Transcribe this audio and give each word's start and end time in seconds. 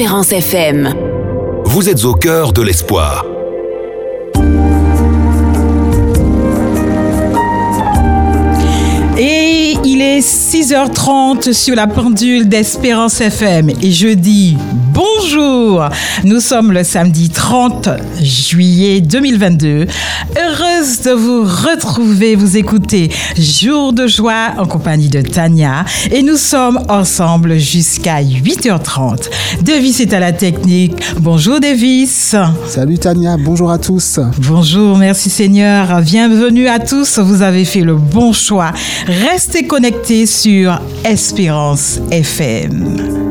Espérance 0.00 0.32
FM. 0.32 0.94
Vous 1.66 1.90
êtes 1.90 2.06
au 2.06 2.14
cœur 2.14 2.54
de 2.54 2.62
l'espoir. 2.62 3.22
Et 9.18 9.76
il 9.84 10.00
est 10.00 10.20
6h30 10.20 11.52
sur 11.52 11.76
la 11.76 11.86
pendule 11.86 12.48
d'Espérance 12.48 13.20
FM 13.20 13.68
et 13.82 13.90
je 13.90 14.08
dis 14.08 14.56
bonjour. 15.00 15.88
Nous 16.24 16.40
sommes 16.40 16.72
le 16.72 16.84
samedi 16.84 17.30
30 17.30 17.88
juillet 18.20 19.00
2022. 19.00 19.86
Heureuse 20.36 21.00
de 21.02 21.12
vous 21.12 21.42
retrouver, 21.42 22.34
vous 22.34 22.56
écouter 22.56 23.10
Jour 23.36 23.92
de 23.92 24.06
joie 24.06 24.52
en 24.58 24.66
compagnie 24.66 25.08
de 25.08 25.22
Tania 25.22 25.84
et 26.10 26.22
nous 26.22 26.36
sommes 26.36 26.80
ensemble 26.88 27.58
jusqu'à 27.58 28.22
8h30. 28.22 29.30
Davis 29.62 30.00
est 30.00 30.12
à 30.12 30.20
la 30.20 30.32
technique. 30.32 30.94
Bonjour 31.18 31.60
Davis. 31.60 32.34
Salut 32.66 32.98
Tania, 32.98 33.36
bonjour 33.38 33.70
à 33.70 33.78
tous. 33.78 34.20
Bonjour, 34.38 34.98
merci 34.98 35.30
Seigneur. 35.30 36.02
Bienvenue 36.02 36.68
à 36.68 36.78
tous. 36.78 37.18
Vous 37.18 37.42
avez 37.42 37.64
fait 37.64 37.82
le 37.82 37.96
bon 37.96 38.32
choix. 38.32 38.72
Restez 39.06 39.66
connectés 39.66 40.26
sur 40.26 40.80
Espérance 41.04 42.00
FM. 42.10 43.29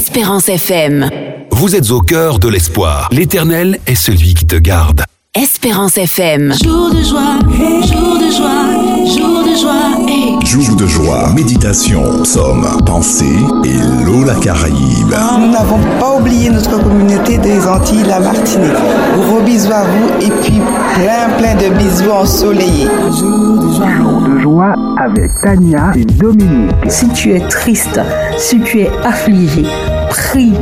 Espérance 0.00 0.48
FM. 0.48 1.10
Vous 1.50 1.76
êtes 1.76 1.90
au 1.90 2.00
cœur 2.00 2.38
de 2.38 2.48
l'espoir. 2.48 3.10
L'Éternel 3.12 3.78
est 3.86 3.94
celui 3.94 4.32
qui 4.32 4.46
te 4.46 4.56
garde. 4.56 5.04
Espérance 5.34 5.98
FM. 5.98 6.54
Jour 6.64 6.88
de 6.88 7.02
joie, 7.02 7.38
jour 7.82 8.18
de 8.18 8.30
joie, 8.32 9.04
jour 9.04 9.44
de 9.44 9.54
joie. 9.60 10.08
Hey. 10.08 10.30
Jour 10.46 10.74
de 10.74 10.86
joie, 10.86 11.32
méditation, 11.34 12.22
psaume, 12.22 12.66
pensée 12.86 13.26
et 13.64 14.04
l'eau 14.04 14.24
la 14.24 14.36
Caraïbe. 14.36 15.14
Nous 15.38 15.50
n'avons 15.50 15.78
pas 16.00 16.16
oublié 16.16 16.48
notre 16.48 16.82
communauté 16.82 17.36
des 17.36 17.64
Antilles, 17.66 18.02
la 18.08 18.20
Martinique. 18.20 18.72
Gros 19.16 19.40
bisous 19.42 19.70
à 19.70 19.84
vous 19.84 20.26
et 20.26 20.30
puis 20.42 20.60
plein 20.94 21.28
plein 21.36 21.54
de 21.56 21.74
bisous 21.76 22.10
ensoleillés. 22.10 22.88
Jour 23.20 24.22
de 24.22 24.40
joie 24.40 24.74
avec 24.98 25.30
Tania 25.42 25.92
et 25.94 26.04
Dominique. 26.04 26.72
Si 26.88 27.08
tu 27.10 27.32
es 27.32 27.40
triste, 27.40 28.00
si 28.38 28.60
tu 28.60 28.80
es 28.80 28.90
affligé, 29.04 29.66
prie. 30.10 30.52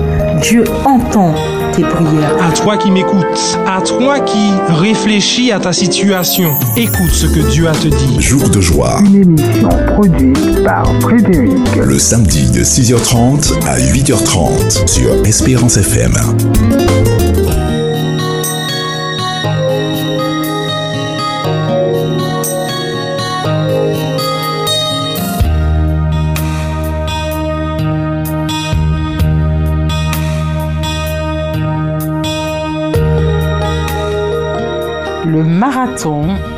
Dieu 0.42 0.64
entend 0.84 1.34
tes 1.74 1.82
prières. 1.82 2.36
À 2.40 2.52
toi 2.52 2.76
qui 2.76 2.90
m'écoutes, 2.90 3.58
à 3.66 3.80
toi 3.80 4.20
qui 4.20 4.50
réfléchis 4.68 5.50
à 5.50 5.58
ta 5.58 5.72
situation, 5.72 6.50
écoute 6.76 7.10
ce 7.10 7.26
que 7.26 7.40
Dieu 7.50 7.66
a 7.66 7.72
te 7.72 7.88
dit. 7.88 8.20
Jour 8.20 8.48
de 8.50 8.60
joie. 8.60 9.00
Une 9.04 9.22
émission 9.22 9.68
produite 9.94 10.62
par 10.62 10.86
Frédéric. 11.00 11.76
Le 11.76 11.98
samedi 11.98 12.50
de 12.50 12.62
6h30 12.62 13.66
à 13.66 13.78
8h30 13.78 14.86
sur 14.86 15.26
Espérance 15.26 15.78
FM. 15.78 16.12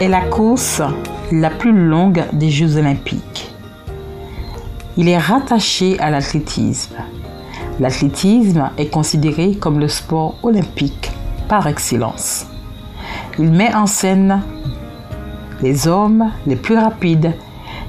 Est 0.00 0.08
la 0.08 0.20
course 0.20 0.82
la 1.32 1.48
plus 1.48 1.72
longue 1.72 2.22
des 2.34 2.50
Jeux 2.50 2.76
olympiques. 2.76 3.50
Il 4.98 5.08
est 5.08 5.16
rattaché 5.16 5.98
à 5.98 6.10
l'athlétisme. 6.10 6.96
L'athlétisme 7.78 8.68
est 8.76 8.88
considéré 8.88 9.54
comme 9.54 9.78
le 9.78 9.88
sport 9.88 10.34
olympique 10.42 11.10
par 11.48 11.66
excellence. 11.68 12.48
Il 13.38 13.50
met 13.50 13.74
en 13.74 13.86
scène 13.86 14.42
les 15.62 15.88
hommes 15.88 16.30
les 16.46 16.56
plus 16.56 16.76
rapides 16.76 17.32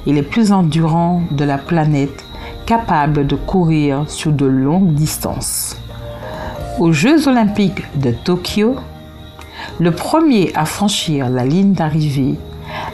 et 0.07 0.13
les 0.13 0.23
plus 0.23 0.53
endurants 0.53 1.21
de 1.31 1.43
la 1.43 1.57
planète 1.57 2.23
capables 2.65 3.27
de 3.27 3.35
courir 3.35 4.05
sur 4.09 4.31
de 4.31 4.45
longues 4.45 4.93
distances. 4.93 5.75
Aux 6.79 6.93
Jeux 6.93 7.27
olympiques 7.27 7.83
de 7.99 8.11
Tokyo, 8.11 8.77
le 9.79 9.91
premier 9.91 10.51
à 10.55 10.65
franchir 10.65 11.29
la 11.29 11.45
ligne 11.45 11.73
d'arrivée 11.73 12.35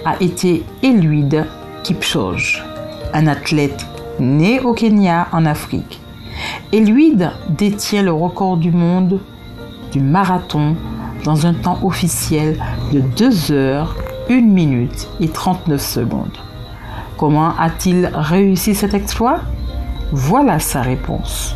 a 0.06 0.22
été 0.22 0.64
Eliud 0.84 1.46
Kipchoge, 1.84 2.64
un 3.14 3.28
athlète 3.28 3.86
né 4.20 4.60
au 4.60 4.74
Kenya 4.74 5.28
en 5.32 5.46
Afrique. 5.46 6.00
Eliud 6.72 7.32
détient 7.50 8.04
le 8.04 8.14
record 8.14 8.58
du 8.58 8.72
monde 8.72 9.20
du 9.92 10.00
marathon 10.00 10.76
dans 11.24 11.46
un 11.46 11.54
temps 11.54 11.80
officiel 11.84 12.62
de 12.92 13.00
2 13.00 13.52
heures, 13.52 13.96
1 14.30 14.42
minute 14.42 15.08
et 15.20 15.30
39 15.30 15.82
secondes. 15.82 16.38
Comment 17.18 17.58
a-t-il 17.58 18.09
réussi 18.14 18.76
cet 18.76 18.94
exploit? 18.94 19.40
Voilà 20.12 20.59
sa 20.59 20.82
réponse. 20.82 21.56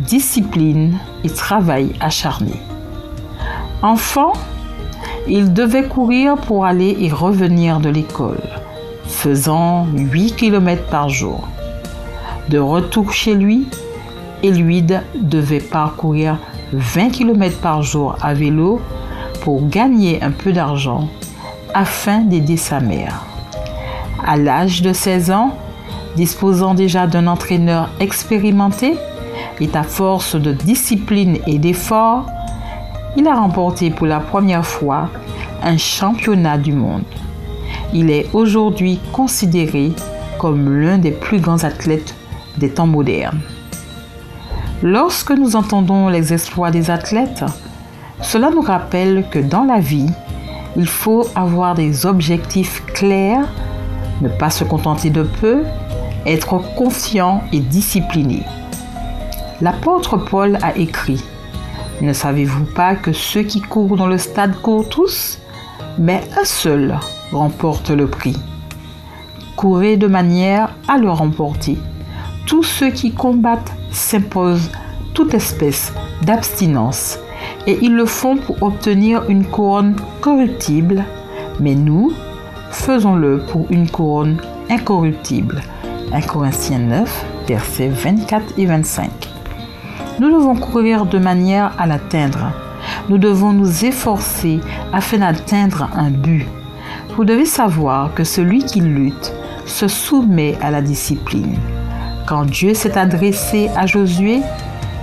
Discipline 0.00 0.98
et 1.22 1.30
travail 1.30 1.92
acharné. 2.00 2.60
Enfant, 3.82 4.32
il 5.26 5.52
devait 5.52 5.88
courir 5.88 6.36
pour 6.36 6.64
aller 6.64 6.96
et 7.00 7.10
revenir 7.10 7.80
de 7.80 7.88
l'école, 7.88 8.42
faisant 9.06 9.86
8 9.94 10.36
km 10.36 10.82
par 10.90 11.08
jour. 11.08 11.48
De 12.48 12.58
retour 12.58 13.12
chez 13.12 13.34
lui, 13.34 13.66
Eliud 14.42 15.00
devait 15.14 15.60
parcourir 15.60 16.38
20 16.72 17.10
km 17.10 17.56
par 17.58 17.82
jour 17.82 18.16
à 18.20 18.34
vélo 18.34 18.80
pour 19.40 19.66
gagner 19.68 20.22
un 20.22 20.30
peu 20.30 20.52
d'argent 20.52 21.08
afin 21.72 22.20
d'aider 22.20 22.58
sa 22.58 22.80
mère. 22.80 23.24
À 24.26 24.36
l'âge 24.36 24.82
de 24.82 24.92
16 24.92 25.30
ans, 25.30 25.56
disposant 26.16 26.74
déjà 26.74 27.06
d'un 27.06 27.26
entraîneur 27.26 27.90
expérimenté 28.00 28.94
et 29.60 29.70
à 29.74 29.82
force 29.82 30.36
de 30.36 30.52
discipline 30.52 31.38
et 31.46 31.58
d'effort, 31.58 32.26
il 33.16 33.26
a 33.28 33.34
remporté 33.34 33.90
pour 33.90 34.06
la 34.06 34.20
première 34.20 34.66
fois 34.66 35.08
un 35.62 35.76
championnat 35.76 36.58
du 36.58 36.72
monde. 36.72 37.04
Il 37.92 38.10
est 38.10 38.28
aujourd'hui 38.32 39.00
considéré 39.12 39.92
comme 40.38 40.80
l'un 40.80 40.98
des 40.98 41.12
plus 41.12 41.40
grands 41.40 41.64
athlètes 41.64 42.14
des 42.58 42.70
temps 42.70 42.86
modernes. 42.86 43.40
Lorsque 44.82 45.30
nous 45.30 45.56
entendons 45.56 46.08
les 46.08 46.32
exploits 46.32 46.70
des 46.70 46.90
athlètes, 46.90 47.44
cela 48.20 48.50
nous 48.50 48.60
rappelle 48.60 49.24
que 49.30 49.38
dans 49.38 49.64
la 49.64 49.80
vie, 49.80 50.10
il 50.76 50.86
faut 50.86 51.26
avoir 51.34 51.74
des 51.74 52.04
objectifs 52.04 52.84
clairs, 52.86 53.46
ne 54.20 54.28
pas 54.28 54.50
se 54.50 54.64
contenter 54.64 55.10
de 55.10 55.22
peu, 55.22 55.62
être 56.26 56.58
confiant 56.76 57.42
et 57.52 57.60
discipliné. 57.60 58.42
L'apôtre 59.60 60.16
Paul 60.16 60.58
a 60.62 60.76
écrit 60.76 61.22
ne 62.00 62.12
savez-vous 62.12 62.64
pas 62.64 62.94
que 62.96 63.12
ceux 63.12 63.42
qui 63.42 63.60
courent 63.60 63.96
dans 63.96 64.06
le 64.06 64.18
stade 64.18 64.60
courent 64.60 64.88
tous? 64.88 65.38
Mais 65.98 66.22
un 66.40 66.44
seul 66.44 66.98
remporte 67.32 67.90
le 67.90 68.06
prix. 68.06 68.36
Courez 69.56 69.96
de 69.96 70.06
manière 70.06 70.74
à 70.88 70.98
le 70.98 71.10
remporter. 71.10 71.78
Tous 72.46 72.62
ceux 72.62 72.90
qui 72.90 73.12
combattent 73.12 73.72
s'imposent 73.90 74.70
toute 75.14 75.34
espèce 75.34 75.92
d'abstinence 76.22 77.18
et 77.66 77.78
ils 77.80 77.94
le 77.94 78.06
font 78.06 78.36
pour 78.36 78.62
obtenir 78.62 79.28
une 79.28 79.46
couronne 79.46 79.96
corruptible, 80.20 81.04
mais 81.60 81.74
nous, 81.74 82.12
faisons-le 82.70 83.42
pour 83.50 83.66
une 83.70 83.88
couronne 83.88 84.38
incorruptible. 84.70 85.62
1 86.12 86.20
Corinthiens 86.22 86.78
9, 86.78 87.26
versets 87.46 87.88
24 87.88 88.58
et 88.58 88.66
25. 88.66 89.33
Nous 90.20 90.30
devons 90.30 90.54
courir 90.54 91.06
de 91.06 91.18
manière 91.18 91.72
à 91.76 91.86
l'atteindre. 91.86 92.52
Nous 93.08 93.18
devons 93.18 93.52
nous 93.52 93.84
efforcer 93.84 94.60
afin 94.92 95.18
d'atteindre 95.18 95.88
un 95.94 96.10
but. 96.10 96.46
Vous 97.16 97.24
devez 97.24 97.46
savoir 97.46 98.14
que 98.14 98.22
celui 98.22 98.64
qui 98.64 98.80
lutte 98.80 99.32
se 99.66 99.88
soumet 99.88 100.56
à 100.60 100.70
la 100.70 100.82
discipline. 100.82 101.58
Quand 102.26 102.44
Dieu 102.44 102.74
s'est 102.74 102.96
adressé 102.96 103.70
à 103.76 103.86
Josué, 103.86 104.40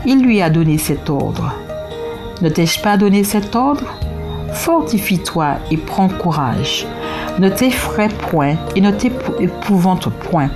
il 0.06 0.24
lui 0.24 0.42
a 0.42 0.50
donné 0.50 0.78
cet 0.78 1.10
ordre. 1.10 1.54
Ne 2.42 2.50
t'ai-je 2.50 2.81
pas 2.81 2.96
donné 2.96 3.25
cet 3.25 3.56
ordre? 3.56 3.94
Fortifie-toi 4.54 5.56
et 5.72 5.78
prends 5.78 6.10
courage. 6.10 6.86
Ne 7.38 7.50
t'effraie 7.50 8.10
point 8.30 8.56
et 8.75 8.81
ne 8.81 8.92
t'épouvante 8.92 10.10
point, 10.10 10.50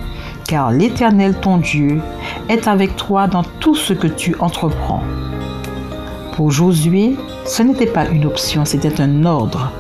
car 0.47 0.71
l'Éternel 0.71 1.35
ton 1.35 1.57
Dieu 1.57 2.01
est 2.49 2.67
avec 2.67 2.95
toi 2.95 3.27
dans 3.27 3.43
tout 3.59 3.75
ce 3.75 3.93
que 3.93 4.07
tu 4.07 4.35
entreprends. 4.39 5.03
Pour 6.33 6.51
Josué, 6.51 7.15
ce 7.45 7.63
n'était 7.63 7.85
pas 7.85 8.07
une 8.07 8.25
option, 8.25 8.65
c'était 8.65 9.01
un 9.01 9.25
ordre. 9.25 9.71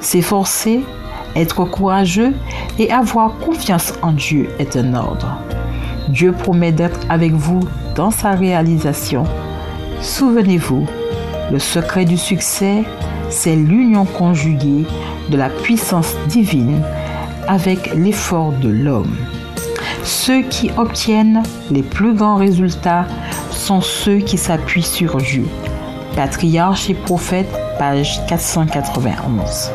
S'efforcer, 0.00 0.84
être 1.36 1.64
courageux 1.64 2.34
et 2.78 2.90
avoir 2.90 3.36
confiance 3.38 3.94
en 4.02 4.12
Dieu 4.12 4.48
est 4.58 4.76
un 4.76 4.94
ordre. 4.94 5.38
Dieu 6.08 6.32
promet 6.32 6.72
d'être 6.72 7.00
avec 7.08 7.32
vous 7.32 7.60
dans 7.94 8.10
sa 8.10 8.32
réalisation 8.32 9.24
Souvenez-vous, 10.00 10.86
le 11.52 11.58
secret 11.58 12.04
du 12.04 12.16
succès, 12.16 12.84
c'est 13.28 13.54
l'union 13.54 14.06
conjuguée 14.06 14.86
de 15.28 15.36
la 15.36 15.50
puissance 15.50 16.16
divine 16.26 16.82
avec 17.46 17.94
l'effort 17.94 18.52
de 18.52 18.70
l'homme. 18.70 19.14
Ceux 20.04 20.42
qui 20.42 20.70
obtiennent 20.76 21.42
les 21.70 21.82
plus 21.82 22.14
grands 22.14 22.36
résultats 22.36 23.06
sont 23.50 23.80
ceux 23.80 24.18
qui 24.18 24.38
s'appuient 24.38 24.82
sur 24.82 25.16
Dieu. 25.18 25.46
Patriarche 26.16 26.90
et 26.90 26.94
prophète, 26.94 27.50
page 27.78 28.20
491. 28.26 29.70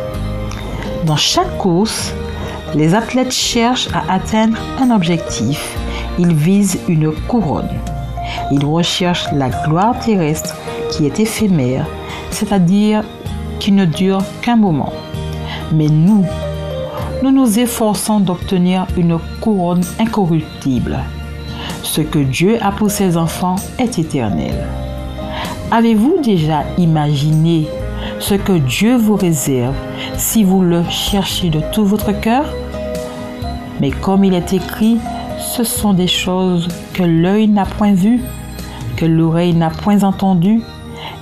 Dans 1.06 1.16
chaque 1.16 1.57
course, 1.57 2.13
les 2.74 2.95
athlètes 2.95 3.31
cherchent 3.31 3.89
à 3.94 4.12
atteindre 4.12 4.57
un 4.81 4.89
objectif. 4.89 5.77
Ils 6.18 6.33
visent 6.33 6.80
une 6.88 7.12
couronne. 7.12 7.69
Ils 8.51 8.66
recherchent 8.66 9.31
la 9.31 9.50
gloire 9.50 10.00
terrestre 10.00 10.56
qui 10.92 11.06
est 11.06 11.19
éphémère, 11.19 11.86
c'est-à-dire 12.31 13.04
qui 13.60 13.71
ne 13.71 13.86
dure 13.86 14.24
qu'un 14.42 14.56
moment. 14.56 14.92
Mais 15.71 15.88
nous, 15.88 16.25
nous 17.24 17.32
nous 17.32 17.60
efforçons 17.60 18.20
d'obtenir 18.20 18.88
une 18.98 19.18
couronne 19.42 19.84
incorruptible. 20.00 21.00
Ce 21.84 22.02
que 22.02 22.20
Dieu 22.20 22.58
a 22.62 22.72
pour 22.72 22.92
ses 22.92 23.18
enfants 23.18 23.56
est 23.80 24.00
éternel. 24.00 24.68
Avez-vous 25.72 26.18
déjà 26.22 26.64
imaginé 26.78 27.68
ce 28.20 28.36
que 28.36 28.54
Dieu 28.54 28.96
vous 28.98 29.16
réserve 29.16 29.76
si 30.18 30.44
vous 30.44 30.62
le 30.62 30.84
cherchez 30.90 31.50
de 31.50 31.62
tout 31.72 31.86
votre 31.86 32.12
cœur? 32.12 32.46
Mais 33.82 33.92
comme 33.92 34.24
il 34.24 34.34
est 34.34 34.54
écrit, 34.54 34.98
ce 35.38 35.64
sont 35.64 35.94
des 35.94 36.08
choses 36.08 36.68
que 36.94 37.04
l'œil 37.04 37.48
n'a 37.48 37.66
point 37.66 37.94
vues, 37.94 38.22
que 38.96 39.06
l'oreille 39.06 39.54
n'a 39.54 39.70
point 39.70 40.04
entendues 40.04 40.62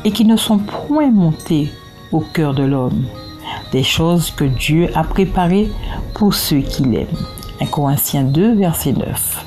et 0.05 0.11
qui 0.11 0.25
ne 0.25 0.37
sont 0.37 0.57
point 0.57 1.09
montées 1.09 1.71
au 2.11 2.19
cœur 2.19 2.53
de 2.53 2.63
l'homme. 2.63 3.05
Des 3.73 3.81
choses 3.81 4.29
que 4.29 4.43
Dieu 4.43 4.89
a 4.93 5.03
préparées 5.03 5.67
pour 6.13 6.35
ceux 6.35 6.59
qui 6.59 6.83
l'aiment. 6.83 7.07
1 7.59 7.65
Corinthiens 7.65 8.23
2, 8.23 8.53
verset 8.53 8.93
9. 8.93 9.45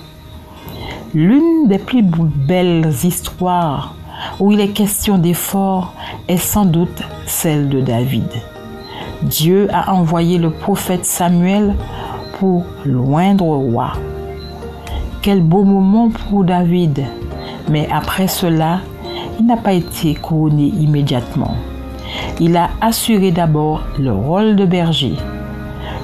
L'une 1.14 1.68
des 1.68 1.78
plus 1.78 2.02
belles 2.02 2.92
histoires 3.04 3.94
où 4.40 4.50
il 4.50 4.58
est 4.58 4.70
question 4.70 5.18
d'effort 5.18 5.94
est 6.26 6.38
sans 6.38 6.64
doute 6.64 7.02
celle 7.24 7.68
de 7.68 7.80
David. 7.80 8.28
Dieu 9.22 9.68
a 9.72 9.92
envoyé 9.94 10.38
le 10.38 10.50
prophète 10.50 11.06
Samuel 11.06 11.76
pour 12.40 12.64
loindre 12.84 13.44
roi. 13.44 13.92
Quel 15.22 15.40
beau 15.40 15.62
moment 15.62 16.10
pour 16.10 16.42
David, 16.42 17.04
mais 17.68 17.88
après 17.92 18.26
cela, 18.26 18.80
il 19.38 19.46
n'a 19.46 19.56
pas 19.56 19.72
été 19.72 20.16
couronné 20.16 20.64
immédiatement. 20.66 21.54
Il 22.40 22.56
a 22.56 22.70
assuré 22.80 23.30
d'abord 23.30 23.82
le 23.98 24.12
rôle 24.12 24.56
de 24.56 24.66
berger. 24.66 25.14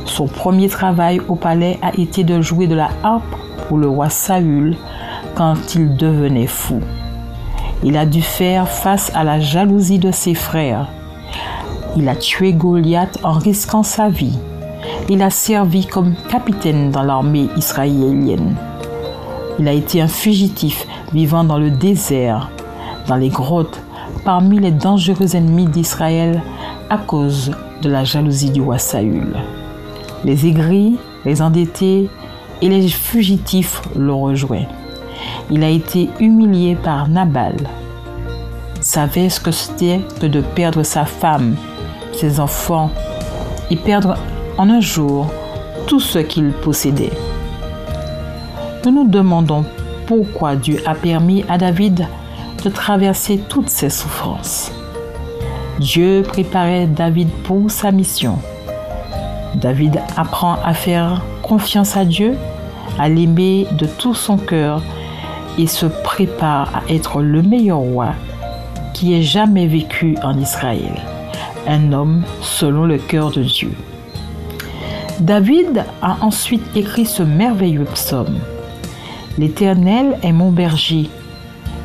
Son 0.05 0.27
premier 0.27 0.69
travail 0.69 1.21
au 1.29 1.37
palais 1.37 1.79
a 1.83 1.95
été 1.99 2.25
de 2.25 2.41
jouer 2.41 2.67
de 2.67 2.75
la 2.75 2.91
harpe 3.03 3.37
pour 3.69 3.79
le 3.79 3.89
roi 3.89 4.09
Saül 4.09 4.77
quand 5.35 5.75
il 5.75 5.97
devenait 5.97 6.47
fou. 6.47 6.81
Il 7.85 7.97
a 7.97 8.07
dû 8.07 8.23
faire 8.23 8.69
face 8.69 9.11
à 9.15 9.25
la 9.25 9.41
jalousie 9.41 9.99
de 9.99 10.11
ses 10.11 10.35
frères. 10.35 10.89
Il 11.97 12.09
a 12.09 12.17
tué 12.17 12.53
Goliath 12.53 13.19
en 13.23 13.33
risquant 13.33 13.83
sa 13.83 14.09
vie. 14.09 14.39
Il 15.09 15.23
a 15.23 15.31
servi 15.31 15.87
comme 15.87 16.15
capitaine 16.31 16.91
dans 16.91 17.03
l'armée 17.03 17.49
israélienne. 17.57 18.57
Il 19.59 19.69
a 19.69 19.73
été 19.73 20.01
un 20.01 20.09
fugitif 20.09 20.87
vivant 21.13 21.45
dans 21.45 21.59
le 21.59 21.71
désert, 21.71 22.51
dans 23.09 23.17
les 23.17 23.29
grottes, 23.29 23.83
parmi 24.25 24.59
les 24.59 24.71
dangereux 24.71 25.37
ennemis 25.37 25.67
d'Israël 25.67 26.43
à 26.91 26.99
cause 26.99 27.53
de 27.83 27.89
la 27.89 28.05
jalousie 28.05 28.51
du 28.51 28.61
roi 28.61 28.79
Saül. 28.79 29.35
Les 30.25 30.47
aigris, 30.47 30.97
les 31.25 31.43
endettés 31.43 32.09
et 32.61 32.69
les 32.69 32.89
fugitifs 32.89 33.83
l'ont 33.97 34.23
rejoint 34.23 34.67
il 35.51 35.63
a 35.65 35.69
été 35.69 36.09
humilié 36.21 36.77
par 36.77 37.09
Nabal. 37.09 37.57
Savait 38.81 39.29
ce 39.29 39.41
que 39.41 39.51
c'était 39.51 40.01
que 40.21 40.27
de 40.27 40.41
perdre 40.41 40.83
sa 40.83 41.05
femme, 41.05 41.57
ses 42.13 42.41
enfants 42.41 42.91
et 43.71 43.77
perdre 43.77 44.17
en 44.59 44.69
un 44.69 44.81
jour 44.81 45.27
tout 45.87 46.01
ce 46.01 46.19
qu'il 46.19 46.53
possédait. 46.53 47.13
Nous 48.85 48.93
nous 48.93 49.09
demandons 49.09 49.65
pourquoi 50.07 50.57
Dieu 50.57 50.79
a 50.87 50.95
permis 50.95 51.45
à 51.49 51.59
David 51.59 52.07
de 52.63 52.71
traverser 52.71 53.39
toutes 53.49 53.69
ces 53.69 53.91
souffrances. 53.91 54.73
Dieu 55.79 56.23
préparait 56.27 56.87
David 56.87 57.29
pour 57.45 57.71
sa 57.71 57.91
mission. 57.91 58.39
David 59.55 60.01
apprend 60.17 60.57
à 60.65 60.75
faire 60.75 61.23
confiance 61.43 61.97
à 61.97 62.05
Dieu, 62.05 62.37
à 62.99 63.09
l'aimer 63.09 63.67
de 63.73 63.87
tout 63.87 64.15
son 64.15 64.37
cœur 64.37 64.83
et 65.59 65.67
se 65.67 65.87
prépare 65.87 66.77
à 66.77 66.93
être 66.93 67.21
le 67.21 67.43
meilleur 67.43 67.79
roi 67.79 68.15
qui 68.95 69.15
ait 69.15 69.23
jamais 69.23 69.67
vécu 69.67 70.17
en 70.23 70.39
Israël, 70.39 71.03
un 71.67 71.93
homme 71.93 72.23
selon 72.41 72.85
le 72.85 72.99
cœur 72.99 73.31
de 73.31 73.43
Dieu. 73.43 73.73
David 75.21 75.85
a 76.01 76.17
ensuite 76.21 76.65
écrit 76.75 77.07
ce 77.07 77.23
merveilleux 77.23 77.85
psaume. 77.85 78.39
L'Éternel 79.39 80.19
est 80.23 80.33
mon 80.33 80.51
berger, 80.51 81.09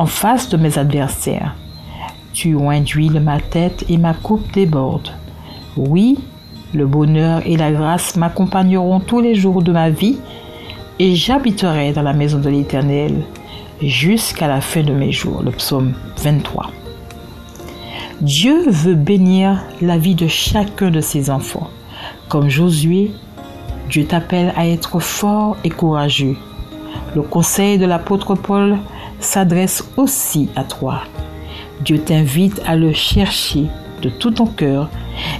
en 0.00 0.06
face 0.06 0.48
de 0.48 0.56
mes 0.56 0.78
adversaires. 0.78 1.54
Tu 2.32 2.58
induis 2.58 3.10
ma 3.10 3.38
tête 3.38 3.84
et 3.90 3.98
ma 3.98 4.14
coupe 4.14 4.50
déborde. 4.50 5.10
Oui, 5.76 6.18
le 6.72 6.86
bonheur 6.86 7.42
et 7.44 7.58
la 7.58 7.70
grâce 7.70 8.16
m'accompagneront 8.16 9.00
tous 9.00 9.20
les 9.20 9.34
jours 9.34 9.60
de 9.60 9.72
ma 9.72 9.90
vie 9.90 10.16
et 10.98 11.14
j'habiterai 11.14 11.92
dans 11.92 12.00
la 12.00 12.14
maison 12.14 12.38
de 12.38 12.48
l'Éternel 12.48 13.24
jusqu'à 13.82 14.48
la 14.48 14.62
fin 14.62 14.82
de 14.82 14.94
mes 14.94 15.12
jours. 15.12 15.42
Le 15.42 15.50
psaume 15.50 15.92
23. 16.16 16.70
Dieu 18.22 18.70
veut 18.70 18.94
bénir 18.94 19.62
la 19.82 19.98
vie 19.98 20.14
de 20.14 20.28
chacun 20.28 20.90
de 20.90 21.02
ses 21.02 21.28
enfants. 21.28 21.68
Comme 22.30 22.48
Josué, 22.48 23.10
Dieu 23.90 24.06
t'appelle 24.06 24.54
à 24.56 24.66
être 24.66 24.98
fort 24.98 25.58
et 25.62 25.68
courageux. 25.68 26.36
Le 27.14 27.20
conseil 27.20 27.76
de 27.76 27.84
l'apôtre 27.84 28.34
Paul 28.34 28.78
s'adresse 29.20 29.84
aussi 29.96 30.48
à 30.56 30.64
toi. 30.64 31.02
Dieu 31.84 31.98
t'invite 31.98 32.60
à 32.66 32.76
le 32.76 32.92
chercher 32.92 33.66
de 34.02 34.08
tout 34.08 34.30
ton 34.30 34.46
cœur 34.46 34.88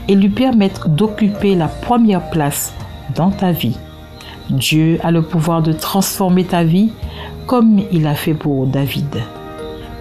et 0.08 0.14
lui 0.14 0.28
permettre 0.28 0.88
d'occuper 0.88 1.54
la 1.54 1.68
première 1.68 2.30
place 2.30 2.74
dans 3.14 3.30
ta 3.30 3.52
vie. 3.52 3.76
Dieu 4.50 4.98
a 5.02 5.10
le 5.10 5.22
pouvoir 5.22 5.62
de 5.62 5.72
transformer 5.72 6.44
ta 6.44 6.64
vie 6.64 6.90
comme 7.46 7.80
il 7.92 8.06
a 8.06 8.14
fait 8.14 8.34
pour 8.34 8.66
David. 8.66 9.22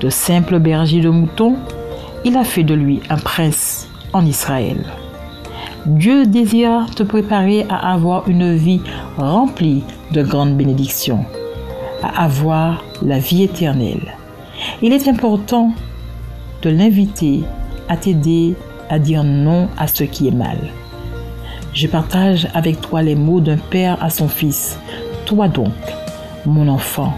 De 0.02 0.10
simple 0.10 0.60
berger 0.60 1.02
de 1.02 1.10
moutons, 1.10 1.56
il 2.26 2.38
a 2.38 2.44
fait 2.44 2.64
de 2.64 2.74
lui 2.74 3.02
un 3.10 3.18
prince 3.18 3.88
en 4.14 4.26
Israël. 4.26 4.84
Dieu 5.86 6.26
désire 6.26 6.88
te 6.96 7.04
préparer 7.04 7.66
à 7.70 7.94
avoir 7.94 8.28
une 8.28 8.56
vie 8.56 8.82
remplie 9.18 9.84
de 10.12 10.22
grandes 10.22 10.56
bénédictions, 10.56 11.26
à 12.04 12.24
avoir 12.24 12.84
la 13.02 13.20
vie 13.20 13.44
éternelle. 13.44 14.16
Il 14.82 14.94
est 14.94 15.08
important 15.08 15.72
de 16.62 16.70
l'inviter 16.70 17.44
à 17.88 17.98
t'aider 17.98 18.56
à 18.90 19.00
dire 19.00 19.24
non 19.24 19.70
à 19.78 19.88
ce 19.88 20.04
qui 20.04 20.28
est 20.28 20.36
mal. 20.36 20.58
Je 21.74 21.88
partage 21.88 22.48
avec 22.54 22.82
toi 22.82 23.02
les 23.02 23.16
mots 23.16 23.40
d'un 23.40 23.58
père 23.58 24.04
à 24.04 24.10
son 24.10 24.28
fils. 24.28 24.80
Toi 25.26 25.48
donc, 25.48 25.74
mon 26.46 26.68
enfant, 26.68 27.14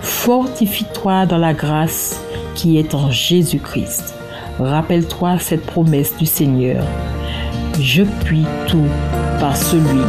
fortifie-toi 0.00 1.26
dans 1.26 1.38
la 1.38 1.52
grâce 1.52 2.20
qui 2.54 2.78
est 2.78 2.94
en 2.94 3.10
Jésus-Christ. 3.10 4.14
Rappelle-toi 4.58 5.38
cette 5.38 5.66
promesse 5.66 6.16
du 6.16 6.26
Seigneur. 6.26 6.84
Je 7.80 8.02
puis 8.24 8.44
tout 8.66 8.86
par 9.40 9.56
celui 9.56 10.02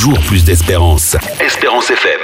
toujours 0.00 0.20
plus 0.20 0.44
d'espérance. 0.44 1.16
Espérance 1.44 1.90
FM. 1.90 2.20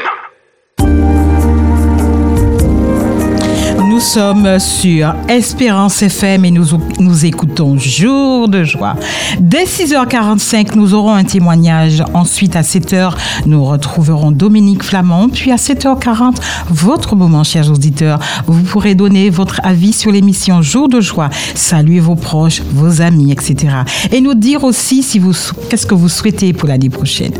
Nous 3.88 3.98
sommes 3.98 4.60
sur 4.60 5.12
Espérance 5.28 6.00
FM 6.00 6.44
et 6.44 6.52
nous, 6.52 6.66
nous 7.00 7.26
écoutons 7.26 7.76
Jour 7.76 8.33
de 8.48 8.64
joie. 8.64 8.96
Dès 9.40 9.64
6h45, 9.64 10.76
nous 10.76 10.94
aurons 10.94 11.14
un 11.14 11.24
témoignage. 11.24 12.02
Ensuite, 12.14 12.56
à 12.56 12.62
7h, 12.62 13.12
nous 13.46 13.64
retrouverons 13.64 14.30
Dominique 14.30 14.82
Flamand. 14.82 15.28
Puis 15.28 15.50
à 15.50 15.56
7h40, 15.56 16.36
votre 16.70 17.16
moment, 17.16 17.44
chers 17.44 17.70
auditeurs. 17.70 18.18
Vous 18.46 18.62
pourrez 18.62 18.94
donner 18.94 19.30
votre 19.30 19.60
avis 19.64 19.92
sur 19.92 20.10
l'émission 20.10 20.62
Jour 20.62 20.88
de 20.88 21.00
joie. 21.00 21.30
Saluer 21.54 22.00
vos 22.00 22.16
proches, 22.16 22.62
vos 22.72 23.00
amis, 23.00 23.32
etc. 23.32 23.76
Et 24.12 24.20
nous 24.20 24.34
dire 24.34 24.64
aussi 24.64 25.02
si 25.02 25.18
vous, 25.18 25.32
qu'est-ce 25.68 25.86
que 25.86 25.94
vous 25.94 26.08
souhaitez 26.08 26.52
pour 26.52 26.68
l'année 26.68 26.90
prochaine. 26.90 27.32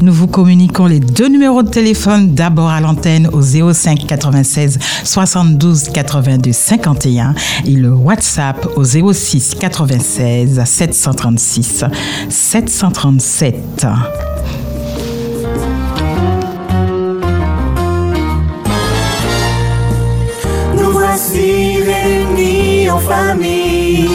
Nous 0.00 0.12
vous 0.12 0.26
communiquons 0.26 0.86
les 0.86 1.00
deux 1.00 1.28
numéros 1.28 1.62
de 1.62 1.68
téléphone. 1.70 2.34
D'abord 2.34 2.70
à 2.70 2.80
l'antenne 2.80 3.28
au 3.32 3.42
05 3.42 4.06
96 4.06 4.78
72 5.04 5.88
82 5.90 6.52
51 6.52 7.34
et 7.66 7.70
le 7.70 7.92
WhatsApp 7.92 8.66
au 8.76 8.84
06 8.84 9.54
96 9.58 10.51
736 10.64 11.84
737. 12.28 13.86
Nous 20.76 20.90
voici 20.90 21.78
réunis 21.82 22.90
en 22.90 22.98
famille. 22.98 24.08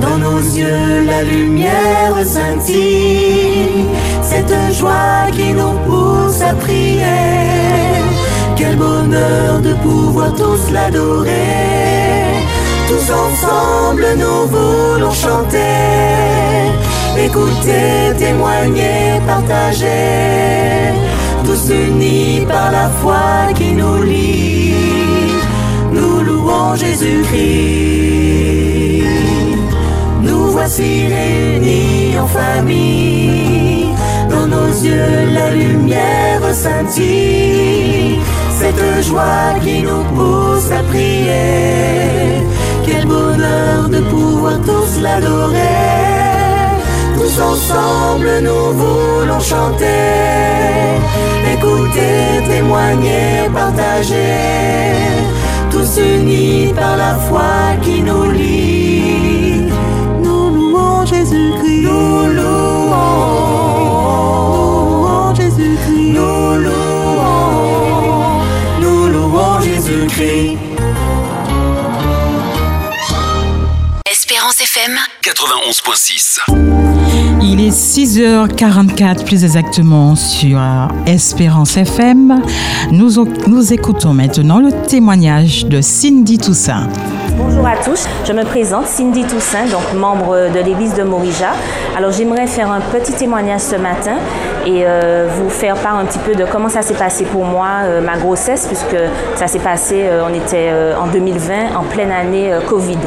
Dans 0.00 0.18
nos 0.18 0.38
yeux, 0.38 1.04
la 1.06 1.22
lumière 1.22 2.14
scintille. 2.24 3.86
Cette 4.22 4.54
joie 4.78 5.26
qui 5.32 5.52
nous 5.52 5.74
pousse 5.86 6.42
à 6.42 6.54
prier. 6.54 7.04
Quel 8.56 8.76
bonheur 8.76 9.60
de 9.60 9.72
pouvoir 9.74 10.34
tous 10.34 10.70
l'adorer. 10.72 11.30
Tous 12.90 13.08
ensemble, 13.12 14.04
nous 14.18 14.48
voulons 14.48 15.12
chanter. 15.12 16.72
Écouter, 17.16 18.12
témoigner, 18.18 19.20
partager. 19.28 19.86
Tous 21.44 21.70
unis 21.72 22.44
par 22.48 22.72
la 22.72 22.88
foi 23.00 23.52
qui 23.54 23.74
nous 23.74 24.02
lie. 24.02 24.74
Nous 25.92 26.20
louons 26.22 26.74
Jésus-Christ. 26.74 27.30
Nous 30.22 30.46
voici 30.50 31.06
réunis 31.06 32.18
en 32.18 32.26
famille. 32.26 33.86
Dans 34.28 34.48
nos 34.48 34.66
yeux, 34.66 35.30
la 35.32 35.50
lumière 35.52 36.42
scintille. 36.52 38.18
Cette 38.58 39.04
joie 39.08 39.54
qui 39.62 39.82
nous 39.82 40.02
pousse 40.16 40.72
à 40.72 40.82
prier. 40.90 42.40
Quel 42.90 43.06
bonheur 43.06 43.88
de 43.88 44.00
pouvoir 44.10 44.58
tous 44.66 45.00
l'adorer. 45.00 45.54
Tous 47.14 47.40
ensemble, 47.40 48.30
nous 48.42 48.72
voulons 48.82 49.38
chanter. 49.38 49.86
Écouter, 51.54 52.42
témoigner, 52.48 53.48
partager. 53.54 54.96
Tous 55.70 56.00
unis 56.00 56.72
par 56.74 56.96
la 56.96 57.14
foi 57.14 57.76
qui 57.80 58.02
nous 58.02 58.28
lie. 58.32 59.70
Nous 60.24 60.50
louons 60.56 61.06
Jésus-Christ. 61.06 61.84
Nous 61.84 62.26
louons. 62.38 62.90
Nous 64.64 64.80
louons 64.90 65.34
Jésus-Christ. 65.36 66.14
Nous 66.18 66.56
louons. 66.64 67.60
Nous 68.82 69.06
louons 69.12 69.60
Jésus-Christ. 69.62 70.69
91.6. 75.30 76.40
Il 77.40 77.60
est 77.60 77.70
6h44 77.70 79.24
plus 79.24 79.44
exactement 79.44 80.16
sur 80.16 80.60
Espérance 81.06 81.76
FM. 81.76 82.42
Nous, 82.90 83.24
nous 83.46 83.72
écoutons 83.72 84.12
maintenant 84.12 84.58
le 84.58 84.72
témoignage 84.88 85.66
de 85.66 85.80
Cindy 85.80 86.36
Toussaint. 86.38 86.88
Bonjour 87.42 87.66
à 87.66 87.76
tous, 87.82 88.06
je 88.26 88.34
me 88.34 88.44
présente 88.44 88.86
Cindy 88.86 89.24
Toussaint, 89.24 89.64
donc 89.64 89.94
membre 89.94 90.50
de 90.52 90.60
l'église 90.60 90.92
de 90.92 91.02
Morija. 91.02 91.52
Alors 91.96 92.12
j'aimerais 92.12 92.46
faire 92.46 92.70
un 92.70 92.80
petit 92.80 93.14
témoignage 93.14 93.62
ce 93.62 93.76
matin 93.76 94.16
et 94.66 94.84
euh, 94.84 95.26
vous 95.30 95.48
faire 95.48 95.74
part 95.76 95.96
un 95.96 96.04
petit 96.04 96.18
peu 96.18 96.34
de 96.34 96.44
comment 96.44 96.68
ça 96.68 96.82
s'est 96.82 96.94
passé 96.94 97.24
pour 97.24 97.44
moi, 97.44 97.68
euh, 97.84 98.00
ma 98.02 98.18
grossesse, 98.18 98.66
puisque 98.66 98.96
ça 99.36 99.46
s'est 99.46 99.58
passé, 99.58 100.02
euh, 100.02 100.22
on 100.28 100.34
était 100.34 100.70
en 101.00 101.06
2020, 101.06 101.76
en 101.76 101.84
pleine 101.84 102.12
année 102.12 102.52
Covid. 102.68 102.98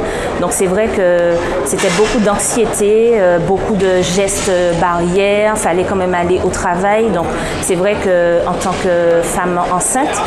Donc 0.41 0.51
c'est 0.51 0.65
vrai 0.65 0.87
que 0.87 1.35
c'était 1.65 1.91
beaucoup 1.97 2.19
d'anxiété, 2.19 3.13
beaucoup 3.47 3.75
de 3.75 4.01
gestes 4.01 4.51
barrières, 4.81 5.57
fallait 5.57 5.83
quand 5.83 5.95
même 5.95 6.15
aller 6.15 6.41
au 6.43 6.49
travail. 6.49 7.09
Donc 7.11 7.27
c'est 7.61 7.75
vrai 7.75 7.95
que 8.03 8.39
en 8.47 8.53
tant 8.53 8.73
que 8.83 9.21
femme 9.21 9.59
enceinte, 9.71 10.21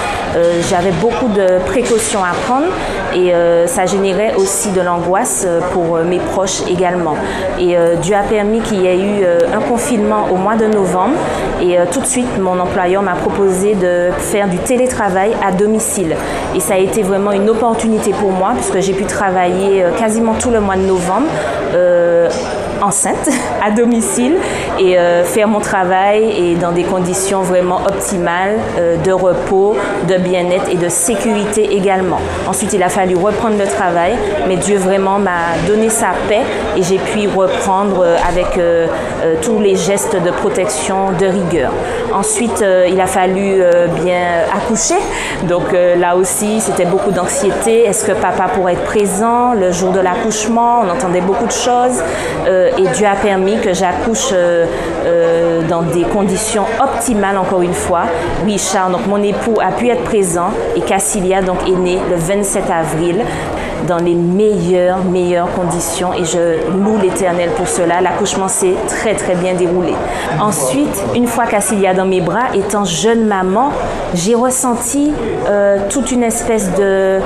j'avais 0.70 0.92
beaucoup 1.00 1.28
de 1.28 1.58
précautions 1.66 2.22
à 2.22 2.34
prendre 2.46 2.66
et 3.14 3.32
ça 3.66 3.84
générait 3.96 4.34
aussi 4.34 4.70
de 4.72 4.80
l'angoisse 4.80 5.44
euh, 5.46 5.60
pour 5.72 5.96
euh, 5.96 6.04
mes 6.04 6.18
proches 6.18 6.60
également. 6.68 7.16
Et 7.58 7.76
euh, 7.76 7.96
Dieu 7.96 8.14
a 8.14 8.22
permis 8.22 8.60
qu'il 8.60 8.82
y 8.82 8.86
ait 8.86 8.98
eu 8.98 9.24
un 9.54 9.60
confinement 9.60 10.26
au 10.30 10.36
mois 10.36 10.56
de 10.56 10.66
novembre 10.66 11.16
et 11.60 11.76
tout 11.90 12.00
de 12.00 12.06
suite 12.06 12.38
mon 12.38 12.58
employeur 12.60 13.02
m'a 13.02 13.14
proposé 13.14 13.74
de 13.74 14.10
faire 14.18 14.48
du 14.48 14.58
télétravail 14.58 15.32
à 15.46 15.52
domicile. 15.52 16.14
Et 16.54 16.60
ça 16.60 16.74
a 16.74 16.78
été 16.78 17.02
vraiment 17.02 17.32
une 17.32 17.48
opportunité 17.48 18.10
pour 18.12 18.30
moi 18.30 18.52
puisque 18.54 18.80
j'ai 18.80 18.92
pu 18.92 19.04
travailler 19.04 19.84
quasiment 19.98 20.34
tout 20.34 20.50
le 20.50 20.60
mois 20.60 20.76
de 20.76 20.82
novembre. 20.82 21.28
Enceinte 22.82 23.28
à 23.64 23.70
domicile 23.70 24.36
et 24.78 24.98
euh, 24.98 25.24
faire 25.24 25.48
mon 25.48 25.60
travail 25.60 26.30
et 26.30 26.54
dans 26.54 26.72
des 26.72 26.82
conditions 26.82 27.42
vraiment 27.42 27.80
optimales 27.86 28.58
euh, 28.78 28.96
de 28.96 29.12
repos, 29.12 29.76
de 30.08 30.16
bien-être 30.16 30.70
et 30.70 30.76
de 30.76 30.88
sécurité 30.88 31.74
également. 31.74 32.18
Ensuite, 32.48 32.72
il 32.72 32.82
a 32.82 32.88
fallu 32.88 33.16
reprendre 33.16 33.56
le 33.58 33.66
travail, 33.66 34.14
mais 34.48 34.56
Dieu 34.56 34.78
vraiment 34.78 35.18
m'a 35.18 35.56
donné 35.66 35.88
sa 35.88 36.08
paix 36.28 36.42
et 36.76 36.82
j'ai 36.82 36.98
pu 36.98 37.28
reprendre 37.28 38.02
euh, 38.02 38.16
avec 38.28 38.46
tous 39.42 39.58
les 39.58 39.76
gestes 39.76 40.16
de 40.16 40.30
protection 40.30 41.12
de 41.18 41.26
rigueur. 41.26 41.72
Ensuite, 42.12 42.64
il 42.88 43.00
a 43.00 43.06
fallu 43.06 43.62
bien 44.02 44.44
accoucher. 44.54 44.96
Donc 45.48 45.72
là 45.72 46.16
aussi, 46.16 46.60
c'était 46.60 46.84
beaucoup 46.84 47.10
d'anxiété. 47.10 47.84
Est-ce 47.84 48.04
que 48.04 48.12
papa 48.12 48.48
pourrait 48.54 48.74
être 48.74 48.84
présent 48.84 49.52
le 49.52 49.72
jour 49.72 49.92
de 49.92 50.00
l'accouchement? 50.00 50.82
On 50.84 50.90
entendait 50.90 51.20
beaucoup 51.20 51.46
de 51.46 51.52
choses. 51.52 52.02
Et 52.78 52.88
Dieu 52.94 53.06
a 53.06 53.16
permis 53.16 53.58
que 53.58 53.72
j'accouche 53.72 54.30
euh, 54.32 54.66
euh, 55.04 55.62
dans 55.68 55.82
des 55.82 56.02
conditions 56.02 56.64
optimales, 56.82 57.38
encore 57.38 57.62
une 57.62 57.74
fois. 57.74 58.02
Richard, 58.44 58.90
donc 58.90 59.06
mon 59.06 59.22
époux, 59.22 59.54
a 59.60 59.72
pu 59.72 59.88
être 59.88 60.04
présent 60.04 60.50
et 60.74 60.80
Cassilia 60.80 61.42
donc, 61.42 61.68
est 61.68 61.78
né 61.78 61.98
le 62.10 62.16
27 62.16 62.64
avril 62.70 63.24
dans 63.86 63.98
les 63.98 64.14
meilleures, 64.14 65.04
meilleures 65.04 65.52
conditions 65.52 66.12
et 66.12 66.24
je 66.24 66.70
loue 66.70 66.98
l'Éternel 67.00 67.50
pour 67.50 67.68
cela. 67.68 68.00
L'accouchement 68.00 68.48
s'est 68.48 68.74
très, 68.88 69.14
très 69.14 69.34
bien 69.34 69.54
déroulé. 69.54 69.94
Ensuite, 70.40 71.02
une 71.14 71.26
fois 71.26 71.46
Cassilia 71.46 71.94
dans 71.94 72.06
mes 72.06 72.20
bras, 72.20 72.54
étant 72.54 72.84
jeune 72.84 73.26
maman, 73.26 73.70
j'ai 74.14 74.34
ressenti 74.34 75.12
euh, 75.48 75.78
toute 75.88 76.10
une 76.10 76.22
espèce 76.22 76.72
de 76.74 77.20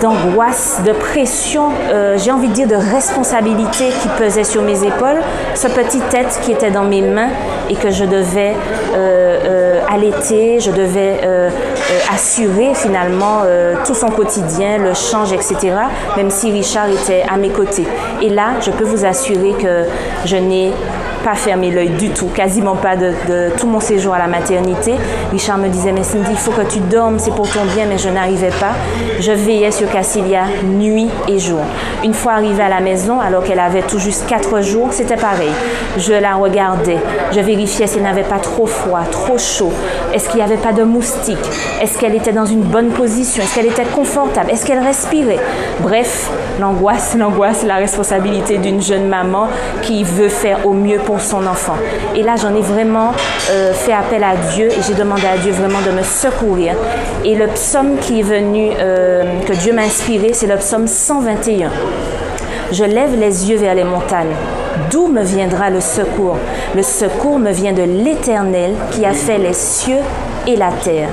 d'angoisse, 0.00 0.80
de 0.84 0.92
pression, 0.92 1.70
euh, 1.90 2.16
j'ai 2.18 2.30
envie 2.30 2.48
de 2.48 2.52
dire 2.52 2.68
de 2.68 2.74
responsabilité 2.74 3.88
qui 4.00 4.08
pesait 4.18 4.44
sur 4.44 4.62
mes 4.62 4.84
épaules, 4.84 5.20
ce 5.54 5.68
petit 5.68 6.00
tête 6.10 6.40
qui 6.42 6.52
était 6.52 6.70
dans 6.70 6.84
mes 6.84 7.02
mains 7.02 7.30
et 7.68 7.74
que 7.74 7.90
je 7.90 8.04
devais 8.04 8.54
euh, 8.94 9.38
euh, 9.44 9.80
allaiter, 9.90 10.60
je 10.60 10.70
devais 10.70 11.20
assurer 12.12 12.74
finalement 12.74 13.42
tout 13.84 13.94
son 13.94 14.08
quotidien, 14.08 14.78
le 14.78 14.94
change, 14.94 15.32
etc., 15.32 15.74
même 16.16 16.30
si 16.30 16.50
Richard 16.50 16.88
était 16.88 17.24
à 17.30 17.36
mes 17.36 17.50
côtés. 17.50 17.86
Et 18.20 18.30
là, 18.30 18.54
je 18.60 18.70
peux 18.70 18.84
vous 18.84 19.04
assurer 19.04 19.52
que 19.52 19.84
je 20.24 20.36
n'ai 20.36 20.72
pas 21.22 21.34
fermé 21.34 21.70
l'œil 21.70 21.90
du 21.90 22.10
tout, 22.10 22.26
quasiment 22.26 22.74
pas 22.74 22.96
de, 22.96 23.12
tout 23.56 23.66
mon 23.66 23.80
séjour 23.80 24.14
à 24.14 24.18
la 24.18 24.26
maternité. 24.26 24.94
Richard 25.30 25.58
me 25.58 25.68
disait, 25.68 25.92
mais 25.92 26.02
Cindy, 26.02 26.30
il 26.30 26.36
faut 26.36 26.50
que 26.50 26.62
tu 26.62 26.80
dormes, 26.80 27.18
c'est 27.18 27.34
pour 27.34 27.48
ton 27.48 27.64
bien, 27.74 27.86
mais 27.88 27.98
je 27.98 28.08
n'arrivais 28.08 28.50
pas. 28.50 28.72
Je 29.20 29.32
veillais 29.32 29.70
sur 29.70 29.90
Cassilia 29.90 30.42
nuit 30.64 31.08
et 31.28 31.38
jour. 31.38 31.60
Une 32.04 32.14
fois 32.14 32.32
arrivée 32.32 32.62
à 32.62 32.68
la 32.68 32.80
maison, 32.80 33.20
alors 33.20 33.44
qu'elle 33.44 33.60
avait 33.60 33.82
tout 33.82 33.98
juste 33.98 34.26
quatre 34.26 34.60
jours, 34.62 34.88
c'était 34.90 35.16
pareil. 35.16 35.52
Je 35.96 36.12
la 36.12 36.34
regardais, 36.34 36.98
je 37.32 37.40
vérifiais 37.40 37.86
si 37.86 37.98
elle 37.98 38.02
n'avait 38.02 38.22
pas 38.22 38.38
trop 38.38 38.66
froid, 38.66 39.02
trop 39.10 39.38
chaud. 39.38 39.72
Est-ce 40.12 40.28
qu'il 40.28 40.38
n'y 40.38 40.44
avait 40.44 40.56
pas 40.56 40.72
de 40.72 40.82
moustiques? 40.82 41.38
Est-ce 41.80 41.98
qu'elle 41.98 42.14
était 42.14 42.32
dans 42.32 42.46
une 42.46 42.62
bonne 42.62 42.90
position? 42.90 43.42
Est-ce 43.42 43.54
qu'elle 43.54 43.66
était 43.66 43.84
confortable? 43.84 44.50
Est-ce 44.50 44.66
qu'elle 44.66 44.82
respirait? 44.82 45.40
Bref, 45.80 46.30
l'angoisse, 46.60 47.14
l'angoisse, 47.16 47.62
la 47.64 47.76
responsabilité 47.76 48.58
d'une 48.58 48.82
jeune 48.82 49.08
maman 49.08 49.48
qui 49.82 50.04
veut 50.04 50.28
faire 50.28 50.66
au 50.66 50.72
mieux 50.72 50.98
pour 50.98 51.11
son 51.18 51.46
enfant. 51.46 51.76
Et 52.14 52.22
là, 52.22 52.34
j'en 52.40 52.54
ai 52.54 52.60
vraiment 52.60 53.12
euh, 53.50 53.72
fait 53.72 53.92
appel 53.92 54.22
à 54.24 54.34
Dieu 54.54 54.66
et 54.66 54.82
j'ai 54.86 54.94
demandé 54.94 55.26
à 55.26 55.36
Dieu 55.36 55.52
vraiment 55.52 55.80
de 55.80 55.90
me 55.90 56.02
secourir. 56.02 56.74
Et 57.24 57.34
le 57.34 57.46
psaume 57.48 57.98
qui 58.00 58.20
est 58.20 58.24
venu, 58.24 58.70
euh, 58.78 59.40
que 59.46 59.52
Dieu 59.52 59.72
m'a 59.72 59.82
inspiré, 59.82 60.32
c'est 60.32 60.46
le 60.46 60.56
psaume 60.56 60.86
121. 60.86 61.70
Je 62.72 62.84
lève 62.84 63.18
les 63.18 63.50
yeux 63.50 63.58
vers 63.58 63.74
les 63.74 63.84
montagnes. 63.84 64.34
D'où 64.90 65.08
me 65.08 65.22
viendra 65.22 65.70
le 65.70 65.80
secours? 65.80 66.36
Le 66.74 66.82
secours 66.82 67.38
me 67.38 67.50
vient 67.50 67.72
de 67.72 67.82
l'Éternel 67.82 68.74
qui 68.90 69.04
a 69.04 69.12
fait 69.12 69.38
les 69.38 69.52
cieux 69.52 70.00
et 70.46 70.56
la 70.56 70.70
terre. 70.72 71.08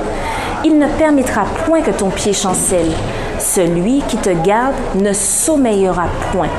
Il 0.63 0.77
ne 0.77 0.87
permettra 0.87 1.45
point 1.65 1.81
que 1.81 1.91
ton 1.91 2.09
pied 2.09 2.33
chancelle. 2.33 2.91
Celui 3.39 4.01
qui 4.07 4.17
te 4.17 4.29
garde 4.29 4.75
ne 4.95 5.13
sommeillera 5.13 6.05
point. 6.31 6.49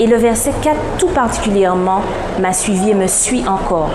Et 0.00 0.06
le 0.06 0.16
verset 0.16 0.52
4 0.62 0.76
tout 0.98 1.08
particulièrement 1.08 2.00
m'a 2.40 2.52
suivi 2.52 2.90
et 2.90 2.94
me 2.94 3.06
suit 3.06 3.44
encore. 3.46 3.90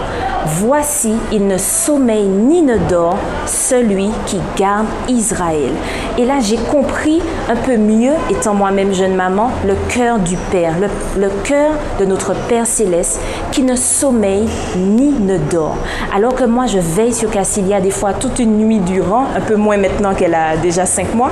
Voici, 0.45 1.13
il 1.33 1.45
ne 1.45 1.57
sommeille 1.57 2.27
ni 2.27 2.61
ne 2.61 2.77
dort 2.77 3.17
celui 3.45 4.09
qui 4.25 4.39
garde 4.55 4.85
Israël. 5.09 5.71
Et 6.17 6.25
là, 6.25 6.35
j'ai 6.39 6.55
compris 6.57 7.21
un 7.49 7.55
peu 7.55 7.75
mieux, 7.75 8.13
étant 8.29 8.53
moi-même 8.53 8.93
jeune 8.93 9.15
maman, 9.15 9.51
le 9.65 9.75
cœur 9.89 10.19
du 10.19 10.37
Père, 10.49 10.73
le, 11.17 11.29
cœur 11.43 11.71
de 11.99 12.05
notre 12.05 12.33
Père 12.47 12.65
céleste 12.65 13.19
qui 13.51 13.63
ne 13.63 13.75
sommeille 13.75 14.47
ni 14.77 15.11
ne 15.11 15.37
dort. 15.37 15.77
Alors 16.15 16.33
que 16.33 16.45
moi, 16.45 16.65
je 16.65 16.79
veille 16.79 17.13
sur 17.13 17.29
Cassilia 17.29 17.81
des 17.81 17.91
fois 17.91 18.13
toute 18.13 18.39
une 18.39 18.57
nuit 18.57 18.79
durant, 18.79 19.25
un 19.35 19.41
peu 19.41 19.55
moins 19.55 19.77
maintenant 19.77 20.13
qu'elle 20.13 20.35
a 20.35 20.55
déjà 20.55 20.85
cinq 20.85 21.13
mois. 21.13 21.31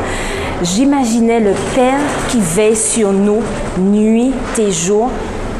J'imaginais 0.61 1.39
le 1.39 1.51
Père 1.73 1.99
qui 2.29 2.39
veille 2.39 2.75
sur 2.75 3.11
nous 3.11 3.41
nuit 3.77 4.33
et 4.59 4.71
jour 4.71 5.09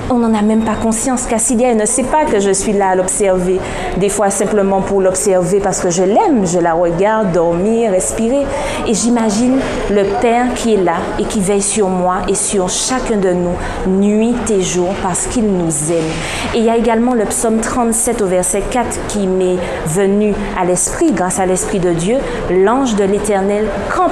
on 0.10 0.20
n'en 0.20 0.34
a 0.34 0.42
même 0.42 0.64
pas 0.64 0.76
conscience. 0.76 1.26
Cassilia 1.26 1.70
elle 1.72 1.78
ne 1.78 1.86
sait 1.86 2.04
pas 2.04 2.26
que 2.26 2.40
je 2.40 2.52
suis 2.52 2.74
là 2.74 2.90
à 2.90 2.96
l'observer. 2.96 3.60
Des 3.98 4.10
fois 4.10 4.30
simplement 4.30 4.82
pour 4.82 5.02
l'observer 5.02 5.60
parce 5.60 5.80
que 5.80 5.90
je 5.90 6.04
l'aime, 6.04 6.46
je 6.46 6.60
la 6.60 6.74
regarde 6.74 7.32
dormir, 7.32 7.92
respirer. 7.92 8.46
Et 8.88 8.94
j'imagine 8.94 9.60
le 9.90 10.04
Père 10.22 10.54
qui 10.56 10.76
est 10.76 10.84
là 10.84 10.98
et 11.20 11.24
qui 11.24 11.40
veille 11.40 11.62
sur 11.62 11.90
moi 11.90 12.18
et 12.28 12.36
sur 12.36 12.70
chacun 12.70 13.18
de 13.18 13.32
nous, 13.32 14.00
nuit 14.00 14.36
et 14.52 14.62
jour, 14.62 14.90
parce 15.02 15.26
qu'il 15.26 15.48
nous 15.48 15.92
aime. 15.92 16.12
Et 16.54 16.60
il 16.60 16.64
y 16.64 16.70
a 16.70 16.78
également 16.78 17.14
le 17.14 17.26
psaume 17.26 17.60
37 17.60 18.22
au 18.22 18.28
verset 18.28 18.62
4 18.70 19.08
qui 19.08 19.28
m'est 19.28 19.58
venu 19.88 20.34
à 20.60 20.66
l'esprit, 20.66 21.12
grâce 21.12 21.40
à 21.40 21.46
l'Esprit 21.46 21.80
de 21.80 21.92
Dieu. 21.92 22.18
L'ange 22.52 22.96
de 22.96 23.04
l'Éternel 23.04 23.68
campe 23.96 24.12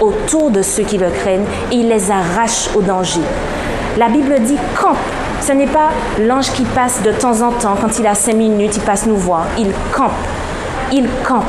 autour 0.00 0.50
de 0.50 0.62
ceux 0.62 0.82
qui 0.82 0.98
le 0.98 1.10
craignent 1.10 1.46
et 1.70 1.76
il 1.76 1.88
les 1.88 2.10
arrache 2.10 2.68
au 2.76 2.80
danger. 2.80 3.20
La 3.98 4.08
Bible 4.08 4.40
dit 4.40 4.56
campe. 4.74 4.96
Ce 5.42 5.52
n'est 5.52 5.66
pas 5.66 5.90
l'ange 6.18 6.50
qui 6.52 6.64
passe 6.64 7.02
de 7.02 7.12
temps 7.12 7.42
en 7.42 7.52
temps, 7.52 7.76
quand 7.78 7.98
il 7.98 8.06
a 8.06 8.14
cinq 8.14 8.36
minutes, 8.36 8.76
il 8.76 8.82
passe 8.82 9.06
nous 9.06 9.16
voir. 9.16 9.44
Il 9.58 9.70
campe. 9.92 10.12
Il 10.92 11.08
campe. 11.26 11.44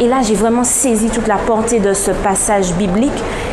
Et 0.00 0.06
là, 0.06 0.18
j'ai 0.22 0.34
vraiment 0.34 0.64
saisi 0.64 1.08
toute 1.08 1.26
la 1.26 1.36
portée 1.36 1.80
de 1.80 1.92
ce 1.92 2.10
passage 2.12 2.72
biblique. 2.74 3.10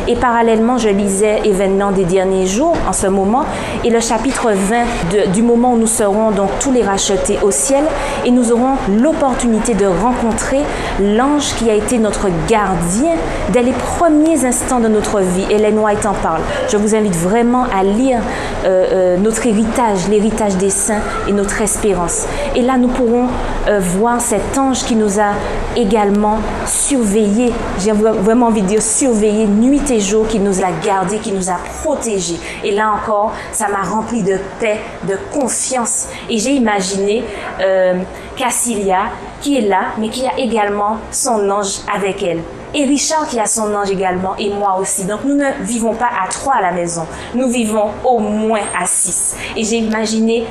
Et 0.08 0.14
parallèlement, 0.14 0.78
je 0.78 0.88
lisais 0.88 1.40
événements 1.44 1.90
des 1.90 2.04
derniers 2.04 2.46
jours 2.46 2.74
en 2.88 2.92
ce 2.92 3.08
moment 3.08 3.44
et 3.84 3.90
le 3.90 3.98
chapitre 3.98 4.52
20 4.52 4.76
de, 5.10 5.32
du 5.32 5.42
moment 5.42 5.72
où 5.72 5.76
nous 5.76 5.88
serons 5.88 6.30
donc 6.30 6.50
tous 6.60 6.70
les 6.70 6.84
rachetés 6.84 7.40
au 7.42 7.50
ciel 7.50 7.82
et 8.24 8.30
nous 8.30 8.52
aurons 8.52 8.76
l'opportunité 8.88 9.74
de 9.74 9.86
rencontrer 9.86 10.60
l'ange 11.00 11.54
qui 11.58 11.68
a 11.68 11.74
été 11.74 11.98
notre 11.98 12.28
gardien 12.46 13.16
dès 13.52 13.62
les 13.62 13.72
premiers 13.72 14.44
instants 14.44 14.78
de 14.78 14.86
notre 14.86 15.18
vie. 15.20 15.46
Hélène 15.50 15.80
White 15.80 16.06
en 16.06 16.14
parle. 16.14 16.42
Je 16.68 16.76
vous 16.76 16.94
invite 16.94 17.16
vraiment 17.16 17.64
à 17.76 17.82
lire 17.82 18.20
euh, 18.64 18.86
euh, 18.92 19.16
notre 19.16 19.44
héritage, 19.46 20.08
l'héritage 20.08 20.56
des 20.56 20.70
saints 20.70 21.02
et 21.26 21.32
notre 21.32 21.60
espérance. 21.60 22.26
Et 22.54 22.62
là, 22.62 22.78
nous 22.78 22.88
pourrons 22.88 23.26
euh, 23.66 23.80
voir 23.80 24.20
cet 24.20 24.56
ange 24.56 24.84
qui 24.84 24.94
nous 24.94 25.18
a 25.18 25.32
également 25.76 26.38
surveillé, 26.66 27.52
j'ai 27.78 27.92
vraiment 27.92 28.46
envie 28.46 28.62
de 28.62 28.66
dire 28.66 28.82
surveillé 28.82 29.46
nuit 29.46 29.82
et 29.90 30.00
jour, 30.00 30.26
qui 30.26 30.38
nous 30.38 30.60
a 30.60 30.70
gardés, 30.84 31.18
qui 31.18 31.32
nous 31.32 31.50
a 31.50 31.58
protégés. 31.82 32.38
Et 32.64 32.72
là 32.72 32.92
encore, 32.92 33.32
ça 33.52 33.68
m'a 33.68 33.82
rempli 33.82 34.22
de 34.22 34.38
paix, 34.58 34.80
de 35.08 35.18
confiance. 35.32 36.08
Et 36.28 36.38
j'ai 36.38 36.52
imaginé 36.52 37.24
euh, 37.60 38.00
Cassilia 38.36 39.10
qui 39.40 39.58
est 39.58 39.68
là, 39.68 39.92
mais 39.98 40.08
qui 40.08 40.26
a 40.26 40.38
également 40.38 40.98
son 41.10 41.50
ange 41.50 41.80
avec 41.94 42.22
elle. 42.22 42.40
Et 42.74 42.84
Richard 42.84 43.26
qui 43.28 43.38
a 43.38 43.46
son 43.46 43.74
ange 43.74 43.90
également, 43.90 44.34
et 44.38 44.52
moi 44.52 44.78
aussi. 44.80 45.04
Donc 45.04 45.20
nous 45.24 45.34
ne 45.34 45.50
vivons 45.62 45.94
pas 45.94 46.10
à 46.22 46.28
trois 46.28 46.54
à 46.56 46.62
la 46.62 46.72
maison, 46.72 47.06
nous 47.34 47.48
vivons 47.48 47.90
au 48.04 48.18
moins 48.18 48.60
à 48.78 48.86
six. 48.86 49.36
Et 49.56 49.64
j'ai 49.64 49.76
imaginé 49.76 50.46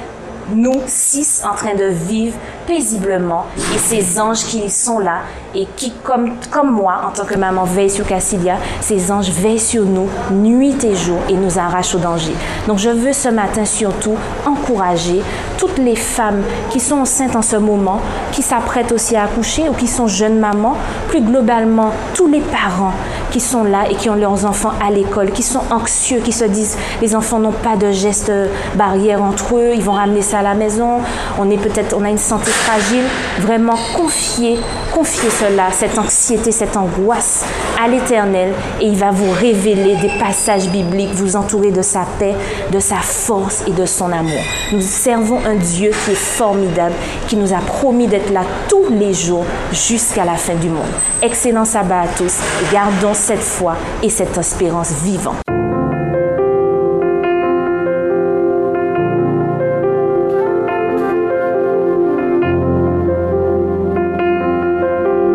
nous 0.53 0.81
six 0.85 1.43
en 1.49 1.55
train 1.55 1.75
de 1.75 1.85
vivre 1.85 2.37
paisiblement 2.67 3.45
et 3.73 3.77
ces 3.77 4.19
anges 4.19 4.43
qui 4.45 4.69
sont 4.69 4.99
là 4.99 5.19
et 5.53 5.67
qui, 5.75 5.91
comme, 6.03 6.33
comme 6.51 6.71
moi, 6.71 7.01
en 7.07 7.11
tant 7.11 7.25
que 7.25 7.35
maman, 7.35 7.63
veillent 7.63 7.89
sur 7.89 8.05
Cassilia, 8.05 8.57
ces 8.81 9.11
anges 9.11 9.29
veillent 9.29 9.59
sur 9.59 9.85
nous 9.85 10.09
nuit 10.31 10.75
et 10.83 10.95
jour 10.95 11.19
et 11.29 11.33
nous 11.33 11.57
arrachent 11.57 11.95
au 11.95 11.99
danger. 11.99 12.33
Donc 12.67 12.77
je 12.79 12.89
veux 12.89 13.13
ce 13.13 13.29
matin 13.29 13.65
surtout 13.65 14.17
encourager 14.45 15.21
toutes 15.57 15.77
les 15.77 15.95
femmes 15.95 16.43
qui 16.69 16.79
sont 16.79 16.97
enceintes 16.97 17.35
en 17.35 17.41
ce 17.41 17.55
moment, 17.55 18.01
qui 18.31 18.41
s'apprêtent 18.41 18.91
aussi 18.91 19.15
à 19.15 19.23
accoucher 19.23 19.69
ou 19.69 19.73
qui 19.73 19.87
sont 19.87 20.07
jeunes 20.07 20.39
mamans, 20.39 20.75
plus 21.07 21.21
globalement 21.21 21.91
tous 22.13 22.27
les 22.27 22.41
parents 22.41 22.93
qui 23.35 23.41
sont 23.41 23.65
là 23.65 23.83
et 23.89 23.95
qui 23.95 24.09
ont 24.09 24.15
leurs 24.15 24.45
enfants 24.45 24.71
à 24.81 24.89
l'école, 24.89 25.31
qui 25.31 25.43
sont 25.43 25.59
anxieux, 25.69 26.21
qui 26.23 26.31
se 26.31 26.45
disent 26.45 26.77
les 27.01 27.17
enfants 27.17 27.37
n'ont 27.37 27.51
pas 27.51 27.75
de 27.75 27.91
gestes 27.91 28.31
barrières 28.75 29.21
entre 29.21 29.57
eux, 29.57 29.71
ils 29.75 29.81
vont 29.81 29.91
ramener 29.91 30.21
ça 30.21 30.39
à 30.39 30.41
la 30.41 30.53
maison, 30.53 31.01
on 31.37 31.49
est 31.49 31.57
peut-être, 31.57 31.97
on 31.99 32.05
a 32.05 32.09
une 32.09 32.17
santé 32.17 32.49
fragile, 32.49 33.03
vraiment 33.41 33.75
confier, 33.93 34.57
confier 34.93 35.29
cela, 35.29 35.63
cette 35.73 35.99
anxiété, 35.99 36.53
cette 36.53 36.77
angoisse 36.77 37.43
à 37.77 37.89
l'Éternel 37.89 38.53
et 38.79 38.85
il 38.85 38.95
va 38.95 39.11
vous 39.11 39.29
révéler 39.29 39.97
des 39.97 40.17
passages 40.17 40.69
bibliques, 40.69 41.11
vous 41.11 41.35
entourer 41.35 41.71
de 41.71 41.81
sa 41.81 42.05
paix, 42.17 42.35
de 42.71 42.79
sa 42.79 43.01
force 43.01 43.63
et 43.67 43.71
de 43.71 43.85
son 43.85 44.13
amour. 44.13 44.39
Nous 44.71 44.79
servons 44.79 45.39
un 45.45 45.55
Dieu 45.55 45.91
qui 46.05 46.11
est 46.11 46.15
formidable, 46.15 46.95
qui 47.27 47.35
nous 47.35 47.51
a 47.51 47.57
promis 47.57 48.07
d'être 48.07 48.31
là 48.31 48.43
tous 48.69 48.87
les 48.91 49.13
jours 49.13 49.43
jusqu'à 49.73 50.23
la 50.23 50.35
fin 50.35 50.55
du 50.55 50.69
monde. 50.69 50.85
Excellent 51.21 51.65
sabbat 51.65 52.03
à 52.03 52.07
tous 52.07 52.37
et 52.61 52.73
gardons 52.73 53.13
cette 53.25 53.41
foi 53.41 53.75
et 54.03 54.09
cette 54.11 54.37
espérance 54.37 54.91
vivante. 55.03 55.41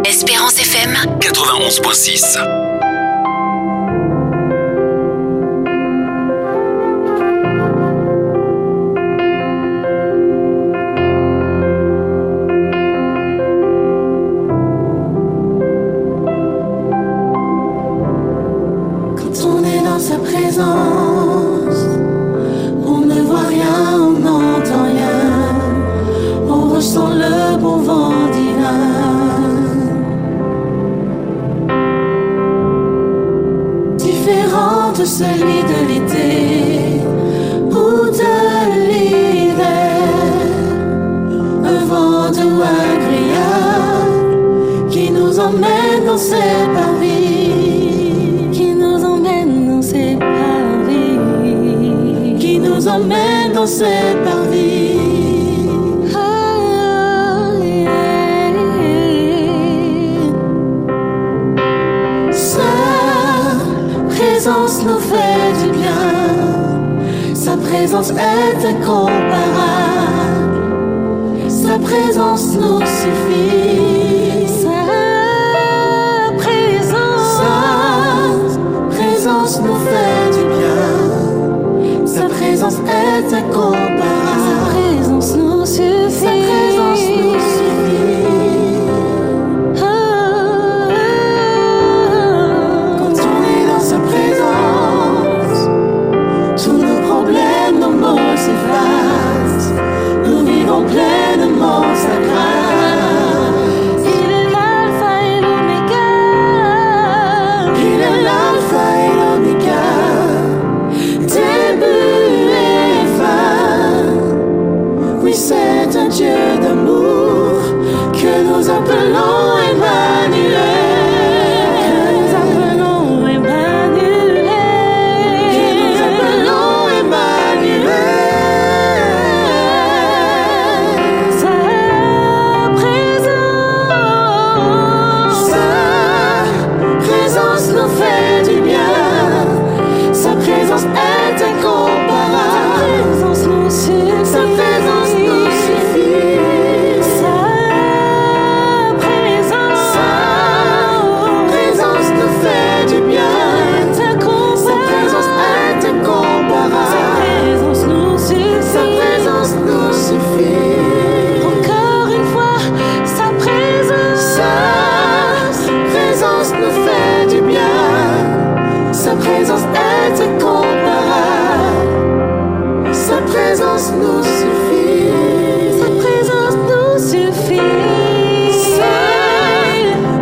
Espérance 0.05 0.61
FM 0.61 0.95
91.6. 1.19 2.60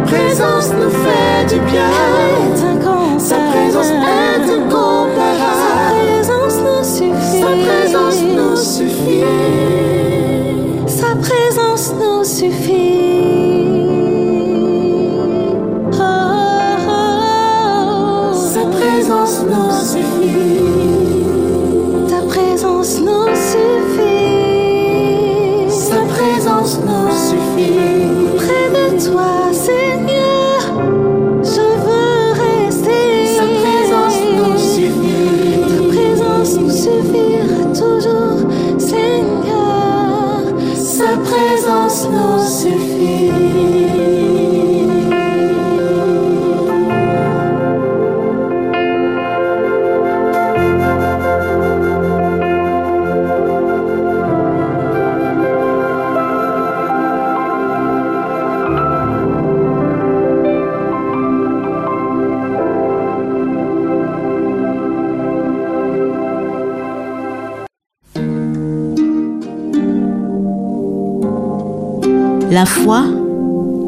présence 0.09 0.71
nous 0.73 0.90
fait 0.90 1.55
du 1.55 1.61
bien. 1.71 2.08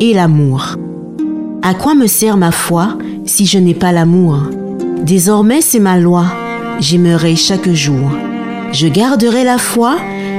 Et 0.01 0.15
l'amour. 0.15 0.77
À 1.63 1.75
quoi 1.75 1.95
me 1.95 2.07
sert 2.07 2.37
ma 2.37 2.51
foi 2.51 2.99
si 3.27 3.47
je 3.47 3.59
n'ai 3.59 3.75
pas 3.75 3.93
l'amour? 3.93 4.39
Désormais 5.03 5.61
c'est 5.61 5.79
ma 5.79 5.99
loi, 5.99 6.25
j'aimerai 6.81 7.37
chaque 7.37 7.71
jour. 7.71 8.11
Je 8.73 8.89
garderai 8.89 9.45
la 9.45 9.59
foi 9.59 9.97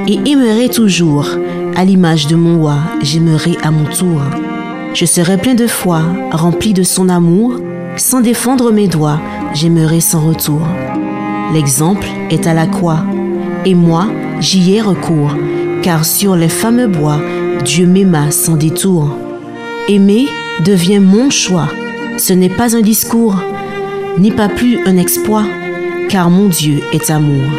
et 0.08 0.20
aimerai 0.30 0.70
toujours. 0.70 1.28
À 1.76 1.86
l'image 1.86 2.28
de 2.28 2.36
mon 2.36 2.60
roi, 2.60 2.78
j'aimerai 3.02 3.58
à 3.64 3.72
mon 3.72 3.86
tour. 3.86 4.22
Je 4.94 5.06
serai 5.06 5.38
plein 5.38 5.56
de 5.56 5.68
foi, 5.68 6.02
rempli 6.32 6.74
de 6.74 6.84
son 6.84 7.08
amour. 7.08 7.54
Sans 7.98 8.22
défendre 8.22 8.72
mes 8.72 8.88
doigts, 8.88 9.20
j'aimerai 9.54 10.02
sans 10.02 10.22
retour. 10.22 10.62
L'exemple 11.54 12.08
est 12.30 12.48
à 12.48 12.54
la 12.54 12.66
croix, 12.66 13.04
et 13.66 13.76
moi, 13.76 14.08
j'y 14.40 14.76
ai 14.76 14.82
recours, 14.82 15.36
car 15.82 16.06
sur 16.06 16.36
les 16.36 16.50
fameux 16.50 16.88
bois, 16.88 17.20
Dieu 17.66 17.86
m'aima 17.86 18.32
sans 18.32 18.56
détour. 18.56 19.18
Aimer 19.88 20.28
devient 20.64 21.00
mon 21.00 21.30
choix. 21.30 21.68
Ce 22.18 22.34
n'est 22.34 22.50
pas 22.50 22.76
un 22.76 22.82
discours, 22.82 23.42
ni 24.18 24.32
pas 24.32 24.48
plus 24.48 24.80
un 24.86 24.98
exploit, 24.98 25.46
car 26.10 26.30
mon 26.30 26.48
Dieu 26.48 26.82
est 26.94 27.10
amour. 27.10 27.50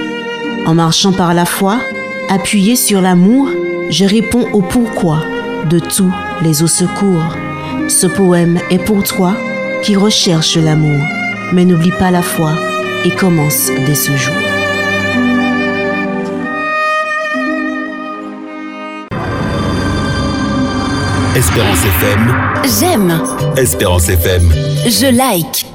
En 0.66 0.74
marchant 0.74 1.12
par 1.12 1.34
la 1.34 1.44
foi, 1.44 1.78
appuyé 2.28 2.76
sur 2.76 3.00
l'amour, 3.00 3.48
je 3.90 4.04
réponds 4.04 4.46
au 4.52 4.62
pourquoi 4.62 5.24
de 5.68 5.78
tous 5.78 6.12
les 6.42 6.62
au 6.62 6.68
secours. 6.68 7.36
Ce 7.88 8.06
poème 8.06 8.60
est 8.70 8.84
pour 8.84 9.02
toi 9.02 9.34
qui 9.82 9.96
recherche 9.96 10.56
l'amour, 10.56 11.00
mais 11.52 11.64
n'oublie 11.64 11.90
pas 11.90 12.10
la 12.10 12.22
foi 12.22 12.52
et 13.04 13.10
commence 13.10 13.70
dès 13.84 13.96
ce 13.96 14.12
jour. 14.16 14.61
Espérance 21.34 21.78
FM. 21.84 22.34
J'aime. 22.78 23.22
Espérance 23.56 24.08
FM. 24.08 24.52
Je 24.84 25.06
like. 25.06 25.71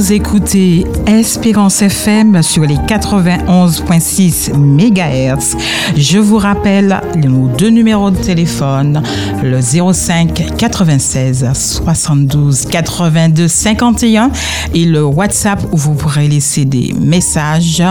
Vous 0.00 0.14
écoutez 0.14 0.86
Espérance 1.06 1.82
FM 1.82 2.42
sur 2.42 2.62
les 2.62 2.76
91.6 2.76 4.54
MHz. 4.56 5.58
Je 5.94 6.18
vous 6.18 6.38
rappelle 6.38 7.02
nos 7.22 7.48
deux 7.48 7.68
numéros 7.68 8.10
de 8.10 8.16
téléphone, 8.16 9.02
le 9.42 9.60
05 9.60 10.56
96 10.56 11.50
72 11.52 12.64
82 12.64 13.46
51 13.46 14.30
et 14.72 14.86
le 14.86 15.04
WhatsApp 15.04 15.62
où 15.70 15.76
vous 15.76 15.92
pourrez 15.92 16.28
laisser 16.28 16.64
des 16.64 16.94
messages 16.98 17.82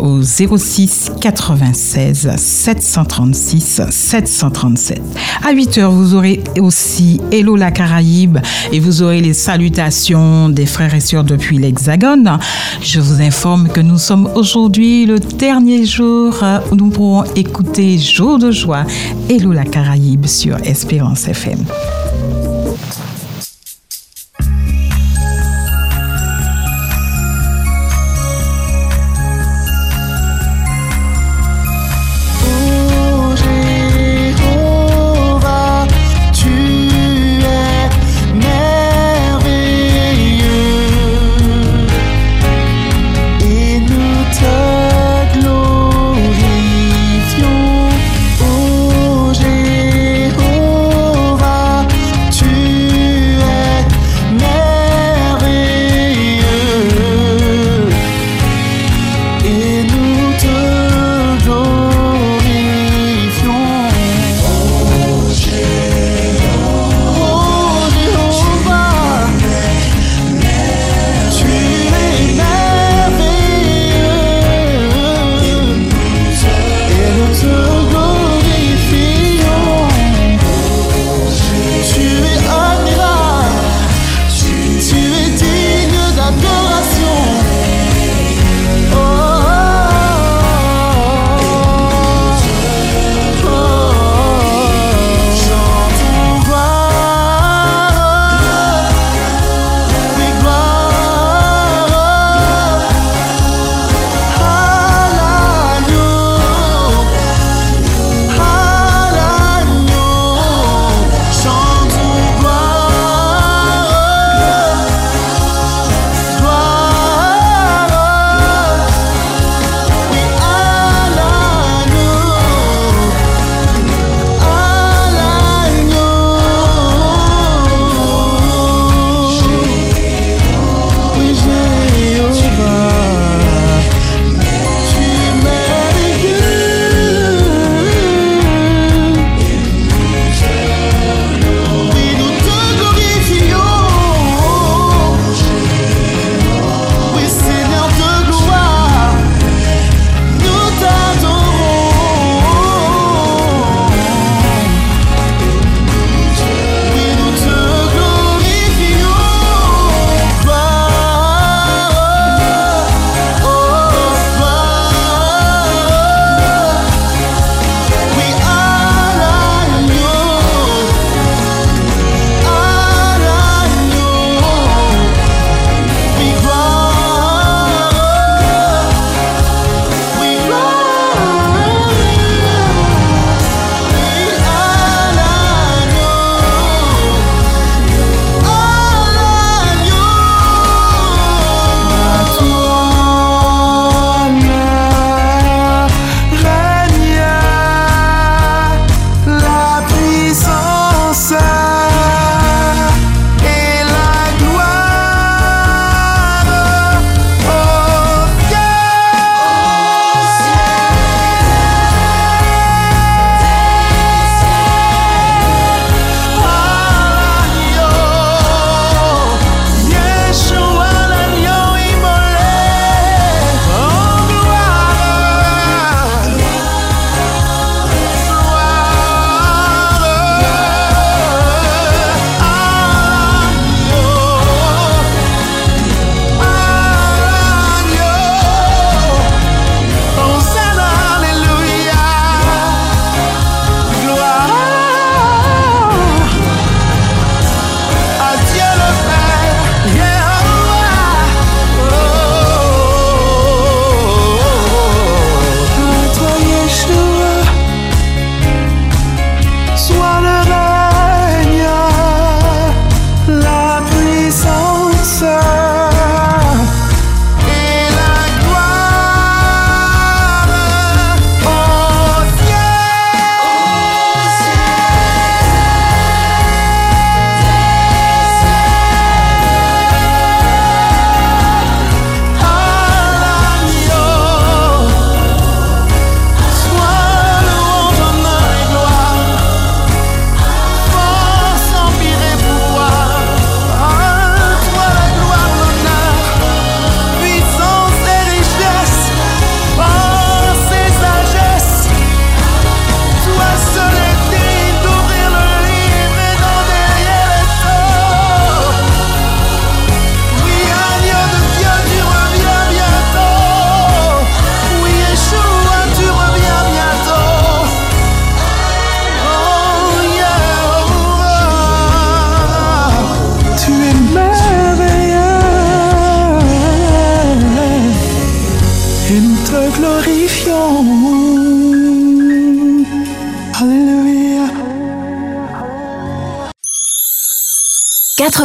au 0.00 0.22
06 0.22 1.12
96 1.20 2.30
736 2.34 3.82
737. 3.90 5.02
À 5.46 5.52
8 5.52 5.78
heures, 5.78 5.92
vous 5.92 6.14
aurez 6.14 6.42
aussi 6.58 7.20
Hello 7.30 7.56
la 7.56 7.70
Caraïbe 7.70 8.38
et 8.72 8.80
vous 8.80 9.02
aurez 9.02 9.20
les 9.20 9.34
salutations 9.34 10.48
des 10.48 10.64
frères 10.64 10.94
et 10.94 11.00
sœurs 11.00 11.24
depuis 11.42 11.58
l'Hexagone. 11.58 12.38
Je 12.80 13.00
vous 13.00 13.20
informe 13.20 13.68
que 13.68 13.80
nous 13.80 13.98
sommes 13.98 14.30
aujourd'hui 14.36 15.06
le 15.06 15.18
dernier 15.18 15.84
jour 15.84 16.36
où 16.70 16.76
nous 16.76 16.88
pourrons 16.88 17.24
écouter 17.34 17.98
Jour 17.98 18.38
de 18.38 18.52
joie 18.52 18.84
Hello 19.28 19.52
la 19.52 19.64
Caraïbe 19.64 20.26
sur 20.26 20.56
Espérance 20.64 21.26
FM. 21.26 21.58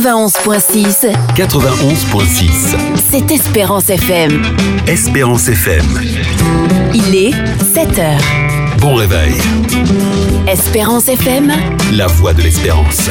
91.6, 0.07 1.11
91.6. 1.35 2.77
c'est 3.11 3.29
Espérance 3.29 3.89
FM. 3.89 4.41
Espérance 4.87 5.49
FM. 5.49 5.83
Il 6.93 7.13
est 7.13 7.33
7 7.73 7.99
heures. 7.99 8.21
Bon 8.79 8.95
réveil. 8.95 9.33
Espérance 10.47 11.09
FM, 11.09 11.51
La 11.91 12.07
voix 12.07 12.33
de 12.33 12.41
l'espérance. 12.41 13.09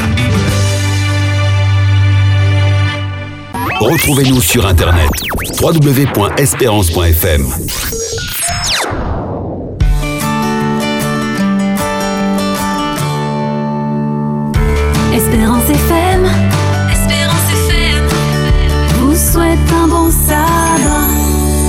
Retrouvez-nous 3.78 4.40
sur 4.40 4.64
Internet. 4.66 5.10
www.espérance.fm. 5.60 7.46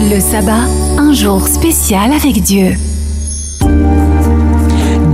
Le 0.10 0.20
sabbat, 0.20 0.66
un 0.98 1.14
jour 1.14 1.46
spécial 1.48 2.12
avec 2.14 2.42
Dieu. 2.42 2.76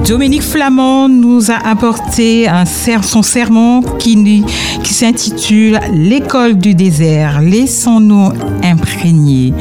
Dominique 0.06 0.43
Flamand 0.43 1.08
nous 1.10 1.49
a 1.49 1.56
apporté 1.56 2.47
un 2.47 2.65
ser- 2.65 3.03
son 3.03 3.23
sermon 3.23 3.82
qui 3.97 4.43
s'intitule 4.84 5.79
L'école 5.93 6.58
du 6.58 6.75
désert. 6.75 7.41
Laissons-nous 7.41 8.34
imprégner 8.63 9.53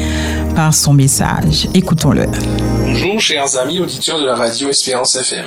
par 0.55 0.75
son 0.75 0.93
message. 0.93 1.69
Écoutons-le. 1.75 2.27
Bonjour 2.85 3.21
chers 3.21 3.57
amis 3.59 3.81
auditeurs 3.81 4.21
de 4.21 4.27
la 4.27 4.35
radio 4.35 4.69
Espérance 4.69 5.17
FM. 5.17 5.47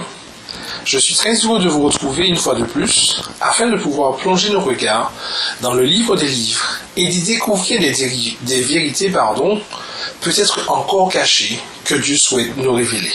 Je 0.86 0.98
suis 1.00 1.16
très 1.16 1.34
heureux 1.36 1.60
de 1.60 1.68
vous 1.68 1.82
retrouver 1.84 2.28
une 2.28 2.36
fois 2.36 2.56
de 2.56 2.64
plus 2.64 3.22
afin 3.42 3.68
de 3.70 3.76
pouvoir 3.78 4.16
plonger 4.18 4.52
nos 4.52 4.62
regards 4.62 5.12
dans 5.62 5.74
le 5.74 5.84
livre 5.84 6.16
des 6.16 6.28
livres 6.28 6.75
et 6.98 7.08
d'y 7.08 7.22
découvrir 7.22 7.80
des, 7.80 8.62
vérités 8.62 9.10
pardon, 9.10 9.62
peut-être 10.22 10.72
encore 10.72 11.12
cachées 11.12 11.60
que 11.84 11.96
Dieu 11.96 12.18
souhaite 12.18 12.56
nous 12.58 12.74
révéler. 12.74 13.14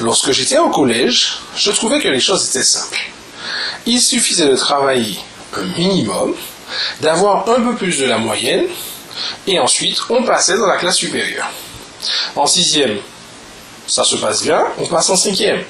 Lorsque 0.00 0.32
j'étais 0.32 0.58
au 0.58 0.70
collège, 0.70 1.38
je 1.56 1.70
trouvais 1.70 2.00
que 2.00 2.08
les 2.08 2.20
choses 2.20 2.48
étaient 2.48 2.64
simples. 2.64 3.10
Il 3.86 4.00
suffisait 4.00 4.48
de 4.48 4.56
travailler 4.56 5.18
un 5.56 5.64
minimum, 5.78 6.34
d'avoir 7.00 7.48
un 7.48 7.60
peu 7.60 7.76
plus 7.76 7.98
de 7.98 8.06
la 8.06 8.18
moyenne, 8.18 8.66
et 9.46 9.58
ensuite 9.58 9.98
on 10.08 10.22
passait 10.24 10.56
dans 10.56 10.66
la 10.66 10.76
classe 10.76 10.96
supérieure. 10.96 11.50
En 12.34 12.46
sixième, 12.46 12.98
ça 13.86 14.04
se 14.04 14.16
passe 14.16 14.42
bien, 14.42 14.64
on 14.78 14.86
passe 14.86 15.10
en 15.10 15.16
cinquième. 15.16 15.62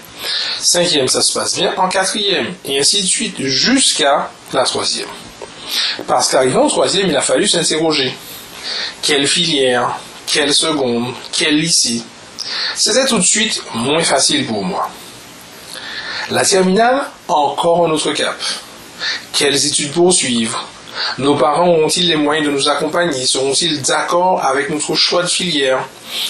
Cinquième, 0.61 1.09
ça 1.09 1.23
se 1.23 1.33
passe 1.33 1.57
bien 1.57 1.75
en 1.77 1.89
quatrième, 1.89 2.55
et 2.65 2.79
ainsi 2.79 3.03
de 3.03 3.07
suite 3.07 3.41
jusqu'à 3.41 4.31
la 4.53 4.63
troisième. 4.63 5.09
Parce 6.07 6.31
qu'arrivant 6.31 6.65
en 6.65 6.69
troisième, 6.69 7.09
il 7.09 7.17
a 7.17 7.21
fallu 7.21 7.47
s'interroger. 7.47 8.13
Quelle 9.03 9.27
filière? 9.27 9.97
Quelle 10.27 10.55
seconde? 10.55 11.13
Quel 11.33 11.59
lycée? 11.59 12.03
C'était 12.75 13.07
tout 13.07 13.19
de 13.19 13.25
suite 13.25 13.63
moins 13.75 14.03
facile 14.03 14.47
pour 14.47 14.65
moi. 14.65 14.89
La 16.31 16.45
terminale, 16.45 17.03
encore 17.29 17.87
un 17.87 17.91
autre 17.91 18.13
cap. 18.13 18.39
Quelles 19.33 19.67
études 19.67 19.93
poursuivre 19.93 20.69
Nos 21.19 21.35
parents 21.35 21.69
auront-ils 21.69 22.09
les 22.09 22.17
moyens 22.17 22.47
de 22.47 22.53
nous 22.53 22.69
accompagner? 22.69 23.27
Seront-ils 23.27 23.83
d'accord 23.83 24.45
avec 24.45 24.71
notre 24.71 24.95
choix 24.95 25.23
de 25.23 25.29
filière? 25.29 25.87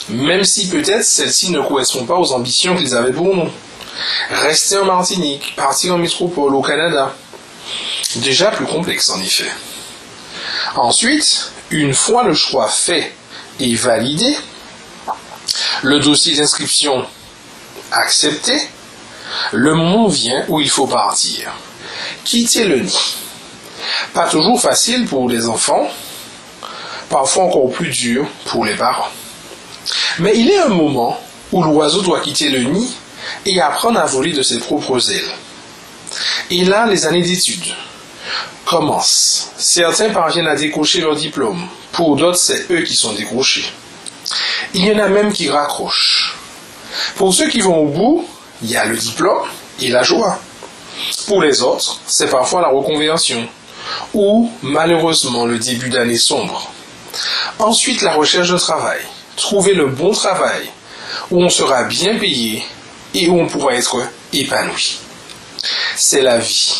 Même 0.08 0.44
si 0.44 0.68
peut-être 0.68 1.04
celle-ci 1.04 1.50
ne 1.50 1.60
correspond 1.60 2.04
pas 2.04 2.16
aux 2.16 2.32
ambitions 2.32 2.76
qu'ils 2.76 2.94
avaient 2.94 3.12
pour 3.12 3.34
nous. 3.34 3.50
Rester 4.30 4.78
en 4.78 4.86
Martinique, 4.86 5.54
partir 5.56 5.94
en 5.94 5.98
métropole 5.98 6.54
au 6.54 6.62
Canada. 6.62 7.14
Déjà 8.16 8.50
plus 8.50 8.66
complexe 8.66 9.10
en 9.10 9.20
effet. 9.20 9.50
Ensuite, 10.76 11.52
une 11.70 11.94
fois 11.94 12.24
le 12.24 12.34
choix 12.34 12.68
fait 12.68 13.12
et 13.60 13.74
validé, 13.74 14.36
le 15.82 15.98
dossier 15.98 16.36
d'inscription 16.36 17.06
accepté, 17.90 18.60
le 19.52 19.74
moment 19.74 20.08
vient 20.08 20.44
où 20.48 20.60
il 20.60 20.70
faut 20.70 20.86
partir. 20.86 21.52
Quitter 22.24 22.64
le 22.64 22.80
nid. 22.80 23.16
Pas 24.14 24.28
toujours 24.28 24.60
facile 24.60 25.06
pour 25.06 25.28
les 25.28 25.46
enfants, 25.46 25.88
parfois 27.08 27.44
encore 27.44 27.70
plus 27.70 27.88
dur 27.88 28.26
pour 28.46 28.64
les 28.64 28.74
parents. 28.74 29.10
Mais 30.18 30.32
il 30.36 30.50
est 30.50 30.58
un 30.58 30.68
moment 30.68 31.18
où 31.50 31.62
l'oiseau 31.62 32.02
doit 32.02 32.20
quitter 32.20 32.48
le 32.48 32.62
nid 32.62 32.94
et 33.46 33.60
apprendre 33.60 33.98
à 33.98 34.06
voler 34.06 34.32
de 34.32 34.42
ses 34.42 34.58
propres 34.58 35.10
ailes. 35.10 35.32
Et 36.50 36.64
là, 36.64 36.86
les 36.86 37.06
années 37.06 37.22
d'études 37.22 37.74
commencent. 38.64 39.50
Certains 39.56 40.10
parviennent 40.10 40.48
à 40.48 40.56
décrocher 40.56 41.00
leur 41.00 41.16
diplôme. 41.16 41.66
Pour 41.92 42.16
d'autres, 42.16 42.38
c'est 42.38 42.70
eux 42.70 42.82
qui 42.82 42.94
sont 42.94 43.12
décrochés. 43.12 43.70
Il 44.74 44.84
y 44.84 44.92
en 44.92 44.98
a 44.98 45.08
même 45.08 45.32
qui 45.32 45.48
raccrochent. 45.50 46.36
Pour 47.16 47.34
ceux 47.34 47.48
qui 47.48 47.60
vont 47.60 47.78
au 47.78 47.88
bout, 47.88 48.28
il 48.62 48.70
y 48.70 48.76
a 48.76 48.84
le 48.84 48.96
diplôme 48.96 49.48
et 49.80 49.88
la 49.88 50.02
joie. 50.02 50.38
Pour 51.26 51.42
les 51.42 51.62
autres, 51.62 52.00
c'est 52.06 52.30
parfois 52.30 52.60
la 52.60 52.68
reconversion 52.68 53.46
ou 54.14 54.50
malheureusement 54.62 55.46
le 55.46 55.58
début 55.58 55.88
d'année 55.88 56.18
sombre. 56.18 56.70
Ensuite, 57.58 58.02
la 58.02 58.14
recherche 58.14 58.50
de 58.50 58.58
travail. 58.58 59.00
Trouver 59.36 59.74
le 59.74 59.86
bon 59.86 60.12
travail 60.12 60.70
où 61.30 61.42
on 61.42 61.48
sera 61.48 61.84
bien 61.84 62.16
payé 62.18 62.64
et 63.14 63.28
où 63.28 63.40
on 63.40 63.46
pourra 63.46 63.74
être 63.74 63.98
épanoui. 64.32 64.98
C'est 65.96 66.22
la 66.22 66.38
vie. 66.38 66.74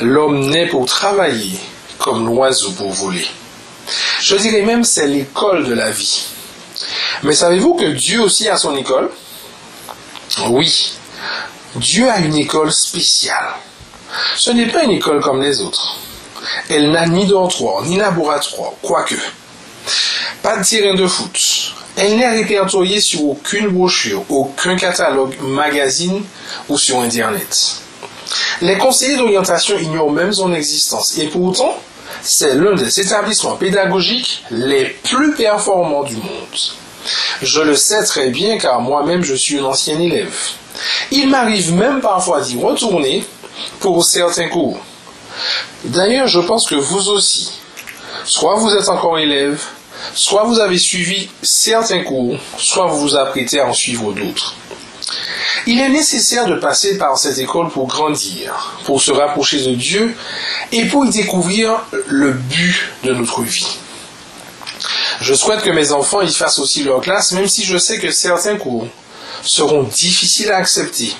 L'homme 0.00 0.48
naît 0.48 0.66
pour 0.66 0.86
travailler 0.86 1.58
comme 1.98 2.26
l'oiseau 2.26 2.72
pour 2.72 2.90
voler. 2.90 3.26
Je 4.20 4.36
dirais 4.36 4.62
même 4.62 4.84
c'est 4.84 5.06
l'école 5.06 5.66
de 5.66 5.74
la 5.74 5.90
vie. 5.90 6.24
Mais 7.22 7.34
savez-vous 7.34 7.74
que 7.74 7.86
Dieu 7.86 8.20
aussi 8.20 8.48
a 8.48 8.56
son 8.56 8.76
école? 8.76 9.10
Oui, 10.48 10.92
Dieu 11.74 12.08
a 12.08 12.18
une 12.18 12.36
école 12.36 12.72
spéciale. 12.72 13.54
Ce 14.36 14.50
n'est 14.50 14.68
pas 14.68 14.84
une 14.84 14.92
école 14.92 15.20
comme 15.20 15.42
les 15.42 15.60
autres. 15.60 15.98
Elle 16.70 16.90
n'a 16.92 17.06
ni 17.06 17.26
dortoir, 17.26 17.84
ni 17.84 17.96
laboratoire, 17.96 18.72
quoique. 18.80 19.16
Pas 20.42 20.56
de 20.58 20.64
terrain 20.64 20.94
de 20.94 21.06
foot. 21.06 21.74
Elle 21.96 22.16
n'est 22.16 22.30
répertoriée 22.30 23.00
sur 23.00 23.24
aucune 23.24 23.68
brochure, 23.68 24.22
aucun 24.28 24.76
catalogue, 24.76 25.36
magazine 25.40 26.24
ou 26.68 26.78
sur 26.78 27.00
Internet. 27.00 27.82
Les 28.60 28.76
conseillers 28.78 29.16
d'orientation 29.16 29.78
ignorent 29.78 30.10
même 30.10 30.32
son 30.32 30.52
existence 30.52 31.16
et 31.18 31.26
pourtant, 31.26 31.78
c'est 32.22 32.54
l'un 32.54 32.74
des 32.74 33.00
établissements 33.00 33.56
pédagogiques 33.56 34.42
les 34.50 34.84
plus 34.86 35.34
performants 35.34 36.04
du 36.04 36.16
monde. 36.16 36.58
Je 37.42 37.60
le 37.60 37.76
sais 37.76 38.04
très 38.04 38.30
bien 38.30 38.58
car 38.58 38.80
moi-même 38.80 39.22
je 39.22 39.34
suis 39.34 39.58
un 39.58 39.64
ancien 39.64 39.98
élève. 40.00 40.34
Il 41.10 41.28
m'arrive 41.28 41.72
même 41.74 42.00
parfois 42.00 42.40
d'y 42.40 42.58
retourner 42.58 43.24
pour 43.80 44.04
certains 44.04 44.48
cours. 44.48 44.78
D'ailleurs, 45.84 46.26
je 46.26 46.40
pense 46.40 46.66
que 46.66 46.74
vous 46.74 47.08
aussi, 47.10 47.52
soit 48.24 48.56
vous 48.56 48.74
êtes 48.74 48.88
encore 48.88 49.18
élève, 49.18 49.62
soit 50.14 50.44
vous 50.44 50.58
avez 50.58 50.78
suivi 50.78 51.28
certains 51.42 52.02
cours, 52.02 52.36
soit 52.56 52.86
vous 52.86 53.00
vous 53.00 53.16
apprêtez 53.16 53.60
à 53.60 53.66
en 53.66 53.72
suivre 53.72 54.12
d'autres. 54.12 54.54
Il 55.66 55.80
est 55.80 55.88
nécessaire 55.88 56.46
de 56.46 56.56
passer 56.56 56.98
par 56.98 57.18
cette 57.18 57.38
école 57.38 57.70
pour 57.70 57.86
grandir, 57.86 58.74
pour 58.84 59.02
se 59.02 59.10
rapprocher 59.10 59.62
de 59.64 59.74
Dieu 59.74 60.14
et 60.72 60.84
pour 60.86 61.04
y 61.04 61.10
découvrir 61.10 61.80
le 62.06 62.32
but 62.32 62.90
de 63.04 63.14
notre 63.14 63.42
vie. 63.42 63.78
Je 65.20 65.34
souhaite 65.34 65.62
que 65.62 65.70
mes 65.70 65.92
enfants 65.92 66.20
y 66.20 66.32
fassent 66.32 66.58
aussi 66.58 66.84
leur 66.84 67.00
classe, 67.00 67.32
même 67.32 67.48
si 67.48 67.64
je 67.64 67.76
sais 67.76 67.98
que 67.98 68.10
certains 68.10 68.56
cours 68.56 68.86
seront 69.42 69.82
difficiles 69.82 70.50
à 70.50 70.58
accepter. 70.58 71.12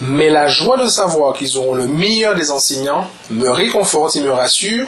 Mais 0.00 0.30
la 0.30 0.48
joie 0.48 0.76
de 0.76 0.86
savoir 0.86 1.34
qu'ils 1.34 1.56
auront 1.56 1.74
le 1.74 1.86
meilleur 1.86 2.34
des 2.34 2.50
enseignants 2.50 3.08
me 3.30 3.48
réconforte 3.48 4.16
et 4.16 4.20
me 4.20 4.32
rassure. 4.32 4.86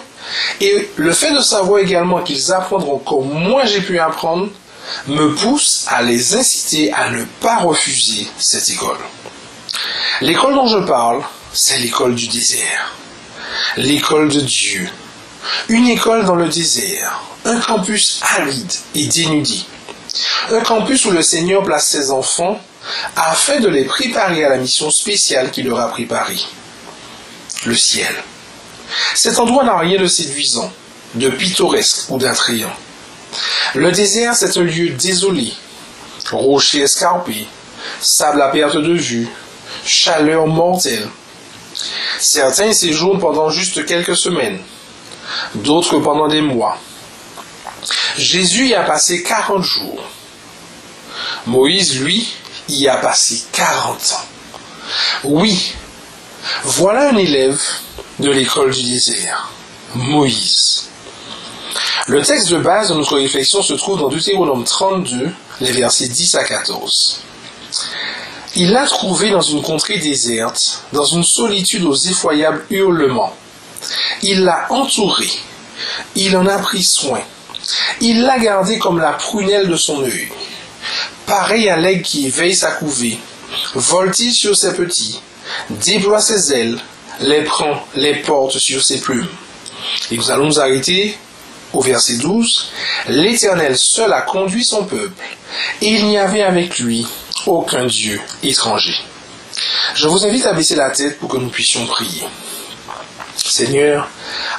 Et 0.61 0.91
le 0.97 1.13
fait 1.13 1.33
de 1.33 1.41
savoir 1.41 1.81
également 1.81 2.23
qu'ils 2.23 2.53
apprendront 2.53 2.99
comme 2.99 3.29
moi 3.29 3.65
j'ai 3.65 3.81
pu 3.81 3.99
apprendre 3.99 4.49
me 5.07 5.35
pousse 5.35 5.87
à 5.89 6.03
les 6.03 6.35
inciter 6.35 6.93
à 6.93 7.11
ne 7.11 7.25
pas 7.41 7.59
refuser 7.59 8.27
cette 8.39 8.69
école. 8.71 8.99
L'école 10.21 10.55
dont 10.55 10.67
je 10.67 10.79
parle, 10.79 11.23
c'est 11.53 11.79
l'école 11.79 12.15
du 12.15 12.29
désert. 12.29 12.95
L'école 13.77 14.29
de 14.29 14.41
Dieu. 14.41 14.89
Une 15.69 15.89
école 15.89 16.25
dans 16.25 16.35
le 16.35 16.49
désert. 16.49 17.23
Un 17.45 17.61
campus 17.61 18.21
aride 18.23 18.73
et 18.95 19.07
dénudé. 19.07 19.61
Un 20.51 20.61
campus 20.61 21.05
où 21.05 21.11
le 21.11 21.23
Seigneur 21.23 21.63
place 21.63 21.87
ses 21.87 22.11
enfants 22.11 22.61
afin 23.17 23.61
de 23.61 23.69
les 23.69 23.85
préparer 23.85 24.45
à 24.45 24.51
la 24.51 24.59
mission 24.59 24.91
spéciale 24.91 25.51
qu'il 25.51 25.67
leur 25.67 25.81
a 25.81 25.89
préparée. 25.89 26.41
Le 27.65 27.77
ciel. 27.77 28.15
Cet 29.15 29.39
endroit 29.39 29.65
n'a 29.65 29.79
rien 29.79 30.01
de 30.01 30.07
séduisant, 30.07 30.73
de 31.15 31.29
pittoresque 31.29 32.11
ou 32.11 32.19
d'attrayant. 32.19 32.73
Le 33.75 33.93
désert, 33.93 34.35
c'est 34.35 34.57
un 34.59 34.63
lieu 34.63 34.91
désolé, 34.91 35.53
rochers 36.31 36.83
escarpés, 36.83 37.47
sable 38.01 38.43
à 38.43 38.49
perte 38.49 38.77
de 38.77 38.95
vue, 38.95 39.29
chaleur 39.85 40.47
mortelle. 40.47 41.09
Certains 42.19 42.73
séjournent 42.73 43.21
pendant 43.21 43.51
juste 43.51 43.85
quelques 43.85 44.17
semaines, 44.17 44.61
d'autres 45.55 45.99
pendant 45.99 46.29
des 46.29 46.41
mois. 46.41 46.79
Jésus 48.17 48.69
y 48.69 48.75
a 48.75 48.83
passé 48.83 49.23
40 49.23 49.63
jours. 49.63 50.03
Moïse, 51.47 52.01
lui, 52.01 52.35
y 52.69 52.89
a 52.89 52.97
passé 52.97 53.45
40 53.53 53.95
ans. 54.13 54.27
Oui, 55.25 55.75
voilà 56.65 57.11
un 57.11 57.17
élève 57.17 57.61
de 58.19 58.31
l'école 58.31 58.73
du 58.73 58.83
désert, 58.83 59.51
Moïse. 59.95 60.89
Le 62.09 62.23
texte 62.23 62.49
de 62.51 62.59
base 62.59 62.91
de 62.91 62.95
notre 62.95 63.17
réflexion 63.17 63.63
se 63.63 63.75
trouve 63.75 63.99
dans 63.99 64.09
Deutéronome 64.09 64.65
32, 64.65 65.31
les 65.61 65.73
versets 65.73 66.09
10 66.09 66.35
à 66.37 66.45
14. 66.45 67.21
Il 68.55 68.71
l'a 68.71 68.87
trouvé 68.87 69.31
dans 69.31 69.43
une 69.43 69.61
contrée 69.61 69.99
déserte, 69.99 70.83
dans 70.93 71.05
une 71.05 71.25
solitude 71.25 71.85
aux 71.85 71.95
effroyables 71.95 72.65
hurlements. 72.71 73.35
Il 74.23 74.45
l'a 74.45 74.67
entouré, 74.71 75.29
il 76.15 76.37
en 76.37 76.47
a 76.47 76.59
pris 76.59 76.83
soin, 76.83 77.21
il 78.01 78.23
l'a 78.23 78.39
gardé 78.39 78.79
comme 78.79 78.99
la 78.99 79.13
prunelle 79.13 79.69
de 79.69 79.77
son 79.77 80.03
œil, 80.03 80.29
pareil 81.27 81.69
à 81.69 81.77
l'aigle 81.77 82.03
qui 82.03 82.27
éveille 82.27 82.55
sa 82.55 82.71
couvée, 82.71 83.19
voltige 83.75 84.35
sur 84.35 84.57
ses 84.57 84.75
petits, 84.75 85.21
déploie 85.71 86.21
ses 86.21 86.53
ailes, 86.53 86.79
les 87.21 87.45
prend, 87.45 87.85
les 87.95 88.17
porte 88.17 88.59
sur 88.59 88.83
ses 88.83 89.01
plumes. 89.01 89.29
Et 90.11 90.17
nous 90.17 90.31
allons 90.31 90.47
nous 90.47 90.61
arrêter 90.61 91.19
au 91.73 91.81
verset 91.81 92.17
12. 92.17 92.71
L'Éternel 93.09 93.77
seul 93.77 94.13
a 94.13 94.23
conduit 94.23 94.65
son 94.65 94.85
peuple, 94.85 95.23
et 95.83 95.89
il 95.89 96.07
n'y 96.07 96.19
avait 96.19 96.43
avec 96.43 96.79
lui 96.79 97.07
aucun 97.47 97.87
Dieu 97.87 98.21
étranger. 98.43 98.95
Je 99.95 100.09
vous 100.09 100.25
invite 100.27 100.47
à 100.47 100.53
baisser 100.53 100.77
la 100.77 100.91
tête 100.91 101.19
pour 101.19 101.29
que 101.29 101.37
nous 101.37 101.49
puissions 101.49 101.87
prier. 101.87 102.25
Seigneur, 103.37 104.09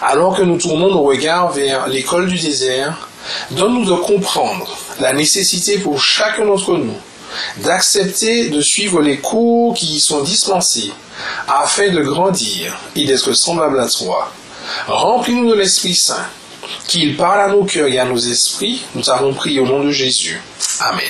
alors 0.01 0.35
que 0.37 0.43
nous 0.43 0.57
tournons 0.57 0.89
nos 0.89 1.03
regards 1.03 1.51
vers 1.51 1.87
l'école 1.87 2.27
du 2.27 2.37
désert, 2.37 3.09
donne-nous 3.51 3.85
de 3.85 3.93
comprendre 3.93 4.77
la 4.99 5.13
nécessité 5.13 5.77
pour 5.79 6.01
chacun 6.01 6.45
d'entre 6.45 6.77
nous 6.77 6.97
d'accepter 7.57 8.49
de 8.49 8.61
suivre 8.61 9.01
les 9.01 9.17
cours 9.17 9.73
qui 9.73 9.95
y 9.95 9.99
sont 9.99 10.21
dispensés 10.21 10.91
afin 11.47 11.89
de 11.89 12.01
grandir 12.01 12.77
et 12.95 13.05
d'être 13.05 13.33
semblable 13.33 13.79
à 13.79 13.87
toi. 13.87 14.31
Remplis-nous 14.87 15.49
de 15.49 15.55
l'Esprit 15.55 15.95
Saint, 15.95 16.25
qu'il 16.87 17.17
parle 17.17 17.41
à 17.41 17.47
nos 17.47 17.63
cœurs 17.63 17.87
et 17.87 17.99
à 17.99 18.05
nos 18.05 18.17
esprits. 18.17 18.83
Nous 18.95 19.09
avons 19.09 19.33
prié 19.33 19.59
au 19.59 19.65
nom 19.65 19.83
de 19.83 19.91
Jésus. 19.91 20.41
Amen. 20.79 21.05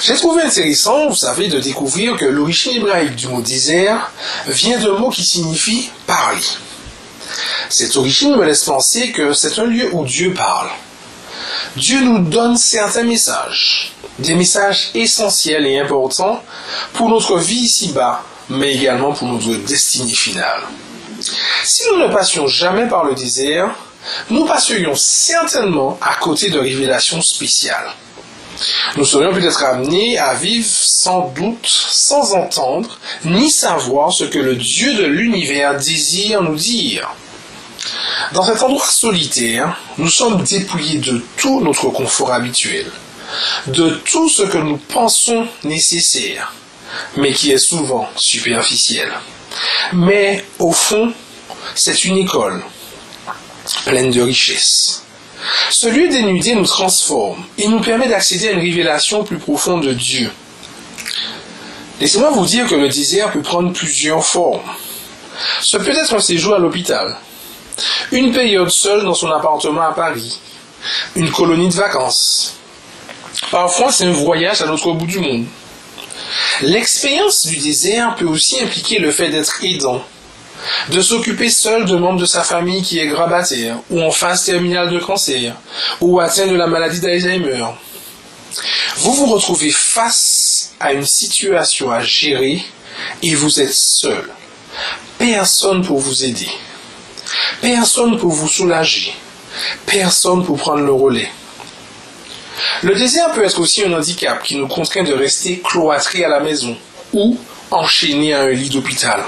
J'ai 0.00 0.14
trouvé 0.14 0.42
intéressant, 0.42 1.08
vous 1.08 1.14
savez, 1.14 1.48
de 1.48 1.58
découvrir 1.58 2.16
que 2.16 2.24
l'origine 2.24 2.76
hébraïque 2.76 3.16
du 3.16 3.28
mot 3.28 3.40
désert 3.40 4.12
vient 4.46 4.78
d'un 4.78 4.98
mot 4.98 5.10
qui 5.10 5.24
signifie 5.24 5.90
parler. 6.06 6.42
Cette 7.68 7.96
origine 7.96 8.36
me 8.36 8.44
laisse 8.44 8.64
penser 8.64 9.12
que 9.12 9.32
c'est 9.32 9.58
un 9.58 9.64
lieu 9.64 9.90
où 9.92 10.04
Dieu 10.04 10.32
parle. 10.32 10.68
Dieu 11.76 12.00
nous 12.00 12.20
donne 12.20 12.56
certains 12.56 13.02
messages, 13.02 13.92
des 14.18 14.34
messages 14.34 14.90
essentiels 14.94 15.66
et 15.66 15.78
importants 15.78 16.42
pour 16.94 17.08
notre 17.08 17.38
vie 17.38 17.60
ici-bas, 17.60 18.22
mais 18.48 18.74
également 18.74 19.12
pour 19.12 19.28
notre 19.28 19.54
destinée 19.66 20.14
finale. 20.14 20.62
Si 21.64 21.82
nous 21.90 21.98
ne 21.98 22.12
passions 22.12 22.46
jamais 22.46 22.88
par 22.88 23.04
le 23.04 23.14
désert, 23.14 23.74
nous 24.30 24.46
passerions 24.46 24.94
certainement 24.94 25.98
à 26.00 26.14
côté 26.16 26.50
de 26.50 26.58
révélations 26.58 27.22
spéciales. 27.22 27.92
Nous 28.96 29.04
serions 29.04 29.32
peut-être 29.32 29.62
amenés 29.62 30.18
à 30.18 30.34
vivre 30.34 30.66
sans 30.68 31.28
doute, 31.28 31.66
sans 31.66 32.34
entendre, 32.34 32.98
ni 33.24 33.50
savoir 33.50 34.12
ce 34.12 34.24
que 34.24 34.38
le 34.38 34.56
Dieu 34.56 34.94
de 34.94 35.04
l'univers 35.04 35.76
désire 35.76 36.42
nous 36.42 36.56
dire. 36.56 37.08
Dans 38.32 38.44
cet 38.44 38.62
endroit 38.62 38.86
solitaire, 38.86 39.78
nous 39.96 40.08
sommes 40.08 40.42
dépouillés 40.42 40.98
de 40.98 41.22
tout 41.36 41.60
notre 41.60 41.88
confort 41.90 42.32
habituel, 42.32 42.86
de 43.68 43.90
tout 43.90 44.28
ce 44.28 44.42
que 44.42 44.58
nous 44.58 44.76
pensons 44.76 45.46
nécessaire, 45.64 46.52
mais 47.16 47.32
qui 47.32 47.52
est 47.52 47.58
souvent 47.58 48.08
superficiel. 48.16 49.12
Mais 49.92 50.44
au 50.58 50.72
fond, 50.72 51.12
c'est 51.74 52.04
une 52.04 52.18
école 52.18 52.62
pleine 53.84 54.10
de 54.10 54.22
richesses. 54.22 55.02
Ce 55.70 55.86
lieu 55.86 56.08
dénudé 56.08 56.54
nous 56.54 56.66
transforme 56.66 57.44
et 57.56 57.68
nous 57.68 57.80
permet 57.80 58.08
d'accéder 58.08 58.48
à 58.48 58.52
une 58.52 58.60
révélation 58.60 59.24
plus 59.24 59.38
profonde 59.38 59.84
de 59.84 59.92
Dieu. 59.92 60.30
Laissez-moi 62.00 62.30
vous 62.30 62.46
dire 62.46 62.68
que 62.68 62.74
le 62.74 62.88
désert 62.88 63.32
peut 63.32 63.42
prendre 63.42 63.72
plusieurs 63.72 64.24
formes. 64.24 64.60
Ce 65.60 65.76
peut 65.76 65.90
être 65.90 66.14
un 66.14 66.20
séjour 66.20 66.54
à 66.54 66.58
l'hôpital, 66.58 67.16
une 68.12 68.32
période 68.32 68.70
seule 68.70 69.04
dans 69.04 69.14
son 69.14 69.30
appartement 69.30 69.82
à 69.82 69.92
Paris, 69.92 70.40
une 71.16 71.30
colonie 71.30 71.68
de 71.68 71.74
vacances. 71.74 72.54
Parfois, 73.50 73.92
c'est 73.92 74.04
un 74.04 74.12
voyage 74.12 74.62
à 74.62 74.66
l'autre 74.66 74.92
bout 74.92 75.06
du 75.06 75.18
monde. 75.18 75.46
L'expérience 76.60 77.46
du 77.46 77.56
désert 77.56 78.16
peut 78.16 78.26
aussi 78.26 78.60
impliquer 78.60 78.98
le 78.98 79.12
fait 79.12 79.30
d'être 79.30 79.62
aidant, 79.62 80.02
de 80.90 81.00
s'occuper 81.00 81.50
seul 81.50 81.84
de 81.84 81.96
membres 81.96 82.20
de 82.20 82.26
sa 82.26 82.42
famille 82.42 82.82
qui 82.82 82.98
est 82.98 83.06
grabataire, 83.06 83.76
ou 83.90 84.02
en 84.02 84.10
phase 84.10 84.44
terminale 84.44 84.90
de 84.90 84.98
cancer, 84.98 85.54
ou 86.00 86.20
atteint 86.20 86.46
de 86.46 86.56
la 86.56 86.66
maladie 86.66 87.00
d'Alzheimer. 87.00 87.64
Vous 88.96 89.12
vous 89.12 89.26
retrouvez 89.26 89.70
face 89.70 90.72
à 90.80 90.92
une 90.92 91.04
situation 91.04 91.90
à 91.90 92.02
gérer 92.02 92.62
et 93.22 93.34
vous 93.34 93.60
êtes 93.60 93.74
seul. 93.74 94.28
Personne 95.18 95.84
pour 95.84 95.98
vous 95.98 96.24
aider. 96.24 96.48
Personne 97.60 98.18
pour 98.18 98.32
vous 98.32 98.48
soulager. 98.48 99.12
Personne 99.86 100.44
pour 100.44 100.56
prendre 100.56 100.82
le 100.82 100.92
relais. 100.92 101.30
Le 102.82 102.94
désert 102.94 103.32
peut 103.32 103.44
être 103.44 103.60
aussi 103.60 103.84
un 103.84 103.92
handicap 103.92 104.42
qui 104.42 104.56
nous 104.56 104.68
contraint 104.68 105.04
de 105.04 105.12
rester 105.12 105.60
cloîtrés 105.60 106.24
à 106.24 106.28
la 106.28 106.40
maison 106.40 106.76
ou 107.12 107.38
enchaînés 107.70 108.34
à 108.34 108.42
un 108.42 108.50
lit 108.50 108.70
d'hôpital. 108.70 109.22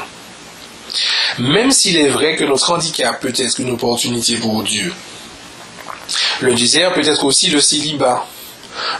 Même 1.38 1.70
s'il 1.70 1.96
est 1.96 2.08
vrai 2.08 2.36
que 2.36 2.44
notre 2.44 2.72
handicap 2.72 3.20
peut 3.20 3.32
être 3.36 3.60
une 3.60 3.70
opportunité 3.70 4.36
pour 4.36 4.62
Dieu. 4.62 4.92
Le 6.40 6.54
désert 6.54 6.92
peut 6.92 7.06
être 7.06 7.24
aussi 7.24 7.50
le 7.50 7.60
célibat. 7.60 8.26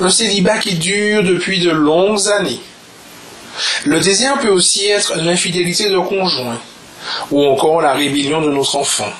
Un 0.00 0.10
célibat 0.10 0.58
qui 0.58 0.74
dure 0.74 1.22
depuis 1.22 1.60
de 1.60 1.70
longues 1.70 2.28
années. 2.28 2.60
Le 3.84 4.00
désert 4.00 4.38
peut 4.38 4.50
aussi 4.50 4.86
être 4.86 5.16
l'infidélité 5.16 5.88
de 5.88 5.98
conjoint 5.98 6.60
ou 7.30 7.44
encore 7.44 7.80
la 7.80 7.94
rébellion 7.94 8.40
de 8.40 8.50
notre 8.50 8.76
enfant. 8.76 9.12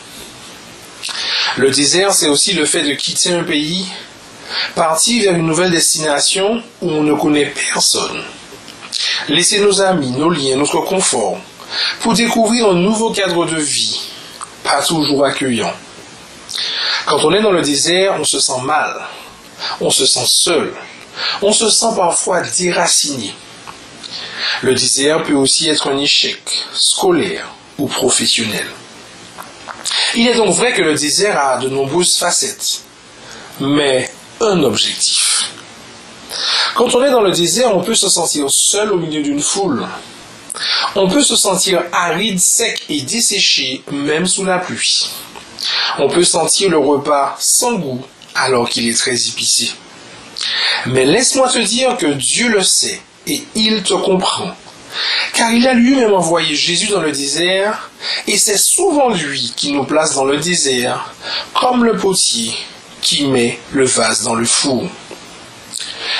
Le 1.56 1.70
désert, 1.70 2.12
c'est 2.12 2.28
aussi 2.28 2.52
le 2.52 2.64
fait 2.64 2.82
de 2.82 2.94
quitter 2.94 3.32
un 3.32 3.42
pays, 3.42 3.86
partir 4.74 5.24
vers 5.24 5.34
une 5.34 5.46
nouvelle 5.46 5.70
destination 5.70 6.62
où 6.80 6.90
on 6.90 7.02
ne 7.02 7.14
connaît 7.14 7.52
personne. 7.72 8.22
Laisser 9.28 9.60
nos 9.60 9.80
amis, 9.80 10.10
nos 10.10 10.30
liens, 10.30 10.56
notre 10.56 10.80
confort, 10.80 11.38
pour 12.00 12.14
découvrir 12.14 12.68
un 12.68 12.74
nouveau 12.74 13.10
cadre 13.10 13.46
de 13.46 13.56
vie, 13.56 14.00
pas 14.64 14.82
toujours 14.82 15.24
accueillant. 15.24 15.72
Quand 17.06 17.24
on 17.24 17.32
est 17.32 17.42
dans 17.42 17.52
le 17.52 17.62
désert, 17.62 18.16
on 18.18 18.24
se 18.24 18.40
sent 18.40 18.60
mal, 18.64 19.00
on 19.80 19.90
se 19.90 20.06
sent 20.06 20.26
seul, 20.26 20.74
on 21.42 21.52
se 21.52 21.68
sent 21.70 21.94
parfois 21.96 22.42
déraciné. 22.42 23.34
Le 24.62 24.74
désert 24.74 25.22
peut 25.22 25.34
aussi 25.34 25.68
être 25.68 25.90
un 25.90 25.98
échec 25.98 26.40
scolaire 26.72 27.48
ou 27.78 27.86
professionnel. 27.86 28.66
Il 30.14 30.28
est 30.28 30.34
donc 30.34 30.54
vrai 30.54 30.72
que 30.72 30.82
le 30.82 30.94
désert 30.94 31.38
a 31.38 31.58
de 31.58 31.68
nombreuses 31.68 32.16
facettes, 32.16 32.82
mais 33.60 34.10
un 34.40 34.62
objectif. 34.62 35.50
Quand 36.74 36.94
on 36.94 37.04
est 37.04 37.10
dans 37.10 37.20
le 37.20 37.32
désert, 37.32 37.76
on 37.76 37.82
peut 37.82 37.94
se 37.94 38.08
sentir 38.08 38.50
seul 38.50 38.92
au 38.92 38.96
milieu 38.96 39.22
d'une 39.22 39.42
foule. 39.42 39.86
On 40.94 41.08
peut 41.08 41.22
se 41.22 41.36
sentir 41.36 41.82
aride, 41.92 42.40
sec 42.40 42.82
et 42.88 43.02
desséché, 43.02 43.82
même 43.90 44.26
sous 44.26 44.44
la 44.44 44.58
pluie. 44.58 45.08
On 45.98 46.08
peut 46.08 46.24
sentir 46.24 46.70
le 46.70 46.78
repas 46.78 47.36
sans 47.38 47.74
goût 47.74 48.02
alors 48.34 48.68
qu'il 48.68 48.88
est 48.88 48.98
très 48.98 49.28
épicé. 49.28 49.72
Mais 50.86 51.04
laisse-moi 51.04 51.48
te 51.48 51.58
dire 51.58 51.96
que 51.96 52.06
Dieu 52.06 52.48
le 52.48 52.62
sait 52.62 53.00
et 53.26 53.42
il 53.54 53.82
te 53.82 53.94
comprend. 53.94 54.54
Car 55.34 55.52
il 55.52 55.66
a 55.68 55.74
lui-même 55.74 56.12
envoyé 56.14 56.54
Jésus 56.54 56.88
dans 56.88 57.00
le 57.00 57.12
désert, 57.12 57.90
et 58.26 58.36
c'est 58.36 58.58
souvent 58.58 59.10
lui 59.10 59.52
qui 59.56 59.72
nous 59.72 59.84
place 59.84 60.14
dans 60.14 60.24
le 60.24 60.38
désert, 60.38 61.14
comme 61.54 61.84
le 61.84 61.96
potier 61.96 62.52
qui 63.00 63.26
met 63.26 63.58
le 63.72 63.84
vase 63.84 64.22
dans 64.22 64.34
le 64.34 64.44
four. 64.44 64.88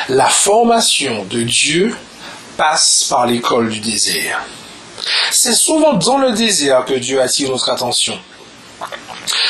La 0.09 0.29
formation 0.29 1.25
de 1.25 1.43
Dieu 1.43 1.95
passe 2.61 3.07
par 3.09 3.27
l'école 3.27 3.71
du 3.71 3.81
désert. 3.81 4.43
C'est 5.31 5.55
souvent 5.55 5.95
dans 5.95 6.19
le 6.19 6.33
désert 6.33 6.85
que 6.85 6.93
Dieu 6.93 7.19
attire 7.23 7.49
notre 7.49 7.71
attention. 7.71 8.19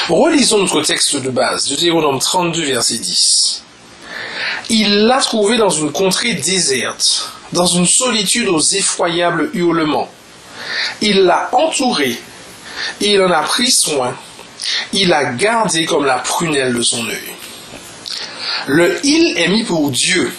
Relisons 0.09 0.59
notre 0.59 0.83
texte 0.83 1.17
de 1.17 1.29
base, 1.31 1.69
Deutéronome 1.69 2.21
32, 2.21 2.67
verset 2.67 2.99
10. 2.99 3.65
Il 4.69 5.07
l'a 5.09 5.19
trouvé 5.19 5.57
dans 5.57 5.71
une 5.71 5.91
contrée 5.91 6.35
déserte, 6.35 7.33
dans 7.53 7.67
une 7.67 7.85
solitude 7.85 8.49
aux 8.49 8.61
effroyables 8.61 9.51
hurlements. 9.55 10.09
Il 11.01 11.23
l'a 11.23 11.49
entouré, 11.51 12.17
il 13.01 13.21
en 13.23 13.33
a 13.33 13.43
pris 13.43 13.73
soin, 13.73 14.17
il 14.93 15.13
a 15.13 15.25
gardé 15.25 15.85
comme 15.85 16.05
la 16.05 16.19
prunelle 16.19 16.75
de 16.75 16.83
son 16.83 17.05
œil. 17.09 17.35
Le 18.69 19.05
il 19.05 19.37
est 19.37 19.49
mis 19.49 19.65
pour 19.65 19.91
Dieu 19.91 20.33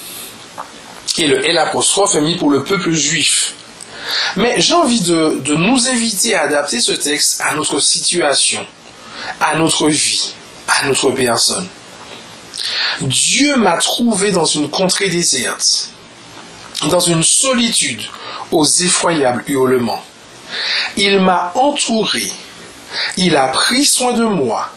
et 1.18 1.28
le 1.28 1.46
L 1.48 1.58
apostrophe 1.58 2.16
est 2.16 2.22
mis 2.22 2.38
pour 2.38 2.50
le 2.50 2.64
peuple 2.64 2.92
juif. 2.92 3.54
Mais 4.36 4.60
j'ai 4.60 4.74
envie 4.74 5.02
de, 5.02 5.40
de 5.44 5.56
nous 5.56 5.88
inviter 5.88 6.36
à 6.36 6.44
adapter 6.44 6.80
ce 6.80 6.92
texte 6.92 7.42
à 7.42 7.54
notre 7.56 7.80
situation, 7.80 8.66
à 9.40 9.56
notre 9.56 9.88
vie, 9.90 10.34
à 10.68 10.86
notre 10.88 11.12
personne. 11.12 11.68
Dieu 13.02 13.56
m'a 13.58 13.78
trouvé 13.78 14.32
dans 14.32 14.46
une 14.46 14.70
contrée 14.70 15.10
déserte, 15.10 15.90
dans 16.90 17.00
une 17.00 17.24
solitude 17.24 18.02
aux 18.52 18.66
effroyables 18.66 19.44
hurlements. 19.48 20.04
Il 20.98 21.20
m'a 21.20 21.52
entouré, 21.56 22.32
il 23.18 23.36
a 23.36 23.48
pris 23.48 23.86
soin 23.86 24.14
de 24.14 24.26
moi, 24.26 24.70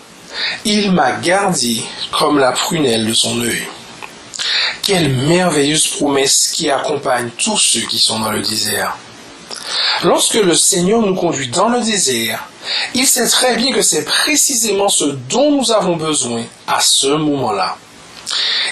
il 0.64 0.92
m'a 0.92 1.12
gardé 1.12 1.82
comme 2.12 2.38
la 2.38 2.52
prunelle 2.52 3.06
de 3.06 3.14
son 3.14 3.40
œil. 3.40 3.66
Quelle 4.84 5.08
merveilleuse 5.08 5.86
promesse 5.86 6.48
qui 6.48 6.68
accompagne 6.70 7.30
tous 7.38 7.56
ceux 7.56 7.86
qui 7.86 7.98
sont 7.98 8.20
dans 8.20 8.30
le 8.30 8.42
désert. 8.42 8.98
Lorsque 10.02 10.34
le 10.34 10.54
Seigneur 10.54 11.00
nous 11.00 11.14
conduit 11.14 11.48
dans 11.48 11.70
le 11.70 11.80
désert, 11.80 12.46
il 12.92 13.06
sait 13.06 13.26
très 13.26 13.56
bien 13.56 13.72
que 13.72 13.80
c'est 13.80 14.04
précisément 14.04 14.90
ce 14.90 15.04
dont 15.04 15.52
nous 15.52 15.72
avons 15.72 15.96
besoin 15.96 16.42
à 16.66 16.80
ce 16.80 17.06
moment-là. 17.06 17.78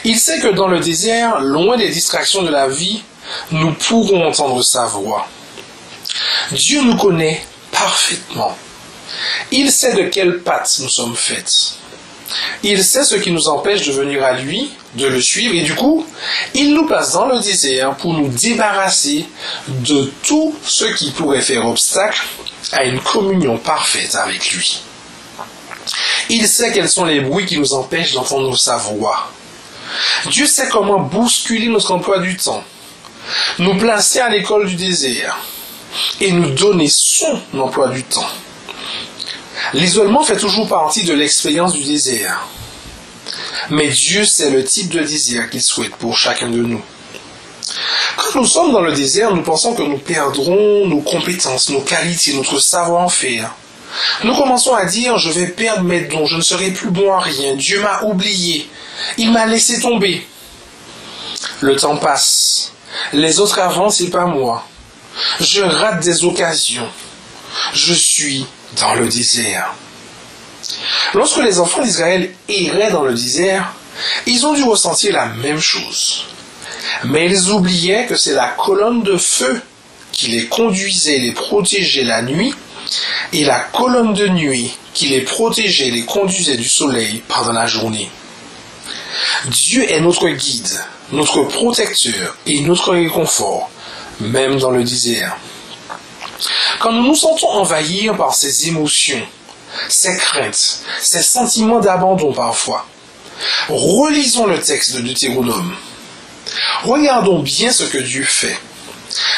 Il 0.05 0.19
sait 0.19 0.39
que 0.41 0.49
dans 0.49 0.69
le 0.69 0.81
désert, 0.81 1.41
loin 1.41 1.79
des 1.79 1.89
distractions 1.89 2.43
de 2.43 2.51
la 2.51 2.69
vie, 2.69 3.03
nous 3.51 3.73
pourrons 3.73 4.27
entendre 4.29 4.63
sa 4.63 4.85
voix. 4.85 5.27
Dieu 6.51 6.83
nous 6.83 6.97
connaît 6.99 7.43
parfaitement. 7.71 8.55
Il 9.51 9.71
sait 9.71 9.95
de 9.95 10.11
quelles 10.11 10.41
pattes 10.41 10.77
nous 10.81 10.91
sommes 10.91 11.17
faites. 11.17 11.79
Il 12.63 12.83
sait 12.85 13.05
ce 13.05 13.17
qui 13.17 13.31
nous 13.31 13.49
empêche 13.49 13.87
de 13.87 13.93
venir 13.93 14.23
à 14.25 14.33
lui, 14.33 14.71
de 14.95 15.07
le 15.07 15.21
suivre, 15.21 15.55
et 15.55 15.63
du 15.63 15.75
coup, 15.75 16.07
il 16.55 16.75
nous 16.75 16.87
place 16.87 17.13
dans 17.13 17.27
le 17.27 17.41
désert 17.41 17.95
pour 17.97 18.15
nous 18.15 18.29
débarrasser 18.29 19.27
de 19.69 20.13
tout 20.23 20.55
ce 20.65 20.85
qui 20.85 21.11
pourrait 21.11 21.41
faire 21.41 21.67
obstacle 21.67 22.23
à 22.73 22.85
une 22.85 23.01
communion 23.01 23.59
parfaite 23.59 24.15
avec 24.15 24.53
lui. 24.53 24.83
Il 26.29 26.47
sait 26.47 26.73
quels 26.73 26.89
sont 26.89 27.05
les 27.05 27.21
bruits 27.21 27.47
qui 27.47 27.59
nous 27.59 27.75
empêchent 27.75 28.13
d'entendre 28.13 28.57
sa 28.57 28.77
voix. 28.77 29.31
Dieu 30.27 30.47
sait 30.47 30.69
comment 30.69 31.01
bousculer 31.01 31.69
notre 31.69 31.93
emploi 31.93 32.21
du 32.21 32.37
temps, 32.37 32.63
nous 33.59 33.77
placer 33.77 34.21
à 34.21 34.29
l'école 34.29 34.67
du 34.67 34.77
désert 34.77 35.39
et 36.21 36.33
nous 36.33 36.51
donner 36.51 36.89
son 36.89 37.41
emploi 37.59 37.89
du 37.89 38.03
temps. 38.05 38.31
L'isolement 39.75 40.23
fait 40.23 40.37
toujours 40.37 40.69
partie 40.69 41.05
de 41.05 41.15
l'expérience 41.15 41.73
du 41.73 41.85
désert. 41.85 42.47
Mais 43.71 43.89
Dieu 43.89 44.25
sait 44.25 44.51
le 44.51 44.65
type 44.65 44.91
de 44.91 45.01
désir 45.01 45.49
qu'il 45.51 45.63
souhaite 45.63 45.95
pour 45.97 46.17
chacun 46.17 46.49
de 46.51 46.63
nous. 46.63 46.83
Quand 48.17 48.41
nous 48.41 48.47
sommes 48.47 48.73
dans 48.73 48.81
le 48.81 48.93
désert, 48.93 49.35
nous 49.35 49.43
pensons 49.43 49.75
que 49.75 49.83
nous 49.83 49.99
perdrons 49.99 50.87
nos 50.87 51.01
compétences, 51.01 51.71
nos 51.71 51.81
qualités, 51.81 52.35
notre 52.35 52.59
savoir-faire. 52.59 53.55
Nous 54.25 54.35
commençons 54.35 54.75
à 54.75 54.85
dire, 54.85 55.19
je 55.19 55.31
vais 55.31 55.47
perdre 55.47 55.83
mes 55.83 56.03
dons, 56.03 56.27
je 56.27 56.37
ne 56.37 56.43
serai 56.43 56.71
plus 56.71 56.91
bon 56.91 57.13
à 57.13 57.21
rien, 57.21 57.55
Dieu 57.57 57.81
m'a 57.81 58.03
oublié, 58.03 58.69
il 59.19 59.31
m'a 59.33 59.47
laissé 59.47 59.81
tomber. 59.81 60.27
Le 61.61 61.77
temps 61.77 61.97
passe, 61.97 62.73
les 63.13 63.39
autres 63.41 63.59
avancent 63.59 64.01
et 64.01 64.11
pas 64.11 64.27
moi. 64.27 64.67
Je 65.41 65.63
rate 65.63 66.03
des 66.03 66.25
occasions. 66.25 66.89
Je 67.75 67.93
suis 67.93 68.47
dans 68.81 68.95
le 68.95 69.09
désert. 69.09 69.75
Lorsque 71.15 71.43
les 71.43 71.59
enfants 71.59 71.83
d'Israël 71.83 72.31
erraient 72.49 72.91
dans 72.91 73.05
le 73.05 73.15
désert, 73.15 73.75
ils 74.27 74.47
ont 74.47 74.55
dû 74.55 74.63
ressentir 74.63 75.13
la 75.13 75.27
même 75.27 75.61
chose. 75.61 76.25
Mais 77.05 77.27
ils 77.27 77.51
oubliaient 77.51 78.07
que 78.07 78.17
c'est 78.17 78.35
la 78.35 78.49
colonne 78.49 79.03
de 79.03 79.17
feu 79.17 79.61
qui 80.13 80.29
les 80.29 80.47
conduisait 80.47 81.19
les 81.19 81.33
protégeait 81.33 82.05
la 82.05 82.23
nuit, 82.23 82.55
et 83.33 83.45
la 83.45 83.61
colonne 83.61 84.13
de 84.15 84.29
nuit 84.29 84.71
qui 84.93 85.07
les 85.07 85.23
protégeait 85.23 85.91
les 85.91 86.05
conduisait 86.05 86.57
du 86.57 86.69
soleil 86.69 87.23
pendant 87.27 87.53
la 87.53 87.67
journée. 87.67 88.11
Dieu 89.47 89.91
est 89.91 90.01
notre 90.01 90.29
guide, 90.29 90.81
notre 91.13 91.43
protecteur 91.45 92.37
et 92.47 92.61
notre 92.61 92.93
réconfort, 92.93 93.71
même 94.21 94.59
dans 94.59 94.71
le 94.71 94.85
désert. 94.85 95.37
Quand 96.81 96.93
nous 96.93 97.07
nous 97.07 97.15
sentons 97.15 97.49
envahir 97.49 98.17
par 98.17 98.35
ces 98.35 98.69
émotions, 98.69 99.23
ces 99.89 100.17
craintes, 100.17 100.81
ces 101.01 101.23
sentiments 101.23 101.81
d'abandon 101.81 102.33
parfois, 102.33 102.87
relisons 103.69 104.47
le 104.47 104.61
texte 104.61 104.97
de 104.97 105.01
Deutéronome. 105.01 105.75
Regardons 106.85 107.41
bien 107.41 107.71
ce 107.71 107.85
que 107.85 107.99
Dieu 107.99 108.25
fait. 108.25 108.59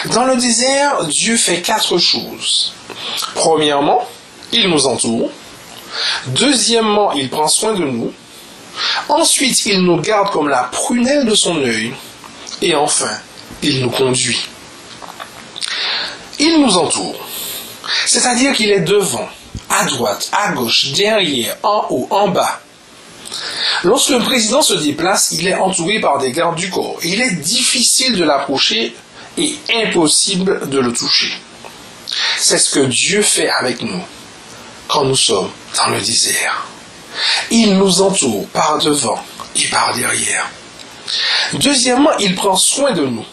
Dans 0.07 0.25
le 0.25 0.37
désert, 0.37 1.05
Dieu 1.05 1.37
fait 1.37 1.61
quatre 1.61 1.99
choses. 1.99 2.73
Premièrement, 3.35 4.09
il 4.53 4.69
nous 4.69 4.87
entoure. 4.87 5.31
Deuxièmement, 6.27 7.13
il 7.13 7.29
prend 7.29 7.49
soin 7.49 7.75
de 7.75 7.85
nous. 7.85 8.13
Ensuite, 9.09 9.67
il 9.67 9.83
nous 9.83 10.01
garde 10.01 10.31
comme 10.31 10.49
la 10.49 10.65
prunelle 10.65 11.27
de 11.27 11.35
son 11.35 11.57
œil. 11.63 11.93
Et 12.63 12.75
enfin, 12.75 13.11
il 13.63 13.81
nous 13.81 13.91
conduit. 13.91 14.41
Il 16.45 16.61
nous 16.61 16.77
entoure. 16.77 17.27
C'est-à-dire 18.05 18.53
qu'il 18.53 18.71
est 18.71 18.81
devant, 18.81 19.27
à 19.71 19.87
droite, 19.87 20.29
à 20.31 20.53
gauche, 20.53 20.93
derrière, 20.93 21.57
en 21.63 21.87
haut, 21.89 22.07
en 22.11 22.29
bas. 22.29 22.61
Lorsque 23.83 24.11
le 24.11 24.19
président 24.19 24.61
se 24.61 24.75
déplace, 24.75 25.33
il 25.33 25.49
est 25.49 25.55
entouré 25.55 26.01
par 26.01 26.19
des 26.19 26.33
gardes 26.33 26.57
du 26.57 26.69
corps. 26.69 26.99
Il 27.03 27.23
est 27.23 27.37
difficile 27.37 28.17
de 28.17 28.25
l'approcher 28.25 28.95
et 29.39 29.57
impossible 29.75 30.69
de 30.69 30.79
le 30.81 30.93
toucher. 30.93 31.33
C'est 32.39 32.59
ce 32.59 32.75
que 32.75 32.87
Dieu 32.87 33.23
fait 33.23 33.49
avec 33.49 33.81
nous 33.81 34.03
quand 34.87 35.07
nous 35.07 35.17
sommes 35.17 35.51
dans 35.79 35.89
le 35.89 35.99
désert. 35.99 36.67
Il 37.51 37.79
nous 37.79 38.03
entoure 38.03 38.47
par 38.49 38.79
devant 38.79 39.19
et 39.57 39.67
par 39.69 39.95
derrière. 39.95 40.51
Deuxièmement, 41.55 42.15
il 42.19 42.35
prend 42.35 42.57
soin 42.57 42.93
de 42.93 43.07
nous. 43.07 43.25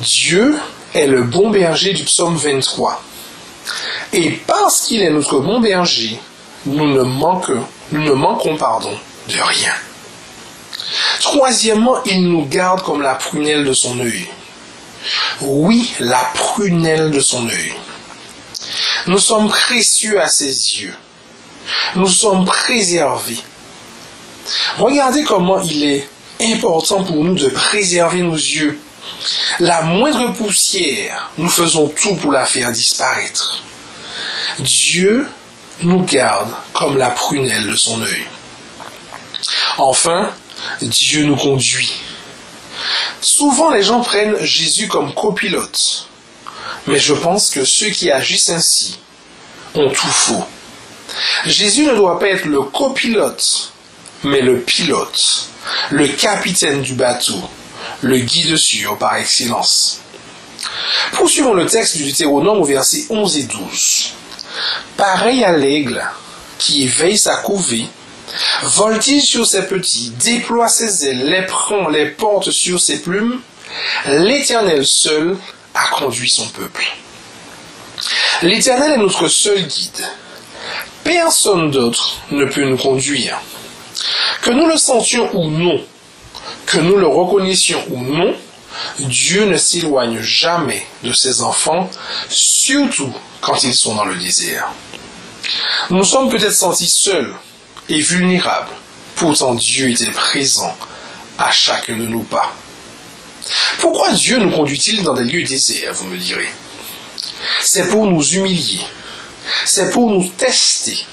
Dieu 0.00 0.58
est 0.94 1.06
le 1.06 1.22
bon 1.22 1.50
berger 1.50 1.92
du 1.92 2.04
psaume 2.04 2.36
23. 2.36 3.02
Et 4.12 4.30
parce 4.46 4.82
qu'il 4.82 5.02
est 5.02 5.10
notre 5.10 5.40
bon 5.40 5.60
berger, 5.60 6.18
nous 6.66 6.86
ne 6.86 7.02
manquons, 7.02 7.64
nous 7.92 8.02
ne 8.02 8.12
manquons 8.12 8.56
pardon, 8.56 8.96
de 9.28 9.34
rien. 9.34 9.72
Troisièmement, 11.20 12.02
il 12.04 12.28
nous 12.28 12.46
garde 12.46 12.82
comme 12.82 13.02
la 13.02 13.14
prunelle 13.14 13.64
de 13.64 13.72
son 13.72 13.98
œil. 13.98 14.26
Oui, 15.40 15.92
la 15.98 16.30
prunelle 16.34 17.10
de 17.10 17.20
son 17.20 17.48
œil. 17.48 17.72
Nous 19.06 19.18
sommes 19.18 19.48
précieux 19.48 20.20
à 20.20 20.28
ses 20.28 20.46
yeux. 20.80 20.94
Nous 21.96 22.08
sommes 22.08 22.44
préservés. 22.44 23.38
Regardez 24.78 25.24
comment 25.24 25.60
il 25.60 25.84
est 25.84 26.08
important 26.40 27.02
pour 27.04 27.24
nous 27.24 27.34
de 27.34 27.48
préserver 27.48 28.22
nos 28.22 28.34
yeux. 28.34 28.78
La 29.60 29.82
moindre 29.82 30.32
poussière, 30.32 31.30
nous 31.38 31.48
faisons 31.48 31.88
tout 31.88 32.14
pour 32.16 32.32
la 32.32 32.44
faire 32.44 32.72
disparaître. 32.72 33.62
Dieu 34.58 35.26
nous 35.82 36.02
garde 36.02 36.50
comme 36.72 36.96
la 36.96 37.10
prunelle 37.10 37.68
de 37.68 37.76
son 37.76 38.00
œil. 38.02 38.26
Enfin, 39.78 40.32
Dieu 40.80 41.24
nous 41.24 41.36
conduit. 41.36 41.92
Souvent, 43.20 43.70
les 43.70 43.82
gens 43.82 44.00
prennent 44.00 44.36
Jésus 44.40 44.88
comme 44.88 45.14
copilote. 45.14 46.08
Mais 46.86 46.98
je 46.98 47.14
pense 47.14 47.50
que 47.50 47.64
ceux 47.64 47.90
qui 47.90 48.10
agissent 48.10 48.50
ainsi 48.50 48.98
ont 49.74 49.88
tout 49.88 50.06
faux. 50.06 50.44
Jésus 51.46 51.84
ne 51.86 51.94
doit 51.94 52.18
pas 52.18 52.28
être 52.28 52.44
le 52.44 52.60
copilote, 52.62 53.72
mais 54.22 54.40
le 54.40 54.60
pilote, 54.60 55.48
le 55.90 56.08
capitaine 56.08 56.82
du 56.82 56.94
bateau, 56.94 57.42
le 58.02 58.18
guide 58.18 58.56
sûr 58.56 58.98
par 58.98 59.16
excellence. 59.16 60.00
Poursuivons 61.12 61.54
le 61.54 61.66
texte 61.66 61.96
du 61.96 62.04
Deutéronome 62.10 62.58
au 62.58 62.64
verset 62.64 63.04
11 63.10 63.36
et 63.36 63.42
12. 63.44 64.12
Pareil 64.96 65.44
à 65.44 65.56
l'aigle 65.56 66.04
qui 66.58 66.84
éveille 66.84 67.18
sa 67.18 67.36
couvée, 67.36 67.86
voltige 68.62 69.24
sur 69.24 69.46
ses 69.46 69.66
petits, 69.66 70.10
déploie 70.10 70.68
ses 70.68 71.06
ailes, 71.06 71.28
les 71.28 71.46
prend, 71.46 71.88
les 71.88 72.06
porte 72.06 72.50
sur 72.50 72.80
ses 72.80 73.00
plumes, 73.00 73.40
l'Éternel 74.06 74.86
seul 74.86 75.36
a 75.74 75.88
conduit 75.88 76.30
son 76.30 76.46
peuple. 76.48 76.84
L'Éternel 78.42 78.92
est 78.92 78.98
notre 78.98 79.28
seul 79.28 79.62
guide. 79.62 80.06
Personne 81.02 81.70
d'autre 81.70 82.18
ne 82.30 82.44
peut 82.44 82.64
nous 82.64 82.76
conduire. 82.76 83.40
Que 84.42 84.50
nous 84.50 84.66
le 84.66 84.76
sentions 84.76 85.30
ou 85.34 85.50
non, 85.50 85.84
que 86.66 86.78
nous 86.78 86.96
le 86.96 87.06
reconnaissions 87.06 87.82
ou 87.90 88.02
non, 88.02 88.34
Dieu 88.98 89.44
ne 89.46 89.56
s'éloigne 89.56 90.20
jamais 90.20 90.86
de 91.02 91.12
ses 91.12 91.42
enfants, 91.42 91.88
surtout 92.28 93.12
quand 93.40 93.62
ils 93.62 93.74
sont 93.74 93.94
dans 93.94 94.04
le 94.04 94.16
désert. 94.16 94.68
Nous 95.90 96.04
sommes 96.04 96.30
peut-être 96.30 96.54
sentis 96.54 96.88
seuls 96.88 97.34
et 97.88 98.00
vulnérables, 98.00 98.72
pourtant 99.16 99.54
Dieu 99.54 99.90
était 99.90 100.10
présent 100.10 100.74
à 101.38 101.50
chacun 101.50 101.96
de 101.96 102.06
nos 102.06 102.22
pas. 102.22 102.52
Pourquoi 103.78 104.12
Dieu 104.12 104.38
nous 104.38 104.50
conduit-il 104.50 105.02
dans 105.02 105.14
des 105.14 105.24
lieux 105.24 105.44
déserts, 105.44 105.92
vous 105.94 106.06
me 106.06 106.16
direz? 106.16 106.48
C'est 107.60 107.88
pour 107.88 108.06
nous 108.06 108.22
humilier, 108.22 108.80
c'est 109.66 109.90
pour 109.90 110.10
nous 110.10 110.26
tester, 110.28 111.04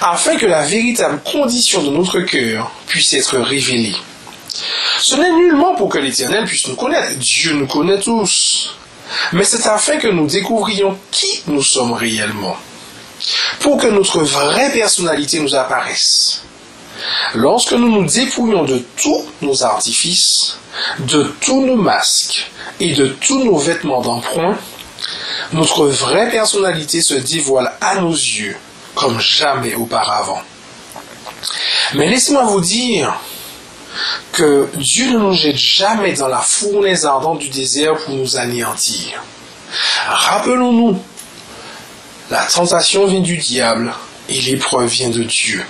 afin 0.00 0.36
que 0.36 0.46
la 0.46 0.62
véritable 0.62 1.20
condition 1.24 1.82
de 1.82 1.90
notre 1.90 2.20
cœur 2.20 2.70
puisse 2.86 3.12
être 3.14 3.38
révélée. 3.38 3.96
Ce 4.98 5.16
n'est 5.16 5.32
nullement 5.32 5.74
pour 5.74 5.88
que 5.88 5.98
l'Éternel 5.98 6.44
puisse 6.44 6.68
nous 6.68 6.76
connaître. 6.76 7.16
Dieu 7.18 7.54
nous 7.54 7.66
connaît 7.66 8.00
tous. 8.00 8.74
Mais 9.32 9.44
c'est 9.44 9.66
afin 9.66 9.96
que 9.96 10.08
nous 10.08 10.26
découvrions 10.26 10.96
qui 11.10 11.42
nous 11.46 11.62
sommes 11.62 11.92
réellement. 11.92 12.56
Pour 13.60 13.76
que 13.78 13.86
notre 13.86 14.20
vraie 14.20 14.70
personnalité 14.70 15.40
nous 15.40 15.54
apparaisse. 15.54 16.42
Lorsque 17.34 17.72
nous 17.72 17.88
nous 17.88 18.06
dépouillons 18.06 18.64
de 18.64 18.82
tous 18.96 19.24
nos 19.42 19.62
artifices, 19.62 20.58
de 21.00 21.34
tous 21.40 21.64
nos 21.64 21.76
masques 21.76 22.50
et 22.78 22.94
de 22.94 23.08
tous 23.08 23.44
nos 23.44 23.56
vêtements 23.56 24.00
d'emprunt, 24.00 24.58
notre 25.52 25.86
vraie 25.86 26.30
personnalité 26.30 27.00
se 27.00 27.14
dévoile 27.14 27.72
à 27.80 27.96
nos 27.96 28.12
yeux 28.12 28.56
comme 28.94 29.18
jamais 29.20 29.74
auparavant. 29.74 30.42
Mais 31.94 32.08
laissez-moi 32.08 32.44
vous 32.44 32.60
dire 32.60 33.18
que 34.32 34.68
Dieu 34.76 35.10
ne 35.10 35.18
nous 35.18 35.34
jette 35.34 35.56
jamais 35.56 36.12
dans 36.14 36.28
la 36.28 36.38
fournaise 36.38 37.06
ardente 37.06 37.40
du 37.40 37.48
désert 37.48 37.96
pour 37.96 38.14
nous 38.14 38.36
anéantir. 38.36 39.22
Rappelons-nous, 40.06 41.00
la 42.30 42.44
tentation 42.46 43.06
vient 43.06 43.20
du 43.20 43.36
diable 43.36 43.92
et 44.28 44.40
l'épreuve 44.40 44.88
vient 44.88 45.10
de 45.10 45.24
Dieu. 45.24 45.64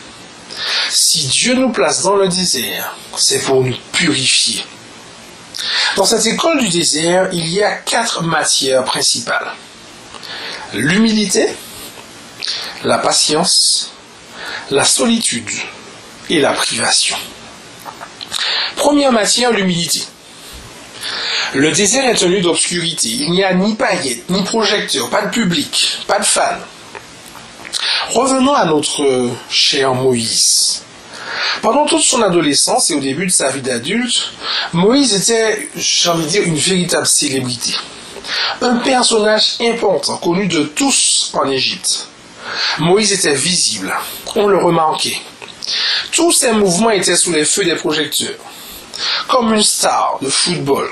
Si 0.91 1.27
Dieu 1.29 1.55
nous 1.55 1.71
place 1.71 2.03
dans 2.03 2.17
le 2.17 2.29
désert, 2.29 2.97
c'est 3.17 3.41
pour 3.41 3.63
nous 3.63 3.77
purifier. 3.93 4.65
Dans 5.97 6.05
cette 6.05 6.27
école 6.27 6.61
du 6.61 6.69
désert, 6.69 7.29
il 7.33 7.49
y 7.49 7.63
a 7.63 7.73
quatre 7.77 8.23
matières 8.23 8.85
principales. 8.85 9.53
L'humilité, 10.75 11.49
la 12.85 12.99
patience, 12.99 13.93
la 14.71 14.85
solitude 14.85 15.51
et 16.29 16.41
la 16.41 16.53
privation. 16.53 17.17
Première 18.77 19.13
matière, 19.13 19.53
l'humilité. 19.53 20.03
Le 21.55 21.73
désert 21.73 22.09
est 22.09 22.15
tenu 22.15 22.41
d'obscurité. 22.41 23.09
Il 23.09 23.33
n'y 23.33 23.43
a 23.43 23.55
ni 23.55 23.75
paillettes, 23.75 24.29
ni 24.31 24.43
projecteurs, 24.45 25.11
pas 25.11 25.23
de 25.23 25.31
public, 25.31 25.99
pas 26.07 26.19
de 26.19 26.25
fans. 26.25 26.59
Revenons 28.11 28.55
à 28.55 28.65
notre 28.67 29.31
cher 29.49 29.95
Moïse. 29.95 30.83
Pendant 31.63 31.87
toute 31.87 32.03
son 32.03 32.23
adolescence 32.23 32.91
et 32.91 32.95
au 32.95 33.01
début 33.01 33.27
de 33.27 33.31
sa 33.31 33.51
vie 33.51 33.61
d'adulte, 33.61 34.33
Moïse 34.73 35.15
était, 35.15 35.69
j'ai 35.77 36.09
envie 36.09 36.25
de 36.25 36.29
dire, 36.29 36.43
une 36.43 36.57
véritable 36.57 37.07
célébrité. 37.07 37.75
Un 38.63 38.77
personnage 38.77 39.57
important, 39.61 40.17
connu 40.19 40.47
de 40.47 40.63
tous 40.63 41.33
en 41.35 41.49
Égypte. 41.51 42.09
Moïse 42.79 43.13
était 43.13 43.35
visible, 43.35 43.95
on 44.37 44.47
le 44.47 44.59
remarquait. 44.59 45.19
Tous 46.13 46.33
ses 46.33 46.53
mouvements 46.53 46.91
étaient 46.91 47.17
sous 47.17 47.33
les 47.33 47.45
feux 47.45 47.65
des 47.65 47.77
projecteurs, 47.77 48.37
comme 49.29 49.55
une 49.55 49.63
star 49.63 50.19
de 50.21 50.29
football. 50.29 50.89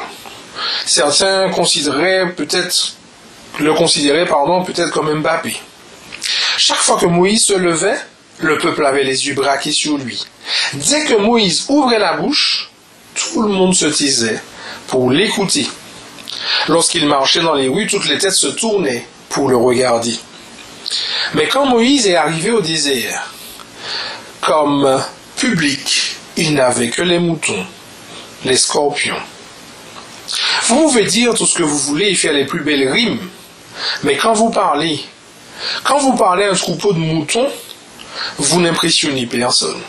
Certains 0.86 1.50
considéraient 1.50 2.32
peut-être, 2.34 2.94
le 3.58 3.74
considéraient 3.74 4.26
pardon, 4.26 4.64
peut-être 4.64 4.90
comme 4.90 5.20
Mbappé. 5.20 5.56
Chaque 6.56 6.78
fois 6.78 6.98
que 6.98 7.06
Moïse 7.06 7.44
se 7.44 7.54
levait, 7.54 7.98
le 8.38 8.58
peuple 8.58 8.84
avait 8.84 9.04
les 9.04 9.26
yeux 9.26 9.34
braqués 9.34 9.72
sur 9.72 9.96
lui. 9.98 10.24
Dès 10.74 11.04
que 11.04 11.14
Moïse 11.14 11.66
ouvrait 11.68 11.98
la 11.98 12.14
bouche, 12.14 12.70
tout 13.14 13.42
le 13.42 13.48
monde 13.48 13.74
se 13.74 13.86
taisait 13.86 14.40
pour 14.86 15.10
l'écouter. 15.10 15.66
Lorsqu'il 16.68 17.06
marchait 17.06 17.40
dans 17.40 17.54
les 17.54 17.68
rues, 17.68 17.86
toutes 17.86 18.06
les 18.06 18.18
têtes 18.18 18.32
se 18.32 18.48
tournaient 18.48 19.06
pour 19.28 19.48
le 19.48 19.56
regarder. 19.56 20.18
Mais 21.34 21.48
quand 21.48 21.66
Moïse 21.66 22.06
est 22.06 22.16
arrivé 22.16 22.50
au 22.50 22.60
désert, 22.60 23.32
comme 24.48 24.98
public, 25.36 26.16
il 26.38 26.54
n'avait 26.54 26.88
que 26.88 27.02
les 27.02 27.18
moutons, 27.18 27.66
les 28.46 28.56
scorpions. 28.56 29.20
Vous 30.62 30.84
pouvez 30.84 31.04
dire 31.04 31.34
tout 31.34 31.44
ce 31.44 31.58
que 31.58 31.62
vous 31.62 31.78
voulez 31.78 32.06
et 32.06 32.14
faire 32.14 32.32
les 32.32 32.46
plus 32.46 32.62
belles 32.62 32.90
rimes, 32.90 33.20
mais 34.04 34.16
quand 34.16 34.32
vous 34.32 34.48
parlez, 34.48 35.04
quand 35.84 35.98
vous 35.98 36.14
parlez 36.16 36.44
à 36.44 36.52
un 36.52 36.54
troupeau 36.54 36.94
de 36.94 36.98
moutons, 36.98 37.48
vous 38.38 38.62
n'impressionnez 38.62 39.26
personne. 39.26 39.80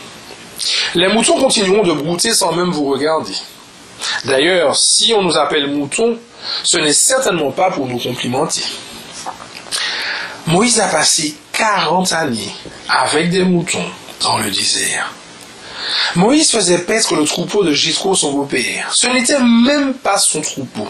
Les 0.94 1.08
moutons 1.08 1.40
continueront 1.40 1.82
de 1.82 1.94
brouter 1.94 2.34
sans 2.34 2.52
même 2.52 2.70
vous 2.70 2.84
regarder. 2.84 3.34
D'ailleurs, 4.26 4.76
si 4.76 5.14
on 5.14 5.22
nous 5.22 5.38
appelle 5.38 5.68
moutons, 5.68 6.18
ce 6.64 6.76
n'est 6.76 6.92
certainement 6.92 7.50
pas 7.50 7.70
pour 7.70 7.86
nous 7.86 7.98
complimenter. 7.98 8.62
Moïse 10.46 10.80
a 10.80 10.88
passé 10.88 11.34
40 11.54 12.12
années 12.12 12.54
avec 12.90 13.30
des 13.30 13.44
moutons 13.44 13.90
dans 14.20 14.38
le 14.38 14.50
désert. 14.50 15.12
Moïse 16.14 16.50
faisait 16.50 16.78
paître 16.78 17.14
le 17.14 17.24
troupeau 17.24 17.64
de 17.64 17.72
Jétro, 17.72 18.14
son 18.14 18.32
beau-père. 18.32 18.92
Ce 18.92 19.06
n'était 19.06 19.40
même 19.40 19.94
pas 19.94 20.18
son 20.18 20.40
troupeau. 20.40 20.88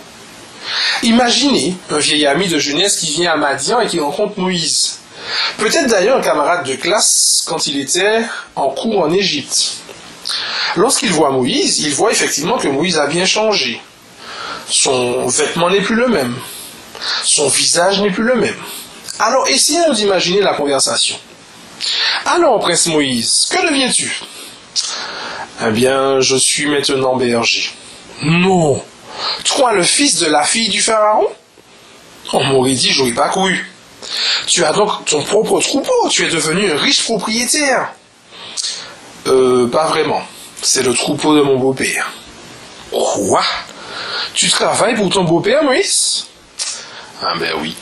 Imaginez 1.03 1.75
un 1.91 1.99
vieil 1.99 2.27
ami 2.27 2.49
de 2.49 2.59
jeunesse 2.59 2.99
qui 2.99 3.13
vient 3.13 3.33
à 3.33 3.37
Madian 3.37 3.81
et 3.81 3.87
qui 3.87 4.01
rencontre 4.01 4.39
Moïse. 4.39 4.99
Peut-être 5.59 5.89
d'ailleurs 5.89 6.19
un 6.19 6.23
camarade 6.23 6.67
de 6.67 6.75
classe 6.75 7.45
quand 7.47 7.67
il 7.67 7.81
était 7.81 8.23
en 8.57 8.69
cours 8.71 9.01
en 9.01 9.11
Égypte. 9.11 9.75
Lorsqu'il 10.77 11.11
voit 11.11 11.31
Moïse, 11.31 11.81
il 11.81 11.95
voit 11.95 12.13
effectivement 12.13 12.59
que 12.59 12.69
Moïse 12.69 12.99
a 12.99 13.07
bien 13.07 13.25
changé. 13.25 13.81
Son 14.69 15.27
vêtement 15.27 15.71
n'est 15.71 15.81
plus 15.81 15.97
le 15.97 16.09
même. 16.09 16.37
Son 17.25 17.49
visage 17.49 18.01
n'est 18.01 18.11
plus 18.11 18.25
le 18.25 18.37
même. 18.37 18.57
Alors 19.19 19.49
essayons 19.49 19.93
d'imaginer 19.93 20.41
la 20.41 20.55
conversation. 20.55 21.17
Alors, 22.27 22.61
prince 22.61 22.87
Moïse, 22.87 23.49
que 23.51 23.67
deviens-tu 23.69 24.21
Eh 25.67 25.71
bien, 25.71 26.21
je 26.21 26.37
suis 26.37 26.67
maintenant 26.67 27.17
berger. 27.17 27.71
Non 28.23 28.83
Toi, 29.45 29.73
le 29.73 29.83
fils 29.83 30.19
de 30.19 30.27
la 30.27 30.45
fille 30.45 30.69
du 30.69 30.81
pharaon? 30.81 31.27
On 32.33 32.45
m'aurait 32.45 32.75
dit, 32.75 32.91
j'aurais 32.93 33.13
pas 33.13 33.29
cru. 33.29 33.71
Tu 34.47 34.65
as 34.65 34.73
donc 34.73 35.05
ton 35.07 35.23
propre 35.23 35.61
troupeau, 35.61 36.09
tu 36.11 36.25
es 36.25 36.31
devenu 36.31 36.71
un 36.71 36.77
riche 36.77 37.03
propriétaire. 37.05 37.93
Euh, 39.27 39.69
pas 39.69 39.87
vraiment. 39.89 40.23
C'est 40.63 40.83
le 40.83 40.95
troupeau 40.95 41.37
de 41.37 41.43
mon 41.43 41.59
beau-père. 41.59 42.13
Quoi? 42.91 43.43
Tu 44.35 44.49
travailles 44.49 44.95
pour 44.95 45.11
ton 45.11 45.25
beau-père, 45.25 45.63
Moïse 45.63 46.27
Ah 47.23 47.35
ben 47.39 47.53
oui. 47.61 47.75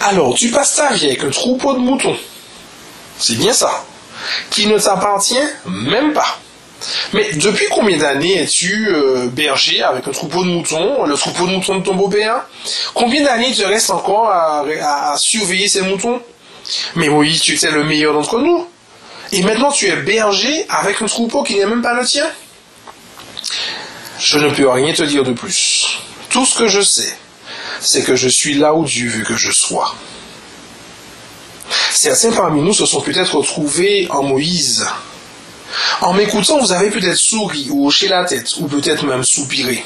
Alors, 0.00 0.34
tu 0.34 0.50
passes 0.50 0.76
ta 0.76 0.92
vie 0.92 1.06
avec 1.06 1.24
un 1.24 1.30
troupeau 1.30 1.74
de 1.74 1.78
moutons. 1.78 2.16
C'est 3.18 3.36
bien 3.36 3.52
ça. 3.52 3.84
Qui 4.50 4.66
ne 4.66 4.78
t'appartient 4.78 5.38
même 5.66 6.12
pas. 6.12 6.38
Mais 7.12 7.32
depuis 7.34 7.66
combien 7.70 7.96
d'années 7.96 8.42
es-tu 8.42 8.88
euh, 8.90 9.26
berger 9.28 9.82
avec 9.82 10.06
un 10.06 10.10
troupeau 10.10 10.44
de 10.44 10.50
moutons, 10.50 11.04
le 11.06 11.14
troupeau 11.14 11.46
de 11.46 11.52
moutons 11.52 11.78
de 11.78 11.84
ton 11.84 11.94
beau-père? 11.94 12.46
Combien 12.92 13.24
d'années 13.24 13.52
te 13.52 13.62
reste 13.62 13.90
encore 13.90 14.28
à, 14.28 14.64
à 14.82 15.16
surveiller 15.16 15.68
ces 15.68 15.82
moutons? 15.82 16.20
Mais 16.94 17.08
oui, 17.08 17.38
tu 17.40 17.54
étais 17.54 17.70
le 17.70 17.84
meilleur 17.84 18.12
d'entre 18.12 18.38
nous. 18.38 18.66
Et 19.32 19.42
maintenant 19.42 19.72
tu 19.72 19.86
es 19.86 19.96
berger 19.96 20.66
avec 20.68 21.00
un 21.02 21.06
troupeau 21.06 21.42
qui 21.42 21.56
n'est 21.56 21.66
même 21.66 21.82
pas 21.82 21.94
le 21.98 22.06
tien 22.06 22.26
Je 24.18 24.38
ne 24.38 24.50
peux 24.50 24.68
rien 24.68 24.92
te 24.92 25.02
dire 25.02 25.24
de 25.24 25.32
plus. 25.32 25.98
Tout 26.28 26.44
ce 26.44 26.56
que 26.58 26.68
je 26.68 26.80
sais, 26.80 27.16
c'est 27.80 28.02
que 28.02 28.16
je 28.16 28.28
suis 28.28 28.54
là 28.54 28.74
où 28.74 28.84
Dieu 28.84 29.08
veut 29.08 29.24
que 29.24 29.36
je 29.36 29.50
sois. 29.50 29.94
Certains 31.92 32.32
parmi 32.32 32.62
nous 32.62 32.74
se 32.74 32.86
sont 32.86 33.00
peut-être 33.00 33.36
retrouvés 33.36 34.06
en 34.10 34.22
Moïse. 34.22 34.86
En 36.00 36.12
m'écoutant, 36.12 36.58
vous 36.58 36.72
avez 36.72 36.90
peut-être 36.90 37.16
souri 37.16 37.68
ou 37.70 37.86
hoché 37.86 38.08
la 38.08 38.24
tête, 38.24 38.56
ou 38.58 38.66
peut-être 38.66 39.04
même 39.04 39.24
soupiré. 39.24 39.84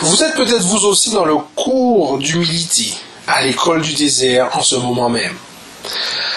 Vous 0.00 0.22
êtes 0.22 0.34
peut-être 0.34 0.62
vous 0.62 0.84
aussi 0.84 1.10
dans 1.10 1.24
le 1.24 1.36
cours 1.54 2.18
d'humilité 2.18 2.92
à 3.26 3.42
l'école 3.42 3.82
du 3.82 3.94
désert 3.94 4.50
en 4.56 4.62
ce 4.62 4.76
moment 4.76 5.08
même. 5.08 5.34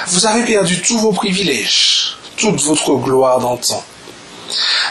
Vous 0.08 0.26
avez 0.26 0.44
perdu 0.44 0.82
tous 0.82 0.98
vos 0.98 1.12
privilèges, 1.12 2.18
toute 2.38 2.62
votre 2.62 2.96
gloire 2.96 3.40
d'antan. 3.40 3.84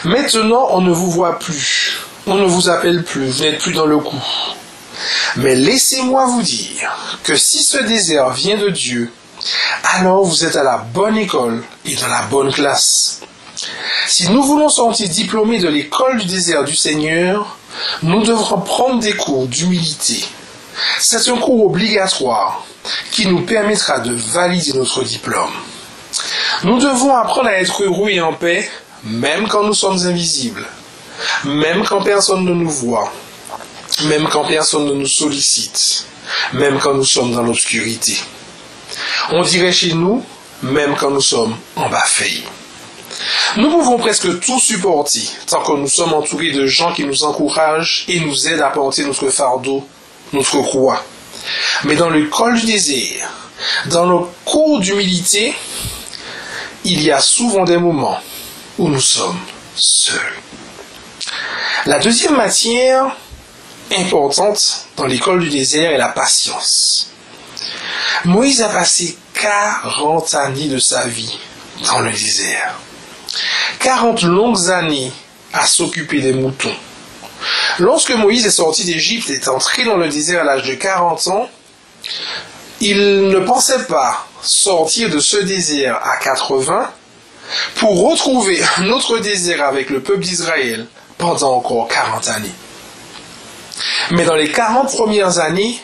Maintenant, 0.05 0.67
on 0.71 0.81
ne 0.81 0.91
vous 0.91 1.11
voit 1.11 1.39
plus, 1.39 1.97
on 2.27 2.35
ne 2.35 2.45
vous 2.45 2.69
appelle 2.69 3.03
plus, 3.03 3.27
vous 3.27 3.43
n'êtes 3.43 3.59
plus 3.59 3.73
dans 3.73 3.85
le 3.85 3.97
coup. 3.97 4.23
Mais 5.37 5.55
laissez-moi 5.55 6.25
vous 6.27 6.41
dire 6.41 7.19
que 7.23 7.35
si 7.35 7.63
ce 7.63 7.77
désert 7.83 8.31
vient 8.31 8.57
de 8.57 8.69
Dieu, 8.69 9.11
alors 9.83 10.23
vous 10.23 10.45
êtes 10.45 10.55
à 10.55 10.63
la 10.63 10.77
bonne 10.77 11.17
école 11.17 11.63
et 11.85 11.95
dans 11.95 12.07
la 12.07 12.23
bonne 12.23 12.51
classe. 12.51 13.21
Si 14.07 14.29
nous 14.29 14.43
voulons 14.43 14.69
sortir 14.69 15.09
diplômés 15.09 15.59
de 15.59 15.67
l'école 15.67 16.17
du 16.17 16.25
désert 16.25 16.63
du 16.63 16.75
Seigneur, 16.75 17.57
nous 18.03 18.23
devrons 18.23 18.61
prendre 18.61 18.99
des 18.99 19.13
cours 19.13 19.47
d'humilité. 19.47 20.25
C'est 20.99 21.29
un 21.29 21.37
cours 21.37 21.65
obligatoire 21.65 22.63
qui 23.11 23.27
nous 23.27 23.41
permettra 23.41 23.99
de 23.99 24.13
valider 24.13 24.73
notre 24.73 25.03
diplôme. 25.03 25.51
Nous 26.63 26.79
devons 26.79 27.15
apprendre 27.15 27.49
à 27.49 27.53
être 27.53 27.83
heureux 27.83 28.09
et 28.09 28.21
en 28.21 28.33
paix, 28.33 28.69
même 29.03 29.47
quand 29.47 29.63
nous 29.63 29.73
sommes 29.73 30.05
invisibles, 30.05 30.65
même 31.45 31.83
quand 31.83 32.01
personne 32.01 32.45
ne 32.45 32.53
nous 32.53 32.69
voit, 32.69 33.11
même 34.05 34.27
quand 34.29 34.45
personne 34.45 34.85
ne 34.85 34.93
nous 34.93 35.07
sollicite, 35.07 36.05
même 36.53 36.79
quand 36.79 36.93
nous 36.93 37.05
sommes 37.05 37.33
dans 37.33 37.43
l'obscurité. 37.43 38.17
On 39.31 39.43
dirait 39.43 39.71
chez 39.71 39.93
nous, 39.93 40.23
même 40.61 40.95
quand 40.95 41.11
nous 41.11 41.21
sommes 41.21 41.55
en 41.75 41.89
bas 41.89 42.03
faillis. 42.05 42.43
Nous 43.57 43.69
pouvons 43.69 43.97
presque 43.97 44.39
tout 44.39 44.59
supporter 44.59 45.27
tant 45.47 45.61
que 45.63 45.71
nous 45.73 45.87
sommes 45.87 46.13
entourés 46.13 46.51
de 46.51 46.65
gens 46.65 46.93
qui 46.93 47.03
nous 47.03 47.23
encouragent 47.23 48.05
et 48.07 48.19
nous 48.19 48.47
aident 48.47 48.61
à 48.61 48.69
porter 48.69 49.03
notre 49.03 49.29
fardeau, 49.29 49.85
notre 50.33 50.61
croix. 50.61 51.03
Mais 51.83 51.95
dans 51.95 52.09
le 52.09 52.25
col 52.27 52.59
du 52.59 52.65
désert, 52.65 53.29
dans 53.87 54.05
le 54.05 54.25
cours 54.45 54.79
d'humilité, 54.79 55.55
il 56.83 57.01
y 57.01 57.11
a 57.11 57.19
souvent 57.19 57.65
des 57.65 57.77
moments 57.77 58.19
où 58.77 58.87
nous 58.87 59.01
sommes 59.01 59.39
seuls. 59.75 60.33
La 61.85 61.99
deuxième 61.99 62.35
matière 62.35 63.15
importante 63.97 64.85
dans 64.95 65.05
l'école 65.05 65.41
du 65.41 65.49
désert 65.49 65.91
est 65.91 65.97
la 65.97 66.09
patience. 66.09 67.11
Moïse 68.25 68.61
a 68.61 68.69
passé 68.69 69.17
40 69.33 70.33
années 70.35 70.67
de 70.67 70.79
sa 70.79 71.07
vie 71.07 71.39
dans 71.85 71.99
le 71.99 72.11
désert. 72.11 72.75
40 73.79 74.23
longues 74.23 74.69
années 74.69 75.11
à 75.53 75.65
s'occuper 75.65 76.21
des 76.21 76.33
moutons. 76.33 76.75
Lorsque 77.79 78.11
Moïse 78.11 78.45
est 78.45 78.51
sorti 78.51 78.83
d'Égypte 78.83 79.29
et 79.29 79.35
est 79.35 79.47
entré 79.47 79.85
dans 79.85 79.95
le 79.95 80.09
désert 80.09 80.41
à 80.41 80.43
l'âge 80.43 80.67
de 80.67 80.73
40 80.73 81.27
ans, 81.27 81.49
il 82.81 83.29
ne 83.29 83.39
pensait 83.39 83.85
pas 83.85 84.27
sortir 84.41 85.09
de 85.09 85.19
ce 85.19 85.37
désert 85.37 85.99
à 86.03 86.17
80 86.17 86.91
pour 87.75 88.09
retrouver 88.09 88.61
un 88.77 88.89
autre 88.89 89.19
désert 89.19 89.63
avec 89.63 89.89
le 89.89 90.01
peuple 90.01 90.21
d'Israël 90.21 90.87
pendant 91.17 91.55
encore 91.55 91.87
40 91.87 92.27
années. 92.29 92.51
Mais 94.11 94.25
dans 94.25 94.35
les 94.35 94.51
40 94.51 94.91
premières 94.91 95.39
années, 95.39 95.79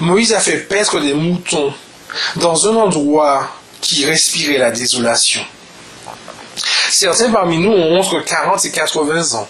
Moïse 0.00 0.32
a 0.32 0.40
fait 0.40 0.58
paître 0.58 1.00
des 1.00 1.14
moutons 1.14 1.72
dans 2.36 2.68
un 2.68 2.76
endroit 2.76 3.48
qui 3.80 4.04
respirait 4.04 4.58
la 4.58 4.70
désolation. 4.70 5.42
Certains 6.90 7.30
parmi 7.30 7.58
nous 7.58 7.70
ont 7.72 7.98
entre 7.98 8.20
40 8.20 8.64
et 8.64 8.70
80 8.70 9.38
ans. 9.38 9.48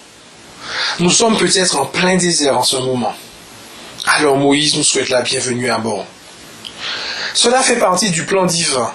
Nous 0.99 1.09
sommes 1.09 1.37
peut-être 1.37 1.77
en 1.77 1.85
plein 1.85 2.15
désert 2.15 2.57
en 2.57 2.63
ce 2.63 2.77
moment. 2.77 3.15
Alors 4.05 4.37
Moïse 4.37 4.75
nous 4.75 4.83
souhaite 4.83 5.09
la 5.09 5.21
bienvenue 5.21 5.69
à 5.69 5.77
bord. 5.77 6.05
Cela 7.33 7.61
fait 7.61 7.77
partie 7.77 8.11
du 8.11 8.25
plan 8.25 8.45
divin, 8.45 8.91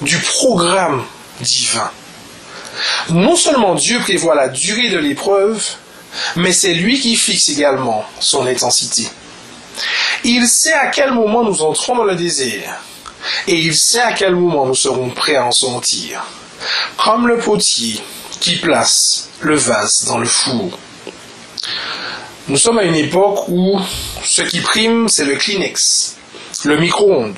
du 0.00 0.18
programme 0.18 1.04
divin. 1.40 1.90
Non 3.10 3.36
seulement 3.36 3.74
Dieu 3.74 4.00
prévoit 4.00 4.34
la 4.34 4.48
durée 4.48 4.90
de 4.90 4.98
l'épreuve, 4.98 5.62
mais 6.36 6.52
c'est 6.52 6.74
lui 6.74 6.98
qui 7.00 7.16
fixe 7.16 7.48
également 7.48 8.04
son 8.20 8.46
intensité. 8.46 9.08
Il 10.26 10.48
sait 10.48 10.72
à 10.72 10.86
quel 10.86 11.12
moment 11.12 11.44
nous 11.44 11.60
entrons 11.60 11.96
dans 11.96 12.04
le 12.04 12.16
désert, 12.16 12.80
et 13.46 13.56
il 13.56 13.76
sait 13.76 14.00
à 14.00 14.14
quel 14.14 14.34
moment 14.34 14.64
nous 14.64 14.74
serons 14.74 15.10
prêts 15.10 15.36
à 15.36 15.44
en 15.44 15.52
sortir, 15.52 16.24
comme 16.96 17.28
le 17.28 17.36
potier 17.36 18.00
qui 18.40 18.56
place 18.56 19.28
le 19.40 19.54
vase 19.54 20.06
dans 20.06 20.16
le 20.16 20.26
four. 20.26 20.78
Nous 22.48 22.56
sommes 22.56 22.78
à 22.78 22.84
une 22.84 22.94
époque 22.94 23.48
où 23.48 23.78
ce 24.22 24.40
qui 24.40 24.60
prime, 24.60 25.10
c'est 25.10 25.26
le 25.26 25.36
Kleenex, 25.36 26.16
le 26.64 26.78
micro-ondes. 26.78 27.36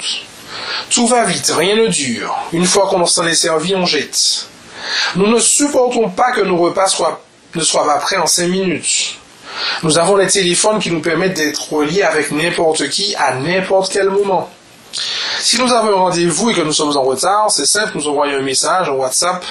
Tout 0.90 1.08
va 1.08 1.24
vite, 1.24 1.52
rien 1.56 1.74
ne 1.74 1.88
dure. 1.88 2.36
Une 2.52 2.66
fois 2.66 2.88
qu'on 2.88 3.04
s'en 3.06 3.26
est 3.26 3.34
servi, 3.34 3.74
on 3.74 3.84
jette. 3.84 4.46
Nous 5.16 5.26
ne 5.26 5.40
supportons 5.40 6.10
pas 6.10 6.30
que 6.30 6.40
nos 6.40 6.56
repas 6.56 6.86
ne 7.54 7.60
soient 7.62 7.84
pas 7.84 7.98
prêts 7.98 8.16
en 8.16 8.26
cinq 8.26 8.48
minutes. 8.48 9.18
Nous 9.82 9.98
avons 9.98 10.16
les 10.16 10.26
téléphones 10.26 10.78
qui 10.78 10.90
nous 10.90 11.00
permettent 11.00 11.36
d'être 11.36 11.72
reliés 11.72 12.02
avec 12.02 12.30
n'importe 12.30 12.88
qui 12.88 13.14
à 13.16 13.34
n'importe 13.34 13.92
quel 13.92 14.10
moment. 14.10 14.50
Si 15.40 15.60
nous 15.60 15.72
avons 15.72 15.90
un 15.90 16.00
rendez-vous 16.00 16.50
et 16.50 16.54
que 16.54 16.62
nous 16.62 16.72
sommes 16.72 16.96
en 16.96 17.02
retard, 17.02 17.50
c'est 17.50 17.66
simple, 17.66 17.92
nous 17.94 18.08
envoyons 18.08 18.38
un 18.38 18.42
message 18.42 18.88
en 18.88 18.94
WhatsApp 18.94 19.44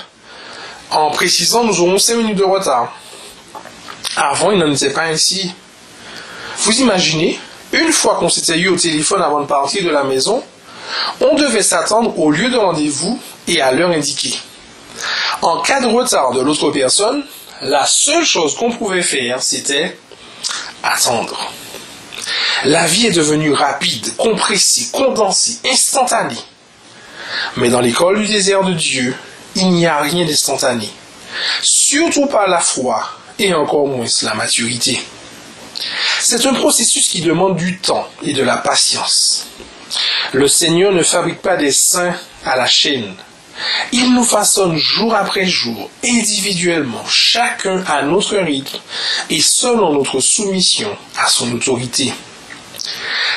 en 0.91 1.12
précisant 1.12 1.64
nous 1.64 1.80
aurons 1.82 1.97
5 1.97 2.16
minutes 2.18 2.38
de 2.38 2.43
retard. 2.43 2.93
Avant, 4.16 4.51
il 4.51 4.60
n'en 4.60 4.72
était 4.72 4.91
pas 4.91 5.06
ainsi. 5.06 5.53
Vous 6.60 6.80
imaginez, 6.80 7.39
une 7.74 7.91
fois 7.91 8.16
qu'on 8.16 8.30
s'était 8.30 8.58
eu 8.58 8.70
au 8.70 8.76
téléphone 8.76 9.22
avant 9.22 9.41
de 9.41 9.45
partir 9.45 9.84
de 9.84 9.89
la 9.89 10.03
maison, 10.03 10.43
on 11.20 11.36
devait 11.36 11.64
s'attendre 11.64 12.18
au 12.18 12.32
lieu 12.32 12.49
de 12.49 12.58
rendez-vous 12.58 13.20
et 13.47 13.62
à 13.62 13.72
l'heure 13.72 13.91
indiquée. 13.91 14.39
En 15.41 15.60
cas 15.62 15.82
de 15.82 15.88
retard 15.88 16.32
de 16.32 16.41
l'autre 16.41 16.72
personne, 16.72 17.24
la 17.62 17.86
seule 17.86 18.26
chose 18.26 18.56
qu'on 18.56 18.72
pouvait 18.72 19.01
faire, 19.01 19.41
c'était 19.41 19.97
attendre. 20.84 21.51
La 22.66 22.86
vie 22.86 23.08
est 23.08 23.12
devenue 23.12 23.53
rapide, 23.53 24.16
compressée, 24.18 24.89
condensée, 24.91 25.60
instantanée. 25.66 26.39
Mais 27.58 27.70
dans 27.70 27.82
l'école 27.82 28.20
du 28.20 28.28
désert 28.28 28.64
de 28.64 28.74
Dieu, 28.74 29.16
il 29.56 29.70
n'y 29.72 29.86
a 29.86 29.99
rien 30.01 30.26
d'instantané. 30.26 30.89
Surtout 31.62 32.28
pas 32.28 32.47
la 32.47 32.60
foi 32.60 33.10
et 33.39 33.53
encore 33.53 33.88
moins 33.88 34.06
la 34.24 34.34
maturité. 34.34 35.01
C'est 36.20 36.45
un 36.45 36.53
processus 36.53 37.10
qui 37.10 37.22
demande 37.22 37.58
du 37.58 37.78
temps 37.80 38.08
et 38.24 38.34
de 38.34 38.43
la 38.43 38.58
patience. 38.58 39.47
Le 40.34 40.47
Seigneur 40.47 40.91
ne 40.91 41.03
fabrique 41.03 41.41
pas 41.41 41.58
des 41.58 41.72
saints 41.72 42.16
à 42.45 42.56
la 42.56 42.68
chaîne. 42.68 43.14
Il 43.91 44.14
nous 44.14 44.24
façonne 44.24 44.76
jour 44.78 45.16
après 45.16 45.45
jour, 45.45 45.89
individuellement, 46.03 47.03
chacun 47.08 47.84
à 47.88 48.03
notre 48.03 48.38
rythme 48.38 48.80
et 49.30 49.41
selon 49.41 49.93
notre 49.93 50.20
soumission 50.20 50.95
à 51.18 51.28
son 51.28 51.51
autorité. 51.53 52.14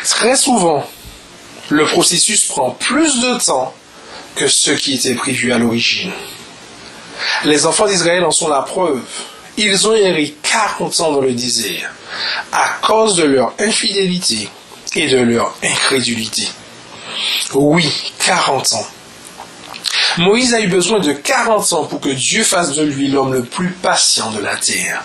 Très 0.04 0.36
souvent, 0.36 0.84
le 1.68 1.84
processus 1.84 2.44
prend 2.46 2.70
plus 2.70 3.20
de 3.20 3.38
temps 3.44 3.74
que 4.34 4.48
ce 4.48 4.70
qui 4.70 4.94
était 4.94 5.14
prévu 5.14 5.52
à 5.52 5.58
l'origine. 5.58 6.12
Les 7.44 7.66
enfants 7.66 7.86
d'Israël 7.86 8.24
en 8.24 8.30
sont 8.30 8.48
la 8.48 8.62
preuve. 8.62 9.02
Ils 9.56 9.88
ont 9.88 9.94
erré 9.94 10.34
40 10.42 11.00
ans 11.00 11.12
dans 11.12 11.20
le 11.20 11.32
désert 11.32 11.92
à 12.52 12.68
cause 12.80 13.16
de 13.16 13.24
leur 13.24 13.52
infidélité 13.58 14.48
et 14.94 15.08
de 15.08 15.18
leur 15.18 15.54
incrédulité. 15.62 16.48
Oui, 17.54 17.92
40 18.24 18.72
ans. 18.74 18.86
Moïse 20.16 20.54
a 20.54 20.60
eu 20.60 20.68
besoin 20.68 21.00
de 21.00 21.12
40 21.12 21.72
ans 21.74 21.84
pour 21.84 22.00
que 22.00 22.08
Dieu 22.08 22.42
fasse 22.42 22.74
de 22.74 22.82
lui 22.82 23.08
l'homme 23.08 23.34
le 23.34 23.44
plus 23.44 23.70
patient 23.70 24.30
de 24.32 24.40
la 24.40 24.56
terre. 24.56 25.04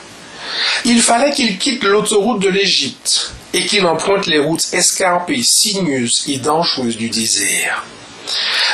Il 0.86 1.01
fallait 1.01 1.32
qu'il 1.32 1.58
quitte 1.58 1.84
l'autoroute 1.84 2.41
de 2.41 2.49
l'Égypte 2.49 3.34
et 3.54 3.66
qu'il 3.66 3.86
emprunte 3.86 4.28
les 4.28 4.39
routes 4.39 4.74
escarpées, 4.74 5.43
sinueuses 5.43 6.24
et 6.28 6.38
dangereuses 6.38 6.97
du 6.97 7.10
désert. 7.10 7.84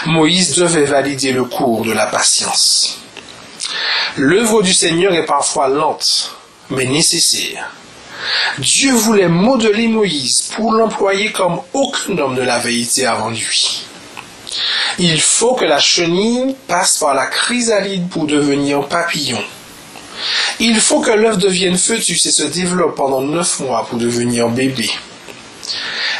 Moïse 0.06 0.56
devait 0.56 0.86
valider 0.86 1.32
le 1.32 1.44
cours 1.44 1.84
de 1.84 1.92
la 1.92 2.06
patience. 2.06 3.00
L'œuvre 4.18 4.62
du 4.62 4.74
Seigneur 4.74 5.14
est 5.14 5.26
parfois 5.26 5.68
lente, 5.68 6.36
mais 6.70 6.86
nécessaire. 6.86 7.70
Dieu 8.60 8.94
voulait 8.94 9.30
modeler 9.30 9.88
Moïse 9.88 10.52
pour 10.56 10.74
l'employer 10.74 11.32
comme 11.32 11.62
aucun 11.74 12.18
homme 12.18 12.36
ne 12.36 12.42
l'avait 12.42 12.80
été 12.80 13.06
avant 13.06 13.30
lui. 13.30 13.86
Il 14.98 15.22
faut 15.22 15.54
que 15.54 15.66
la 15.66 15.80
chenille 15.80 16.56
passe 16.68 16.98
par 16.98 17.14
la 17.14 17.28
chrysalide 17.28 18.10
pour 18.10 18.26
devenir 18.26 18.88
papillon. 18.88 19.42
Il 20.60 20.80
faut 20.80 21.00
que 21.00 21.12
l'œuf 21.12 21.38
devienne 21.38 21.78
fœtus 21.78 22.26
et 22.26 22.32
se 22.32 22.44
développe 22.44 22.96
pendant 22.96 23.22
neuf 23.22 23.60
mois 23.60 23.86
pour 23.88 23.98
devenir 23.98 24.50
bébé. 24.50 24.90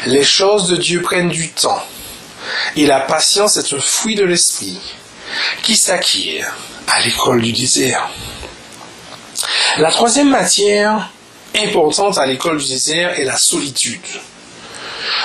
Les 0.06 0.24
choses 0.24 0.68
de 0.68 0.76
Dieu 0.76 1.02
prennent 1.02 1.28
du 1.28 1.50
temps. 1.50 1.82
Et 2.76 2.86
la 2.86 3.00
patience 3.00 3.56
est 3.58 3.72
un 3.74 3.80
fruit 3.80 4.14
de 4.14 4.24
l'esprit 4.24 4.80
qui 5.62 5.76
s'acquiert 5.76 6.56
à 6.86 7.00
l'école 7.02 7.42
du 7.42 7.52
désert. 7.52 8.08
La 9.78 9.90
troisième 9.90 10.30
matière 10.30 11.10
importante 11.54 12.18
à 12.18 12.26
l'école 12.26 12.58
du 12.58 12.68
désert 12.68 13.18
est 13.18 13.24
la 13.24 13.36
solitude. 13.36 14.00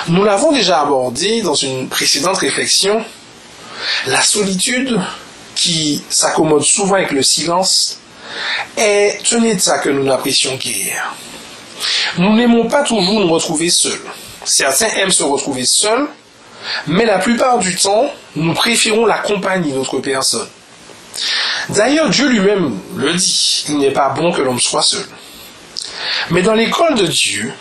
Nous 0.08 0.24
l'avons 0.24 0.52
déjà 0.52 0.80
abordé 0.80 1.42
dans 1.42 1.54
une 1.54 1.88
précédente 1.88 2.38
réflexion. 2.38 3.04
La 4.06 4.22
solitude, 4.22 5.00
qui 5.54 6.02
s'accommode 6.08 6.62
souvent 6.62 6.96
avec 6.96 7.12
le 7.12 7.22
silence, 7.22 7.98
est 8.76 9.18
un 9.32 9.42
état 9.42 9.78
que 9.78 9.90
nous 9.90 10.04
n'apprécions 10.04 10.56
guère. 10.56 11.14
Nous 12.18 12.34
n'aimons 12.34 12.68
pas 12.68 12.82
toujours 12.82 13.20
nous 13.20 13.28
retrouver 13.28 13.70
seuls. 13.70 14.00
Certains 14.44 14.88
aiment 14.96 15.10
se 15.10 15.22
retrouver 15.22 15.64
seuls, 15.64 16.06
mais 16.86 17.04
la 17.04 17.18
plupart 17.18 17.58
du 17.58 17.76
temps, 17.76 18.10
nous 18.34 18.54
préférons 18.54 19.06
la 19.06 19.18
compagnie 19.18 19.72
d'autres 19.72 19.98
personnes. 19.98 20.48
D'ailleurs, 21.70 22.10
Dieu 22.10 22.28
lui-même 22.28 22.78
le 22.96 23.14
dit, 23.14 23.64
il 23.68 23.78
n'est 23.78 23.90
pas 23.90 24.10
bon 24.10 24.32
que 24.32 24.42
l'homme 24.42 24.60
soit 24.60 24.82
seul. 24.82 25.06
Mais 26.30 26.42
dans 26.42 26.54
l'école 26.54 26.94
de 26.94 27.06
Dieu, 27.06 27.52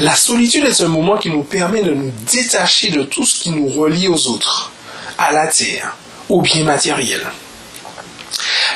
la 0.00 0.14
solitude 0.14 0.64
est 0.64 0.80
un 0.80 0.88
moment 0.88 1.16
qui 1.16 1.30
nous 1.30 1.42
permet 1.42 1.82
de 1.82 1.92
nous 1.92 2.12
détacher 2.32 2.90
de 2.90 3.02
tout 3.02 3.24
ce 3.24 3.40
qui 3.40 3.50
nous 3.50 3.68
relie 3.68 4.08
aux 4.08 4.28
autres, 4.28 4.72
à 5.18 5.32
la 5.32 5.46
terre, 5.46 5.96
aux 6.28 6.42
biens 6.42 6.64
matériels. 6.64 7.26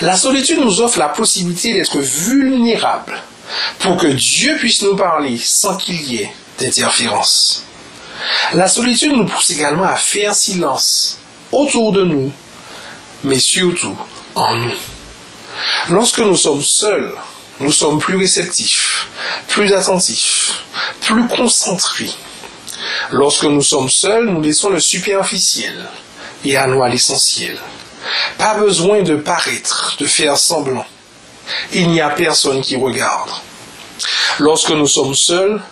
La 0.01 0.17
solitude 0.17 0.61
nous 0.61 0.81
offre 0.81 0.99
la 0.99 1.09
possibilité 1.09 1.73
d'être 1.73 1.99
vulnérables 1.99 3.21
pour 3.79 3.97
que 3.97 4.07
Dieu 4.07 4.57
puisse 4.59 4.83
nous 4.83 4.97
parler 4.97 5.39
sans 5.39 5.77
qu'il 5.77 6.01
y 6.03 6.17
ait 6.23 6.33
d'interférence. 6.59 7.65
La 8.55 8.69
solitude 8.69 9.13
nous 9.13 9.27
pousse 9.27 9.51
également 9.51 9.85
à 9.85 9.97
faire 9.97 10.35
silence 10.35 11.19
autour 11.53 11.93
de 11.93 12.05
nous, 12.05 12.33
mais 13.25 13.39
surtout 13.39 13.97
en 14.35 14.57
nous. 14.57 14.75
Lorsque 15.91 16.19
nous 16.19 16.37
sommes 16.37 16.63
seuls, 16.63 17.13
nous 17.61 17.73
sommes 17.73 17.99
plus 17.99 18.17
réceptifs, 18.17 19.09
plus 19.49 19.73
attentifs, 19.73 20.65
plus 21.01 21.27
concentrés. 21.27 22.11
Lorsque 23.13 23.45
nous 23.45 23.63
sommes 23.63 23.89
seuls, 23.89 24.27
nous 24.27 24.43
laissons 24.43 24.71
le 24.71 24.81
superficiel 24.81 25.89
et 26.45 26.57
allons 26.57 26.83
à 26.83 26.89
l'essentiel. 26.89 27.59
Pas 28.39 28.55
besoin 28.55 29.03
de 29.03 29.17
paraître, 29.17 29.97
de 29.99 30.07
faire 30.07 30.37
semblant. 30.37 30.87
Il 31.73 31.89
n'y 31.91 32.01
a 32.01 32.11
personne 32.11 32.61
qui 32.61 32.77
regarde. 32.77 33.31
Lorsque 34.39 34.71
nous 34.71 34.87
sommes 34.87 35.15
seuls, 35.15 35.63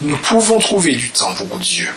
nous 0.00 0.16
pouvons 0.18 0.58
trouver 0.58 0.94
du 0.94 1.10
temps 1.10 1.34
pour 1.34 1.58
Dieu. 1.58 1.88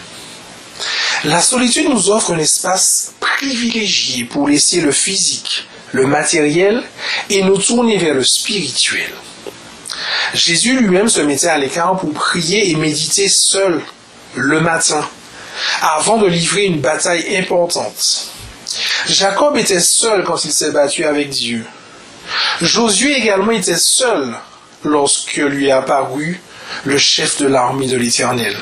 La 1.23 1.41
solitude 1.41 1.89
nous 1.89 2.09
offre 2.09 2.33
un 2.33 2.39
espace 2.39 3.13
privilégié 3.19 4.25
pour 4.25 4.47
laisser 4.47 4.81
le 4.81 4.91
physique, 4.91 5.67
le 5.91 6.07
matériel 6.07 6.83
et 7.29 7.43
nous 7.43 7.57
tourner 7.57 7.97
vers 7.97 8.15
le 8.15 8.23
spirituel. 8.23 9.11
Jésus 10.33 10.79
lui-même 10.79 11.09
se 11.09 11.21
mettait 11.21 11.47
à 11.47 11.57
l'écart 11.57 11.97
pour 11.97 12.13
prier 12.13 12.69
et 12.69 12.75
méditer 12.75 13.29
seul 13.29 13.81
le 14.35 14.59
matin, 14.59 15.07
avant 15.81 16.17
de 16.17 16.27
livrer 16.27 16.65
une 16.65 16.81
bataille 16.81 17.37
importante. 17.37 18.27
Jacob 19.07 19.57
était 19.57 19.79
seul 19.79 20.23
quand 20.23 20.43
il 20.45 20.51
s'est 20.51 20.71
battu 20.71 21.05
avec 21.05 21.29
Dieu. 21.29 21.65
Josué 22.61 23.15
également 23.17 23.51
était 23.51 23.77
seul 23.77 24.35
lorsque 24.83 25.35
lui 25.35 25.67
est 25.67 25.71
apparu 25.71 26.41
le 26.83 26.97
chef 26.97 27.41
de 27.41 27.47
l'armée 27.47 27.87
de 27.87 27.97
l'Éternel. 27.97 28.55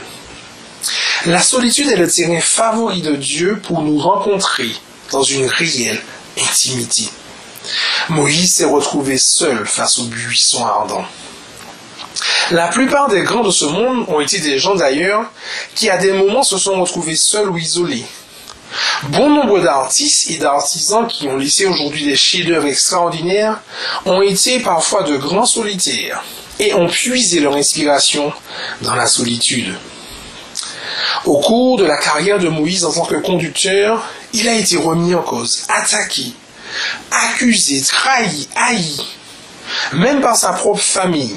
La 1.25 1.41
solitude 1.41 1.89
est 1.89 1.95
le 1.95 2.09
terrain 2.09 2.41
favori 2.41 3.01
de 3.01 3.15
Dieu 3.15 3.59
pour 3.63 3.81
nous 3.81 3.97
rencontrer 3.97 4.69
dans 5.11 5.23
une 5.23 5.45
réelle 5.45 6.01
intimité. 6.37 7.09
Moïse 8.09 8.55
s'est 8.55 8.65
retrouvé 8.65 9.17
seul 9.17 9.65
face 9.65 9.99
au 9.99 10.03
buisson 10.05 10.65
ardent. 10.65 11.05
La 12.51 12.67
plupart 12.67 13.09
des 13.09 13.21
grands 13.21 13.43
de 13.43 13.51
ce 13.51 13.65
monde 13.65 14.05
ont 14.09 14.19
été 14.19 14.39
des 14.39 14.59
gens 14.59 14.75
d'ailleurs 14.75 15.31
qui 15.75 15.89
à 15.89 15.97
des 15.97 16.13
moments 16.13 16.43
se 16.43 16.57
sont 16.57 16.79
retrouvés 16.79 17.15
seuls 17.15 17.49
ou 17.49 17.57
isolés. 17.57 18.05
Bon 19.09 19.29
nombre 19.29 19.59
d'artistes 19.59 20.29
et 20.31 20.37
d'artisans 20.37 21.07
qui 21.07 21.27
ont 21.27 21.37
laissé 21.37 21.65
aujourd'hui 21.65 22.05
des 22.05 22.15
chefs-d'œuvre 22.15 22.67
extraordinaires 22.67 23.61
ont 24.05 24.21
été 24.21 24.59
parfois 24.59 25.03
de 25.03 25.17
grands 25.17 25.45
solitaires 25.45 26.23
et 26.59 26.73
ont 26.73 26.87
puisé 26.87 27.39
leur 27.39 27.55
inspiration 27.55 28.31
dans 28.81 28.95
la 28.95 29.05
solitude. 29.05 29.75
Au 31.25 31.39
cours 31.39 31.77
de 31.77 31.85
la 31.85 31.97
carrière 31.97 32.39
de 32.39 32.49
Moïse 32.49 32.85
en 32.85 32.93
tant 32.93 33.05
que 33.05 33.15
conducteur, 33.15 34.03
il 34.33 34.47
a 34.47 34.55
été 34.55 34.77
remis 34.77 35.15
en 35.15 35.21
cause, 35.21 35.65
attaqué, 35.69 36.33
accusé, 37.11 37.81
trahi, 37.81 38.47
haï, 38.55 38.97
même 39.93 40.21
par 40.21 40.35
sa 40.35 40.53
propre 40.53 40.81
famille. 40.81 41.35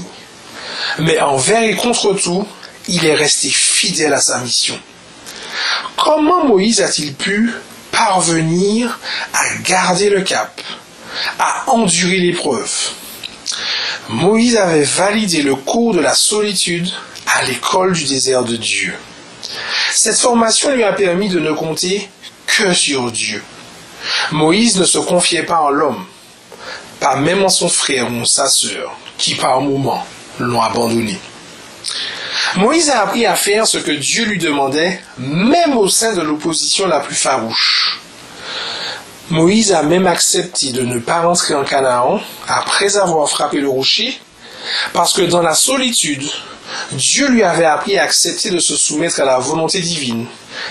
Mais 0.98 1.20
envers 1.20 1.62
et 1.62 1.76
contre 1.76 2.14
tout, 2.14 2.46
il 2.88 3.04
est 3.04 3.14
resté 3.14 3.48
fidèle 3.48 4.14
à 4.14 4.20
sa 4.20 4.38
mission. 4.38 4.78
Comment 5.96 6.44
Moïse 6.44 6.80
a-t-il 6.80 7.14
pu 7.14 7.52
parvenir 7.90 8.98
à 9.32 9.56
garder 9.62 10.10
le 10.10 10.22
cap, 10.22 10.60
à 11.38 11.70
endurer 11.70 12.18
l'épreuve? 12.18 12.70
Moïse 14.08 14.56
avait 14.56 14.82
validé 14.82 15.42
le 15.42 15.54
cours 15.54 15.94
de 15.94 16.00
la 16.00 16.14
solitude 16.14 16.88
à 17.26 17.44
l'école 17.44 17.92
du 17.92 18.04
désert 18.04 18.44
de 18.44 18.56
Dieu. 18.56 18.94
Cette 19.92 20.18
formation 20.18 20.74
lui 20.74 20.84
a 20.84 20.92
permis 20.92 21.28
de 21.28 21.40
ne 21.40 21.52
compter 21.52 22.08
que 22.46 22.72
sur 22.72 23.10
Dieu. 23.10 23.42
Moïse 24.30 24.76
ne 24.78 24.84
se 24.84 24.98
confiait 24.98 25.42
pas 25.42 25.60
en 25.60 25.70
l'homme, 25.70 26.04
pas 27.00 27.16
même 27.16 27.44
en 27.44 27.48
son 27.48 27.68
frère 27.68 28.12
ou 28.12 28.24
sa 28.24 28.48
sœur, 28.48 28.96
qui 29.18 29.34
par 29.34 29.60
moments 29.60 30.06
l'ont 30.38 30.62
abandonné. 30.62 31.18
Moïse 32.56 32.90
a 32.90 33.02
appris 33.02 33.26
à 33.26 33.34
faire 33.34 33.66
ce 33.66 33.78
que 33.78 33.90
Dieu 33.90 34.24
lui 34.24 34.38
demandait, 34.38 35.00
même 35.18 35.76
au 35.76 35.88
sein 35.88 36.14
de 36.14 36.22
l'opposition 36.22 36.86
la 36.86 37.00
plus 37.00 37.14
farouche. 37.14 38.00
Moïse 39.30 39.72
a 39.72 39.82
même 39.82 40.06
accepté 40.06 40.70
de 40.72 40.82
ne 40.82 40.98
pas 40.98 41.22
rentrer 41.22 41.54
en 41.54 41.64
Canaan 41.64 42.20
après 42.46 42.96
avoir 42.96 43.28
frappé 43.28 43.60
le 43.60 43.68
rocher, 43.68 44.18
parce 44.92 45.12
que 45.12 45.22
dans 45.22 45.42
la 45.42 45.54
solitude, 45.54 46.28
Dieu 46.92 47.28
lui 47.28 47.42
avait 47.42 47.64
appris 47.64 47.98
à 47.98 48.04
accepter 48.04 48.50
de 48.50 48.58
se 48.58 48.76
soumettre 48.76 49.20
à 49.20 49.24
la 49.24 49.38
volonté 49.38 49.80
divine 49.80 50.26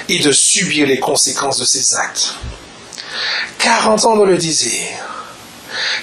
et 0.10 0.20
de 0.20 0.32
subir 0.32 0.88
les 0.88 1.00
conséquences 1.00 1.60
de 1.60 1.66
ses 1.66 1.96
actes. 1.96 2.36
40 3.60 4.06
ans 4.06 4.16
dans 4.16 4.26
le 4.26 4.38
désert, 4.38 5.06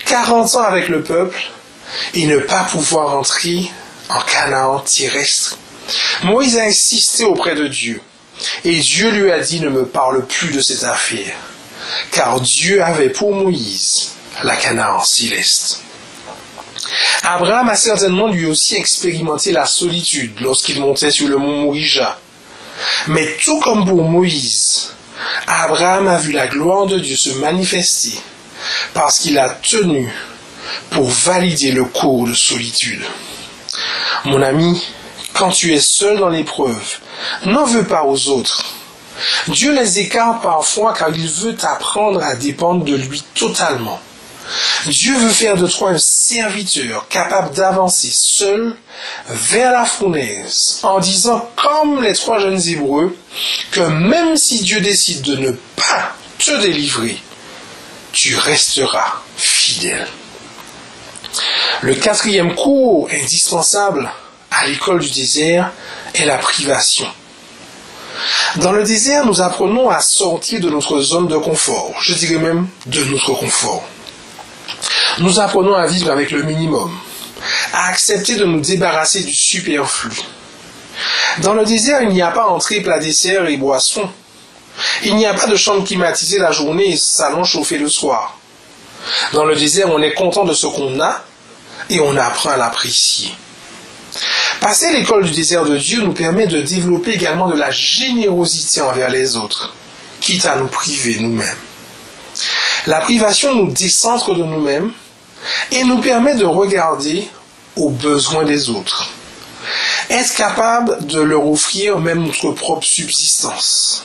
40 0.06 0.54
ans 0.54 0.62
avec 0.62 0.88
le 0.88 1.02
peuple, 1.02 1.40
et 2.14 2.26
ne 2.26 2.38
pas 2.38 2.64
pouvoir 2.64 3.16
entrer 3.16 3.70
en 4.08 4.20
Canaan 4.20 4.80
terrestre. 4.80 5.58
Moïse 6.24 6.58
a 6.58 6.64
insisté 6.64 7.24
auprès 7.24 7.54
de 7.54 7.66
Dieu, 7.66 8.00
et 8.64 8.78
Dieu 8.78 9.10
lui 9.10 9.30
a 9.30 9.40
dit 9.40 9.60
ne 9.60 9.68
me 9.68 9.86
parle 9.86 10.26
plus 10.26 10.52
de 10.52 10.60
cette 10.60 10.84
affaire, 10.84 11.34
car 12.12 12.40
Dieu 12.40 12.82
avait 12.82 13.10
pour 13.10 13.34
Moïse 13.34 14.10
la 14.42 14.56
Canaan 14.56 15.02
céleste. 15.04 15.82
Abraham 17.22 17.68
a 17.68 17.76
certainement 17.76 18.28
lui 18.28 18.46
aussi 18.46 18.74
expérimenté 18.76 19.52
la 19.52 19.66
solitude 19.66 20.40
lorsqu'il 20.40 20.80
montait 20.80 21.10
sur 21.10 21.28
le 21.28 21.36
mont 21.36 21.62
Morija. 21.62 22.18
Mais 23.06 23.36
tout 23.42 23.60
comme 23.60 23.86
pour 23.86 24.02
Moïse, 24.02 24.90
Abraham 25.46 26.08
a 26.08 26.18
vu 26.18 26.32
la 26.32 26.48
gloire 26.48 26.86
de 26.86 26.98
Dieu 26.98 27.16
se 27.16 27.30
manifester 27.30 28.18
parce 28.94 29.18
qu'il 29.20 29.38
a 29.38 29.48
tenu 29.50 30.12
pour 30.90 31.08
valider 31.08 31.72
le 31.72 31.84
cours 31.84 32.26
de 32.26 32.34
solitude. 32.34 33.02
Mon 34.24 34.42
ami, 34.42 34.86
quand 35.34 35.50
tu 35.50 35.74
es 35.74 35.80
seul 35.80 36.18
dans 36.18 36.28
l'épreuve, 36.28 36.98
n'en 37.46 37.64
veux 37.64 37.84
pas 37.84 38.04
aux 38.04 38.28
autres. 38.28 38.64
Dieu 39.48 39.72
les 39.72 39.98
écarte 40.00 40.42
parfois 40.42 40.94
car 40.94 41.10
il 41.10 41.28
veut 41.28 41.54
t'apprendre 41.54 42.22
à 42.22 42.34
dépendre 42.34 42.84
de 42.84 42.96
lui 42.96 43.22
totalement. 43.34 44.00
Dieu 44.86 45.16
veut 45.16 45.30
faire 45.30 45.56
de 45.56 45.66
toi 45.66 45.90
un 45.90 45.98
serviteur 45.98 47.06
capable 47.08 47.54
d'avancer 47.54 48.10
seul 48.10 48.74
vers 49.28 49.72
la 49.72 49.84
fournaise 49.84 50.80
en 50.82 50.98
disant 50.98 51.48
comme 51.56 52.02
les 52.02 52.14
trois 52.14 52.38
jeunes 52.38 52.60
Hébreux 52.68 53.16
que 53.70 53.80
même 53.80 54.36
si 54.36 54.62
Dieu 54.62 54.80
décide 54.80 55.22
de 55.22 55.36
ne 55.36 55.52
pas 55.76 56.14
te 56.38 56.60
délivrer, 56.60 57.16
tu 58.12 58.36
resteras 58.36 59.22
fidèle. 59.36 60.08
Le 61.82 61.94
quatrième 61.94 62.54
cours 62.54 63.08
indispensable 63.12 64.10
à 64.50 64.66
l'école 64.66 65.00
du 65.00 65.10
désert 65.10 65.72
est 66.14 66.24
la 66.24 66.38
privation. 66.38 67.06
Dans 68.56 68.72
le 68.72 68.84
désert, 68.84 69.24
nous 69.24 69.40
apprenons 69.40 69.88
à 69.88 70.00
sortir 70.00 70.60
de 70.60 70.68
notre 70.68 71.00
zone 71.00 71.28
de 71.28 71.36
confort, 71.36 71.92
je 72.00 72.14
dirais 72.14 72.38
même 72.38 72.68
de 72.86 73.02
notre 73.04 73.32
confort. 73.32 73.82
Nous 75.18 75.40
apprenons 75.40 75.74
à 75.74 75.86
vivre 75.86 76.10
avec 76.10 76.30
le 76.30 76.42
minimum, 76.42 76.90
à 77.72 77.88
accepter 77.88 78.36
de 78.36 78.44
nous 78.44 78.60
débarrasser 78.60 79.22
du 79.22 79.34
superflu. 79.34 80.12
Dans 81.38 81.54
le 81.54 81.64
désert, 81.64 82.02
il 82.02 82.10
n'y 82.10 82.22
a 82.22 82.30
pas 82.30 82.46
entrée, 82.48 82.80
plat, 82.80 82.98
dessert 82.98 83.46
et 83.46 83.56
boisson. 83.56 84.08
Il 85.04 85.16
n'y 85.16 85.26
a 85.26 85.34
pas 85.34 85.46
de 85.46 85.56
chambre 85.56 85.84
climatisée 85.84 86.38
la 86.38 86.52
journée 86.52 86.90
et 86.90 86.96
salon 86.96 87.44
chauffé 87.44 87.78
le 87.78 87.88
soir. 87.88 88.38
Dans 89.32 89.44
le 89.44 89.56
désert, 89.56 89.90
on 89.90 90.02
est 90.02 90.14
content 90.14 90.44
de 90.44 90.54
ce 90.54 90.66
qu'on 90.66 91.00
a 91.00 91.22
et 91.90 92.00
on 92.00 92.16
apprend 92.16 92.50
à 92.50 92.56
l'apprécier. 92.56 93.32
Passer 94.60 94.92
l'école 94.92 95.24
du 95.24 95.32
désert 95.32 95.64
de 95.64 95.76
Dieu 95.76 96.02
nous 96.02 96.12
permet 96.12 96.46
de 96.46 96.60
développer 96.60 97.12
également 97.12 97.48
de 97.48 97.56
la 97.56 97.70
générosité 97.70 98.80
envers 98.80 99.10
les 99.10 99.36
autres, 99.36 99.74
quitte 100.20 100.44
à 100.46 100.56
nous 100.56 100.68
priver 100.68 101.18
nous-mêmes. 101.18 101.56
La 102.86 103.00
privation 103.00 103.54
nous 103.54 103.72
décentre 103.72 104.34
de 104.34 104.42
nous-mêmes 104.42 104.92
et 105.70 105.84
nous 105.84 105.98
permet 106.00 106.34
de 106.34 106.44
regarder 106.44 107.28
aux 107.76 107.90
besoins 107.90 108.44
des 108.44 108.70
autres. 108.70 109.08
Être 110.10 110.34
capable 110.34 111.06
de 111.06 111.20
leur 111.20 111.46
offrir 111.46 111.98
même 111.98 112.24
notre 112.24 112.52
propre 112.52 112.86
subsistance. 112.86 114.04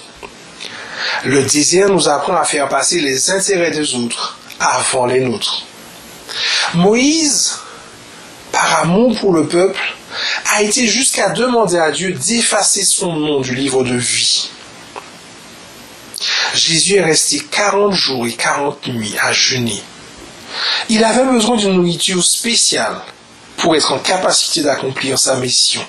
Le 1.23 1.43
désert 1.43 1.89
nous 1.89 2.07
apprend 2.07 2.35
à 2.35 2.43
faire 2.45 2.69
passer 2.69 2.99
les 2.99 3.29
intérêts 3.29 3.71
des 3.71 3.95
autres 3.95 4.36
avant 4.59 5.05
les 5.05 5.21
nôtres. 5.21 5.63
Moïse, 6.73 7.57
par 8.51 8.81
amour 8.81 9.17
pour 9.19 9.33
le 9.33 9.47
peuple, 9.47 9.79
a 10.53 10.63
été 10.63 10.87
jusqu'à 10.87 11.29
demander 11.29 11.77
à 11.77 11.91
Dieu 11.91 12.11
d'effacer 12.13 12.83
son 12.83 13.13
nom 13.13 13.41
du 13.41 13.55
livre 13.55 13.83
de 13.83 13.95
vie. 13.95 14.49
Jésus 16.53 16.95
est 16.95 17.03
resté 17.03 17.39
40 17.39 17.93
jours 17.93 18.25
et 18.25 18.33
40 18.33 18.87
nuits 18.87 19.15
à 19.21 19.31
jeûner. 19.31 19.81
Il 20.89 21.03
avait 21.03 21.25
besoin 21.25 21.57
d'une 21.57 21.73
nourriture 21.73 22.23
spéciale 22.23 22.99
pour 23.57 23.75
être 23.75 23.91
en 23.91 23.99
capacité 23.99 24.61
d'accomplir 24.61 25.19
sa 25.19 25.35
mission. 25.35 25.85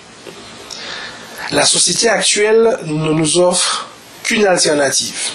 La 1.51 1.65
société 1.65 2.09
actuelle 2.09 2.79
ne 2.85 3.13
nous 3.13 3.39
offre 3.39 3.89
qu'une 4.23 4.47
alternative, 4.47 5.31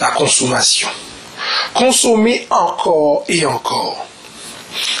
la 0.00 0.10
consommation. 0.12 0.88
Consommer 1.74 2.46
encore 2.50 3.24
et 3.28 3.44
encore. 3.46 4.06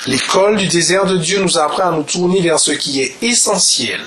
L'école 0.06 0.56
du 0.56 0.68
désert 0.68 1.06
de 1.06 1.16
Dieu 1.16 1.40
nous 1.40 1.58
apprend 1.58 1.88
à 1.88 1.92
nous 1.92 2.02
tourner 2.02 2.40
vers 2.40 2.58
ce 2.58 2.72
qui 2.72 3.02
est 3.02 3.16
essentiel 3.22 4.00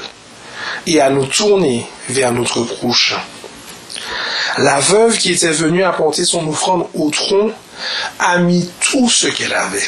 et 0.88 1.02
à 1.02 1.10
nous 1.10 1.26
tourner 1.26 1.86
vers 2.10 2.32
notre 2.32 2.64
prochain. 2.64 3.20
La 4.58 4.80
veuve 4.80 5.18
qui 5.18 5.32
était 5.32 5.52
venue 5.52 5.84
apporter 5.84 6.26
son 6.26 6.48
offrande 6.48 6.88
au 6.94 7.10
tronc 7.12 7.52
a 8.20 8.38
mis 8.40 8.70
tout 8.82 9.10
ce 9.10 9.28
qu'elle 9.28 9.54
avait. 9.54 9.88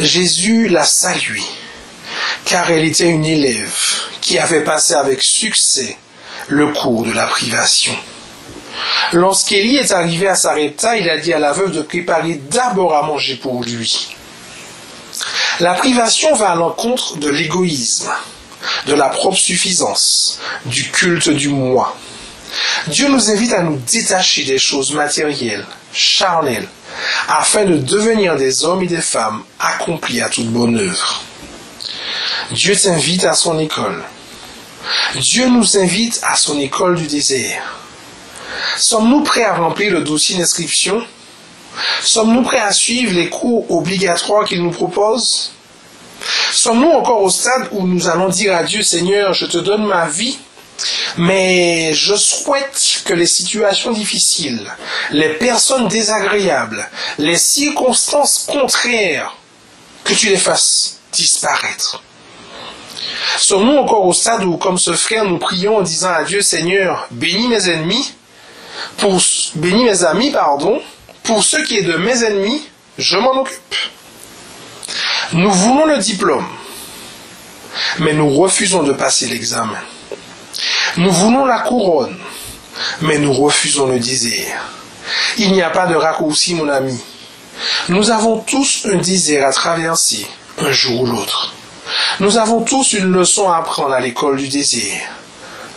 Jésus 0.00 0.68
l'a 0.68 0.84
saluée, 0.84 1.42
car 2.44 2.70
elle 2.70 2.84
était 2.84 3.08
une 3.08 3.24
élève 3.24 3.76
qui 4.20 4.38
avait 4.38 4.64
passé 4.64 4.94
avec 4.94 5.22
succès 5.22 5.96
le 6.48 6.68
cours 6.68 7.04
de 7.04 7.12
la 7.12 7.26
privation. 7.26 7.94
Lorsqu'Élie 9.12 9.76
est 9.76 9.92
arrivé 9.92 10.28
à 10.28 10.34
Sarepta, 10.34 10.96
il 10.96 11.08
a 11.10 11.18
dit 11.18 11.32
à 11.32 11.38
la 11.38 11.52
veuve 11.52 11.72
de 11.72 11.82
préparer 11.82 12.40
d'abord 12.50 12.94
à 12.94 13.02
manger 13.02 13.36
pour 13.36 13.62
lui. 13.62 14.16
La 15.60 15.74
privation 15.74 16.34
va 16.34 16.50
à 16.50 16.54
l'encontre 16.54 17.18
de 17.18 17.28
l'égoïsme, 17.28 18.10
de 18.86 18.94
la 18.94 19.08
propre 19.08 19.36
suffisance, 19.36 20.40
du 20.64 20.90
culte 20.90 21.28
du 21.28 21.48
moi. 21.48 21.96
Dieu 22.88 23.08
nous 23.08 23.30
invite 23.30 23.52
à 23.52 23.62
nous 23.62 23.76
détacher 23.90 24.44
des 24.44 24.58
choses 24.58 24.92
matérielles, 24.94 25.66
charnelles, 25.92 26.68
afin 27.28 27.64
de 27.64 27.76
devenir 27.76 28.36
des 28.36 28.64
hommes 28.64 28.82
et 28.82 28.86
des 28.86 29.00
femmes 29.00 29.42
accomplis 29.58 30.20
à 30.20 30.28
toute 30.28 30.48
bonne 30.48 30.78
œuvre. 30.78 31.22
Dieu 32.50 32.76
t'invite 32.76 33.24
à 33.24 33.34
son 33.34 33.58
école. 33.58 34.02
Dieu 35.16 35.46
nous 35.46 35.78
invite 35.78 36.20
à 36.22 36.36
son 36.36 36.58
école 36.58 36.96
du 36.96 37.06
désert. 37.06 37.78
Sommes-nous 38.76 39.22
prêts 39.22 39.44
à 39.44 39.54
remplir 39.54 39.92
le 39.92 40.02
dossier 40.02 40.36
d'inscription? 40.36 41.02
Sommes-nous 42.02 42.42
prêts 42.42 42.60
à 42.60 42.72
suivre 42.72 43.14
les 43.14 43.28
cours 43.28 43.70
obligatoires 43.70 44.44
qu'il 44.44 44.62
nous 44.62 44.70
propose? 44.70 45.52
Sommes-nous 46.52 46.90
encore 46.90 47.22
au 47.22 47.30
stade 47.30 47.68
où 47.72 47.86
nous 47.86 48.08
allons 48.08 48.28
dire 48.28 48.54
à 48.54 48.62
Dieu, 48.62 48.82
Seigneur, 48.82 49.32
je 49.32 49.46
te 49.46 49.58
donne 49.58 49.86
ma 49.86 50.06
vie, 50.06 50.38
mais 51.16 51.92
je 51.94 52.14
souhaite 52.14 53.02
que 53.04 53.14
les 53.14 53.26
situations 53.26 53.92
difficiles, 53.92 54.70
les 55.10 55.30
personnes 55.30 55.88
désagréables, 55.88 56.88
les 57.18 57.38
circonstances 57.38 58.44
contraires, 58.46 59.36
que 60.04 60.12
tu 60.14 60.28
les 60.28 60.36
fasses 60.36 60.98
disparaître? 61.12 62.02
Sommes-nous 63.38 63.78
encore 63.78 64.04
au 64.04 64.12
stade 64.12 64.44
où, 64.44 64.56
comme 64.56 64.78
ce 64.78 64.92
frère, 64.92 65.24
nous 65.24 65.38
prions 65.38 65.78
en 65.78 65.82
disant 65.82 66.12
à 66.12 66.24
Dieu, 66.24 66.42
Seigneur, 66.42 67.06
bénis 67.10 67.48
mes 67.48 67.68
ennemis, 67.68 68.12
pour, 68.98 69.20
bénis 69.56 69.84
mes 69.84 70.04
amis, 70.04 70.30
pardon, 70.30 70.80
pour 71.22 71.44
ce 71.44 71.56
qui 71.58 71.78
est 71.78 71.82
de 71.82 71.96
mes 71.96 72.24
ennemis, 72.24 72.62
je 72.98 73.16
m'en 73.16 73.40
occupe. 73.40 73.74
Nous 75.32 75.50
voulons 75.50 75.86
le 75.86 75.98
diplôme, 75.98 76.46
mais 78.00 78.12
nous 78.12 78.30
refusons 78.30 78.82
de 78.82 78.92
passer 78.92 79.26
l'examen. 79.26 79.78
Nous 80.98 81.10
voulons 81.10 81.46
la 81.46 81.60
couronne, 81.60 82.18
mais 83.00 83.18
nous 83.18 83.32
refusons 83.32 83.86
le 83.86 83.98
désert. 83.98 84.68
Il 85.38 85.52
n'y 85.52 85.62
a 85.62 85.70
pas 85.70 85.86
de 85.86 85.94
raccourci, 85.94 86.54
mon 86.54 86.68
ami. 86.68 86.98
Nous 87.88 88.10
avons 88.10 88.38
tous 88.40 88.86
un 88.92 88.96
désert 88.96 89.46
à 89.46 89.52
traverser, 89.52 90.26
un 90.58 90.72
jour 90.72 91.02
ou 91.02 91.06
l'autre. 91.06 91.54
Nous 92.20 92.36
avons 92.36 92.62
tous 92.62 92.92
une 92.92 93.12
leçon 93.12 93.50
à 93.50 93.58
apprendre 93.58 93.94
à 93.94 94.00
l'école 94.00 94.36
du 94.36 94.48
désert. 94.48 95.08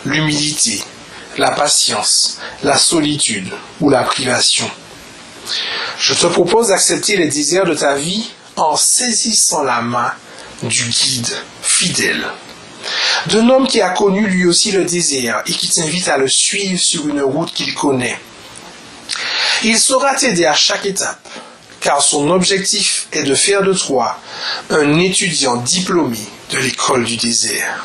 L'humilité, 0.04 0.82
la 1.38 1.50
patience, 1.50 2.38
la 2.62 2.76
solitude 2.76 3.52
ou 3.80 3.90
la 3.90 4.02
privation. 4.02 4.70
Je 5.98 6.14
te 6.14 6.26
propose 6.26 6.68
d'accepter 6.68 7.16
les 7.16 7.28
désirs 7.28 7.64
de 7.64 7.74
ta 7.74 7.94
vie 7.94 8.30
en 8.56 8.76
saisissant 8.76 9.62
la 9.62 9.82
main 9.82 10.12
du 10.62 10.84
guide 10.84 11.36
fidèle. 11.62 12.26
D'un 13.26 13.48
homme 13.50 13.66
qui 13.66 13.80
a 13.80 13.90
connu 13.90 14.26
lui 14.26 14.46
aussi 14.46 14.72
le 14.72 14.84
désert 14.84 15.42
et 15.46 15.52
qui 15.52 15.68
t'invite 15.68 16.08
à 16.08 16.16
le 16.16 16.28
suivre 16.28 16.80
sur 16.80 17.08
une 17.08 17.20
route 17.20 17.52
qu'il 17.52 17.74
connaît. 17.74 18.18
Il 19.64 19.78
saura 19.78 20.14
t'aider 20.14 20.44
à 20.44 20.54
chaque 20.54 20.86
étape, 20.86 21.28
car 21.80 22.02
son 22.02 22.30
objectif 22.30 23.08
est 23.12 23.24
de 23.24 23.34
faire 23.34 23.62
de 23.62 23.72
toi 23.72 24.18
un 24.70 24.98
étudiant 24.98 25.56
diplômé 25.56 26.18
de 26.50 26.58
l'école 26.58 27.04
du 27.04 27.16
désert. 27.16 27.84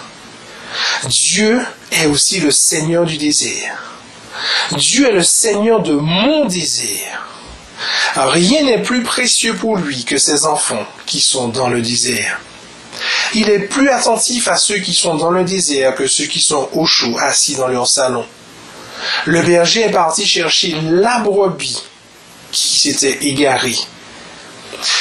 Dieu 1.06 1.60
est 1.92 2.06
aussi 2.06 2.40
le 2.40 2.52
Seigneur 2.52 3.06
du 3.06 3.18
désert. 3.18 3.92
Dieu 4.78 5.08
est 5.08 5.14
le 5.14 5.24
Seigneur 5.24 5.82
de 5.82 5.94
mon 5.94 6.46
désert. 6.46 7.28
Rien 8.16 8.64
n'est 8.64 8.82
plus 8.82 9.04
précieux 9.04 9.56
pour 9.56 9.78
lui 9.78 10.06
que 10.06 10.18
ses 10.18 10.46
enfants 10.46 10.86
qui 11.06 11.20
sont 11.20 11.48
dans 11.48 11.70
le 11.70 11.82
désert. 11.82 12.40
Il 13.34 13.50
est 13.50 13.60
plus 13.60 13.90
attentif 13.90 14.48
à 14.48 14.58
ceux 14.58 14.80
qui 14.80 14.94
sont 14.94 15.16
dans 15.16 15.32
le 15.32 15.44
désert 15.44 15.96
que 15.96 16.08
ceux 16.08 16.26
qui 16.26 16.40
sont 16.40 16.70
au 16.74 16.86
chaud 16.86 17.18
assis 17.20 17.56
dans 17.56 17.68
leur 17.68 17.88
salon. 17.88 18.26
Le 19.26 19.42
berger 19.42 19.82
est 19.82 19.92
parti 19.92 20.26
chercher 20.26 20.76
la 20.84 21.20
brebis 21.20 21.82
qui 22.52 22.80
s'était 22.80 23.26
égarée. 23.26 23.78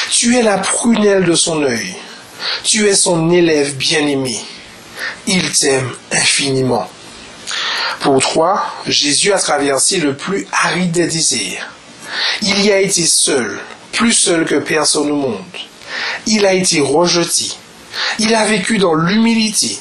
Tu 0.09 0.37
es 0.37 0.41
la 0.41 0.57
prunelle 0.57 1.25
de 1.25 1.35
son 1.35 1.63
œil. 1.63 1.95
Tu 2.63 2.87
es 2.87 2.95
son 2.95 3.29
élève 3.29 3.75
bien-aimé. 3.75 4.39
Il 5.27 5.51
t'aime 5.51 5.91
infiniment. 6.11 6.89
Pour 8.01 8.19
toi, 8.19 8.63
Jésus 8.87 9.31
a 9.33 9.39
traversé 9.39 9.97
le 9.97 10.15
plus 10.15 10.47
aride 10.51 10.91
des 10.91 11.07
désirs. 11.07 11.67
Il 12.41 12.65
y 12.65 12.71
a 12.71 12.79
été 12.79 13.05
seul, 13.05 13.59
plus 13.91 14.13
seul 14.13 14.45
que 14.45 14.55
personne 14.55 15.11
au 15.11 15.15
monde. 15.15 15.43
Il 16.25 16.45
a 16.45 16.53
été 16.53 16.81
rejeté. 16.81 17.51
Il 18.19 18.33
a 18.33 18.45
vécu 18.45 18.77
dans 18.77 18.95
l'humilité. 18.95 19.77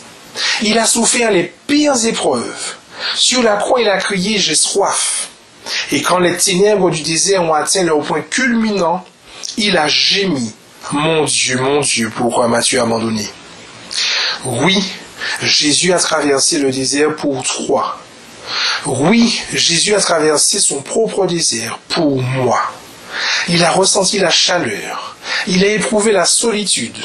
Il 0.63 0.79
a 0.79 0.87
souffert 0.87 1.31
les 1.31 1.53
pires 1.67 2.05
épreuves. 2.05 2.75
Sur 3.15 3.43
la 3.43 3.57
croix, 3.57 3.81
il 3.81 3.89
a 3.89 3.99
crié 3.99 4.39
J'ai 4.39 4.55
soif. 4.55 5.29
Et 5.93 6.03
quand 6.03 6.19
les 6.19 6.37
ténèbres 6.37 6.91
du 6.91 7.03
désert 7.03 7.43
ont 7.43 7.55
atteint 7.55 7.83
leur 7.85 8.01
point 8.01 8.23
culminant, 8.23 9.05
il 9.57 9.77
a 9.77 9.89
gémi 9.89 10.53
Mon 10.93 11.25
Dieu, 11.25 11.59
mon 11.59 11.81
Dieu, 11.81 12.11
pourquoi 12.15 12.49
m'as-tu 12.49 12.79
abandonné? 12.79 13.29
Oui, 14.45 14.83
Jésus 15.43 15.93
a 15.93 15.99
traversé 15.99 16.59
le 16.59 16.71
désert 16.71 17.17
pour 17.17 17.43
toi. 17.43 17.99
Oui, 18.87 19.41
Jésus 19.53 19.95
a 19.95 20.01
traversé 20.01 20.59
son 20.59 20.83
propre 20.83 21.27
désert 21.27 21.79
pour 21.89 22.21
moi. 22.21 22.61
Il 23.49 23.63
a 23.65 23.71
ressenti 23.71 24.19
la 24.19 24.31
chaleur, 24.31 25.17
il 25.47 25.65
a 25.65 25.69
éprouvé 25.69 26.13
la 26.13 26.25
solitude, 26.25 26.97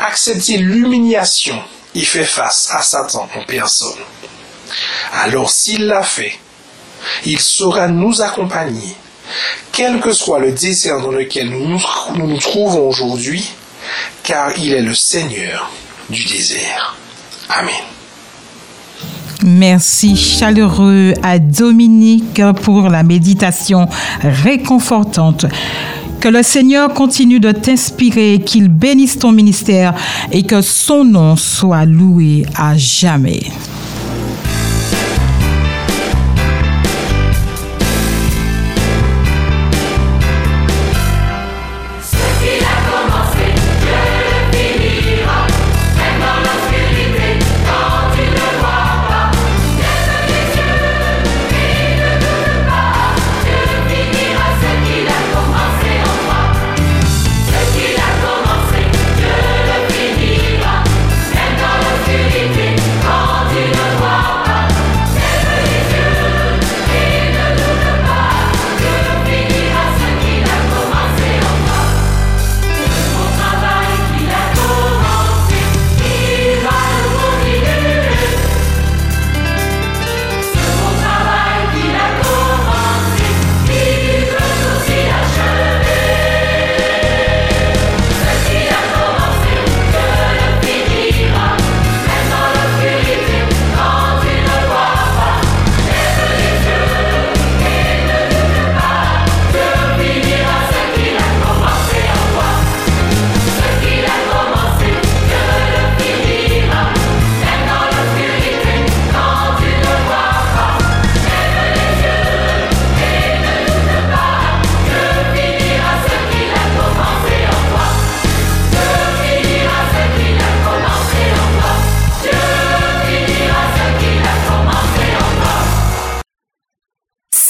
accepté 0.00 0.58
l'humiliation 0.58 1.60
et 1.94 2.04
fait 2.04 2.24
face 2.24 2.68
à 2.72 2.82
Satan 2.82 3.28
en 3.34 3.44
personne. 3.44 4.02
Alors 5.12 5.50
s'il 5.50 5.86
l'a 5.86 6.02
fait, 6.02 6.38
il 7.24 7.40
saura 7.40 7.88
nous 7.88 8.20
accompagner, 8.20 8.96
quel 9.72 10.00
que 10.00 10.12
soit 10.12 10.40
le 10.40 10.52
désert 10.52 11.00
dans 11.00 11.12
lequel 11.12 11.50
nous 11.50 11.68
nous, 11.68 11.82
nous, 12.14 12.26
nous 12.26 12.38
trouvons 12.38 12.88
aujourd'hui, 12.88 13.48
car 14.22 14.56
il 14.58 14.72
est 14.72 14.82
le 14.82 14.94
Seigneur 14.94 15.70
du 16.10 16.24
désert. 16.24 16.96
Amen. 17.56 17.74
Merci 19.44 20.16
chaleureux 20.16 21.14
à 21.22 21.38
Dominique 21.38 22.42
pour 22.62 22.88
la 22.88 23.02
méditation 23.02 23.86
réconfortante. 24.22 25.46
Que 26.20 26.28
le 26.28 26.42
Seigneur 26.42 26.94
continue 26.94 27.38
de 27.38 27.52
t'inspirer, 27.52 28.40
qu'il 28.44 28.68
bénisse 28.68 29.18
ton 29.18 29.30
ministère 29.30 29.94
et 30.32 30.42
que 30.42 30.62
son 30.62 31.04
nom 31.04 31.36
soit 31.36 31.84
loué 31.84 32.46
à 32.56 32.76
jamais. 32.76 33.42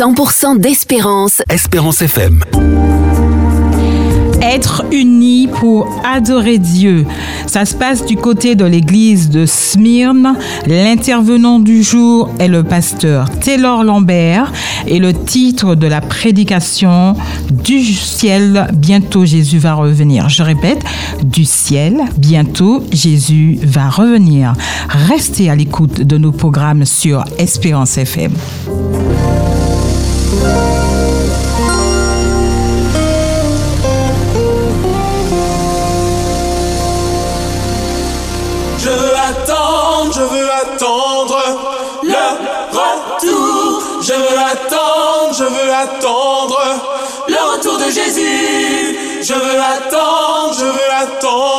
100% 0.05 0.59
d'espérance. 0.59 1.41
Espérance 1.49 2.03
FM. 2.03 2.45
Être 4.43 4.85
unis 4.93 5.49
pour 5.49 5.89
adorer 6.05 6.59
Dieu. 6.59 7.07
Ça 7.47 7.65
se 7.65 7.75
passe 7.75 8.05
du 8.05 8.15
côté 8.17 8.55
de 8.55 8.67
l'église 8.67 9.31
de 9.31 9.47
Smyrne. 9.47 10.37
L'intervenant 10.67 11.59
du 11.59 11.83
jour 11.83 12.29
est 12.39 12.49
le 12.49 12.63
pasteur 12.65 13.31
Taylor 13.41 13.83
Lambert 13.83 14.53
et 14.87 14.99
le 14.99 15.15
titre 15.15 15.75
de 15.75 15.87
la 15.87 16.03
prédication 16.03 17.17
Du 17.51 17.83
ciel, 17.83 18.69
bientôt 18.75 19.25
Jésus 19.25 19.57
va 19.57 19.73
revenir. 19.73 20.29
Je 20.29 20.43
répète, 20.43 20.85
du 21.23 21.47
ciel, 21.47 22.03
bientôt 22.19 22.85
Jésus 22.93 23.59
va 23.63 23.89
revenir. 23.89 24.53
Restez 24.91 25.49
à 25.49 25.57
l'écoute 25.57 26.03
de 26.03 26.19
nos 26.19 26.33
programmes 26.33 26.85
sur 26.85 27.25
Espérance 27.39 27.97
FM. 27.97 28.33
Jésus. 47.95 49.23
Je 49.23 49.35
veux 49.35 49.61
attendre, 49.61 50.55
je 50.59 50.65
veux 50.65 50.93
attendre 50.93 51.54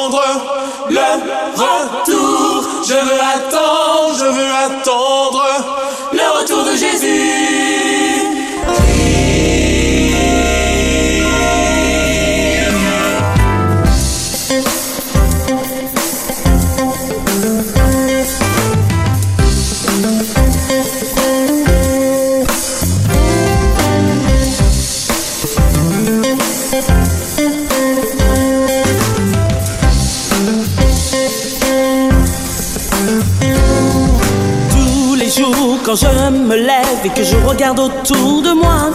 quand 35.96 36.08
je 36.10 36.30
me 36.30 36.56
lève 36.56 37.06
et 37.06 37.10
que 37.10 37.24
je 37.24 37.36
regarde 37.48 37.80
autour 37.80 38.42
de 38.42 38.52
moi, 38.52 38.90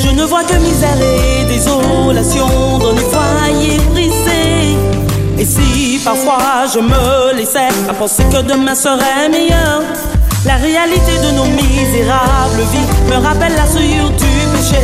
je 0.00 0.10
ne 0.10 0.22
vois 0.24 0.44
que 0.44 0.54
misère 0.54 0.96
et 1.00 1.44
désolation 1.46 2.78
dans 2.78 2.92
les 2.92 3.02
foyers 3.02 3.78
brisés. 3.90 4.76
Et 5.38 5.44
si 5.44 6.00
parfois 6.04 6.66
je 6.72 6.78
me 6.78 7.34
laissais 7.36 7.68
à 7.88 7.94
penser 7.94 8.24
que 8.24 8.42
demain 8.42 8.74
serait 8.74 9.28
meilleur, 9.30 9.82
la 10.44 10.56
réalité 10.56 11.18
de 11.24 11.30
nos 11.36 11.46
misérables 11.46 12.62
vies 12.72 13.10
me 13.10 13.16
rappelle 13.24 13.54
la 13.54 13.66
souillure 13.66 14.10
du 14.10 14.56
péché. 14.56 14.80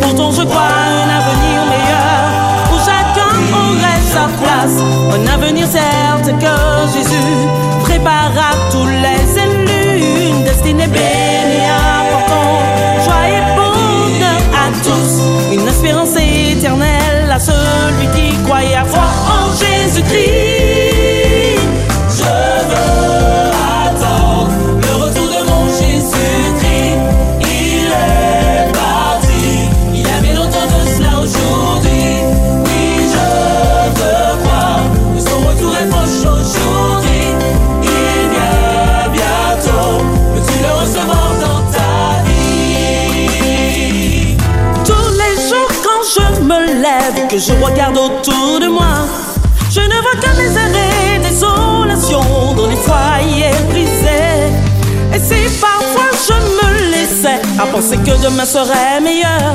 Pourtant 0.00 0.32
je 0.32 0.42
crois 0.42 0.62
un 0.62 1.10
avenir 1.20 1.66
meilleur 1.72 2.72
où 2.72 2.78
chacun 2.78 3.30
aurait 3.54 4.02
sa 4.12 4.26
place. 4.42 4.82
Un 5.14 5.34
avenir 5.34 5.66
certes 5.66 6.32
que 6.40 6.98
Jésus 6.98 7.70
les 7.90 7.98
destinée 10.72 10.86
bénie, 10.86 11.66
importante, 11.66 13.04
joie 13.04 13.28
et 13.28 13.56
bonheur 13.56 14.40
à 14.54 14.70
tous. 14.82 15.52
Une 15.52 15.66
espérance 15.66 16.16
éternelle 16.16 17.30
à 17.30 17.38
celui 17.38 18.06
qui 18.14 18.36
croit 18.44 18.62
et 18.62 18.76
foi 18.86 19.02
en 19.02 19.52
Jésus-Christ. 19.52 20.59
Je 47.40 47.52
regarde 47.64 47.96
autour 47.96 48.60
de 48.60 48.66
moi, 48.66 49.06
je 49.70 49.80
ne 49.80 49.98
vois 50.02 50.16
que 50.20 50.28
misère 50.42 50.74
et 51.14 51.18
désolation 51.18 52.20
dans 52.54 52.66
les 52.66 52.76
foyers 52.76 53.54
brisés. 53.70 54.52
Et 55.14 55.18
si 55.18 55.48
parfois 55.58 56.10
je 56.28 56.34
me 56.34 56.90
laissais 56.90 57.40
à 57.58 57.64
penser 57.66 57.96
que 57.96 58.22
demain 58.22 58.44
serait 58.44 59.00
meilleur, 59.02 59.54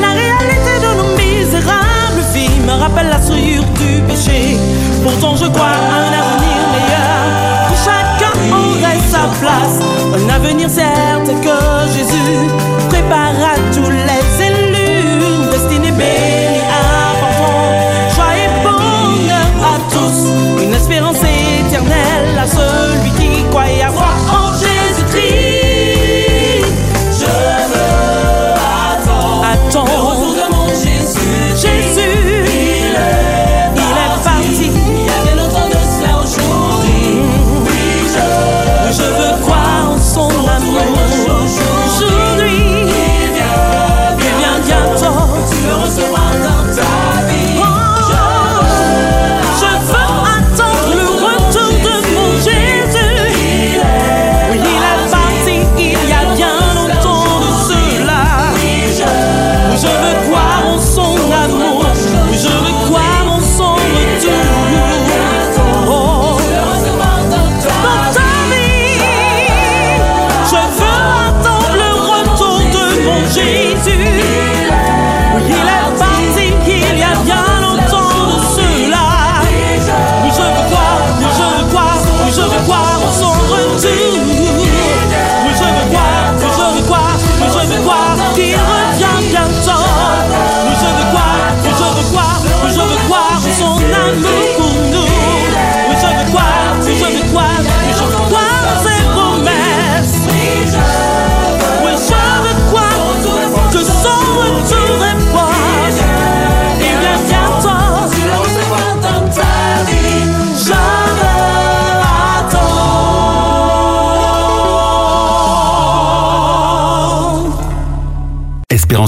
la 0.00 0.08
réalité 0.08 0.74
de 0.82 0.90
nos 0.98 1.16
misérables 1.16 2.24
vies 2.34 2.60
me 2.66 2.72
rappelle 2.72 3.08
la 3.08 3.22
souillure 3.22 3.64
du 3.78 4.00
péché. 4.08 4.56
Pourtant 5.04 5.36
je 5.36 5.46
crois 5.46 5.66
à 5.66 5.94
un 6.00 6.12
avenir 6.22 6.60
meilleur, 6.74 7.22
que 7.68 7.76
chacun 7.86 8.34
aurait 8.50 9.00
sa 9.10 9.28
place. 9.40 9.78
Un 10.16 10.28
avenir 10.28 10.68
certes 10.68 11.32
que 11.40 11.56
Jésus 11.96 12.48
prépare 12.88 13.36
à 13.52 13.54
tous 13.72 13.90
les 13.90 14.11
Une 20.62 20.74
espérance 20.74 21.16
éternelle 21.16 22.38
à 22.38 22.46
celui 22.46 23.10
qui 23.12 23.44
croit 23.50 23.70
et 23.70 23.82
a 23.82 23.90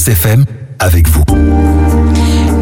FM 0.08 0.44
avec 0.78 1.08
vous. 1.08 1.22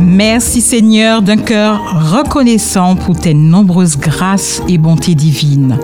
Merci 0.01 0.61
Seigneur 0.61 1.23
d'un 1.23 1.39
cœur 1.39 2.13
reconnaissant 2.13 2.95
pour 2.95 3.19
tes 3.19 3.35
nombreuses 3.35 3.99
grâces 3.99 4.63
et 4.69 4.79
bontés 4.79 5.15
divines, 5.15 5.79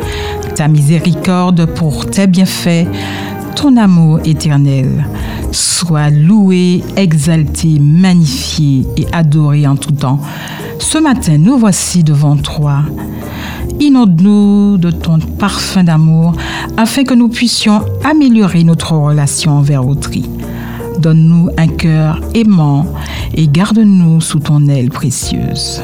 ta 0.54 0.68
miséricorde 0.68 1.66
pour 1.66 2.06
tes 2.06 2.26
bienfaits, 2.26 2.86
ton 3.56 3.76
amour 3.76 4.20
éternel. 4.24 5.06
soit 5.50 6.10
loué, 6.10 6.82
exalté, 6.96 7.78
magnifié 7.80 8.86
et 8.96 9.06
adoré 9.12 9.66
en 9.66 9.76
tout 9.76 9.92
temps. 9.92 10.20
Ce 10.78 10.98
matin, 10.98 11.38
nous 11.38 11.56
voici 11.56 12.04
devant 12.04 12.36
toi. 12.36 12.82
Inonde-nous 13.80 14.76
de 14.76 14.90
ton 14.90 15.18
parfum 15.18 15.84
d'amour 15.84 16.34
afin 16.76 17.04
que 17.04 17.14
nous 17.14 17.28
puissions 17.28 17.82
améliorer 18.04 18.64
notre 18.64 18.92
relation 18.92 19.52
envers 19.52 19.86
autrui. 19.86 20.24
Donne-nous 20.98 21.50
un 21.56 21.68
cœur 21.68 22.20
aimant 22.34 22.86
et 23.34 23.46
garde-nous 23.46 24.20
sous 24.20 24.40
ton 24.40 24.66
aile 24.66 24.90
précieuse. 24.90 25.80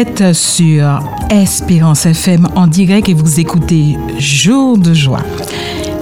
Êtes 0.00 0.32
sur 0.32 1.02
Espérance 1.28 2.06
FM 2.06 2.48
en 2.54 2.66
direct 2.66 3.10
et 3.10 3.12
vous 3.12 3.38
écoutez 3.38 3.98
Jour 4.18 4.78
de 4.78 4.94
joie. 4.94 5.20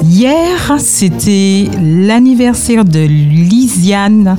Hier, 0.04 0.76
c'était 0.78 1.66
l'anniversaire 1.82 2.84
de 2.84 3.00
Lisiane 3.00 4.36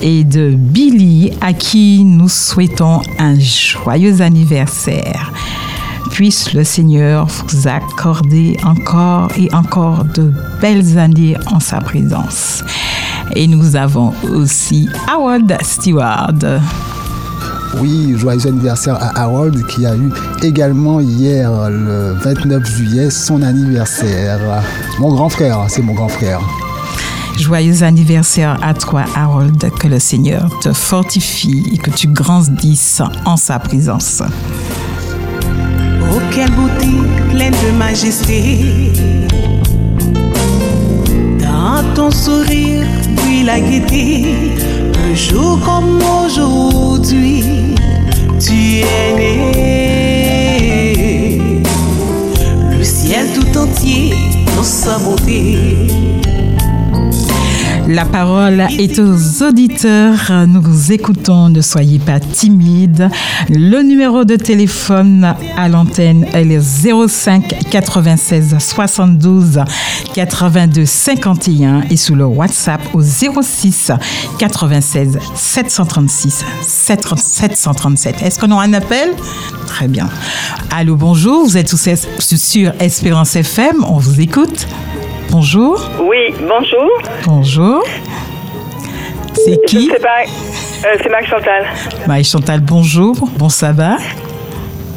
et 0.00 0.22
de 0.22 0.50
Billy 0.50 1.32
à 1.40 1.52
qui 1.52 2.04
nous 2.04 2.28
souhaitons 2.28 3.00
un 3.18 3.36
joyeux 3.36 4.20
anniversaire. 4.20 5.32
Puisse 6.12 6.52
le 6.54 6.62
Seigneur 6.62 7.26
vous 7.26 7.66
accorder 7.66 8.56
encore 8.64 9.28
et 9.36 9.52
encore 9.52 10.04
de 10.04 10.32
belles 10.60 10.98
années 10.98 11.36
en 11.50 11.58
sa 11.58 11.80
présence. 11.80 12.62
Et 13.34 13.48
nous 13.48 13.74
avons 13.74 14.12
aussi 14.30 14.88
Howard 15.08 15.52
Stewart. 15.62 16.60
Oui, 17.80 18.14
joyeux 18.16 18.46
anniversaire 18.46 18.96
à 19.00 19.22
Harold 19.22 19.66
qui 19.66 19.84
a 19.86 19.96
eu 19.96 20.10
également 20.42 21.00
hier, 21.00 21.50
le 21.70 22.14
29 22.22 22.64
juillet, 22.64 23.10
son 23.10 23.42
anniversaire. 23.42 24.40
Mon 24.98 25.12
grand 25.12 25.28
frère, 25.28 25.64
c'est 25.68 25.82
mon 25.82 25.94
grand 25.94 26.08
frère. 26.08 26.40
Joyeux 27.38 27.82
anniversaire 27.82 28.58
à 28.62 28.74
toi, 28.74 29.04
Harold. 29.16 29.70
Que 29.78 29.88
le 29.88 29.98
Seigneur 29.98 30.48
te 30.60 30.72
fortifie 30.72 31.64
et 31.72 31.78
que 31.78 31.90
tu 31.90 32.06
grandisses 32.06 33.02
en 33.24 33.36
sa 33.36 33.58
présence. 33.58 34.22
Oh, 36.12 36.20
quelle 36.32 36.50
beauté 36.52 36.88
pleine 37.30 37.52
de 37.52 37.76
majesté. 37.76 38.92
Dans 41.40 41.82
ton 41.94 42.10
sourire, 42.10 42.86
puis 43.16 43.42
la 43.42 43.60
gaieté. 43.60 44.54
Un 45.06 45.14
jour 45.14 45.60
comme 45.64 45.98
aujourd'hui, 46.24 47.42
tu 48.44 48.80
es 48.80 49.14
né. 49.16 50.42
Le 52.76 52.84
ciel 52.84 53.28
tout 53.32 53.58
entier 53.58 54.14
dans 54.56 54.62
sa 54.62 54.98
beauté. 54.98 56.03
La 57.86 58.06
parole 58.06 58.66
est 58.78 58.98
aux 58.98 59.42
auditeurs. 59.42 60.46
Nous 60.48 60.62
vous 60.62 60.92
écoutons. 60.92 61.50
Ne 61.50 61.60
soyez 61.60 61.98
pas 61.98 62.18
timides. 62.18 63.10
Le 63.50 63.82
numéro 63.82 64.24
de 64.24 64.36
téléphone 64.36 65.34
à 65.56 65.68
l'antenne 65.68 66.26
est 66.32 66.44
le 66.44 66.60
05 66.60 67.68
96 67.70 68.56
72 68.58 69.60
82 70.14 70.86
51 70.86 71.82
et 71.90 71.96
sous 71.96 72.14
le 72.14 72.24
WhatsApp 72.24 72.80
au 72.94 73.02
06 73.02 73.92
96 74.38 75.18
736 75.34 76.44
737. 76.62 78.22
Est-ce 78.22 78.38
qu'on 78.40 78.50
a 78.52 78.62
un 78.62 78.72
appel? 78.72 79.10
Très 79.66 79.88
bien. 79.88 80.08
Allô, 80.70 80.96
bonjour. 80.96 81.44
Vous 81.44 81.58
êtes 81.58 81.68
sur 81.68 82.72
Espérance 82.80 83.36
FM. 83.36 83.84
On 83.86 83.98
vous 83.98 84.20
écoute. 84.22 84.66
Bonjour. 85.38 85.90
Oui, 85.98 86.32
bonjour. 86.42 86.88
Bonjour. 87.26 87.82
C'est 89.34 89.58
qui? 89.66 89.88
Je 89.88 89.94
sais 89.94 89.98
pas. 89.98 90.22
euh, 90.22 90.96
c'est 91.02 91.08
Max 91.10 91.26
Chantal. 91.26 91.64
Maï 92.06 92.22
Chantal, 92.22 92.60
bonjour. 92.60 93.16
Bon 93.36 93.48
sabbat. 93.48 93.96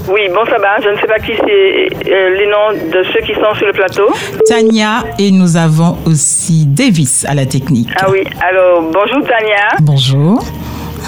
Oui, 0.07 0.22
bon 0.30 0.45
sabbat. 0.45 0.77
Je 0.84 0.89
ne 0.89 0.97
sais 0.97 1.07
pas 1.07 1.18
qui 1.18 1.31
c'est 1.35 2.11
euh, 2.11 2.38
les 2.38 2.45
noms 2.45 2.72
de 2.91 3.03
ceux 3.11 3.22
qui 3.26 3.34
sont 3.34 3.51
sur 3.55 3.65
le 3.65 3.73
plateau. 3.73 4.09
Tania 4.47 5.05
et 5.18 5.31
nous 5.31 5.57
avons 5.57 5.97
aussi 6.05 6.68
Davis 6.68 7.26
à 7.27 7.34
la 7.34 7.47
technique. 7.47 7.89
Ah 7.99 8.05
oui, 8.11 8.23
alors 8.47 8.84
bonjour 8.84 9.27
Tania 9.27 9.80
Bonjour. 9.81 10.43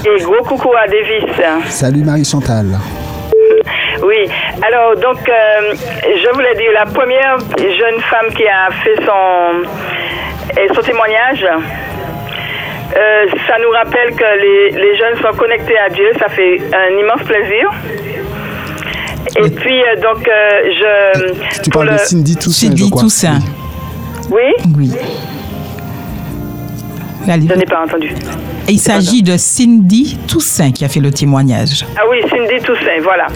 et 0.05 0.23
gros 0.23 0.43
coucou 0.43 0.69
à 0.75 0.87
Davis. 0.87 1.69
Salut 1.69 2.03
Marie-Chantal. 2.03 2.79
Oui, 4.03 4.29
alors 4.61 4.95
donc 4.95 5.27
euh, 5.27 5.73
je 6.03 6.33
voulais 6.33 6.55
dire 6.55 6.71
la 6.73 6.85
première 6.85 7.37
jeune 7.57 7.99
femme 8.01 8.31
qui 8.35 8.47
a 8.47 8.69
fait 8.83 8.95
son, 9.05 10.73
son 10.75 10.81
témoignage, 10.81 11.45
Euh, 12.91 13.25
ça 13.47 13.55
nous 13.61 13.69
rappelle 13.69 14.15
que 14.15 14.29
les, 14.41 14.71
les 14.71 14.97
jeunes 14.97 15.17
sont 15.21 15.37
connectés 15.37 15.77
à 15.77 15.89
Dieu. 15.89 16.09
Ça 16.17 16.27
fait 16.27 16.59
un 16.73 16.97
immense 16.97 17.21
plaisir. 17.21 17.69
Et 19.37 19.49
puis, 19.51 19.83
euh, 19.83 19.95
donc, 20.01 20.27
euh, 20.27 20.49
je. 20.79 21.61
Tu 21.63 21.69
pour 21.69 21.83
parles 21.83 21.93
de 21.93 21.97
Cindy 21.99 22.35
Toussaint, 22.35 22.67
Cindy. 22.69 22.89
Toussaint. 22.89 23.39
Oui 24.31 24.53
Oui. 24.75 24.91
Je 27.27 27.31
n'ai 27.55 27.65
pas 27.65 27.83
entendu. 27.85 28.09
Et 28.67 28.73
il 28.73 28.79
s'agit 28.79 29.21
de 29.23 29.35
Cindy 29.37 30.17
Toussaint 30.27 30.71
qui 30.71 30.85
a 30.85 30.89
fait 30.89 30.99
le 30.99 31.11
témoignage. 31.11 31.85
Ah 31.97 32.01
oui, 32.09 32.17
Cindy 32.29 32.63
Toussaint, 32.63 33.01
voilà. 33.03 33.27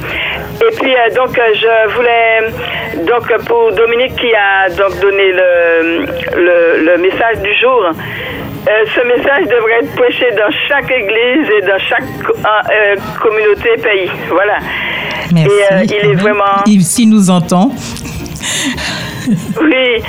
Et 0.62 0.76
puis 0.80 0.92
euh, 0.94 1.16
donc 1.16 1.38
euh, 1.38 1.42
je 1.56 1.94
voulais 1.96 3.04
donc 3.06 3.26
pour 3.46 3.72
Dominique 3.74 4.16
qui 4.16 4.32
a 4.34 4.70
donc 4.70 5.00
donné 5.00 5.32
le, 5.32 6.06
le, 6.38 6.86
le 6.86 6.98
message 7.02 7.42
du 7.44 7.54
jour. 7.60 7.82
euh, 7.86 8.72
ce 8.96 9.02
message 9.08 9.44
devrait 9.50 9.80
être 9.84 9.96
prêché 9.96 10.26
dans 10.38 10.52
chaque 10.70 10.90
église 10.92 11.50
et 11.58 11.62
dans 11.66 11.80
chaque 11.80 12.04
euh, 12.30 12.96
communauté 13.20 13.70
pays. 13.82 14.10
Voilà. 14.30 14.58
Merci. 15.34 15.52
Et 15.94 15.98
il 16.06 16.12
est 16.12 16.16
vraiment 16.16 16.64
Il- 16.68 16.84
S'il 16.84 17.10
nous 17.10 17.30
entend. 17.30 17.72
Oui, 19.62 20.04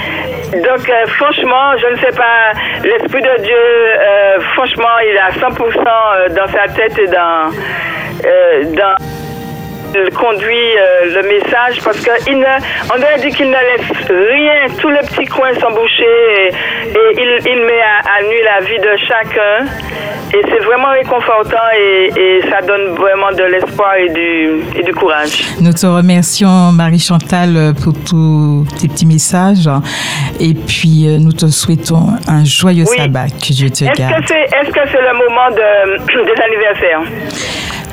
donc 0.53 0.89
euh, 0.89 1.07
franchement, 1.19 1.77
je 1.78 1.93
ne 1.93 1.97
sais 1.97 2.16
pas, 2.16 2.53
l'Esprit 2.82 3.23
de 3.23 3.43
Dieu, 3.43 3.55
euh, 3.57 4.41
franchement, 4.55 4.99
il 5.03 5.15
est 5.15 5.19
à 5.19 5.31
100% 5.31 5.55
euh, 5.59 6.28
dans 6.31 6.47
sa 6.47 6.69
tête 6.73 6.99
et 6.99 7.07
dans... 7.07 7.51
dans 8.77 9.14
conduit 10.14 10.70
euh, 10.78 11.14
le 11.16 11.22
message 11.28 11.80
parce 11.84 11.98
qu'il 12.00 12.38
ne, 12.38 12.46
on 12.92 12.96
aurait 13.02 13.20
dit 13.20 13.30
qu'il 13.36 13.46
ne 13.46 13.52
laisse 13.70 13.90
rien, 14.08 14.74
tous 14.80 14.90
les 14.90 15.00
petits 15.08 15.26
coins 15.26 15.54
sont 15.60 15.70
bouchés 15.70 16.04
et, 16.38 16.48
et 16.48 17.22
il, 17.22 17.30
il 17.52 17.60
met 17.66 17.80
à, 17.82 17.96
à 18.18 18.22
nu 18.22 18.36
la 18.44 18.60
vie 18.66 18.78
de 18.78 18.96
chacun 19.08 19.56
et 20.36 20.42
c'est 20.50 20.64
vraiment 20.64 20.90
réconfortant 20.92 21.68
et, 21.78 22.10
et 22.16 22.40
ça 22.50 22.60
donne 22.66 22.94
vraiment 22.96 23.30
de 23.32 23.44
l'espoir 23.44 23.94
et 23.96 24.08
du, 24.10 24.62
et 24.78 24.82
du 24.82 24.92
courage. 24.94 25.44
Nous 25.60 25.72
te 25.72 25.86
remercions, 25.86 26.72
Marie-Chantal, 26.72 27.74
pour 27.82 27.92
tous 28.08 28.66
tes 28.80 28.88
petits 28.88 29.06
messages. 29.06 29.68
Et 30.40 30.54
puis, 30.54 31.06
euh, 31.06 31.18
nous 31.18 31.32
te 31.32 31.46
souhaitons 31.46 32.08
un 32.26 32.44
joyeux 32.44 32.84
Oui. 32.90 32.96
sabbat. 32.98 33.26
Que 33.28 33.52
Dieu 33.52 33.70
te 33.70 33.84
Est-ce 33.84 33.92
garde. 33.98 34.22
que 34.22 34.28
c'est 34.28 34.42
est 34.42 34.64
-ce 34.66 34.70
que 34.72 34.80
c'est 34.90 35.00
le 35.00 35.14
moment 35.22 35.48
de, 35.50 36.24
des 36.28 36.42
anniversaires? 36.42 37.02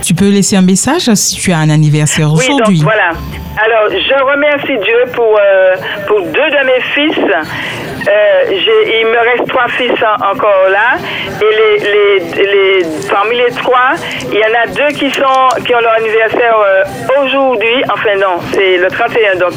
Tu 0.04 0.16
peux 0.16 0.30
laisser 0.30 0.56
un 0.58 0.64
message 0.64 1.14
si 1.14 1.36
tu 1.40 1.52
as 1.52 1.58
un 1.60 1.70
anniversaire 1.70 1.91
Oui, 2.38 2.48
donc 2.48 2.62
aujourd'hui. 2.62 2.82
voilà. 2.84 3.10
Alors, 3.64 3.90
je 3.92 4.24
remercie 4.24 4.78
Dieu 4.84 5.12
pour, 5.14 5.38
euh, 5.38 5.76
pour 6.08 6.22
deux 6.22 6.32
de 6.32 6.66
mes 6.66 6.82
fils. 6.96 7.18
Euh, 7.20 8.44
j'ai- 8.50 9.00
il 9.02 9.06
me 9.08 9.18
reste 9.20 9.48
trois 9.50 9.68
fils 9.68 9.92
en- 10.02 10.32
encore 10.32 10.70
là. 10.72 10.98
Et 11.40 11.54
les, 11.60 11.92
les, 11.92 12.46
les, 12.46 12.86
parmi 13.12 13.36
les 13.38 13.52
trois, 13.52 13.92
il 14.32 14.40
y 14.40 14.44
en 14.44 14.64
a 14.64 14.68
deux 14.68 14.96
qui, 14.98 15.12
sont, 15.12 15.62
qui 15.66 15.76
ont 15.76 15.80
leur 15.82 15.94
anniversaire 15.94 16.58
euh, 16.66 16.84
aujourd'hui. 17.24 17.84
Enfin, 17.94 18.16
non, 18.16 18.40
c'est 18.54 18.78
le 18.78 18.88
31. 18.88 19.36
Donc, 19.36 19.54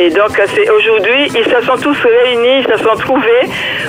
et 0.00 0.10
donc, 0.10 0.40
c'est 0.54 0.70
aujourd'hui. 0.70 1.26
Ils 1.36 1.44
se 1.44 1.60
sont 1.66 1.76
tous 1.76 1.96
réunis, 2.02 2.64
ils 2.66 2.72
se 2.78 2.82
sont 2.82 2.96
trouvés 2.96 3.44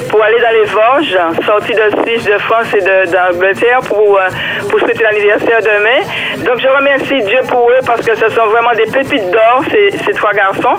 pour 0.10 0.24
aller 0.24 0.40
dans 0.40 0.52
les 0.52 0.66
Vosges, 0.66 1.18
sortis 1.46 1.74
de 1.74 2.04
Suisse, 2.04 2.26
de 2.26 2.38
France 2.40 2.68
et 2.74 2.82
d'Angleterre 2.82 3.80
pour, 3.88 4.18
euh, 4.18 4.28
pour 4.70 4.80
souhaiter 4.80 5.04
l'anniversaire 5.04 5.60
demain. 5.62 6.02
Donc, 6.44 6.60
je 6.60 6.68
remercie 6.68 7.22
Dieu 7.24 7.40
pour 7.48 7.70
eux 7.70 7.80
parce 7.86 8.02
que 8.02 8.16
ce 8.16 8.30
sont 8.30 8.48
vraiment 8.48 8.74
des 8.74 8.86
pépites 8.86 9.30
d'or, 9.30 9.64
ces, 9.72 9.92
ces 9.92 10.14
trois 10.14 10.34
garçons. 10.34 10.76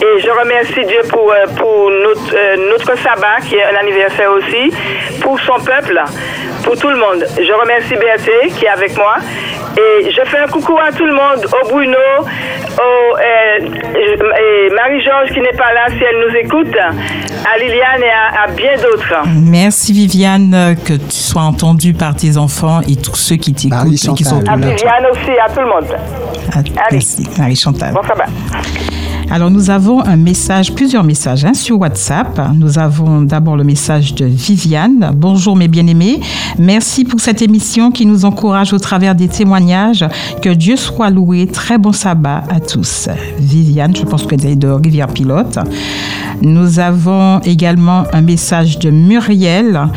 Et 0.00 0.20
je 0.20 0.30
remercie 0.30 0.84
Dieu 0.84 1.00
pour, 1.10 1.32
euh, 1.32 1.46
pour 1.56 1.90
notre, 1.90 2.34
euh, 2.34 2.56
notre 2.70 2.96
sabbat, 2.98 3.40
qui 3.48 3.56
est 3.56 3.64
un 3.64 3.76
anniversaire 3.76 4.30
aussi, 4.32 4.72
pour 5.20 5.38
son 5.40 5.58
peuple, 5.60 6.00
pour 6.68 6.76
tout 6.76 6.90
le 6.90 6.98
monde. 6.98 7.24
Je 7.38 7.52
remercie 7.58 7.96
Berthé, 7.96 8.52
qui 8.54 8.66
est 8.66 8.68
avec 8.68 8.94
moi. 8.98 9.16
Et 9.78 10.10
je 10.10 10.20
fais 10.28 10.38
un 10.38 10.48
coucou 10.48 10.76
à 10.76 10.92
tout 10.92 11.06
le 11.06 11.14
monde, 11.14 11.46
au 11.46 11.68
Bruno, 11.68 11.96
au, 12.20 13.16
euh, 13.16 14.74
Marie-Georges 14.74 15.32
qui 15.32 15.40
n'est 15.40 15.56
pas 15.56 15.72
là 15.72 15.86
si 15.88 16.04
elle 16.04 16.18
nous 16.18 16.36
écoute, 16.36 16.76
à 16.76 17.58
Liliane 17.58 18.02
et 18.02 18.10
à, 18.10 18.42
à 18.42 18.46
bien 18.48 18.76
d'autres. 18.76 19.14
Merci, 19.34 19.94
Viviane, 19.94 20.52
euh, 20.52 20.74
que 20.74 20.94
tu 20.94 21.16
sois 21.16 21.42
entendue 21.42 21.94
par 21.94 22.14
tes 22.14 22.36
enfants 22.36 22.80
et 22.86 22.96
tous 22.96 23.16
ceux 23.16 23.36
qui 23.36 23.54
t'écoutent 23.54 24.04
et 24.04 24.12
qui 24.14 24.24
sont 24.24 24.36
À 24.36 24.40
autour 24.40 24.56
de 24.56 24.62
toi. 24.62 24.70
Viviane 24.72 25.06
aussi, 25.10 25.38
à 25.42 25.48
tout 25.48 25.60
le 25.60 25.68
monde. 25.68 25.96
Merci, 26.90 27.26
Marie-Chantal. 27.38 27.94
Bon. 27.94 28.00
Alors, 29.30 29.50
nous 29.50 29.68
avons 29.68 30.02
un 30.02 30.16
message, 30.16 30.72
plusieurs 30.72 31.04
messages 31.04 31.44
hein, 31.44 31.52
sur 31.52 31.78
WhatsApp. 31.78 32.40
Nous 32.54 32.78
avons 32.78 33.20
d'abord 33.20 33.58
le 33.58 33.64
message 33.64 34.14
de 34.14 34.24
Viviane. 34.24 35.10
Bonjour, 35.14 35.54
mes 35.54 35.68
bien-aimés. 35.68 36.20
Merci 36.58 37.04
pour 37.04 37.20
cette 37.20 37.42
émission 37.42 37.90
qui 37.90 38.06
nous 38.06 38.24
encourage 38.24 38.72
au 38.72 38.78
travers 38.78 39.14
des 39.14 39.28
témoignages. 39.28 40.06
Que 40.40 40.48
Dieu 40.48 40.76
soit 40.76 41.10
loué. 41.10 41.46
Très 41.46 41.76
bon 41.76 41.92
sabbat 41.92 42.42
à 42.48 42.58
tous. 42.58 43.10
Viviane, 43.38 43.94
je 43.94 44.04
pense 44.04 44.24
que 44.24 44.34
elle 44.34 44.46
est 44.46 44.56
de 44.56 44.68
Rivière 44.68 45.08
Pilote. 45.08 45.58
Nous 46.40 46.78
avons 46.78 47.40
également 47.40 48.04
un 48.12 48.22
message 48.22 48.78
de 48.78 48.90
Muriel. 48.90 49.88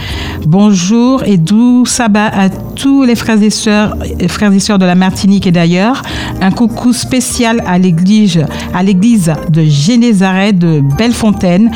Bonjour 0.46 1.24
et 1.24 1.38
doux 1.38 1.86
sabbat 1.86 2.32
à 2.34 2.50
tous 2.50 3.04
les 3.04 3.16
frères 3.16 3.42
et 3.42 3.52
sœurs, 3.52 3.96
frères 4.28 4.52
et 4.52 4.60
sœurs 4.60 4.80
de 4.80 4.86
la 4.86 4.96
Martinique 4.96 5.48
et 5.48 5.52
d'ailleurs. 5.52 6.02
Un 6.42 6.52
coucou 6.52 6.94
spécial 6.94 7.62
à 7.68 7.78
l'église, 7.78 8.44
à 8.74 8.82
l'église 8.82 9.21
de 9.50 9.64
Génézaret 9.64 10.54
de 10.54 10.82
Bellefontaine. 10.98 11.72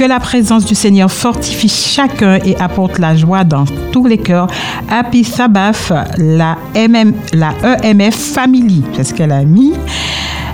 Que 0.00 0.06
la 0.06 0.18
présence 0.18 0.64
du 0.64 0.74
Seigneur 0.74 1.12
fortifie 1.12 1.68
chacun 1.68 2.38
et 2.42 2.56
apporte 2.56 2.98
la 2.98 3.14
joie 3.14 3.44
dans 3.44 3.66
tous 3.92 4.06
les 4.06 4.16
cœurs. 4.16 4.46
Happy 4.88 5.24
Sabbath, 5.24 5.92
la, 6.16 6.56
MM, 6.74 7.12
la 7.34 7.52
EMF 7.84 8.14
Family, 8.14 8.82
c'est 8.94 9.04
ce 9.04 9.12
qu'elle 9.12 9.30
a 9.30 9.44
mis. 9.44 9.74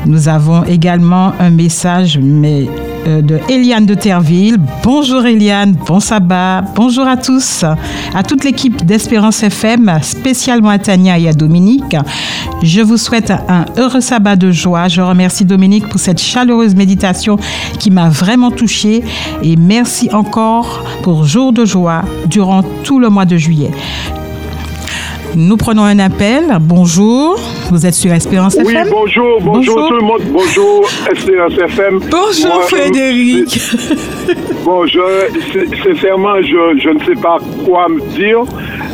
Nous 0.04 0.28
avons 0.28 0.64
également 0.64 1.32
un 1.38 1.50
message 1.50 2.18
mais, 2.20 2.66
euh, 3.06 3.22
de 3.22 3.38
Eliane 3.48 3.86
de 3.86 3.94
Terville. 3.94 4.56
Bonjour 4.82 5.24
Eliane, 5.24 5.76
bon 5.86 6.00
sabbat, 6.00 6.62
bonjour 6.74 7.06
à 7.06 7.16
tous, 7.16 7.64
à 8.14 8.22
toute 8.24 8.42
l'équipe 8.42 8.84
d'Espérance 8.84 9.44
FM, 9.44 10.00
spécialement 10.02 10.70
à 10.70 10.78
Tania 10.78 11.20
et 11.20 11.28
à 11.28 11.32
Dominique. 11.32 11.96
Je 12.62 12.80
vous 12.80 12.96
souhaite 12.96 13.30
un 13.30 13.64
heureux 13.76 14.00
sabbat 14.00 14.34
de 14.34 14.50
joie. 14.50 14.88
Je 14.88 15.00
remercie 15.00 15.44
Dominique 15.44 15.88
pour 15.88 16.00
cette 16.00 16.20
chaleureuse 16.20 16.74
méditation 16.74 17.36
qui 17.78 17.90
m'a 17.90 18.08
vraiment 18.08 18.50
touchée 18.50 19.04
et 19.42 19.56
merci 19.56 20.08
encore 20.12 20.84
pour 21.02 21.24
jour 21.24 21.52
de 21.52 21.64
joie 21.64 22.02
durant 22.26 22.62
tout 22.84 22.98
le 22.98 23.08
mois 23.08 23.24
de 23.24 23.36
juillet. 23.36 23.70
Nous 25.34 25.56
prenons 25.56 25.82
un 25.82 25.98
appel. 25.98 26.44
Bonjour, 26.60 27.38
vous 27.70 27.84
êtes 27.86 27.94
sur 27.94 28.12
Espérance 28.12 28.56
Oui, 28.64 28.72
FM 28.72 28.88
bonjour, 28.90 29.38
bonjour, 29.42 29.88
tout 29.88 29.94
le 29.94 30.00
monde, 30.02 30.22
bonjour 30.30 30.88
Espérance 31.12 31.52
FM. 31.58 32.00
Bonjour 32.10 32.54
Moi, 32.54 32.62
Frédéric. 32.68 33.60
Bon, 34.64 34.86
je, 34.86 34.98
sin- 35.52 35.76
sincèrement, 35.84 36.40
je, 36.42 36.80
je 36.82 36.88
ne 36.90 36.98
sais 37.04 37.20
pas 37.20 37.36
quoi 37.64 37.86
me 37.88 38.00
dire, 38.16 38.40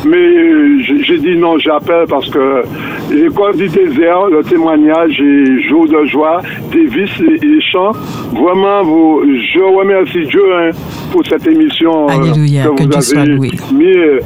mais 0.05 1.03
j'ai 1.03 1.17
dit 1.19 1.35
non, 1.37 1.57
j'appelle 1.59 2.05
parce 2.09 2.29
que 2.29 2.63
l'école 3.11 3.55
du 3.55 3.69
désert, 3.69 4.27
le 4.29 4.43
témoignage 4.43 5.19
et 5.21 5.61
jour 5.69 5.87
de 5.87 6.05
joie, 6.05 6.41
Davis 6.71 7.09
et, 7.21 7.45
et 7.45 7.61
chants, 7.71 7.93
vraiment, 8.33 8.83
vous, 8.83 9.23
je 9.25 9.59
remercie 9.77 10.27
Dieu 10.29 10.43
hein, 10.55 10.69
pour 11.11 11.25
cette 11.25 11.47
émission 11.47 12.07
euh, 12.09 12.11
Alléluia, 12.11 12.63
que 12.65 12.75
que 12.75 12.83
vous 12.83 12.89
Dieu 12.89 13.01
soit 13.01 13.21
avez 13.21 13.31
loué. 13.31 13.49
mis. 13.73 13.85
euh, 13.85 14.19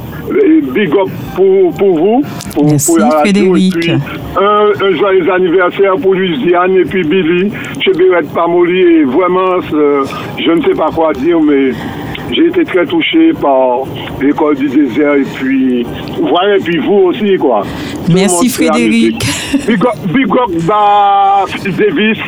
big 0.74 0.90
up 0.90 1.08
pour, 1.34 1.72
pour 1.78 1.97
vous, 1.98 2.22
pour, 2.54 2.64
Merci, 2.70 2.86
pour 2.86 2.98
la 2.98 3.08
radio, 3.08 3.56
et 3.56 3.70
Frédéric. 3.70 3.80
puis 3.80 3.92
un, 3.92 4.86
un 4.86 4.96
joyeux 4.96 5.30
anniversaire 5.32 5.94
pour 6.00 6.14
Louisiane 6.14 6.74
et 6.76 6.84
puis 6.84 7.02
Billy 7.04 7.50
chez 7.80 7.92
Bérette 7.92 8.32
Pamoli. 8.32 8.80
Et 8.80 9.04
vraiment, 9.04 9.60
je 9.70 10.50
ne 10.50 10.62
sais 10.62 10.74
pas 10.76 10.90
quoi 10.94 11.12
dire, 11.12 11.40
mais 11.40 11.72
j'ai 12.32 12.46
été 12.46 12.64
très 12.64 12.86
touché 12.86 13.32
par 13.40 13.82
l'école 14.20 14.56
du 14.56 14.68
désert 14.68 15.14
et 15.14 15.24
puis, 15.34 15.86
voilà, 16.20 16.56
et 16.56 16.60
puis 16.60 16.78
vous 16.78 17.08
aussi, 17.08 17.36
quoi. 17.36 17.62
Merci, 18.12 18.48
Frédéric. 18.48 19.24
Big 19.66 19.82
up, 19.84 19.96
big 20.12 20.30
up 20.30 20.50
Davis, 21.78 22.18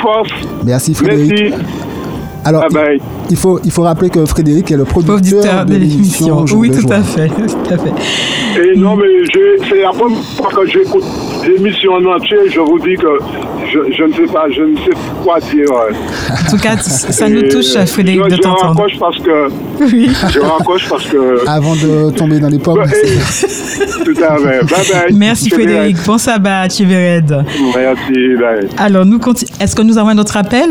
force. 0.00 0.30
Merci 0.64 0.94
Frédéric. 0.94 1.50
Merci. 1.50 1.85
Alors, 2.46 2.64
il- 2.70 3.00
il, 3.30 3.36
faut, 3.36 3.58
il 3.64 3.70
faut 3.72 3.82
rappeler 3.82 4.08
que 4.08 4.24
Frédéric 4.24 4.70
est 4.70 4.76
le 4.76 4.84
producteur 4.84 5.66
de 5.66 5.74
l'émission 5.76 6.46
Jour 6.46 6.60
Oui, 6.60 6.70
de 6.70 6.80
tout 6.80 6.92
à 6.92 7.02
fait, 7.02 7.26
tout 7.28 7.74
à 7.74 7.76
fait. 7.76 7.92
Et 8.62 8.78
non, 8.78 8.96
mais 8.96 9.04
c'est 9.68 9.82
la 9.82 9.90
première 9.90 10.22
fois 10.36 10.50
que 10.54 10.66
j'écoute 10.70 11.04
l'émission 11.46 11.92
en 11.94 12.04
entier. 12.16 12.36
Je 12.48 12.60
vous 12.60 12.78
dis 12.78 12.94
que 12.94 13.08
je, 13.72 13.78
je 13.96 14.04
ne 14.04 14.12
sais 14.14 14.32
pas, 14.32 14.44
je 14.50 14.62
ne 14.62 14.76
sais 14.76 14.90
quoi 15.24 15.40
dire. 15.40 15.68
En 15.72 16.50
tout 16.50 16.56
cas, 16.58 16.76
ça 16.78 17.28
nous 17.28 17.42
touche, 17.48 17.74
Frédéric, 17.86 18.20
je, 18.24 18.30
de 18.30 18.36
je 18.36 18.40
t'entendre. 18.40 18.68
raccroche 18.68 18.98
parce 18.98 19.18
que. 19.18 19.48
Je 19.80 20.40
raccroche 20.40 20.88
parce 20.88 21.06
que. 21.06 21.48
Avant 21.48 21.74
de 21.74 22.10
tomber 22.12 22.38
dans 22.38 22.48
les 22.48 22.58
pommes. 22.60 22.84
Tout 24.04 24.22
à 24.22 24.36
fait. 24.36 24.60
Bye 24.64 24.66
bye. 24.92 25.14
Merci 25.16 25.50
Frédéric, 25.50 25.96
bon 26.06 26.16
sabbat, 26.16 26.68
Chivered. 26.68 27.44
Merci, 27.74 28.36
bye. 28.38 28.68
Alors, 28.78 29.04
nous 29.04 29.18
continu- 29.18 29.50
Est-ce 29.60 29.74
que 29.74 29.82
nous 29.82 29.98
avons 29.98 30.10
un 30.10 30.18
autre 30.18 30.36
appel? 30.36 30.70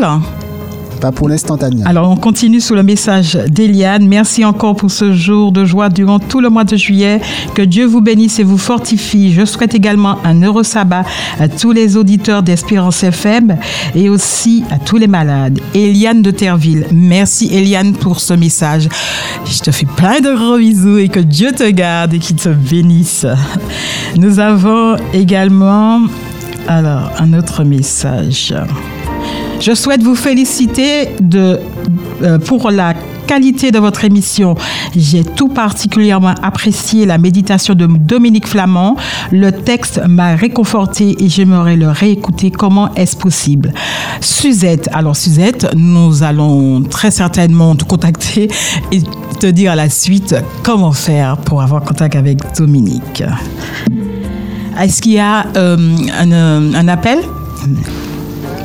Pour 1.11 1.29
l'instant, 1.29 1.57
Tania. 1.57 1.87
Alors, 1.87 2.09
on 2.09 2.15
continue 2.15 2.61
sous 2.61 2.75
le 2.75 2.83
message 2.83 3.35
d'Eliane. 3.49 4.07
Merci 4.07 4.45
encore 4.45 4.75
pour 4.75 4.91
ce 4.91 5.13
jour 5.13 5.51
de 5.51 5.65
joie 5.65 5.89
durant 5.89 6.19
tout 6.19 6.41
le 6.41 6.49
mois 6.49 6.63
de 6.63 6.75
juillet. 6.75 7.21
Que 7.53 7.61
Dieu 7.61 7.85
vous 7.85 8.01
bénisse 8.01 8.39
et 8.39 8.43
vous 8.43 8.57
fortifie. 8.57 9.33
Je 9.33 9.45
souhaite 9.45 9.75
également 9.75 10.17
un 10.23 10.41
heureux 10.41 10.63
sabbat 10.63 11.03
à 11.39 11.47
tous 11.47 11.71
les 11.71 11.97
auditeurs 11.97 12.43
d'Espérance 12.43 13.03
FM 13.03 13.57
et 13.95 14.09
aussi 14.09 14.63
à 14.71 14.79
tous 14.79 14.97
les 14.97 15.07
malades. 15.07 15.59
Eliane 15.73 16.21
de 16.21 16.31
Terville. 16.31 16.87
Merci, 16.91 17.49
Eliane, 17.51 17.93
pour 17.93 18.19
ce 18.19 18.33
message. 18.33 18.89
Je 19.45 19.59
te 19.59 19.71
fais 19.71 19.85
plein 19.85 20.21
de 20.21 20.33
gros 20.33 20.57
bisous 20.57 20.97
et 20.97 21.09
que 21.09 21.19
Dieu 21.19 21.51
te 21.51 21.69
garde 21.69 22.13
et 22.13 22.19
qu'il 22.19 22.35
te 22.35 22.49
bénisse. 22.49 23.25
Nous 24.17 24.39
avons 24.39 24.95
également, 25.13 26.01
alors, 26.67 27.11
un 27.19 27.33
autre 27.33 27.63
message. 27.63 28.53
Je 29.59 29.73
souhaite 29.73 30.03
vous 30.03 30.15
féliciter 30.15 31.09
euh, 31.33 32.39
pour 32.39 32.69
la 32.71 32.93
qualité 33.25 33.71
de 33.71 33.79
votre 33.79 34.03
émission. 34.03 34.55
J'ai 34.95 35.23
tout 35.23 35.47
particulièrement 35.47 36.35
apprécié 36.43 37.05
la 37.05 37.17
méditation 37.17 37.73
de 37.73 37.87
Dominique 37.87 38.47
Flamand. 38.47 38.95
Le 39.31 39.51
texte 39.51 40.01
m'a 40.07 40.35
réconforté 40.35 41.15
et 41.19 41.29
j'aimerais 41.29 41.75
le 41.75 41.89
réécouter. 41.89 42.51
Comment 42.51 42.93
est-ce 42.93 43.17
possible? 43.17 43.73
Suzette, 44.21 44.89
alors 44.93 45.15
Suzette, 45.15 45.67
nous 45.75 46.21
allons 46.21 46.83
très 46.83 47.09
certainement 47.09 47.75
te 47.75 47.83
contacter 47.83 48.49
et 48.91 49.01
te 49.39 49.47
dire 49.47 49.71
à 49.71 49.75
la 49.75 49.89
suite 49.89 50.35
comment 50.63 50.91
faire 50.91 51.37
pour 51.37 51.61
avoir 51.61 51.81
contact 51.83 52.15
avec 52.15 52.39
Dominique. 52.57 53.23
Est-ce 54.79 55.01
qu'il 55.01 55.13
y 55.13 55.19
a 55.19 55.47
euh, 55.55 55.77
un, 56.19 56.75
un 56.75 56.87
appel? 56.87 57.19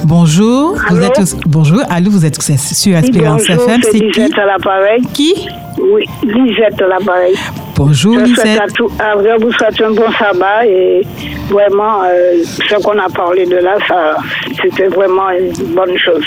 Bonjour, 0.04 0.76
vous 0.90 1.02
êtes 1.02 1.34
bonjour, 1.46 1.80
allô, 1.90 2.10
vous 2.10 2.24
êtes 2.24 2.40
sur 2.40 2.96
Espérance 2.96 3.46
bonjour, 3.46 3.68
FM, 3.68 3.80
c'est 3.82 3.90
qui 3.92 4.00
Lisette 4.00 4.38
à 4.38 4.46
l'appareil. 4.46 5.02
Qui? 5.12 5.34
Oui, 5.78 6.04
Lisette 6.22 6.80
à 6.82 6.86
l'appareil. 6.86 7.34
Bonjour 7.76 8.18
je 8.18 8.34
souhaite 8.34 8.46
Lisette. 8.46 8.60
à 8.60 8.66
tout, 8.68 8.90
à 8.98 9.14
vrai, 9.16 9.36
vous 9.38 9.52
souhaite 9.52 9.80
un 9.80 9.90
bon 9.92 10.10
sabbat 10.18 10.66
et 10.66 11.02
vraiment, 11.50 12.02
euh, 12.04 12.42
ce 12.44 12.82
qu'on 12.82 12.98
a 12.98 13.08
parlé 13.08 13.46
de 13.46 13.56
là, 13.56 13.76
ça, 13.86 14.16
c'était 14.62 14.88
vraiment 14.88 15.30
une 15.30 15.52
bonne 15.74 15.96
chose. 15.98 16.24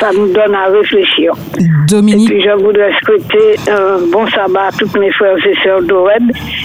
Ça 0.00 0.10
nous 0.16 0.32
donne 0.32 0.54
à 0.54 0.66
réfléchir. 0.72 1.34
Dominique. 1.86 2.30
Et 2.30 2.34
puis 2.34 2.42
je 2.42 2.64
voudrais 2.64 2.92
souhaiter 3.04 3.70
un 3.70 4.10
bon 4.10 4.26
sabbat 4.28 4.68
à 4.68 4.72
toutes 4.72 4.96
mes 4.98 5.12
frères 5.12 5.36
et 5.36 5.54
sœurs 5.62 5.82
d'Oreb. 5.82 6.22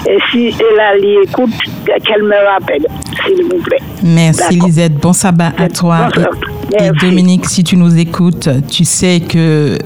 Et 0.08 0.18
si 0.32 0.54
Elali 0.72 1.18
écoute, 1.24 1.52
qu'elle 1.86 2.24
me 2.24 2.54
rappelle, 2.54 2.86
s'il 3.26 3.44
vous 3.44 3.62
plaît. 3.62 3.82
Merci. 4.04 4.60
Lisette, 4.60 4.94
bon 4.94 5.12
sabbat 5.12 5.52
à 5.58 5.68
toi. 5.68 6.10
Et, 6.80 6.86
et 6.86 6.90
Dominique, 7.02 7.46
si 7.46 7.64
tu 7.64 7.76
nous 7.76 7.98
écoutes, 7.98 8.50
tu 8.70 8.86
sais 8.86 9.20
que 9.20 9.78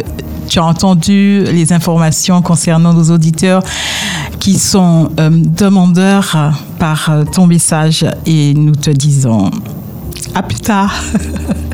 tu 0.47 0.59
as 0.59 0.65
entendu 0.65 1.43
les 1.43 1.73
informations 1.73 2.41
concernant 2.41 2.93
nos 2.93 3.13
auditeurs 3.13 3.63
qui 4.39 4.59
sont 4.59 5.09
euh, 5.19 5.29
demandeurs 5.31 6.35
par 6.79 7.11
ton 7.33 7.47
message 7.47 8.05
et 8.25 8.53
nous 8.53 8.75
te 8.75 8.89
disons 8.89 9.49
à 10.35 10.43
plus 10.43 10.59
tard. 10.59 10.93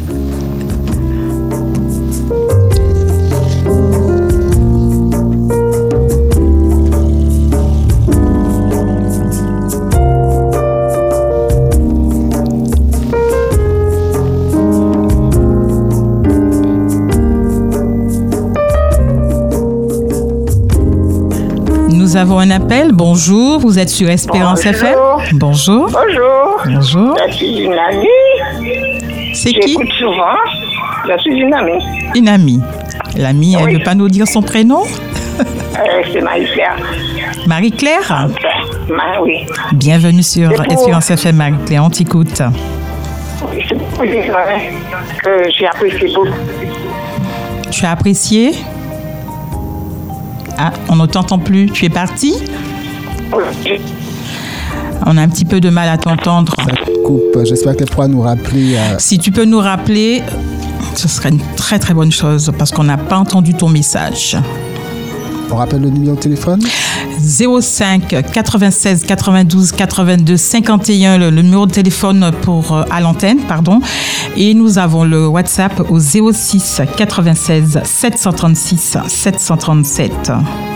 Nous 22.15 22.21
avons 22.21 22.39
un 22.39 22.49
appel. 22.49 22.93
Bonjour, 22.93 23.59
vous 23.59 23.77
êtes 23.77 23.89
sur 23.89 24.09
Espérance 24.09 24.63
Bonjour. 24.63 24.71
FM. 24.73 24.95
Bonjour. 25.37 25.89
Bonjour. 25.91 26.61
Bonjour. 26.65 27.17
Je 27.27 27.33
suis 27.35 27.57
une 27.59 27.73
amie. 27.73 29.33
C'est 29.33 29.51
qui? 29.51 29.67
J'écoute 29.67 29.89
souvent. 29.99 30.37
Je 31.09 31.21
suis 31.23 31.37
une 31.41 31.53
amie. 31.53 31.83
Une 32.15 32.29
amie. 32.29 32.61
L'amie, 33.17 33.57
elle 33.59 33.65
ne 33.73 33.77
veut 33.79 33.83
pas 33.83 33.95
nous 33.95 34.07
dire 34.07 34.29
son 34.29 34.41
prénom? 34.41 34.83
Euh, 35.41 35.43
c'est 36.13 36.21
Marie-Claire. 36.21 36.77
Marie-Claire? 37.47 38.29
Ma- 38.87 39.19
oui. 39.21 39.45
Bienvenue 39.73 40.23
sur 40.23 40.53
Espérance 40.71 41.11
FM, 41.11 41.35
Marie-Claire. 41.35 41.83
On 41.83 41.89
t'écoute. 41.89 42.41
Oui, 43.51 43.61
C'est 43.67 43.77
pour 43.77 44.05
dire 44.05 44.23
que 45.21 45.49
j'ai 45.59 45.67
apprécié 45.67 46.13
beaucoup. 46.15 46.29
Tu 47.71 47.85
as 47.85 47.91
apprécié? 47.91 48.53
Ah, 50.57 50.71
on 50.89 50.95
ne 50.95 51.05
t'entend 51.05 51.39
plus. 51.39 51.69
Tu 51.71 51.85
es 51.85 51.89
parti. 51.89 52.33
On 55.05 55.17
a 55.17 55.21
un 55.21 55.27
petit 55.29 55.45
peu 55.45 55.59
de 55.59 55.69
mal 55.69 55.89
à 55.89 55.97
t'entendre. 55.97 56.53
Coupe. 57.03 57.37
J'espère 57.43 57.75
qu'elle 57.75 57.89
pourra 57.89 58.07
nous 58.07 58.21
rappeler. 58.21 58.75
euh, 58.75 58.95
Si 58.97 59.19
tu 59.19 59.31
peux 59.31 59.45
nous 59.45 59.59
rappeler, 59.59 60.23
ce 60.95 61.07
serait 61.07 61.29
une 61.29 61.41
très 61.55 61.77
très 61.79 61.93
bonne 61.93 62.11
chose 62.11 62.51
parce 62.57 62.71
qu'on 62.71 62.85
n'a 62.85 62.97
pas 62.97 63.17
entendu 63.17 63.53
ton 63.53 63.69
message. 63.69 64.37
On 65.55 65.57
rappelle 65.57 65.81
le 65.81 65.89
numéro 65.89 66.15
de 66.15 66.19
téléphone 66.19 66.61
05 67.21 68.31
96 68.33 69.05
92 69.05 69.71
82 69.71 70.35
51, 70.35 71.17
le, 71.17 71.29
numéro 71.41 71.65
de 71.65 71.71
téléphone 71.71 72.31
pour, 72.41 72.73
euh, 72.73 72.83
à 72.91 72.99
l'antenne, 72.99 73.39
pardon. 73.47 73.79
Et 74.35 74.53
nous 74.53 74.77
avons 74.77 75.05
le 75.05 75.27
WhatsApp 75.27 75.89
au 75.89 75.99
06 75.99 76.81
96 76.97 77.79
736 77.85 78.97
737. 79.07 80.74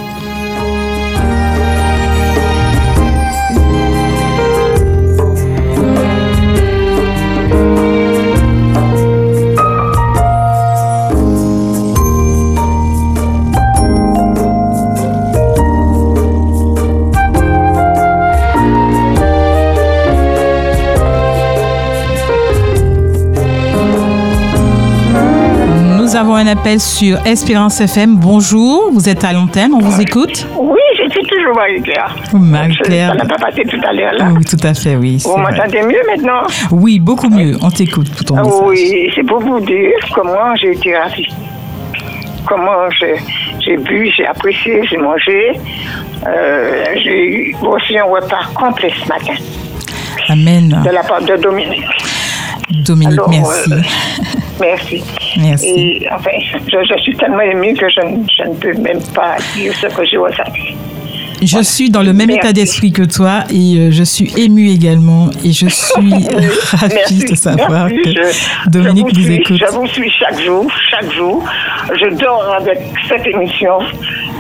Un 26.40 26.48
appel 26.48 26.80
sur 26.80 27.18
Espérance 27.26 27.82
FM. 27.82 28.16
Bonjour, 28.16 28.92
vous 28.94 29.10
êtes 29.10 29.26
à 29.26 29.34
l'antenne, 29.34 29.74
on 29.74 29.80
vous 29.80 30.00
écoute 30.00 30.48
Oui, 30.58 30.80
je 30.98 31.10
suis 31.12 31.22
toujours 31.24 31.54
Marie-Claire. 31.54 32.16
Oh, 32.34 32.38
Marie-Claire. 32.38 33.10
Ça 33.10 33.16
n'a 33.16 33.26
pas 33.26 33.36
passé 33.38 33.64
tout 33.64 33.80
à 33.86 33.92
l'heure, 33.92 34.14
là. 34.14 34.30
Oui, 34.38 34.46
tout 34.46 34.58
à 34.66 34.74
fait, 34.74 34.96
oui. 34.96 35.22
Vous 35.26 35.36
m'entendez 35.36 35.82
mieux 35.82 36.02
maintenant? 36.08 36.44
Oui, 36.72 37.00
beaucoup 37.00 37.28
mieux. 37.30 37.58
On 37.62 37.70
t'écoute 37.70 38.10
pour 38.12 38.24
ton 38.26 38.38
Ah 38.38 38.44
message. 38.44 38.60
Oui, 38.64 39.12
c'est 39.14 39.24
pour 39.24 39.40
vous 39.42 39.60
dire 39.60 39.92
comment 40.16 40.56
j'ai 40.56 40.72
été 40.72 40.96
ravie. 40.96 41.28
Comment 42.48 42.90
j'ai- 42.98 43.18
j'ai 43.60 43.76
bu, 43.78 44.10
j'ai 44.16 44.26
apprécié, 44.26 44.82
j'ai 44.90 44.98
mangé. 44.98 45.52
Euh, 46.26 46.86
j'ai 47.04 47.50
eu 47.50 47.56
aussi 47.64 47.98
un 47.98 48.06
repas 48.06 48.46
complet 48.56 48.92
ce 49.04 49.08
matin 49.10 49.34
Amen. 50.30 50.82
de 50.86 50.90
la 50.90 51.04
part 51.04 51.22
de 51.22 51.36
Dominique. 51.36 51.84
Dominique, 52.86 53.14
Alors, 53.14 53.30
merci. 53.30 53.74
euh, 53.74 53.82
merci. 54.62 55.04
Merci. 55.40 55.68
Et 55.68 56.08
enfin, 56.14 56.32
je, 56.68 56.78
je 56.94 57.02
suis 57.02 57.16
tellement 57.16 57.42
émue 57.42 57.74
que 57.74 57.88
je, 57.90 58.02
ne- 58.02 58.24
je 58.38 58.50
ne 58.50 58.56
peux 58.56 58.74
même 58.82 59.02
pas 59.14 59.38
dire 59.56 59.74
ce 59.76 59.88
que 59.88 60.06
j'ai 60.06 60.18
ressenti. 60.18 60.76
Je 61.42 61.64
suis 61.64 61.90
dans 61.90 62.02
le 62.04 62.12
même 62.12 62.28
Merci. 62.28 62.40
état 62.40 62.52
d'esprit 62.52 62.92
que 62.92 63.04
toi 63.04 63.46
et 63.50 63.78
euh, 63.78 63.92
je 63.92 64.04
suis 64.04 64.30
émue 64.38 64.70
également 64.72 65.30
et 65.46 65.54
je 65.54 65.70
suis 65.70 66.12
ravie 66.74 66.94
Merci, 66.96 67.26
de 67.30 67.36
savoir 67.36 67.88
merci. 67.88 68.02
que 68.02 68.10
Je- 68.12 68.70
Dominique 68.70 69.08
je 69.08 69.14
vous 69.14 69.20
nous 69.20 69.24
suis, 69.26 69.36
écoute. 69.36 69.58
Je 69.58 69.74
vous 69.74 69.88
suis 69.88 70.12
chaque 70.12 70.42
jour, 70.42 70.70
chaque 70.92 71.10
jour. 71.14 71.42
Je 71.98 72.14
dors 72.18 72.58
avec 72.60 72.80
cette 73.08 73.26
émission 73.26 73.80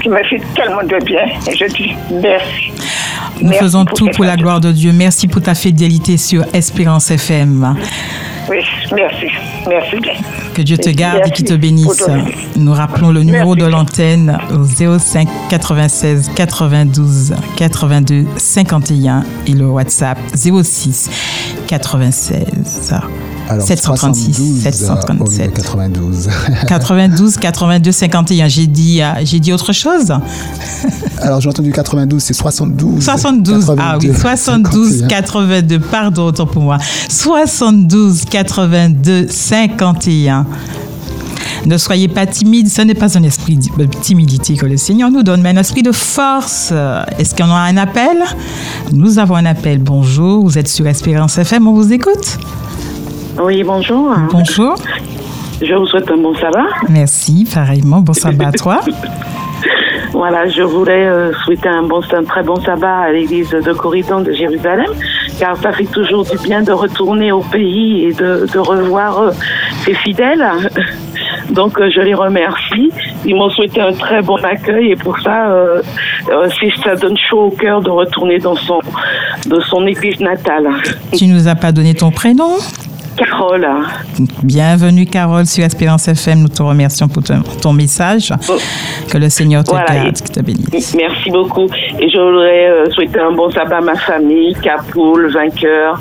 qui 0.03 0.09
me 0.09 0.21
fait 0.25 0.41
tellement 0.55 0.83
de 0.83 1.01
bien 1.05 1.23
et 1.49 1.55
je 1.55 1.65
dis 1.73 1.95
merci. 2.11 2.71
Nous 3.41 3.53
faisons 3.53 3.85
pour 3.85 3.97
tout 3.97 4.07
pour 4.13 4.25
la 4.25 4.35
gloire 4.35 4.59
de 4.59 4.73
Dieu. 4.73 4.91
Merci 4.91 5.29
pour 5.29 5.41
ta 5.41 5.55
fidélité 5.55 6.17
sur 6.17 6.43
Espérance 6.53 7.11
FM. 7.11 7.75
Oui, 8.49 8.57
merci. 8.95 9.27
Merci 9.67 9.99
bien. 9.99 10.13
Que 10.55 10.61
Dieu 10.61 10.77
te 10.77 10.89
garde 10.89 11.21
et 11.25 11.31
qu'il 11.31 11.45
te 11.45 11.53
merci 11.53 11.61
bénisse. 11.61 12.03
Nous 12.55 12.73
rappelons 12.73 13.11
le 13.11 13.23
numéro 13.23 13.55
de 13.55 13.65
l'antenne 13.65 14.37
au 14.51 14.63
05 14.63 15.27
96 15.49 16.31
92 16.35 17.35
82 17.55 18.25
51 18.37 19.23
et 19.47 19.53
le 19.53 19.67
WhatsApp 19.67 20.17
06 20.33 21.09
96 21.67 22.93
Alors, 23.49 23.65
736 23.65 24.61
72, 24.61 24.89
euh, 24.89 25.23
au 25.23 25.29
lieu 25.31 25.47
de 25.47 25.59
737 25.59 25.63
92. 25.63 26.29
92 26.67 27.37
82 27.37 27.91
51. 27.91 28.47
J'ai 28.47 28.67
dit, 28.67 29.01
euh, 29.01 29.07
j'ai 29.23 29.39
dit 29.39 29.51
autre 29.51 29.73
chose 29.73 30.13
Alors, 31.21 31.41
j'ai 31.41 31.49
entendu 31.49 31.71
92, 31.71 32.21
c'est 32.21 32.33
72. 32.35 33.03
72, 33.03 33.73
ah 33.79 33.97
oui, 33.99 34.07
82, 34.09 34.13
72 34.13 34.99
51. 34.99 35.07
82, 35.07 35.79
pardon, 35.79 36.25
autant 36.27 36.45
pour 36.45 36.61
moi. 36.61 36.77
72 37.09 38.25
82 38.25 39.27
51. 39.29 40.45
Ne 41.65 41.77
soyez 41.77 42.07
pas 42.07 42.27
timide, 42.27 42.69
ce 42.69 42.83
n'est 42.83 42.93
pas 42.93 43.17
un 43.17 43.23
esprit 43.23 43.57
de 43.57 43.85
timidité 43.85 44.55
que 44.55 44.67
le 44.67 44.77
Seigneur 44.77 45.09
nous 45.09 45.23
donne, 45.23 45.41
mais 45.41 45.49
un 45.49 45.57
esprit 45.57 45.81
de 45.81 45.91
force. 45.91 46.71
Est-ce 47.17 47.35
qu'on 47.35 47.51
a 47.51 47.61
un 47.61 47.77
appel? 47.77 48.17
Nous 48.93 49.17
avons 49.19 49.35
un 49.35 49.45
appel. 49.45 49.79
Bonjour, 49.79 50.43
vous 50.43 50.57
êtes 50.57 50.69
sur 50.69 50.87
Espérance 50.87 51.37
FM, 51.37 51.67
on 51.67 51.73
vous 51.73 51.91
écoute? 51.91 52.37
Oui, 53.39 53.63
bonjour. 53.63 54.13
Bonjour. 54.31 54.75
Je 55.61 55.73
vous 55.73 55.85
souhaite 55.85 56.11
un 56.11 56.17
bon 56.17 56.35
sabbat. 56.35 56.65
Merci, 56.89 57.47
pareillement. 57.53 58.01
Bon 58.01 58.13
sabbat 58.13 58.47
à 58.47 58.51
toi. 58.51 58.81
Voilà, 60.11 60.47
je 60.47 60.63
voulais 60.63 61.05
euh, 61.05 61.31
souhaiter 61.45 61.69
un, 61.69 61.83
bon, 61.83 62.01
un 62.11 62.23
très 62.23 62.41
bon 62.41 62.55
sabbat 62.61 62.97
à 62.97 63.11
l'église 63.11 63.51
de 63.51 63.73
Corridon 63.73 64.21
de 64.21 64.31
Jérusalem, 64.33 64.87
car 65.37 65.55
ça 65.57 65.71
fait 65.71 65.85
toujours 65.85 66.25
du 66.25 66.35
bien 66.39 66.63
de 66.63 66.71
retourner 66.71 67.31
au 67.31 67.41
pays 67.41 68.05
et 68.05 68.13
de, 68.13 68.47
de 68.51 68.59
revoir 68.59 69.19
euh, 69.19 69.31
ses 69.85 69.93
fidèles. 69.93 70.45
Donc 71.51 71.79
euh, 71.79 71.91
je 71.95 72.01
les 72.01 72.15
remercie. 72.15 72.91
Ils 73.23 73.35
m'ont 73.35 73.49
souhaité 73.51 73.81
un 73.81 73.93
très 73.93 74.21
bon 74.23 74.37
accueil 74.37 74.91
et 74.91 74.95
pour 74.95 75.17
ça, 75.19 75.53
ça 76.83 76.95
donne 76.95 77.17
chaud 77.17 77.45
au 77.45 77.51
cœur 77.51 77.81
de 77.81 77.89
retourner 77.91 78.39
dans 78.39 78.55
son, 78.55 78.79
de 79.45 79.59
son 79.61 79.85
église 79.85 80.19
natale. 80.19 80.69
Tu 81.15 81.27
nous 81.27 81.47
as 81.47 81.55
pas 81.55 81.71
donné 81.71 81.93
ton 81.93 82.09
prénom? 82.11 82.57
Carole. 83.19 83.67
Bienvenue 84.43 85.05
Carole 85.05 85.45
sur 85.45 85.65
Espérance 85.65 86.07
FM. 86.07 86.43
Nous 86.43 86.47
te 86.47 86.63
remercions 86.63 87.09
pour 87.09 87.21
ton, 87.21 87.41
ton 87.61 87.73
message. 87.73 88.33
Que 89.11 89.17
le 89.17 89.27
Seigneur 89.29 89.63
te 89.65 89.71
Voilà, 89.71 89.93
garde, 89.93 90.15
te 90.15 90.39
bénisse. 90.39 90.95
Merci 90.95 91.29
beaucoup. 91.29 91.67
Et 91.99 92.09
je 92.09 92.17
voudrais 92.17 92.69
euh, 92.69 92.89
souhaiter 92.91 93.19
un 93.19 93.31
bon 93.31 93.49
sabbat 93.51 93.77
à 93.77 93.81
ma 93.81 93.95
famille, 93.95 94.55
Capoul, 94.61 95.29
Vainqueur, 95.31 95.99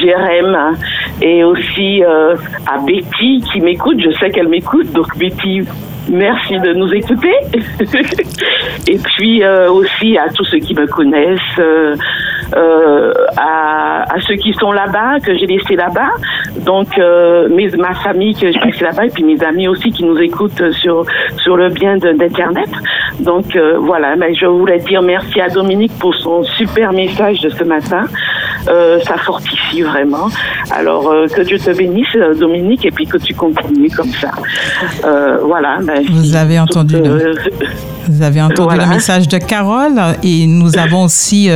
Jérém, 0.00 0.76
et 1.22 1.44
aussi 1.44 2.02
euh, 2.02 2.34
à 2.66 2.78
Betty 2.78 3.44
qui 3.52 3.60
m'écoute. 3.60 3.98
Je 4.00 4.10
sais 4.18 4.30
qu'elle 4.30 4.48
m'écoute, 4.48 4.90
donc 4.92 5.16
Betty, 5.16 5.62
merci 6.08 6.58
de 6.58 6.72
nous 6.72 6.92
écouter. 6.92 7.32
et 8.88 8.98
puis 8.98 9.42
euh, 9.42 9.70
aussi 9.70 10.18
à 10.18 10.28
tous 10.34 10.44
ceux 10.46 10.58
qui 10.58 10.74
me 10.74 10.86
connaissent, 10.86 11.40
euh, 11.58 11.94
euh, 12.54 13.12
à, 13.36 14.14
à 14.14 14.20
ceux 14.20 14.36
qui 14.36 14.52
sont 14.52 14.72
là-bas, 14.72 15.20
que 15.20 15.36
j'ai 15.36 15.46
laissé 15.46 15.76
là-bas. 15.76 16.10
Donc 16.64 16.98
euh, 16.98 17.48
mes, 17.48 17.68
ma 17.76 17.94
famille 17.94 18.34
que 18.34 18.50
j'ai 18.52 18.60
laissé 18.60 18.84
là-bas, 18.84 19.06
et 19.06 19.10
puis 19.10 19.24
mes 19.24 19.42
amis 19.42 19.68
aussi 19.68 19.90
qui 19.90 20.04
nous 20.04 20.18
écoutent 20.18 20.70
sur, 20.72 21.04
sur 21.38 21.56
le 21.56 21.68
bien 21.70 21.96
d'Internet. 21.96 22.70
Donc 23.20 23.56
euh, 23.56 23.76
voilà, 23.78 24.16
mais 24.16 24.34
je 24.34 24.46
voulais 24.46 24.78
dire 24.78 25.02
merci 25.02 25.40
à 25.40 25.48
Dominique 25.48 25.92
pour 25.98 26.14
son 26.14 26.42
super 26.44 26.92
message 26.92 27.40
de 27.40 27.48
ce 27.48 27.64
matin. 27.64 28.04
Euh, 28.68 28.98
ça 29.06 29.16
fortifie 29.18 29.82
vraiment. 29.82 30.28
Alors 30.70 31.08
euh, 31.10 31.26
que 31.28 31.42
Dieu 31.42 31.58
te 31.58 31.70
bénisse, 31.70 32.06
Dominique, 32.38 32.84
et 32.84 32.90
puis 32.90 33.06
que 33.06 33.16
tu 33.18 33.34
continues 33.34 33.90
comme 33.90 34.10
ça. 34.20 34.30
Euh, 35.04 35.38
voilà. 35.44 35.78
ben, 35.82 36.02
Vous 36.10 36.34
avez 36.34 36.58
entendu 36.58 36.96
le- 36.96 37.34
Vous 38.08 38.22
avez 38.22 38.40
entendu 38.42 38.62
Voilà. 38.62 38.84
le 38.84 38.90
message 38.90 39.28
de 39.28 39.38
Carole 39.38 40.00
et 40.22 40.46
nous 40.46 40.76
avons 40.78 41.04
aussi 41.04 41.48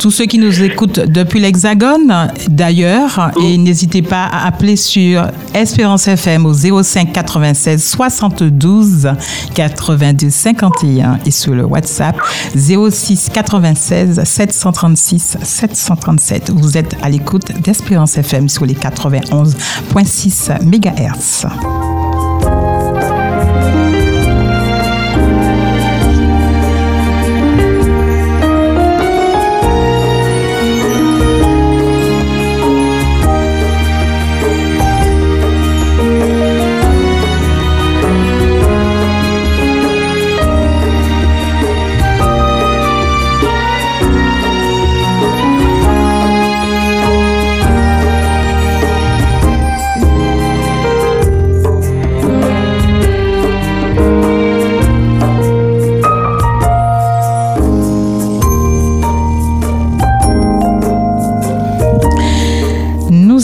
tous 0.00 0.10
ceux 0.10 0.26
qui 0.26 0.38
nous 0.38 0.62
écoutent 0.62 0.98
depuis 1.00 1.38
l'Hexagone 1.40 2.12
d'ailleurs 2.48 3.30
et 3.42 3.56
n'hésitez 3.56 4.02
pas 4.02 4.24
à 4.24 4.46
appeler 4.48 4.76
sur 4.76 5.22
Espérance 5.54 6.08
FM 6.08 6.44
au 6.46 6.52
05 6.52 7.12
96 7.12 7.82
72 7.84 9.08
82 9.54 10.28
51 10.30 11.18
et 11.24 11.30
sur 11.30 11.54
le 11.54 11.64
WhatsApp 11.64 12.16
06 12.56 13.30
96 13.32 14.22
736 14.24 15.38
737. 15.42 16.35
Vous 16.50 16.76
êtes 16.76 16.96
à 17.02 17.08
l'écoute 17.08 17.52
d'Espérance 17.60 18.18
FM 18.18 18.48
sur 18.48 18.66
les 18.66 18.74
91.6 18.74 20.62
MHz. 20.62 21.95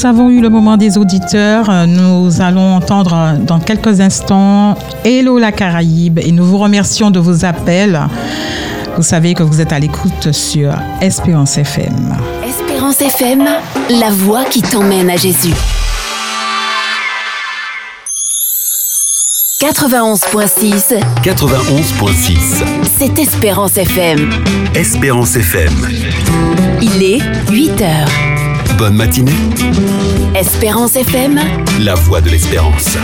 Nous 0.03 0.09
avons 0.09 0.31
eu 0.31 0.41
le 0.41 0.49
moment 0.49 0.77
des 0.77 0.99
auditeurs. 0.99 1.87
Nous 1.87 2.41
allons 2.41 2.75
entendre 2.75 3.37
dans 3.47 3.61
quelques 3.61 4.01
instants 4.01 4.75
Hello 5.05 5.39
la 5.39 5.53
Caraïbe 5.53 6.19
et 6.19 6.33
nous 6.33 6.45
vous 6.45 6.59
remercions 6.59 7.13
de 7.13 7.21
vos 7.21 7.45
appels. 7.45 8.01
Vous 8.97 9.05
savez 9.05 9.35
que 9.35 9.45
vous 9.45 9.61
êtes 9.61 9.73
à 9.73 9.79
l'écoute 9.79 10.33
sur 10.33 10.75
Espérance 11.01 11.57
FM. 11.57 12.17
Espérance 12.45 13.01
FM, 13.01 13.45
la 13.91 14.11
voix 14.11 14.43
qui 14.45 14.61
t'emmène 14.61 15.09
à 15.09 15.17
Jésus. 15.17 15.55
91.6, 19.61 20.99
91.6. 21.23 22.65
c'est 22.99 23.19
Espérance 23.21 23.77
FM. 23.77 24.31
Espérance 24.75 25.37
FM. 25.37 25.73
Il 26.81 27.05
est 27.05 27.21
8 27.53 27.81
heures. 27.83 28.32
Bonne 28.79 28.95
matinée. 28.97 29.33
Espérance 30.35 30.97
FM, 30.97 31.39
La 31.81 31.95
voix 31.95 32.21
de 32.21 32.31
l'espérance. 32.31 32.97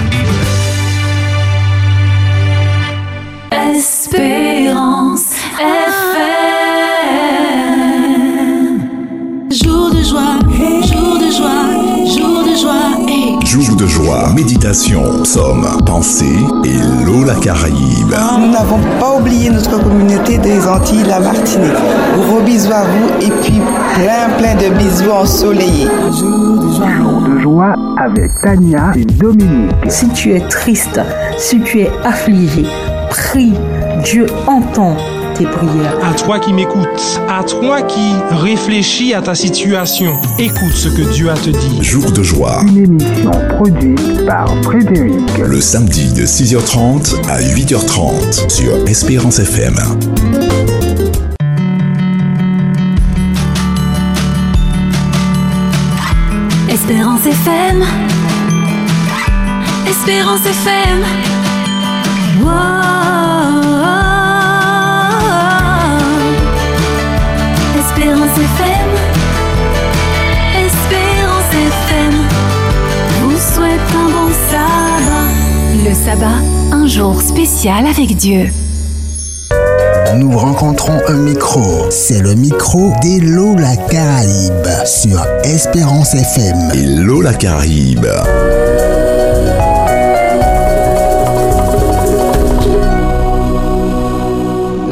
Espérance 3.52 5.34
FM. 8.28 8.88
Jour 9.50 9.90
de 9.90 10.02
joie, 10.02 10.38
jour 10.82 11.18
de 11.18 11.30
joie, 11.30 11.77
joie. 12.60 12.98
Jour 13.44 13.76
de 13.76 13.86
joie, 13.86 14.32
méditation, 14.34 15.22
psaume, 15.22 15.66
pensée 15.86 16.38
et 16.64 17.04
l'eau 17.04 17.24
la 17.24 17.34
Caraïbe. 17.34 18.14
Nous 18.40 18.50
n'avons 18.50 18.80
pas 18.98 19.16
oublié 19.16 19.50
notre 19.50 19.80
communauté 19.82 20.38
des 20.38 20.66
Antilles, 20.66 21.04
la 21.06 21.20
Martinique. 21.20 21.72
Gros 22.16 22.40
bisous 22.40 22.72
à 22.72 22.84
vous 22.84 23.26
et 23.26 23.30
puis 23.42 23.60
plein 23.94 24.28
plein 24.38 24.54
de 24.54 24.74
bisous 24.76 25.10
ensoleillés. 25.10 25.88
Jour 26.18 27.22
de 27.28 27.38
joie 27.40 27.74
avec 27.96 28.30
Tania 28.40 28.92
et 28.96 29.04
Dominique. 29.04 29.74
Si 29.88 30.08
tu 30.08 30.32
es 30.32 30.40
triste, 30.40 31.00
si 31.36 31.60
tu 31.60 31.80
es 31.80 31.90
affligé, 32.04 32.64
prie. 33.10 33.52
Dieu 34.04 34.26
entend 34.46 34.96
tes 35.38 35.44
prières. 35.46 35.96
À 36.04 36.14
toi 36.14 36.38
qui 36.40 36.52
m'écoutes, 36.52 37.20
à 37.28 37.42
toi 37.44 37.82
qui 37.82 38.12
réfléchis 38.30 39.14
à 39.14 39.22
ta 39.22 39.34
situation, 39.34 40.12
écoute 40.38 40.72
ce 40.74 40.88
que 40.88 41.02
Dieu 41.12 41.30
a 41.30 41.34
te 41.34 41.50
dit. 41.50 41.78
Jour 41.82 42.10
de 42.10 42.22
joie, 42.22 42.60
Une 42.66 42.78
émission 42.84 43.30
produite 43.56 44.26
par 44.26 44.48
Frédéric. 44.62 45.38
le 45.38 45.60
samedi 45.60 46.12
de 46.12 46.26
6h30 46.26 47.14
à 47.28 47.40
8h30 47.40 48.48
sur 48.50 48.72
Espérance 48.88 49.38
FM. 49.38 49.74
Espérance 56.68 57.24
FM. 57.26 57.84
Espérance 59.88 60.44
FM. 60.46 60.98
Wow. 62.42 62.97
Sabbat. 76.08 76.40
Un 76.72 76.86
jour 76.86 77.20
spécial 77.20 77.84
avec 77.84 78.16
Dieu. 78.16 78.46
Nous 80.16 80.38
rencontrons 80.38 80.98
un 81.06 81.18
micro. 81.18 81.90
C'est 81.90 82.22
le 82.22 82.34
micro 82.34 82.92
d'Hello 83.02 83.54
la 83.54 83.76
Caraïbe 83.76 84.86
sur 84.86 85.22
Espérance 85.44 86.14
FM. 86.14 86.56
Et 86.72 87.02
l'eau 87.02 87.20
la 87.20 87.34
Caraïbe. 87.34 88.06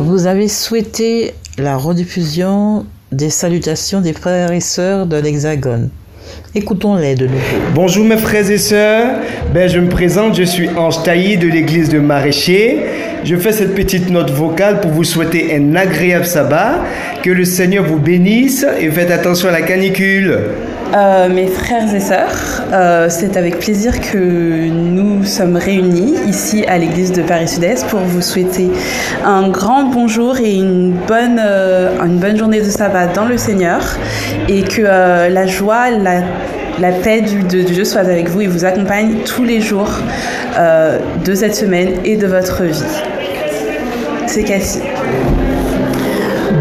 Vous 0.01 0.27
avez 0.27 0.49
souhaité 0.49 1.33
la 1.57 1.79
rediffusion 1.79 2.85
des 3.11 3.31
salutations 3.31 4.03
des 4.03 4.13
frères 4.13 4.53
et 4.53 4.61
sœurs 4.61 5.07
de 5.07 5.17
l'Hexagone. 5.17 5.89
Écoutons-les 6.55 7.15
de 7.15 7.27
nouveau. 7.27 7.57
Bonjour 7.75 8.05
mes 8.05 8.17
frères 8.17 8.51
et 8.51 8.59
sœurs, 8.59 9.17
ben, 9.53 9.69
je 9.69 9.79
me 9.79 9.89
présente, 9.89 10.37
je 10.37 10.43
suis 10.43 10.69
Ange 10.77 11.03
Tailly 11.03 11.37
de 11.37 11.49
l'église 11.49 11.89
de 11.89 11.99
Maraîcher. 11.99 12.79
Je 13.25 13.37
fais 13.37 13.53
cette 13.53 13.75
petite 13.75 14.09
note 14.09 14.31
vocale 14.31 14.81
pour 14.81 14.91
vous 14.91 15.05
souhaiter 15.05 15.55
un 15.55 15.75
agréable 15.75 16.25
sabbat, 16.25 16.85
que 17.23 17.31
le 17.31 17.45
Seigneur 17.45 17.85
vous 17.85 17.99
bénisse 17.99 18.65
et 18.81 18.89
faites 18.91 19.11
attention 19.11 19.49
à 19.49 19.53
la 19.53 19.63
canicule. 19.63 20.39
Euh, 20.95 21.29
mes 21.29 21.49
frères 21.49 21.93
et 21.95 22.01
sœurs, 22.01 22.63
euh, 22.73 23.09
c'est 23.11 23.37
avec 23.37 23.59
plaisir 23.59 24.01
que 24.01 24.69
nous 24.69 25.25
sommes 25.25 25.57
réunis 25.57 26.15
ici 26.29 26.65
à 26.67 26.79
l'église 26.79 27.13
de 27.13 27.23
Paris 27.23 27.49
Sud-Est 27.49 27.87
pour 27.89 28.01
vous 28.01 28.23
souhaiter 28.23 28.71
un 29.25 29.49
grand 29.49 29.85
bonjour 29.85 30.39
et 30.39 30.55
une 30.55 30.93
bonne, 30.93 31.41
euh, 31.41 32.37
journée 32.37 32.61
de 32.61 32.71
sabbat 32.71 33.09
dans 33.09 33.25
le 33.25 33.37
Seigneur 33.37 33.81
et 34.49 34.63
que 34.63 34.83
la 34.83 35.47
joie, 35.47 35.91
la, 35.91 36.23
la 36.79 36.93
paix 36.93 37.23
de 37.23 37.63
Dieu 37.63 37.85
soit 37.85 38.03
avec 38.03 38.29
vous 38.29 38.43
et 38.43 38.47
vous 38.47 38.65
accompagne 38.65 39.19
tous 39.25 39.45
les 39.45 39.61
jours 39.61 39.91
de 41.25 41.35
cette 41.35 41.55
semaine 41.55 41.91
et 42.05 42.17
de 42.17 42.27
votre 42.27 42.65
vie. 42.65 42.83
C'est 44.27 44.45
Cassie. 44.45 44.83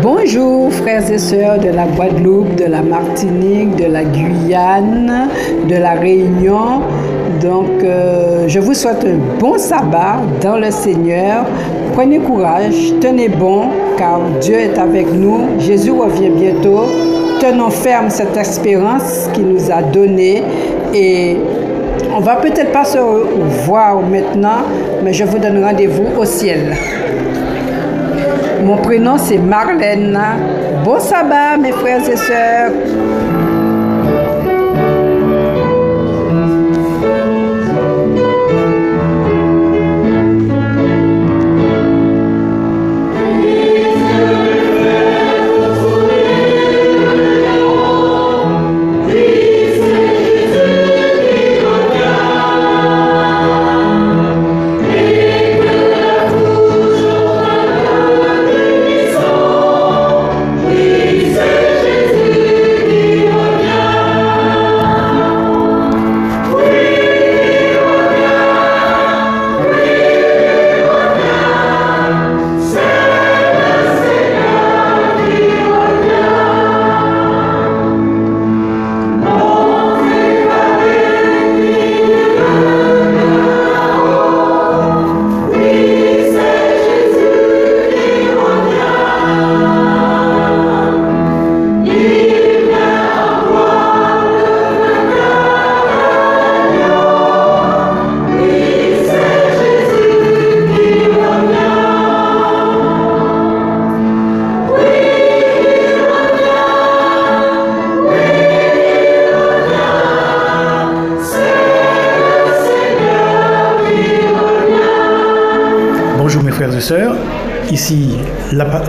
Bonjour 0.07 0.71
frères 0.71 1.11
et 1.11 1.17
sœurs 1.17 1.57
de 1.57 1.69
la 1.69 1.87
Guadeloupe, 1.87 2.53
de 2.57 2.65
la 2.65 2.83
Martinique, 2.83 3.75
de 3.75 3.85
la 3.85 4.03
Guyane, 4.03 5.29
de 5.67 5.75
la 5.77 5.93
Réunion. 5.93 6.83
Donc 7.41 7.83
euh, 7.83 8.47
je 8.47 8.59
vous 8.59 8.75
souhaite 8.75 9.03
un 9.03 9.17
bon 9.39 9.57
sabbat 9.57 10.21
dans 10.43 10.57
le 10.57 10.69
Seigneur. 10.69 11.47
Prenez 11.93 12.19
courage, 12.19 12.93
tenez 13.01 13.29
bon 13.29 13.69
car 13.97 14.19
Dieu 14.41 14.59
est 14.59 14.77
avec 14.77 15.11
nous. 15.11 15.59
Jésus 15.59 15.89
revient 15.89 16.29
bientôt. 16.29 16.83
Tenons 17.39 17.71
ferme 17.71 18.11
cette 18.11 18.37
espérance 18.37 19.27
qu'il 19.33 19.47
nous 19.47 19.71
a 19.71 19.81
donnée 19.81 20.43
et 20.93 21.35
on 22.15 22.19
va 22.19 22.35
peut-être 22.35 22.71
pas 22.71 22.85
se 22.85 22.99
voir 23.65 23.99
maintenant, 24.03 24.65
mais 25.03 25.13
je 25.13 25.23
vous 25.23 25.39
donne 25.39 25.63
rendez-vous 25.63 26.05
au 26.15 26.25
ciel. 26.25 26.75
Mon 28.65 28.77
prénom 28.77 29.17
c'est 29.19 29.37
Marlène. 29.37 30.19
Bon 30.83 30.99
sabbat 30.99 31.55
mes 31.57 31.71
frères 31.71 32.09
et 32.09 32.17
sœurs. 32.17 32.71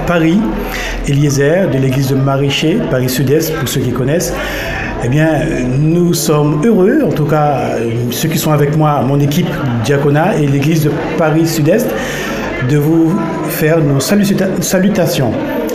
Paris, 0.07 0.39
Eliezer 1.09 1.69
de 1.71 1.79
l'église 1.79 2.09
de 2.09 2.15
Maraîcher, 2.15 2.79
Paris 2.91 3.09
Sud-Est 3.09 3.53
pour 3.55 3.69
ceux 3.69 3.81
qui 3.81 3.91
connaissent. 3.91 4.33
Eh 5.05 5.09
bien, 5.09 5.29
nous 5.79 6.15
sommes 6.15 6.61
heureux, 6.65 7.01
en 7.05 7.11
tout 7.11 7.25
cas 7.27 7.71
ceux 8.11 8.29
qui 8.29 8.39
sont 8.39 8.53
avec 8.53 8.77
moi, 8.77 9.03
mon 9.07 9.21
équipe 9.21 9.49
diaconat 9.85 10.37
et 10.37 10.47
l'église 10.47 10.85
de 10.85 10.91
Paris 11.19 11.47
Sud-Est, 11.47 11.89
de 12.71 12.77
vous 12.79 13.13
faire 13.49 13.79
nos 13.81 14.01
saluta- 14.01 14.61
salutations. 14.61 15.33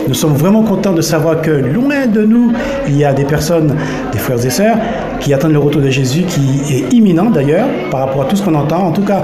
Nous 0.08 0.14
sommes 0.14 0.34
vraiment 0.34 0.62
contents 0.64 0.92
de 0.92 1.00
savoir 1.00 1.40
que 1.40 1.50
loin 1.52 2.06
de 2.06 2.22
nous, 2.22 2.52
il 2.88 2.96
y 2.96 3.04
a 3.04 3.12
des 3.12 3.24
personnes, 3.24 3.76
des 4.12 4.18
frères 4.18 4.44
et 4.44 4.50
sœurs, 4.50 4.76
qui 5.20 5.32
attendent 5.32 5.52
le 5.52 5.60
retour 5.60 5.80
de 5.80 5.90
Jésus, 5.90 6.22
qui 6.22 6.60
est 6.74 6.92
imminent 6.92 7.30
d'ailleurs 7.30 7.68
par 7.92 8.00
rapport 8.00 8.22
à 8.22 8.24
tout 8.24 8.34
ce 8.34 8.42
qu'on 8.42 8.54
entend. 8.56 8.88
En 8.88 8.90
tout 8.90 9.04
cas, 9.04 9.22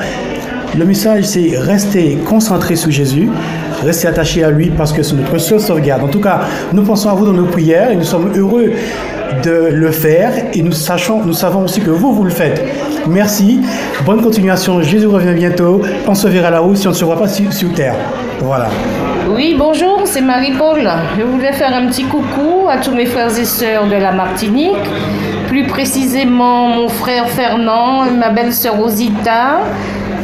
le 0.78 0.84
message, 0.84 1.24
c'est 1.24 1.50
rester 1.58 2.16
concentré 2.24 2.76
sur 2.76 2.92
Jésus, 2.92 3.28
rester 3.82 4.08
attaché 4.08 4.44
à 4.44 4.50
lui 4.50 4.70
parce 4.70 4.92
que 4.92 5.02
c'est 5.02 5.14
notre 5.14 5.38
seule 5.38 5.60
sauvegarde. 5.60 6.02
En 6.04 6.08
tout 6.08 6.20
cas, 6.20 6.40
nous 6.72 6.82
pensons 6.82 7.10
à 7.10 7.14
vous 7.14 7.26
dans 7.26 7.32
nos 7.32 7.46
prières 7.46 7.90
et 7.90 7.96
nous 7.96 8.04
sommes 8.04 8.32
heureux 8.36 8.72
de 9.44 9.68
le 9.72 9.90
faire 9.90 10.32
et 10.52 10.62
nous, 10.62 10.72
sachons, 10.72 11.22
nous 11.24 11.32
savons 11.32 11.64
aussi 11.64 11.80
que 11.80 11.90
vous, 11.90 12.12
vous 12.12 12.24
le 12.24 12.30
faites. 12.30 12.62
Merci, 13.06 13.60
bonne 14.04 14.22
continuation, 14.22 14.82
Jésus 14.82 15.06
revient 15.06 15.34
bientôt, 15.34 15.82
on 16.06 16.14
se 16.14 16.28
verra 16.28 16.50
là-haut 16.50 16.74
si 16.74 16.86
on 16.86 16.90
ne 16.90 16.96
se 16.96 17.04
voit 17.04 17.18
pas 17.18 17.28
sur, 17.28 17.52
sur 17.52 17.72
terre. 17.72 17.94
Voilà. 18.40 18.68
Oui, 19.34 19.54
bonjour, 19.58 20.02
c'est 20.04 20.20
Marie-Paul. 20.20 20.88
Je 21.18 21.22
voulais 21.22 21.52
faire 21.52 21.74
un 21.74 21.86
petit 21.86 22.04
coucou 22.04 22.68
à 22.68 22.78
tous 22.78 22.92
mes 22.92 23.06
frères 23.06 23.36
et 23.38 23.44
sœurs 23.44 23.86
de 23.86 23.96
la 23.96 24.12
Martinique, 24.12 24.76
plus 25.48 25.64
précisément 25.64 26.68
mon 26.68 26.88
frère 26.88 27.28
Fernand, 27.28 28.04
ma 28.10 28.28
belle-sœur 28.28 28.76
Rosita 28.76 29.60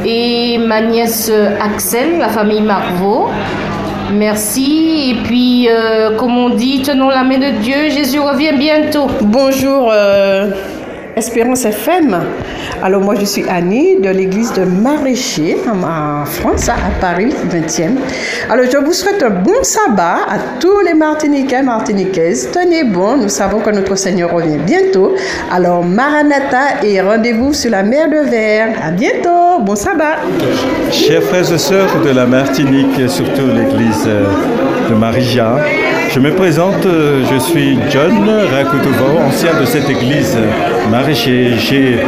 et 0.05 0.59
ma 0.59 0.83
nièce 0.83 1.33
Axel, 1.61 2.19
la 2.19 2.29
famille 2.29 2.61
Marvaux. 2.61 3.29
Merci. 4.13 5.11
Et 5.11 5.23
puis, 5.25 5.69
euh, 5.69 6.17
comme 6.17 6.37
on 6.37 6.51
dit, 6.51 6.83
tenons 6.83 7.09
la 7.09 7.25
main 7.25 7.39
de 7.39 7.59
Dieu. 7.63 7.89
Jésus 7.89 8.21
revient 8.21 8.53
bientôt. 8.57 9.07
Bonjour 9.23 9.91
euh, 9.91 10.51
Espérance 11.17 11.65
FM. 11.65 12.21
Alors 12.85 13.01
moi 13.01 13.15
je 13.19 13.25
suis 13.25 13.45
Annie 13.49 13.99
de 13.99 14.11
l'église 14.11 14.53
de 14.53 14.65
Maraîcher 14.65 15.57
en, 15.67 16.27
France, 16.27 16.69
à 16.69 16.75
Paris 17.01 17.33
20e. 17.51 17.93
Alors 18.51 18.67
je 18.71 18.77
vous 18.77 18.93
souhaite 18.93 19.23
un 19.23 19.31
bon 19.31 19.63
sabbat 19.63 20.19
à 20.29 20.37
tous 20.61 20.81
les 20.85 20.93
Martiniquais, 20.93 21.63
Martiniquaises. 21.63 22.51
Tenez 22.53 22.85
bon, 22.85 23.17
nous 23.17 23.31
savons 23.31 23.61
que 23.61 23.71
notre 23.71 23.97
Seigneur 23.97 24.35
revient 24.35 24.59
bientôt. 24.59 25.15
Alors 25.51 25.83
Maranatha 25.83 26.85
et 26.85 27.01
rendez-vous 27.01 27.55
sur 27.55 27.71
la 27.71 27.85
mer 27.85 28.11
de 28.11 28.29
Verre. 28.29 28.75
À 28.87 28.91
bientôt, 28.91 29.63
bon 29.63 29.77
sabbat. 29.77 30.19
Chers 30.91 31.23
frères 31.23 31.51
et 31.51 31.59
sœurs 31.59 32.03
de 32.05 32.11
la 32.11 32.27
Martinique, 32.27 32.99
et 32.99 33.09
surtout 33.09 33.47
l'église 33.47 34.05
euh, 34.07 34.27
de 34.91 34.95
Marija, 34.95 35.57
je 36.15 36.21
me 36.21 36.31
présente, 36.31 36.87
euh, 36.87 37.25
je 37.29 37.39
suis 37.41 37.77
John 37.91 38.31
Rakutovo, 38.53 39.19
ancien 39.27 39.59
de 39.59 39.65
cette 39.65 39.91
église 39.91 40.37
euh, 40.37 40.89
maraîcher. 40.89 41.55
J'ai 41.59 41.99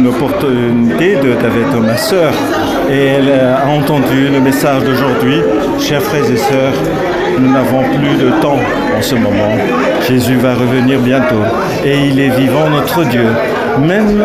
une 0.00 0.08
opportunité 0.08 1.16
d'être 1.16 1.80
ma 1.82 1.96
sœur 1.96 2.32
et 2.90 3.06
elle 3.06 3.30
a 3.32 3.66
entendu 3.68 4.28
le 4.32 4.40
message 4.40 4.82
d'aujourd'hui. 4.84 5.40
Chers 5.78 6.02
frères 6.02 6.24
et 6.24 6.36
sœurs, 6.36 6.72
nous 7.38 7.52
n'avons 7.52 7.82
plus 7.82 8.16
de 8.24 8.30
temps 8.40 8.58
en 8.98 9.02
ce 9.02 9.14
moment. 9.14 9.52
Jésus 10.08 10.36
va 10.36 10.54
revenir 10.54 10.98
bientôt 11.00 11.42
et 11.84 12.06
il 12.08 12.18
est 12.18 12.30
vivant 12.30 12.68
notre 12.70 13.04
Dieu. 13.04 13.26
Même 13.78 14.22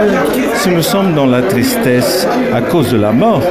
si 0.55 0.69
nous 0.69 0.81
sommes 0.81 1.13
dans 1.13 1.25
la 1.27 1.41
tristesse 1.41 2.27
à 2.53 2.61
cause 2.61 2.91
de 2.91 2.97
la 2.99 3.11
mort, 3.11 3.41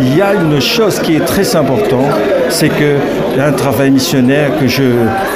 il 0.00 0.16
y 0.16 0.22
a 0.22 0.32
une 0.34 0.60
chose 0.60 0.98
qui 1.00 1.16
est 1.16 1.24
très 1.24 1.54
importante, 1.54 2.14
c'est 2.48 2.70
que 2.70 2.96
un 3.38 3.52
travail 3.52 3.90
missionnaire 3.90 4.50
que 4.58 4.66
je 4.68 4.84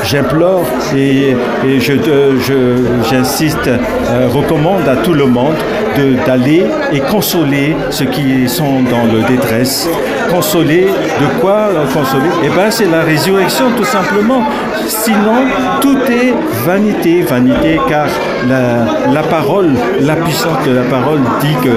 j'implore 0.04 0.62
et, 0.96 1.36
et 1.66 1.80
je 1.80 1.92
je- 2.46 2.84
j'insiste, 3.10 3.66
euh, 3.68 4.28
recommande 4.32 4.88
à 4.88 4.96
tout 4.96 5.14
le 5.14 5.26
monde 5.26 5.54
de- 5.56 5.87
d'aller 6.26 6.64
et 6.92 7.00
consoler 7.00 7.76
ceux 7.90 8.06
qui 8.06 8.48
sont 8.48 8.82
dans 8.82 9.04
le 9.12 9.22
détresse. 9.28 9.88
Consoler, 10.30 10.86
de 10.86 11.40
quoi 11.40 11.68
euh, 11.70 11.86
consoler? 11.86 12.28
Eh 12.44 12.48
bien, 12.48 12.70
c'est 12.70 12.86
la 12.86 13.02
résurrection 13.02 13.66
tout 13.76 13.84
simplement. 13.84 14.42
Sinon, 14.86 15.46
tout 15.80 15.98
est 16.10 16.34
vanité, 16.64 17.22
vanité, 17.22 17.78
car 17.88 18.06
la, 18.48 19.22
parole, 19.22 19.70
la 20.00 20.16
puissance 20.16 20.64
de 20.66 20.72
la 20.72 20.82
parole 20.82 21.20
dit 21.40 21.56
que 21.62 21.68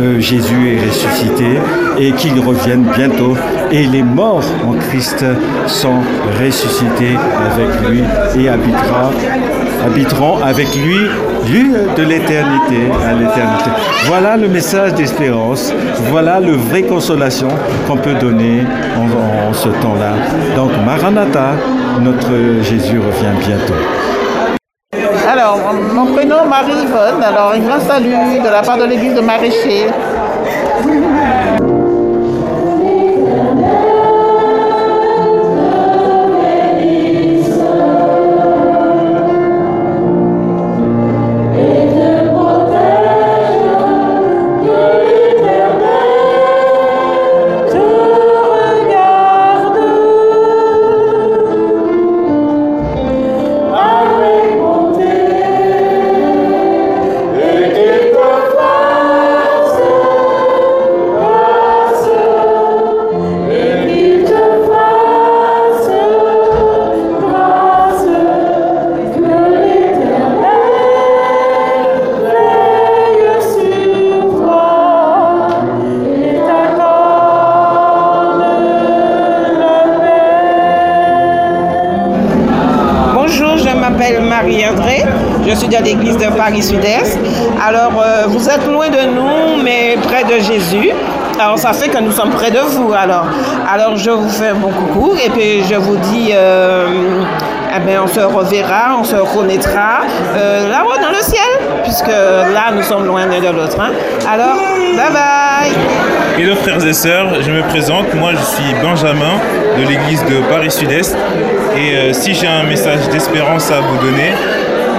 euh, 0.00 0.20
Jésus 0.20 0.74
est 0.74 0.86
ressuscité 0.86 1.58
et 1.98 2.12
qu'il 2.12 2.38
revienne 2.40 2.84
bientôt. 2.96 3.36
Et 3.70 3.84
les 3.84 4.02
morts 4.02 4.44
en 4.66 4.72
Christ 4.72 5.24
sont 5.66 6.00
ressuscités 6.40 7.16
avec 7.50 7.90
lui 7.90 8.02
et 8.40 8.48
habiteront 8.48 10.42
avec 10.42 10.74
lui 10.74 10.98
lieu 11.46 11.88
de 11.96 12.02
l'éternité 12.02 12.90
à 13.06 13.12
l'éternité. 13.12 13.70
Voilà 14.06 14.36
le 14.36 14.48
message 14.48 14.94
d'espérance, 14.94 15.72
voilà 16.10 16.40
le 16.40 16.52
vraie 16.52 16.82
consolation 16.82 17.48
qu'on 17.86 17.96
peut 17.96 18.14
donner 18.14 18.62
en, 18.96 19.52
ce 19.52 19.68
temps-là. 19.68 20.12
Donc 20.56 20.70
Maranatha, 20.84 21.52
notre 22.00 22.62
Jésus 22.62 22.98
revient 22.98 23.46
bientôt. 23.46 23.74
Alors, 25.28 25.58
mon 25.94 26.06
prénom 26.14 26.46
Marie-Yvonne. 26.48 27.22
Alors, 27.22 27.54
grand 27.58 27.80
salut 27.80 28.40
de 28.42 28.50
la 28.50 28.62
part 28.62 28.78
de 28.78 28.84
l'église 28.84 29.14
de 29.14 29.20
Maraîcher. 29.20 29.86
L'église 86.48 86.70
de 86.70 86.76
Paris 86.76 87.02
Sud-Est. 87.02 87.18
Alors, 87.66 87.92
euh, 88.02 88.24
vous 88.26 88.48
êtes 88.48 88.66
loin 88.66 88.88
de 88.88 89.14
nous, 89.14 89.62
mais 89.62 89.96
près 90.02 90.24
de 90.24 90.40
Jésus. 90.42 90.90
Alors, 91.40 91.58
ça 91.58 91.72
fait 91.72 91.88
que 91.88 91.98
nous 91.98 92.12
sommes 92.12 92.30
près 92.30 92.50
de 92.50 92.58
vous. 92.58 92.92
Alors, 92.92 93.26
alors 93.70 93.96
je 93.96 94.10
vous 94.10 94.28
fais 94.28 94.48
un 94.48 94.54
bon 94.54 94.70
coucou 94.70 95.14
et 95.24 95.30
puis 95.30 95.62
je 95.68 95.76
vous 95.76 95.96
dis, 95.96 96.30
euh, 96.34 96.86
eh 97.76 97.80
ben, 97.80 98.00
on 98.02 98.06
se 98.06 98.20
reverra, 98.20 98.96
on 98.98 99.04
se 99.04 99.14
reconnaîtra 99.16 100.00
euh, 100.36 100.68
là-haut 100.68 101.00
dans 101.00 101.10
le 101.10 101.22
ciel, 101.22 101.82
puisque 101.84 102.08
là, 102.08 102.72
nous 102.74 102.82
sommes 102.82 103.06
loin 103.06 103.26
l'un 103.26 103.40
de 103.40 103.54
l'autre. 103.56 103.78
hein. 103.80 103.92
Alors, 104.30 104.56
bye 104.96 105.12
bye. 105.12 105.72
Hello 106.38 106.54
frères 106.56 106.84
et 106.84 106.92
sœurs, 106.92 107.40
je 107.40 107.50
me 107.50 107.62
présente, 107.62 108.14
moi 108.14 108.30
je 108.32 108.44
suis 108.44 108.74
Benjamin 108.80 109.38
de 109.76 109.82
l'église 109.88 110.24
de 110.24 110.40
Paris 110.48 110.70
Sud-Est 110.70 111.16
et 111.76 112.12
si 112.12 112.32
j'ai 112.34 112.46
un 112.46 112.62
message 112.62 113.08
d'espérance 113.10 113.70
à 113.72 113.80
vous 113.80 113.96
donner, 113.98 114.30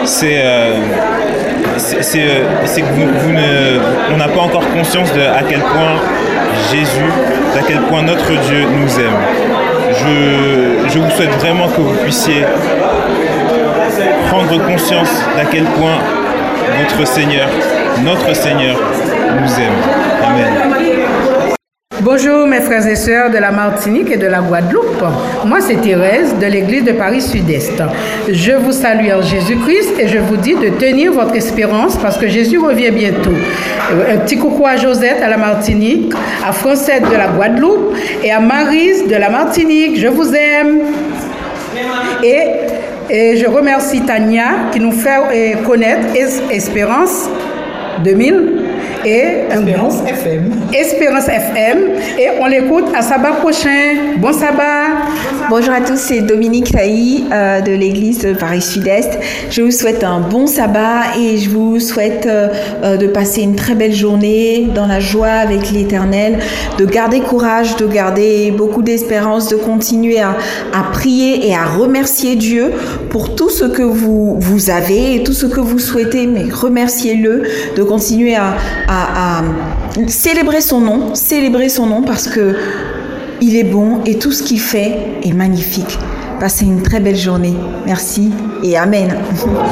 c'est 0.03 0.43
euh, 1.79 2.43
c'est 2.65 2.81
que 2.81 2.87
vous 2.87 3.31
ne- 3.31 3.79
on 4.13 4.17
n'a 4.17 4.27
pas 4.27 4.41
encore 4.41 4.63
conscience 4.75 5.11
de 5.13 5.21
à 5.21 5.41
quel 5.47 5.59
point 5.59 5.95
Jésus, 6.71 7.11
à 7.57 7.61
quel 7.67 7.79
point 7.83 8.01
notre 8.03 8.31
Dieu 8.47 8.65
nous 8.79 8.99
aime. 8.99 9.19
Je, 9.93 10.89
je 10.89 10.99
vous 10.99 11.09
souhaite 11.11 11.33
vraiment 11.39 11.67
que 11.67 11.81
vous 11.81 11.95
puissiez 12.03 12.45
prendre 14.29 14.57
conscience 14.65 15.09
d'à 15.35 15.45
quel 15.45 15.63
point 15.65 15.97
votre 16.79 17.07
Seigneur, 17.07 17.47
notre 18.03 18.33
Seigneur, 18.35 18.75
nous 19.41 19.53
aime. 19.59 19.79
Amen. 20.23 21.38
Bonjour 22.01 22.47
mes 22.47 22.61
frères 22.61 22.87
et 22.87 22.95
sœurs 22.95 23.29
de 23.29 23.37
la 23.37 23.51
Martinique 23.51 24.09
et 24.11 24.17
de 24.17 24.27
la 24.27 24.39
Guadeloupe. 24.39 25.03
Moi 25.45 25.59
c'est 25.59 25.81
Thérèse 25.81 26.33
de 26.39 26.45
l'église 26.45 26.83
de 26.85 26.93
Paris 26.93 27.21
Sud-Est. 27.21 27.81
Je 28.31 28.53
vous 28.53 28.71
salue 28.71 29.09
en 29.13 29.21
Jésus-Christ 29.21 29.95
et 29.99 30.07
je 30.07 30.17
vous 30.19 30.37
dis 30.37 30.55
de 30.55 30.69
tenir 30.69 31.11
votre 31.11 31.35
espérance 31.35 31.97
parce 31.97 32.17
que 32.17 32.27
Jésus 32.27 32.57
revient 32.57 32.91
bientôt. 32.91 33.31
Euh, 33.91 34.13
Un 34.15 34.17
petit 34.19 34.37
coucou 34.37 34.65
à 34.65 34.77
Josette 34.77 35.21
à 35.21 35.27
la 35.29 35.37
Martinique, 35.37 36.13
à 36.47 36.51
Francette 36.53 37.03
de 37.09 37.15
la 37.15 37.27
Guadeloupe 37.27 37.93
et 38.23 38.31
à 38.31 38.39
Marise 38.39 39.05
de 39.07 39.15
la 39.15 39.29
Martinique. 39.29 39.99
Je 39.99 40.07
vous 40.07 40.33
aime. 40.33 40.79
Et, 42.23 42.43
et 43.09 43.37
je 43.37 43.45
remercie 43.47 44.01
Tania 44.01 44.69
qui 44.71 44.79
nous 44.79 44.91
fait 44.91 45.09
euh, 45.33 45.55
connaître 45.67 46.07
Es- 46.15 46.41
Espérance 46.55 47.29
2000 48.03 48.58
et 49.05 49.45
Espérance 49.51 50.01
FM. 50.07 50.51
Espérance 50.73 51.27
FM 51.27 51.77
et 52.17 52.27
on 52.39 52.45
l'écoute 52.45 52.85
à 52.95 53.01
sabbat 53.01 53.33
prochain. 53.33 54.15
Bon 54.17 54.33
sabbat. 54.33 54.88
Bonjour 55.49 55.73
à 55.73 55.81
tous, 55.81 55.97
c'est 55.97 56.21
Dominique 56.21 56.71
Tailly 56.71 57.23
euh, 57.31 57.61
de 57.61 57.71
l'église 57.71 58.19
de 58.19 58.33
Paris 58.33 58.61
Sud-Est. 58.61 59.17
Je 59.49 59.61
vous 59.63 59.71
souhaite 59.71 60.03
un 60.03 60.19
bon 60.19 60.45
sabbat 60.45 61.17
et 61.19 61.37
je 61.37 61.49
vous 61.49 61.79
souhaite 61.79 62.27
euh, 62.27 62.49
euh, 62.83 62.97
de 62.97 63.07
passer 63.07 63.41
une 63.41 63.55
très 63.55 63.73
belle 63.73 63.93
journée 63.93 64.67
dans 64.75 64.85
la 64.85 64.99
joie 64.99 65.27
avec 65.29 65.71
l'Éternel, 65.71 66.37
de 66.77 66.85
garder 66.85 67.21
courage, 67.21 67.77
de 67.77 67.87
garder 67.87 68.51
beaucoup 68.51 68.83
d'espérance, 68.83 69.49
de 69.49 69.55
continuer 69.55 70.19
à, 70.19 70.35
prier 70.91 71.47
et 71.47 71.55
à 71.55 71.65
remercier 71.65 72.35
Dieu 72.35 72.71
pour 73.09 73.35
tout 73.35 73.49
ce 73.49 73.65
que 73.65 73.81
vous, 73.81 74.37
avez 74.69 75.15
et 75.15 75.23
tout 75.23 75.33
ce 75.33 75.47
que 75.47 75.59
vous 75.59 75.79
souhaitez, 75.79 76.27
mais 76.27 76.43
remerciez-le, 76.51 77.43
de 77.75 77.83
continuer 77.83 78.35
à- 78.35 78.55
à 78.87 79.41
célébrer 80.07 80.61
son 80.61 80.79
nom, 80.81 81.15
célébrer 81.15 81.69
son 81.69 81.87
nom 81.87 82.03
parce 82.03 82.27
que 82.27 82.55
il 83.41 83.55
est 83.55 83.63
bon 83.63 84.03
et 84.05 84.17
tout 84.17 84.31
ce 84.31 84.43
qu'il 84.43 84.59
fait 84.59 84.97
est 85.23 85.33
magnifique. 85.33 85.97
Passez 86.39 86.65
une 86.65 86.81
très 86.81 87.01
belle 87.01 87.17
journée. 87.17 87.53
Merci 87.85 88.31
et 88.63 88.77
Amen. 88.77 89.13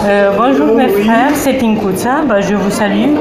Euh, 0.06 0.32
bonjour 0.38 0.76
mes 0.76 0.90
frères, 0.90 1.32
c'est 1.34 1.64
Inkutsa, 1.64 2.24
Bah, 2.28 2.42
je 2.42 2.56
vous 2.56 2.70
salue 2.72 3.16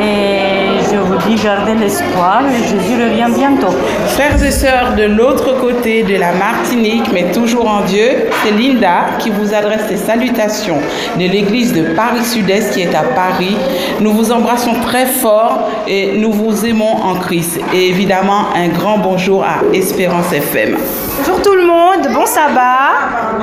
et 0.00 0.80
je 0.92 0.96
vous 0.96 1.16
dis 1.26 1.42
gardez 1.42 1.74
l'espoir, 1.74 2.42
Jésus 2.62 3.02
revient 3.02 3.32
bientôt. 3.36 3.74
Frères 4.08 4.42
et 4.42 4.50
sœurs 4.52 4.94
de 4.96 5.02
l'autre 5.04 5.60
côté 5.60 6.04
de 6.04 6.16
la 6.16 6.32
Martinique, 6.32 7.10
mais 7.12 7.32
toujours 7.32 7.68
en 7.68 7.80
Dieu, 7.82 8.08
c'est 8.44 8.52
Linda 8.52 9.06
qui 9.18 9.30
vous 9.30 9.52
adresse 9.52 9.82
ses 9.88 9.96
salutations 9.96 10.78
de 11.16 11.24
l'église 11.24 11.72
de 11.72 11.82
Paris 11.94 12.24
Sud-Est 12.24 12.72
qui 12.72 12.82
est 12.82 12.94
à 12.94 13.02
Paris. 13.02 13.56
Nous 14.00 14.12
vous 14.12 14.30
embrassons 14.30 14.74
très 14.82 15.06
fort 15.06 15.68
et 15.88 16.16
nous 16.18 16.30
vous 16.32 16.64
aimons 16.64 16.96
en 17.02 17.14
Christ. 17.16 17.58
Et 17.74 17.88
évidemment, 17.88 18.46
un 18.54 18.68
grand 18.68 18.98
bonjour 18.98 19.42
à 19.44 19.74
Espérance 19.74 20.32
FM. 20.32 20.76
Bonjour 21.18 21.40
tout 21.42 21.54
le 21.54 21.66
monde, 21.66 22.12
bon 22.12 22.26
sabbat, 22.26 22.75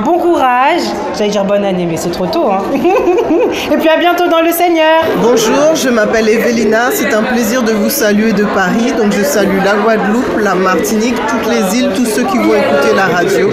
bon 0.04 0.18
courage. 0.18 0.80
J'allais 1.16 1.30
dire 1.30 1.44
bonne 1.44 1.64
année, 1.64 1.86
mais 1.88 1.96
c'est 1.96 2.10
trop 2.10 2.26
tôt. 2.26 2.50
hein. 2.50 2.62
Et 2.74 3.76
puis 3.76 3.88
à 3.88 3.96
bientôt 3.96 4.26
dans 4.28 4.40
le 4.40 4.50
Seigneur. 4.50 5.02
Bonjour, 5.22 5.74
je 5.74 5.88
m'appelle 5.88 6.28
Evelina. 6.28 6.90
C'est 6.92 7.12
un 7.14 7.22
plaisir 7.22 7.62
de 7.62 7.72
vous 7.72 7.90
saluer 7.90 8.32
de 8.32 8.44
Paris. 8.44 8.92
Donc 8.96 9.12
je 9.12 9.22
salue 9.22 9.58
la 9.64 9.74
Guadeloupe, 9.74 10.38
la 10.42 10.54
Martinique, 10.54 11.16
toutes 11.28 11.46
les 11.46 11.78
îles, 11.78 11.90
tous 11.94 12.06
ceux 12.06 12.24
qui 12.24 12.38
vont 12.38 12.54
écouter 12.54 12.94
la 12.96 13.06
radio. 13.16 13.50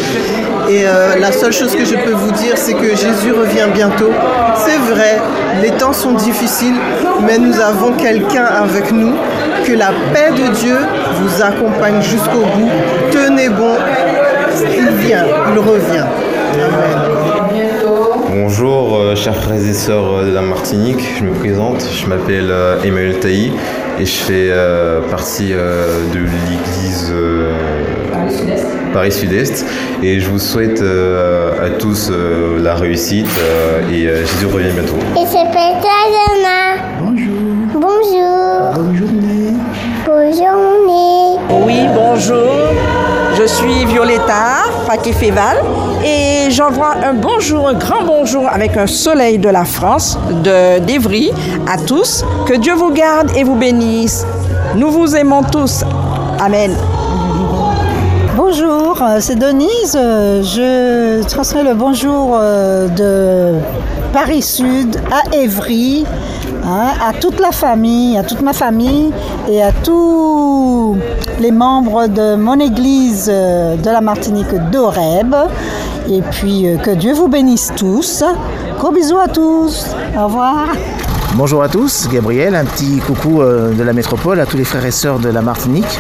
Et 0.70 0.84
euh, 0.86 1.16
la 1.20 1.32
seule 1.32 1.52
chose 1.54 1.76
que 1.76 1.86
je 1.86 1.96
peux 1.96 2.12
vous 2.14 2.32
dire, 2.32 2.54
c'est 2.56 2.74
que 2.74 2.90
Jésus 2.90 3.32
revient 3.34 3.68
bientôt. 3.74 4.12
C'est 4.56 4.78
vrai, 4.94 5.20
les 5.62 5.72
temps 5.72 5.94
sont 5.94 6.14
difficiles, 6.14 6.76
mais 7.26 7.38
nous 7.38 7.60
avons 7.60 7.92
quelqu'un 7.94 8.46
avec 8.46 8.92
nous. 8.92 9.14
Que 9.66 9.74
la 9.74 9.90
paix 10.12 10.32
de 10.32 10.48
Dieu 10.56 10.76
vous 11.22 11.42
accompagne 11.44 12.02
jusqu'au 12.02 12.40
bout. 12.40 12.70
Tenez 13.12 13.48
bon, 13.50 13.76
il 14.60 15.08
vient, 15.08 15.26
il 15.54 15.60
revient. 15.60 16.06
Amen. 16.54 17.12
Bonjour, 18.34 18.98
euh, 18.98 19.16
chers 19.16 19.36
frères 19.36 19.62
et 19.62 19.74
sœurs 19.74 20.24
de 20.26 20.32
la 20.32 20.42
Martinique. 20.42 21.02
Je 21.20 21.24
me 21.24 21.34
présente, 21.34 21.86
je 21.92 22.08
m'appelle 22.08 22.50
euh, 22.50 22.82
Emmanuel 22.84 23.20
Tailly 23.20 23.52
et 24.00 24.06
je 24.06 24.12
fais 24.18 24.48
euh, 24.50 25.02
partie 25.10 25.52
euh, 25.52 26.02
de 26.14 26.20
l'église 26.20 27.12
euh, 27.14 27.52
Paris 28.94 29.12
Sud-Est. 29.12 29.66
Et 30.04 30.20
je 30.20 30.30
vous 30.30 30.40
souhaite 30.40 30.82
euh, 30.82 31.66
à 31.66 31.70
tous 31.72 32.10
euh, 32.12 32.62
la 32.62 32.76
réussite 32.76 33.28
euh, 33.40 33.82
et 33.92 34.08
euh, 34.08 34.26
Jésus 34.26 34.46
revient 34.48 34.72
bientôt. 34.74 34.98
Et 35.20 35.26
c'est 35.26 35.46
Tadana. 35.52 36.82
Bonjour. 37.00 37.42
Bonjour. 37.74 38.74
Bonne 38.76 38.96
journée. 38.96 39.54
Bonne 40.06 40.34
journée. 40.34 41.38
Oui, 41.66 41.80
bonjour. 41.94 42.61
Je 43.42 43.48
suis 43.48 43.86
Violetta 43.86 44.66
Paquet-Féval 44.86 45.64
et 46.06 46.52
j'envoie 46.52 46.94
un 47.04 47.14
bonjour, 47.14 47.70
un 47.70 47.74
grand 47.74 48.04
bonjour 48.06 48.48
avec 48.48 48.78
un 48.78 48.86
soleil 48.86 49.40
de 49.40 49.50
la 49.50 49.66
France, 49.66 50.20
de 50.44 50.78
d'Evry, 50.78 51.32
à 51.68 51.78
tous. 51.78 52.24
Que 52.46 52.54
Dieu 52.54 52.76
vous 52.76 52.92
garde 52.92 53.36
et 53.36 53.44
vous 53.44 53.56
bénisse. 53.56 54.28
Nous 54.76 54.92
vous 54.92 55.16
aimons 55.16 55.42
tous. 55.42 55.84
Amen. 56.40 56.76
Bonjour, 58.36 59.02
euh, 59.02 59.18
c'est 59.20 59.38
Denise. 59.38 59.96
Euh, 59.96 60.44
Je 60.44 61.24
transmets 61.28 61.64
le 61.64 61.74
bonjour 61.74 62.38
euh, 62.40 62.90
de 62.90 63.58
Paris 64.14 64.44
Sud 64.44 65.02
à 65.12 65.36
Évry, 65.36 66.06
hein, 66.64 66.92
à 67.02 67.14
toute 67.14 67.40
la 67.40 67.52
famille, 67.52 68.18
à 68.18 68.24
toute 68.24 68.42
ma 68.42 68.54
famille 68.54 69.12
et 69.50 69.62
à 69.62 69.72
tous 69.72 70.98
les 71.40 71.52
membres 71.52 72.08
de 72.08 72.36
mon 72.36 72.60
église 72.60 73.30
euh, 73.32 73.76
de 73.76 73.90
la 73.90 74.02
Martinique 74.02 74.54
d'Oreb. 74.72 75.36
Et 76.10 76.22
puis 76.22 76.68
euh, 76.68 76.78
que 76.78 76.92
Dieu 76.92 77.14
vous 77.14 77.28
bénisse 77.28 77.72
tous. 77.76 78.24
Gros 78.78 78.92
bisous 78.92 79.20
à 79.20 79.28
tous. 79.28 79.88
Au 80.18 80.26
revoir. 80.26 80.68
Bonjour 81.36 81.64
à 81.64 81.70
tous, 81.70 82.10
Gabriel, 82.12 82.56
un 82.56 82.66
petit 82.66 82.98
coucou 83.00 83.42
euh, 83.42 83.74
de 83.74 83.84
la 83.84 83.94
métropole 83.94 84.40
à 84.42 84.46
tous 84.46 84.58
les 84.58 84.66
frères 84.66 84.86
et 84.86 84.92
sœurs 84.92 85.20
de 85.20 85.30
la 85.30 85.42
Martinique, 85.42 86.00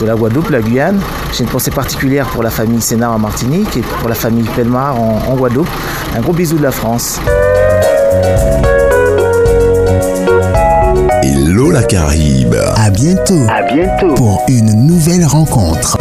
de 0.00 0.06
la 0.06 0.14
Guadeloupe, 0.14 0.48
la 0.48 0.60
Guyane. 0.60 0.98
J'ai 1.34 1.44
une 1.44 1.50
pensée 1.50 1.70
particulière 1.70 2.26
pour 2.28 2.42
la 2.42 2.50
famille 2.50 2.80
Sénat 2.80 3.10
en 3.10 3.18
Martinique 3.18 3.76
et 3.76 3.82
pour 3.82 4.08
la 4.08 4.14
famille 4.14 4.48
Pelmar 4.56 4.98
en, 4.98 5.20
en 5.28 5.34
Guadeloupe. 5.36 5.68
Un 6.16 6.20
gros 6.20 6.32
bisou 6.32 6.56
de 6.56 6.62
la 6.62 6.72
France. 6.72 7.20
Hello 11.50 11.72
la 11.72 11.82
Caraïbe. 11.82 12.54
À 12.76 12.90
bientôt. 12.90 13.44
À 13.48 13.62
bientôt. 13.62 14.14
Pour 14.14 14.44
une 14.46 14.86
nouvelle 14.86 15.24
rencontre. 15.24 15.98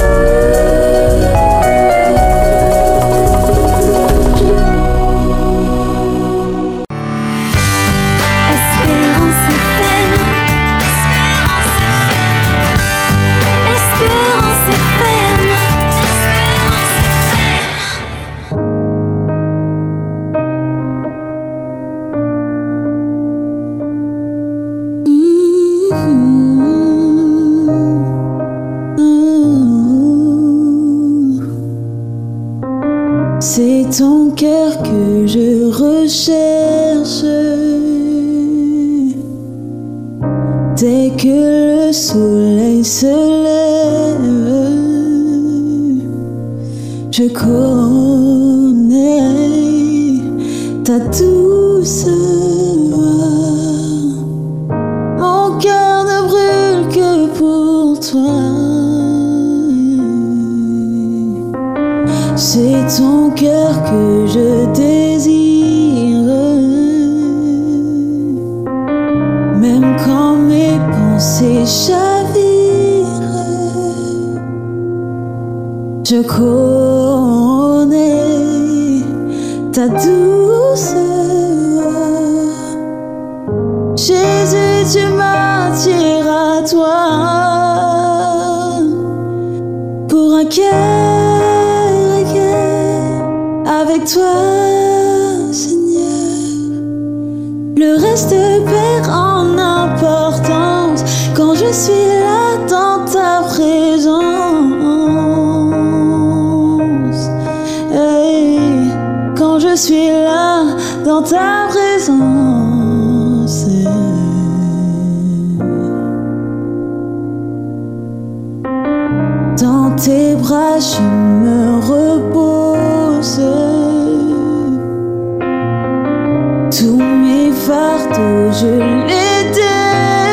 Fardeaux, 128.19 128.51
je 128.51 128.67
les 129.07 129.43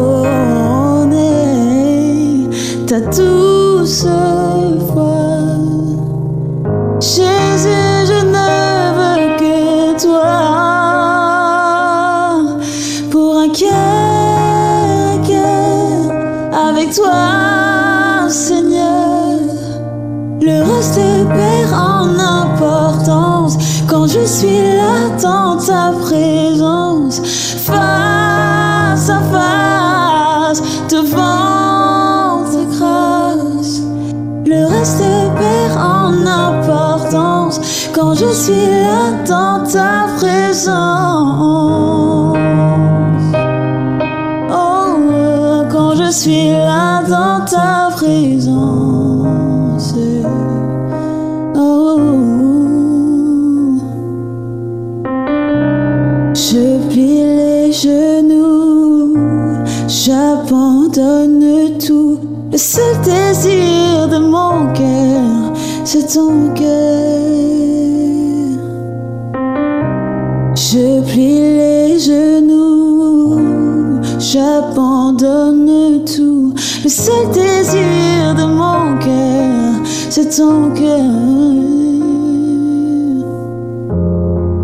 ton 80.39 80.69
cœur. 80.71 81.11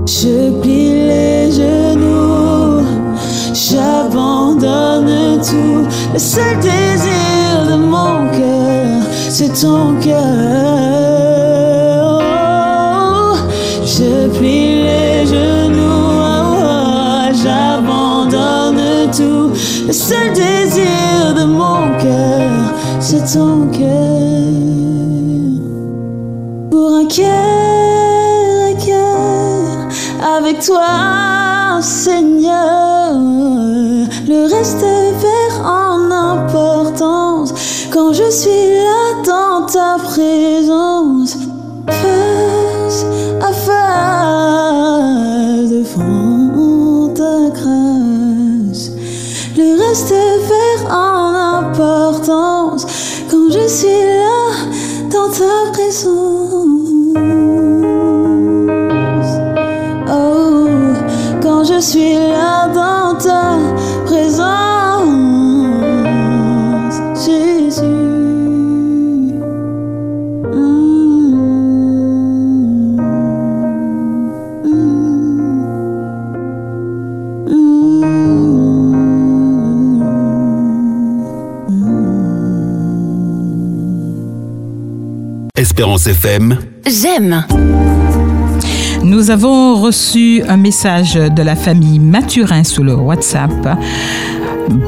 Je 0.07 0.35
plie 0.61 0.91
les 1.11 1.51
genoux, 1.51 2.81
j'abandonne 3.53 5.41
tout. 5.49 5.81
Le 6.13 6.19
seul 6.19 6.55
désir 6.61 7.51
de 7.69 7.75
mon 7.93 8.29
cœur, 8.37 8.87
c'est 9.29 9.53
ton 9.61 9.95
cœur. 10.01 10.21
Je 13.83 14.29
plie 14.37 14.83
les 14.87 15.25
genoux, 15.25 16.21
j'abandonne 17.43 19.11
tout. 19.11 19.51
Le 19.87 19.93
seul 19.93 20.27
désir 20.33 21.35
de 21.37 21.43
mon 21.43 21.97
cœur, 22.01 22.49
c'est 23.01 23.25
ton 23.33 23.67
cœur. 23.67 23.74
Toi, 30.65 31.79
Seigneur, 31.81 33.13
le 34.27 34.47
reste 34.51 34.81
perd 34.81 35.63
en 35.63 36.09
importance 36.11 37.53
quand 37.91 38.13
je 38.13 38.29
suis 38.31 38.69
là 38.73 39.21
dans 39.23 39.65
ta 39.67 39.97
présence, 40.03 41.37
face 41.87 43.05
à 43.41 43.53
face 43.53 43.89
devant 45.69 47.13
ta 47.13 47.49
grâce. 47.53 48.91
Le 49.55 49.77
reste 49.87 50.15
perd 50.47 50.91
en 50.91 51.33
importance 51.59 52.85
quand 53.29 53.51
je 53.51 53.67
suis 53.67 53.87
là 53.87 54.49
dans 55.11 55.29
ta 55.29 55.71
présence. 55.73 56.14
Espérance 86.07 86.07
FM. 86.07 86.57
J'aime. 86.85 87.45
Nous 89.03 89.29
avons 89.29 89.81
reçu 89.81 90.41
un 90.47 90.57
message 90.57 91.13
de 91.15 91.41
la 91.41 91.55
famille 91.55 91.99
Mathurin 91.99 92.63
sur 92.63 92.83
le 92.83 92.95
WhatsApp. 92.95 93.51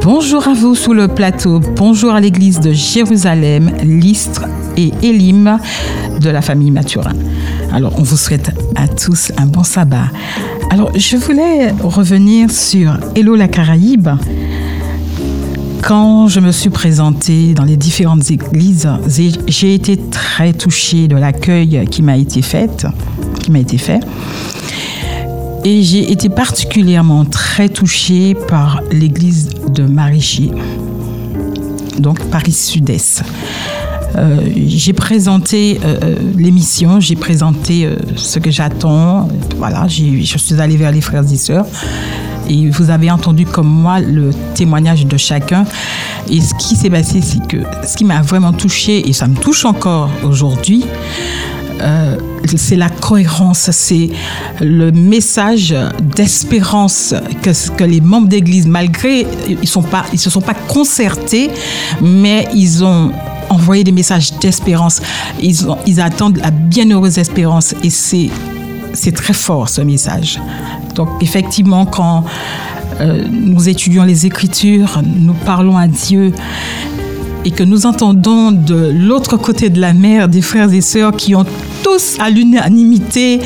Bonjour 0.01 0.47
à 0.47 0.53
vous 0.53 0.75
sous 0.75 0.93
le 0.93 1.07
plateau. 1.07 1.59
Bonjour 1.59 2.13
à 2.13 2.19
l'église 2.19 2.59
de 2.59 2.71
Jérusalem, 2.71 3.71
Listre 3.83 4.45
et 4.75 4.91
Élim 5.01 5.59
de 6.19 6.29
la 6.29 6.41
famille 6.41 6.71
Mathurin. 6.71 7.13
Alors, 7.71 7.93
on 7.97 8.03
vous 8.03 8.17
souhaite 8.17 8.51
à 8.75 8.87
tous 8.87 9.31
un 9.37 9.45
bon 9.45 9.63
sabbat. 9.63 10.11
Alors, 10.69 10.91
je 10.95 11.17
voulais 11.17 11.71
revenir 11.81 12.51
sur 12.51 12.97
Hello 13.15 13.35
la 13.35 13.47
Caraïbe. 13.47 14.09
Quand 15.87 16.27
je 16.27 16.41
me 16.41 16.51
suis 16.51 16.69
présentée 16.69 17.53
dans 17.53 17.63
les 17.63 17.77
différentes 17.77 18.29
églises, 18.29 18.89
j'ai- 19.47 19.73
été 19.73 19.95
très 19.95 20.51
touchée 20.51 21.07
de 21.07 21.15
l'accueil 21.15 21.87
qui 21.89 22.01
m'a 22.01 22.17
été 22.17 22.41
fait, 22.41 22.85
qui 23.39 23.51
m'a 23.51 23.59
été 23.59 23.77
fait. 23.77 24.01
Et 25.63 25.83
j'ai 25.83 26.11
été 26.11 26.27
particulièrement 26.27 27.23
très 27.23 27.69
touchée 27.69 28.35
par 28.49 28.81
l'église 28.91 29.47
de 29.73 29.83
Marichi, 29.83 30.51
donc 31.99 32.19
Paris 32.31 32.51
Sud-Est. 32.51 33.23
Euh, 34.17 34.41
j'ai 34.67 34.91
présenté 34.91 35.79
euh, 35.85 35.97
euh, 36.03 36.15
l'émission, 36.35 36.99
j'ai 36.99 37.15
présenté 37.15 37.87
ce 38.17 38.39
que 38.39 38.51
j'attends. 38.51 39.29
Voilà, 39.57 39.87
je 39.87 40.37
suis 40.37 40.59
allée 40.59 40.75
vers 40.75 40.91
les 40.91 41.01
frères 41.01 41.23
et 41.31 41.37
sœurs. 41.37 41.65
Et 42.49 42.69
vous 42.69 42.89
avez 42.89 43.11
entendu 43.11 43.45
comme 43.45 43.67
moi 43.67 43.99
le 43.99 44.31
témoignage 44.55 45.05
de 45.05 45.17
chacun. 45.17 45.65
Et 46.29 46.41
ce 46.41 46.53
qui 46.55 46.75
s'est 46.75 46.89
passé, 46.89 47.21
c'est 47.21 47.45
que 47.47 47.57
ce 47.85 47.95
qui 47.95 48.03
m'a 48.03 48.21
vraiment 48.21 48.53
touchée, 48.53 49.07
et 49.07 49.13
ça 49.13 49.27
me 49.27 49.35
touche 49.35 49.65
encore 49.65 50.09
aujourd'hui, 50.23 50.85
euh, 51.81 52.17
c'est 52.55 52.75
la 52.75 52.89
cohérence, 52.89 53.69
c'est 53.71 54.09
le 54.61 54.91
message 54.91 55.75
d'espérance 56.15 57.13
que, 57.41 57.83
les 57.83 58.01
membres 58.01 58.27
d'église, 58.27 58.67
malgré 58.67 59.27
ils 59.47 59.67
sont 59.67 59.83
pas, 59.83 60.05
ils 60.13 60.19
se 60.19 60.29
sont 60.29 60.41
pas 60.41 60.53
concertés, 60.53 61.51
mais 62.01 62.47
ils 62.53 62.83
ont 62.83 63.11
envoyé 63.49 63.83
des 63.83 63.91
messages 63.91 64.33
d'espérance. 64.39 65.01
Ils, 65.41 66.01
attendent 66.01 66.37
la 66.37 66.51
bienheureuse 66.51 67.17
espérance 67.17 67.75
et 67.83 67.89
c'est 67.89 68.31
très 69.13 69.33
fort 69.33 69.69
ce 69.69 69.81
message. 69.81 70.39
Donc 70.97 71.09
effectivement, 71.21 71.85
quand 71.85 72.25
euh, 72.99 73.23
nous 73.31 73.69
étudions 73.69 74.03
les 74.03 74.25
Écritures, 74.25 75.01
nous 75.05 75.35
parlons 75.45 75.77
à 75.77 75.87
Dieu 75.87 76.33
et 77.45 77.51
que 77.51 77.63
nous 77.63 77.85
entendons 77.85 78.51
de 78.51 78.91
l'autre 78.93 79.37
côté 79.37 79.69
de 79.69 79.79
la 79.79 79.93
mer 79.93 80.27
des 80.27 80.41
frères 80.41 80.73
et 80.73 80.81
sœurs 80.81 81.15
qui 81.15 81.35
ont 81.35 81.45
tous 81.83 82.15
à 82.19 82.29
l'unanimité 82.29 83.39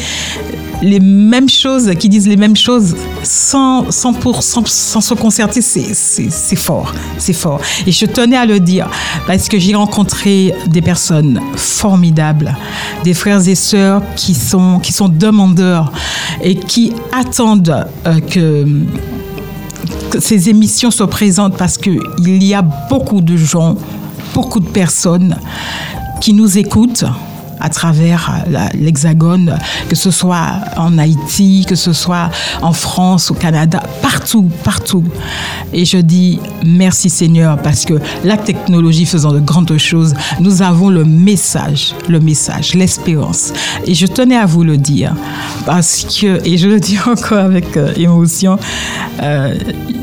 les 0.83 0.99
mêmes 0.99 1.47
choses, 1.47 1.91
qui 1.99 2.09
disent 2.09 2.27
les 2.27 2.37
mêmes 2.37 2.55
choses 2.55 2.95
sans, 3.21 3.91
sans, 3.91 4.13
pour, 4.13 4.41
sans, 4.41 4.65
sans 4.67 4.99
se 5.01 5.13
concerter, 5.13 5.61
c'est- 5.61 6.55
fort, 6.55 6.91
c'est 7.19 7.33
fort. 7.33 7.61
Et 7.85 7.91
je 7.91 8.05
tenais 8.07 8.35
à 8.37 8.47
le 8.47 8.59
dire 8.59 8.89
parce 9.27 9.47
que 9.47 9.59
j'ai 9.59 9.75
rencontré 9.75 10.55
des 10.67 10.81
personnes 10.81 11.39
formidables, 11.55 12.57
des 13.03 13.13
frères 13.13 13.47
et 13.47 13.53
sœurs 13.53 14.01
qui 14.15 14.33
sont, 14.33 14.79
qui 14.79 14.91
sont 14.91 15.07
demandeurs 15.07 15.91
et 16.41 16.55
qui 16.55 16.93
attendent 17.11 17.85
euh, 18.07 18.19
que 18.19 18.65
que 20.09 20.19
ces 20.19 20.49
émissions 20.49 20.91
soient 20.91 21.09
présentes 21.09 21.55
parce 21.57 21.77
qu'il 21.77 22.43
y 22.43 22.53
a 22.53 22.61
beaucoup 22.61 23.21
de 23.21 23.37
gens, 23.37 23.75
beaucoup 24.33 24.59
de 24.59 24.67
personnes 24.67 25.37
qui 26.19 26.33
nous 26.33 26.57
écoutent 26.57 27.05
à 27.61 27.69
travers 27.69 28.43
la- 28.49 28.69
l'Hexagone, 28.73 29.57
que 29.89 29.95
ce 29.95 30.11
soit 30.11 30.47
en 30.77 30.97
Haïti, 30.97 31.65
que 31.67 31.75
ce 31.75 31.93
soit 31.93 32.29
en 32.61 32.73
France, 32.73 33.31
au 33.31 33.33
Canada, 33.33 33.81
partout, 34.01 34.49
partout. 34.63 35.03
Et 35.73 35.85
je 35.85 35.97
dis 35.97 36.39
merci 36.65 37.09
Seigneur 37.09 37.57
parce 37.61 37.85
que 37.85 37.95
la 38.23 38.37
technologie 38.37 39.05
faisant 39.05 39.31
de 39.31 39.39
grandes 39.39 39.77
choses, 39.77 40.13
nous 40.39 40.61
avons 40.61 40.89
le 40.89 41.03
message, 41.05 41.93
le 42.09 42.19
message, 42.19 42.73
l'espérance. 42.73 43.53
Et 43.85 43.93
je 43.93 44.05
tenais 44.05 44.37
à 44.37 44.45
vous 44.45 44.63
le 44.63 44.77
dire 44.77 45.13
parce 45.65 46.03
que, 46.19 46.45
et 46.47 46.57
je 46.57 46.67
le 46.67 46.79
dis 46.79 46.97
encore 47.05 47.39
avec 47.39 47.77
euh, 47.77 47.93
émotion, 47.95 48.57
euh, 49.21 49.53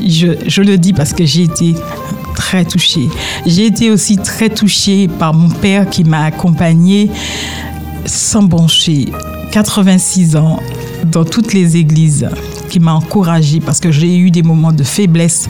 je, 0.07 0.27
je 0.47 0.61
le 0.61 0.77
dis 0.77 0.93
parce 0.93 1.13
que 1.13 1.25
j'ai 1.25 1.43
été 1.43 1.75
très 2.39 2.63
touchée. 2.63 3.09
J'ai 3.45 3.65
été 3.65 3.91
aussi 3.91 4.15
très 4.15 4.49
touchée 4.49 5.09
par 5.09 5.33
mon 5.33 5.49
père 5.49 5.89
qui 5.89 6.05
m'a 6.05 6.23
accompagnée 6.23 7.11
sans 8.05 8.43
broncher, 8.43 9.09
86 9.51 10.37
ans, 10.37 10.61
dans 11.03 11.25
toutes 11.25 11.51
les 11.51 11.75
églises, 11.75 12.29
qui 12.69 12.79
m'a 12.79 12.93
encouragée 12.93 13.59
parce 13.59 13.81
que 13.81 13.91
j'ai 13.91 14.17
eu 14.17 14.31
des 14.31 14.41
moments 14.41 14.71
de 14.71 14.83
faiblesse. 14.83 15.49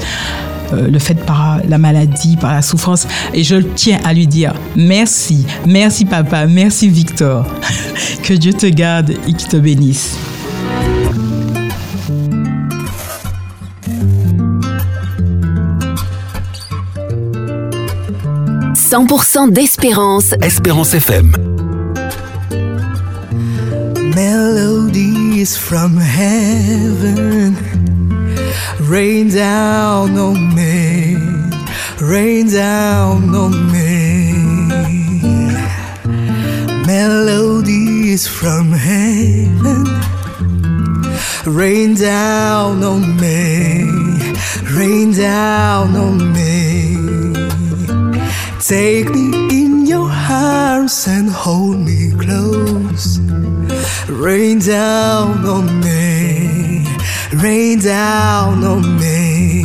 euh, 0.73 0.87
le 0.87 0.99
fait 0.99 1.15
par 1.25 1.61
la 1.67 1.77
maladie, 1.79 2.37
par 2.37 2.53
la 2.53 2.61
souffrance. 2.61 3.07
Et 3.33 3.43
je 3.43 3.55
tiens 3.55 3.99
à 4.03 4.13
lui 4.13 4.27
dire 4.27 4.53
merci, 4.75 5.45
merci 5.65 6.05
papa, 6.05 6.45
merci 6.45 6.89
Victor. 6.89 7.45
que 8.23 8.33
Dieu 8.33 8.53
te 8.53 8.67
garde 8.67 9.11
et 9.27 9.33
qu'il 9.33 9.47
te 9.47 9.57
bénisse. 9.57 10.15
100% 18.89 19.51
d'espérance. 19.51 20.33
Espérance 20.41 20.95
FM. 20.95 21.31
Melodies 24.15 25.55
from 25.55 25.95
heaven 25.97 27.55
rain 28.81 29.29
down 29.29 30.17
on 30.17 30.55
me, 30.55 31.17
rain 32.01 32.49
down 32.49 33.35
on 33.35 33.71
me. 33.71 34.33
Melodies 36.87 38.27
from 38.27 38.71
heaven 38.71 39.85
rain 41.45 41.93
down 41.93 42.83
on 42.83 43.15
me, 43.17 43.83
rain 44.75 45.11
down 45.13 45.95
on 45.95 46.33
me. 46.33 46.88
Take 48.69 49.09
me 49.09 49.31
in 49.49 49.87
your 49.87 50.11
arms 50.11 51.07
and 51.07 51.27
hold 51.27 51.79
me 51.79 52.11
close. 52.19 53.17
Rain 54.07 54.59
down 54.59 55.43
on 55.43 55.79
me, 55.81 56.85
rain 57.33 57.79
down 57.79 58.63
on 58.63 58.83
me. 58.99 59.63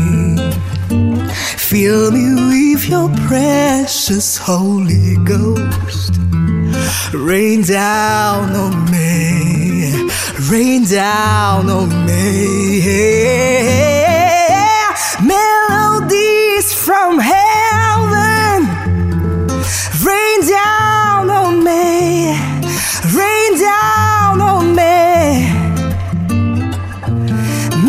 Fill 1.59 2.13
me 2.13 2.25
with 2.49 2.89
your 2.89 3.11
precious 3.29 4.39
Holy 4.39 5.19
Ghost. 5.23 6.15
Rain 7.13 7.61
down 7.61 8.57
on 8.57 8.91
me, 8.91 10.09
rain 10.51 10.85
down 10.87 11.69
on 11.69 11.91
me. 12.07 12.81
Melodies 15.23 16.73
from 16.73 17.19
heaven, 17.19 17.44
down 20.61 21.31
on 21.31 21.65
me, 21.65 21.83
rain 23.19 23.53
down 23.59 24.41
on 24.53 24.65
me. 24.81 24.97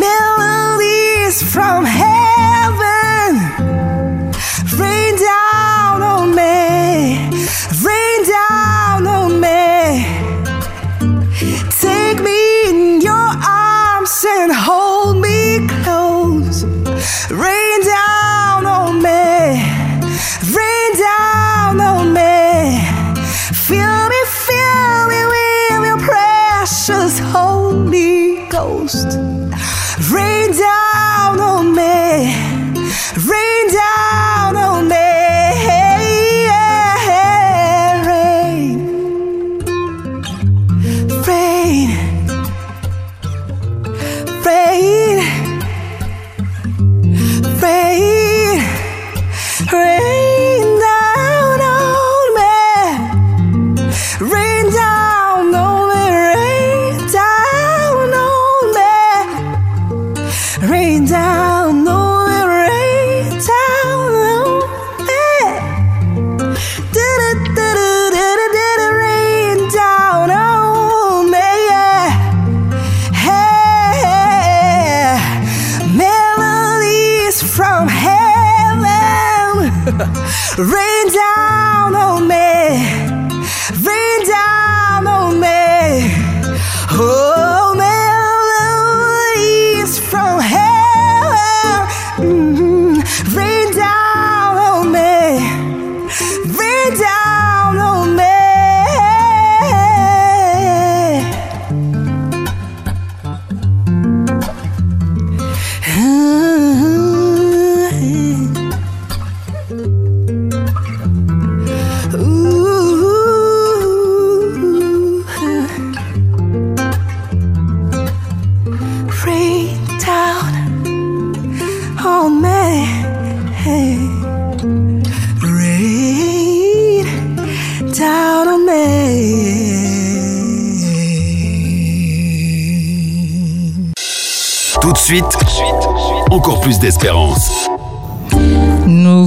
Melodies 0.03 1.37
from 1.53 1.81
heaven, 1.85 3.31
rain 4.81 5.13
down 5.31 5.97
on 6.13 6.25
me, 6.39 7.29
rain 7.87 8.19
down 8.37 9.01
on 9.17 9.31
me. 9.45 9.63
Take 11.85 12.19
me 12.27 12.39
in 12.69 13.01
your 13.09 13.29
arms 13.69 14.15
and 14.37 14.51
hold 14.67 15.17
me 15.25 15.67
close. 15.83 16.63
Rain 17.43 17.79
down 17.95 18.61
on 18.77 18.91
me, 19.07 19.21
rain 20.57 20.91
down 21.05 21.34
coast. 28.87 29.34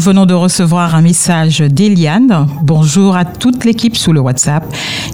Venons 0.08 0.24
de 0.24 0.32
recevoir 0.32 0.94
un 0.94 1.02
message 1.02 1.60
d'Eliane. 1.60 2.48
Bonjour 2.62 3.14
à 3.14 3.26
toute 3.26 3.66
l'équipe 3.66 3.94
sous 3.94 4.10
le 4.14 4.20
WhatsApp 4.20 4.64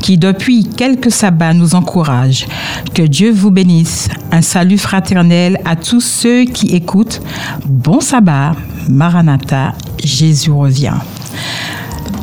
qui, 0.01 0.19
depuis 0.19 0.69
quelques 0.69 1.11
sabbats, 1.11 1.53
nous 1.53 1.75
encourage. 1.75 2.47
Que 2.95 3.03
Dieu 3.03 3.33
vous 3.33 3.51
bénisse. 3.51 4.09
Un 4.31 4.41
salut 4.41 4.79
fraternel 4.79 5.59
à 5.65 5.75
tous 5.75 6.01
ceux 6.01 6.45
qui 6.45 6.77
écoutent. 6.77 7.23
Bon 7.66 7.99
sabbat, 7.99 8.55
Maranatha, 8.89 9.73
Jésus 9.99 10.53
revient. 10.53 10.95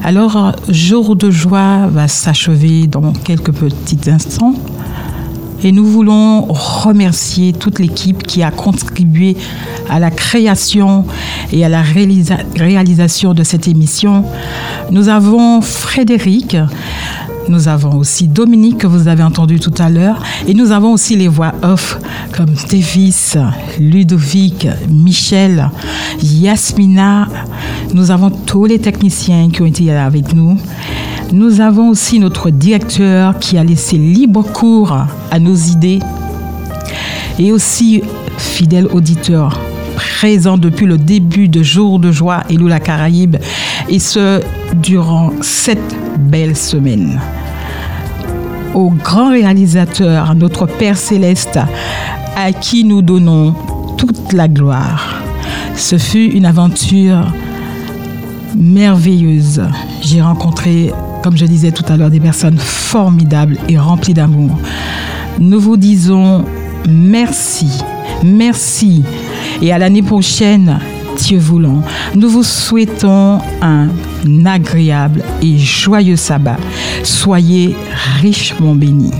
Alors, 0.06 0.56
jour 0.70 1.18
de 1.18 1.30
joie 1.30 1.88
va 1.88 2.08
s'achever 2.08 2.88
dans 2.88 3.12
quelques 3.12 3.52
petits 3.52 4.10
instants. 4.10 4.56
Et 5.62 5.74
nous 5.74 5.86
voulons 5.86 6.44
remercier 6.48 7.52
toute 7.52 7.80
l'équipe 7.80 8.24
qui 8.24 8.44
a 8.44 8.50
contribué 8.50 9.36
à 9.92 10.00
la 10.00 10.10
création 10.10 11.06
et 11.52 11.64
à 11.66 11.70
la 11.70 11.84
réalisa- 11.84 12.40
réalisation 12.56 13.34
de 13.36 13.44
cette 13.44 13.68
émission. 13.68 14.24
Nous 14.90 15.10
avons 15.10 15.62
Frédéric, 15.62 16.56
nous 17.50 17.68
avons 17.68 17.98
aussi 17.98 18.28
Dominique 18.28 18.78
que 18.80 18.88
vous 18.88 19.08
avez 19.10 19.24
entendu 19.24 19.60
tout 19.60 19.74
à 19.80 19.90
l'heure 19.90 20.24
et 20.48 20.54
nous 20.54 20.72
avons 20.72 20.94
aussi 20.94 21.16
les 21.18 21.28
voix 21.28 21.54
off 21.62 22.00
comme 22.36 22.52
Davis, 22.70 23.38
Ludovic, 23.80 24.68
Michel, 24.90 25.70
Yasmina. 26.24 27.28
Nous 27.94 28.12
avons 28.12 28.30
tous 28.30 28.66
les 28.66 28.80
techniciens 28.80 29.50
qui 29.50 29.62
ont 29.62 29.66
été 29.66 29.92
avec 29.92 30.34
nous. 30.34 30.58
Nous 31.34 31.60
avons 31.62 31.90
aussi 31.90 32.20
notre 32.20 32.50
directeur 32.50 33.38
qui 33.40 33.58
a 33.58 33.64
laissé 33.64 33.98
libre 33.98 34.44
cours 34.44 34.96
à 35.32 35.40
nos 35.40 35.56
idées 35.56 36.00
et 37.40 37.52
aussi 37.52 38.02
fidèle 38.38 38.88
auditeur 38.94 39.60
présent 40.02 40.58
depuis 40.58 40.86
le 40.86 40.98
début 40.98 41.48
de 41.48 41.64
Jour 41.64 42.00
de 42.00 42.12
joie 42.12 42.44
et 42.50 42.58
la 42.58 42.80
Caraïbe 42.80 43.38
et 43.90 44.00
ce 44.00 44.42
durant 44.74 45.32
sept 45.42 45.82
belles 46.18 46.58
semaines. 46.58 47.20
Au 48.74 48.90
grand 48.90 49.32
réalisateur, 49.32 50.34
notre 50.36 50.66
Père 50.66 50.98
céleste, 50.98 51.60
à 52.36 52.54
qui 52.54 52.84
nous 52.84 53.02
donnons 53.02 53.54
toute 53.98 54.34
la 54.34 54.48
gloire. 54.48 55.22
Ce 55.76 55.98
fut 55.98 56.32
une 56.32 56.46
aventure 56.46 57.34
merveilleuse. 58.56 59.62
J'ai 60.02 60.22
rencontré, 60.22 60.92
comme 61.24 61.38
je 61.38 61.46
disais 61.46 61.72
tout 61.72 61.86
à 61.88 61.98
l'heure, 61.98 62.10
des 62.10 62.20
personnes 62.20 62.58
formidables 62.58 63.58
et 63.68 63.78
remplies 63.78 64.14
d'amour. 64.14 64.58
Nous 65.40 65.60
vous 65.60 65.78
disons 65.78 66.46
merci, 66.88 67.70
merci. 68.24 69.04
Et 69.62 69.72
à 69.72 69.78
l'année 69.78 70.02
prochaine, 70.02 70.80
Dieu 71.18 71.38
voulant, 71.38 71.84
nous 72.16 72.30
vous 72.30 72.44
souhaitons 72.44 73.40
un 73.62 73.90
agréable 74.46 75.24
et 75.42 75.58
joyeux 75.58 76.16
sabbat. 76.16 76.58
Soyez 77.04 77.76
richement 78.22 78.74
bénis. 78.74 79.12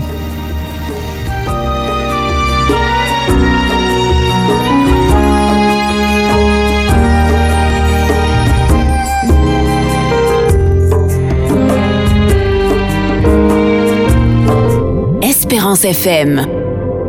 Espérance 15.22 15.84
FM. 15.84 16.46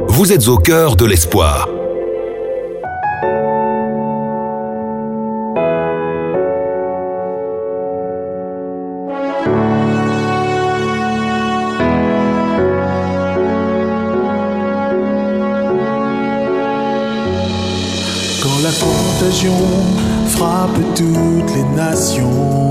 Vous 0.08 0.32
êtes 0.32 0.48
au 0.48 0.58
cœur 0.58 0.96
de 0.96 1.06
l'espoir. 1.06 1.73
Frappe 20.28 20.78
toutes 20.96 21.56
les 21.56 21.64
nations. 21.76 22.70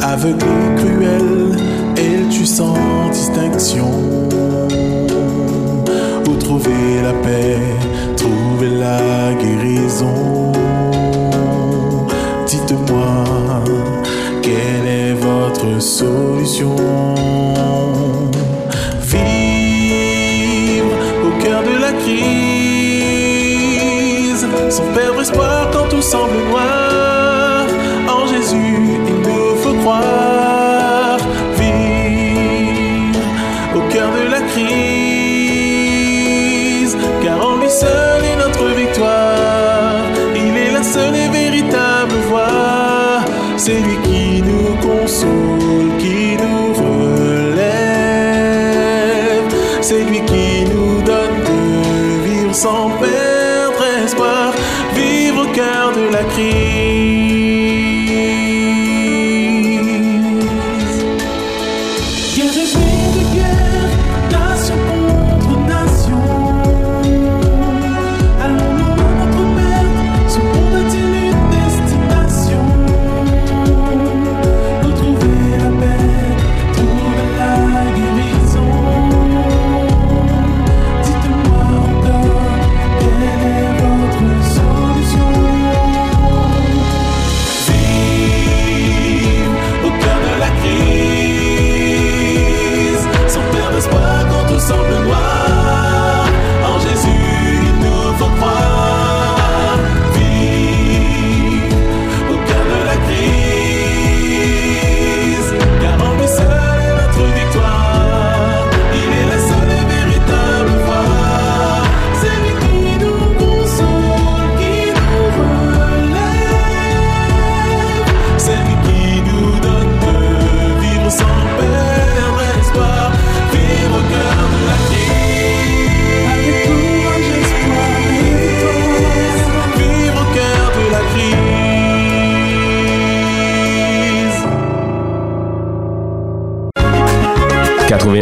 Aveugle 0.00 0.46
et 0.46 0.80
cruel, 0.80 1.58
elle 1.96 2.28
tue 2.28 2.46
sans 2.46 2.76
distinction. 3.12 3.90
Où 6.28 6.34
trouver 6.36 7.02
la 7.02 7.12
paix, 7.14 7.58
trouver 8.16 8.70
la 8.78 9.34
guérison? 9.34 10.52
Dites-moi, 12.46 13.24
quelle 14.40 14.86
est 14.86 15.14
votre 15.14 15.82
solution? 15.82 16.76
Sans 24.70 24.86
perdre 24.92 25.20
espoir 25.20 25.68
quand 25.72 25.88
tout 25.88 26.02
semble 26.02 26.36
noir. 26.48 26.69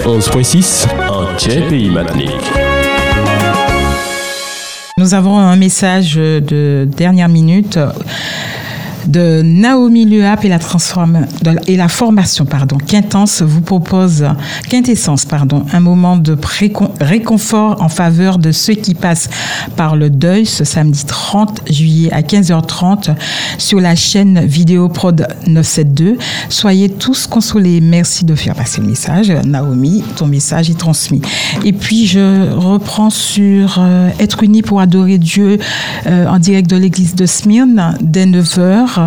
91.6 0.09 0.87
en 1.11 1.69
pays 1.69 1.91
Matnik. 1.91 2.31
Nous 4.97 5.13
avons 5.13 5.39
un 5.39 5.55
message 5.57 6.15
de 6.15 6.89
dernière 6.91 7.29
minute 7.29 7.79
de 9.09 9.43
Naomi 9.43 10.05
Luap 10.05 10.45
et 10.45 10.49
la, 10.49 11.89
formation 11.89 12.45
pardon, 12.45 12.77
Quintence 12.77 13.43
vous 13.43 13.63
propose 13.63 14.27
Quintessence 14.69 15.25
pardon, 15.25 15.65
un 15.73 15.81
moment 15.81 16.17
de 16.17 16.37
réconfort 17.01 17.83
en 17.83 17.89
faveur 17.89 18.39
de 18.39 18.53
ceux 18.53 18.75
qui 18.75 18.95
passent 18.95 19.31
par 19.77 19.97
le 19.97 20.11
deuil 20.11 20.47
ce 20.47 20.65
samedi 20.65 21.05
30 21.07 21.63
juillet 21.71 22.13
à 22.13 22.21
15h30 22.21 23.15
sur 23.57 23.81
la 23.81 23.97
chaîne 23.97 24.45
vidéo 24.45 24.89
Prod 24.89 25.27
972. 25.47 26.19
Soyez 26.49 26.89
tous 26.89 27.27
consolés. 27.27 27.81
Merci 27.81 28.25
de 28.25 28.35
faire 28.35 28.55
passer 28.55 28.81
le 28.81 28.89
message. 28.89 29.31
Naomi, 29.45 30.05
ton 30.17 30.27
message 30.27 30.71
est 30.71 30.79
transmis. 30.79 31.23
Et 31.65 31.73
puis 31.73 32.07
je 32.07 32.53
reprends 32.53 33.11
sur 33.11 33.77
euh, 33.79 34.11
Être 34.19 34.43
unis 34.43 34.63
pour 34.63 34.81
adorer 34.81 35.19
Dieu 35.19 35.59
euh, 36.07 36.27
en 36.27 36.39
direct 36.39 36.69
de 36.69 36.77
l'église 36.77 37.15
de 37.15 37.27
Smyrne 37.27 37.97
dès 38.01 38.27
9h. 38.27 38.98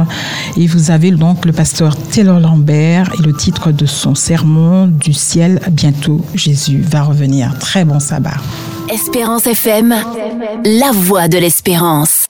Et 0.58 0.68
vous 0.68 0.92
avez 0.92 1.12
donc 1.12 1.46
le 1.46 1.52
pasteur 1.52 1.96
Taylor 1.96 2.40
Lambert 2.40 3.12
et 3.20 3.22
le 3.22 3.34
titre 3.34 3.72
de 3.72 3.86
son 3.86 4.16
sermon 4.16 4.88
du 4.88 5.14
ciel. 5.14 5.62
Bientôt, 5.72 6.26
Jésus 6.36 6.82
va 6.82 7.04
revenir. 7.04 7.58
Très 7.60 7.86
bon 7.86 8.00
sabbat. 8.00 8.38
Espérance 8.92 9.48
FM, 9.48 9.96
la 10.66 10.92
voix 10.92 11.28
de 11.28 11.38
l'espérance. 11.38 12.21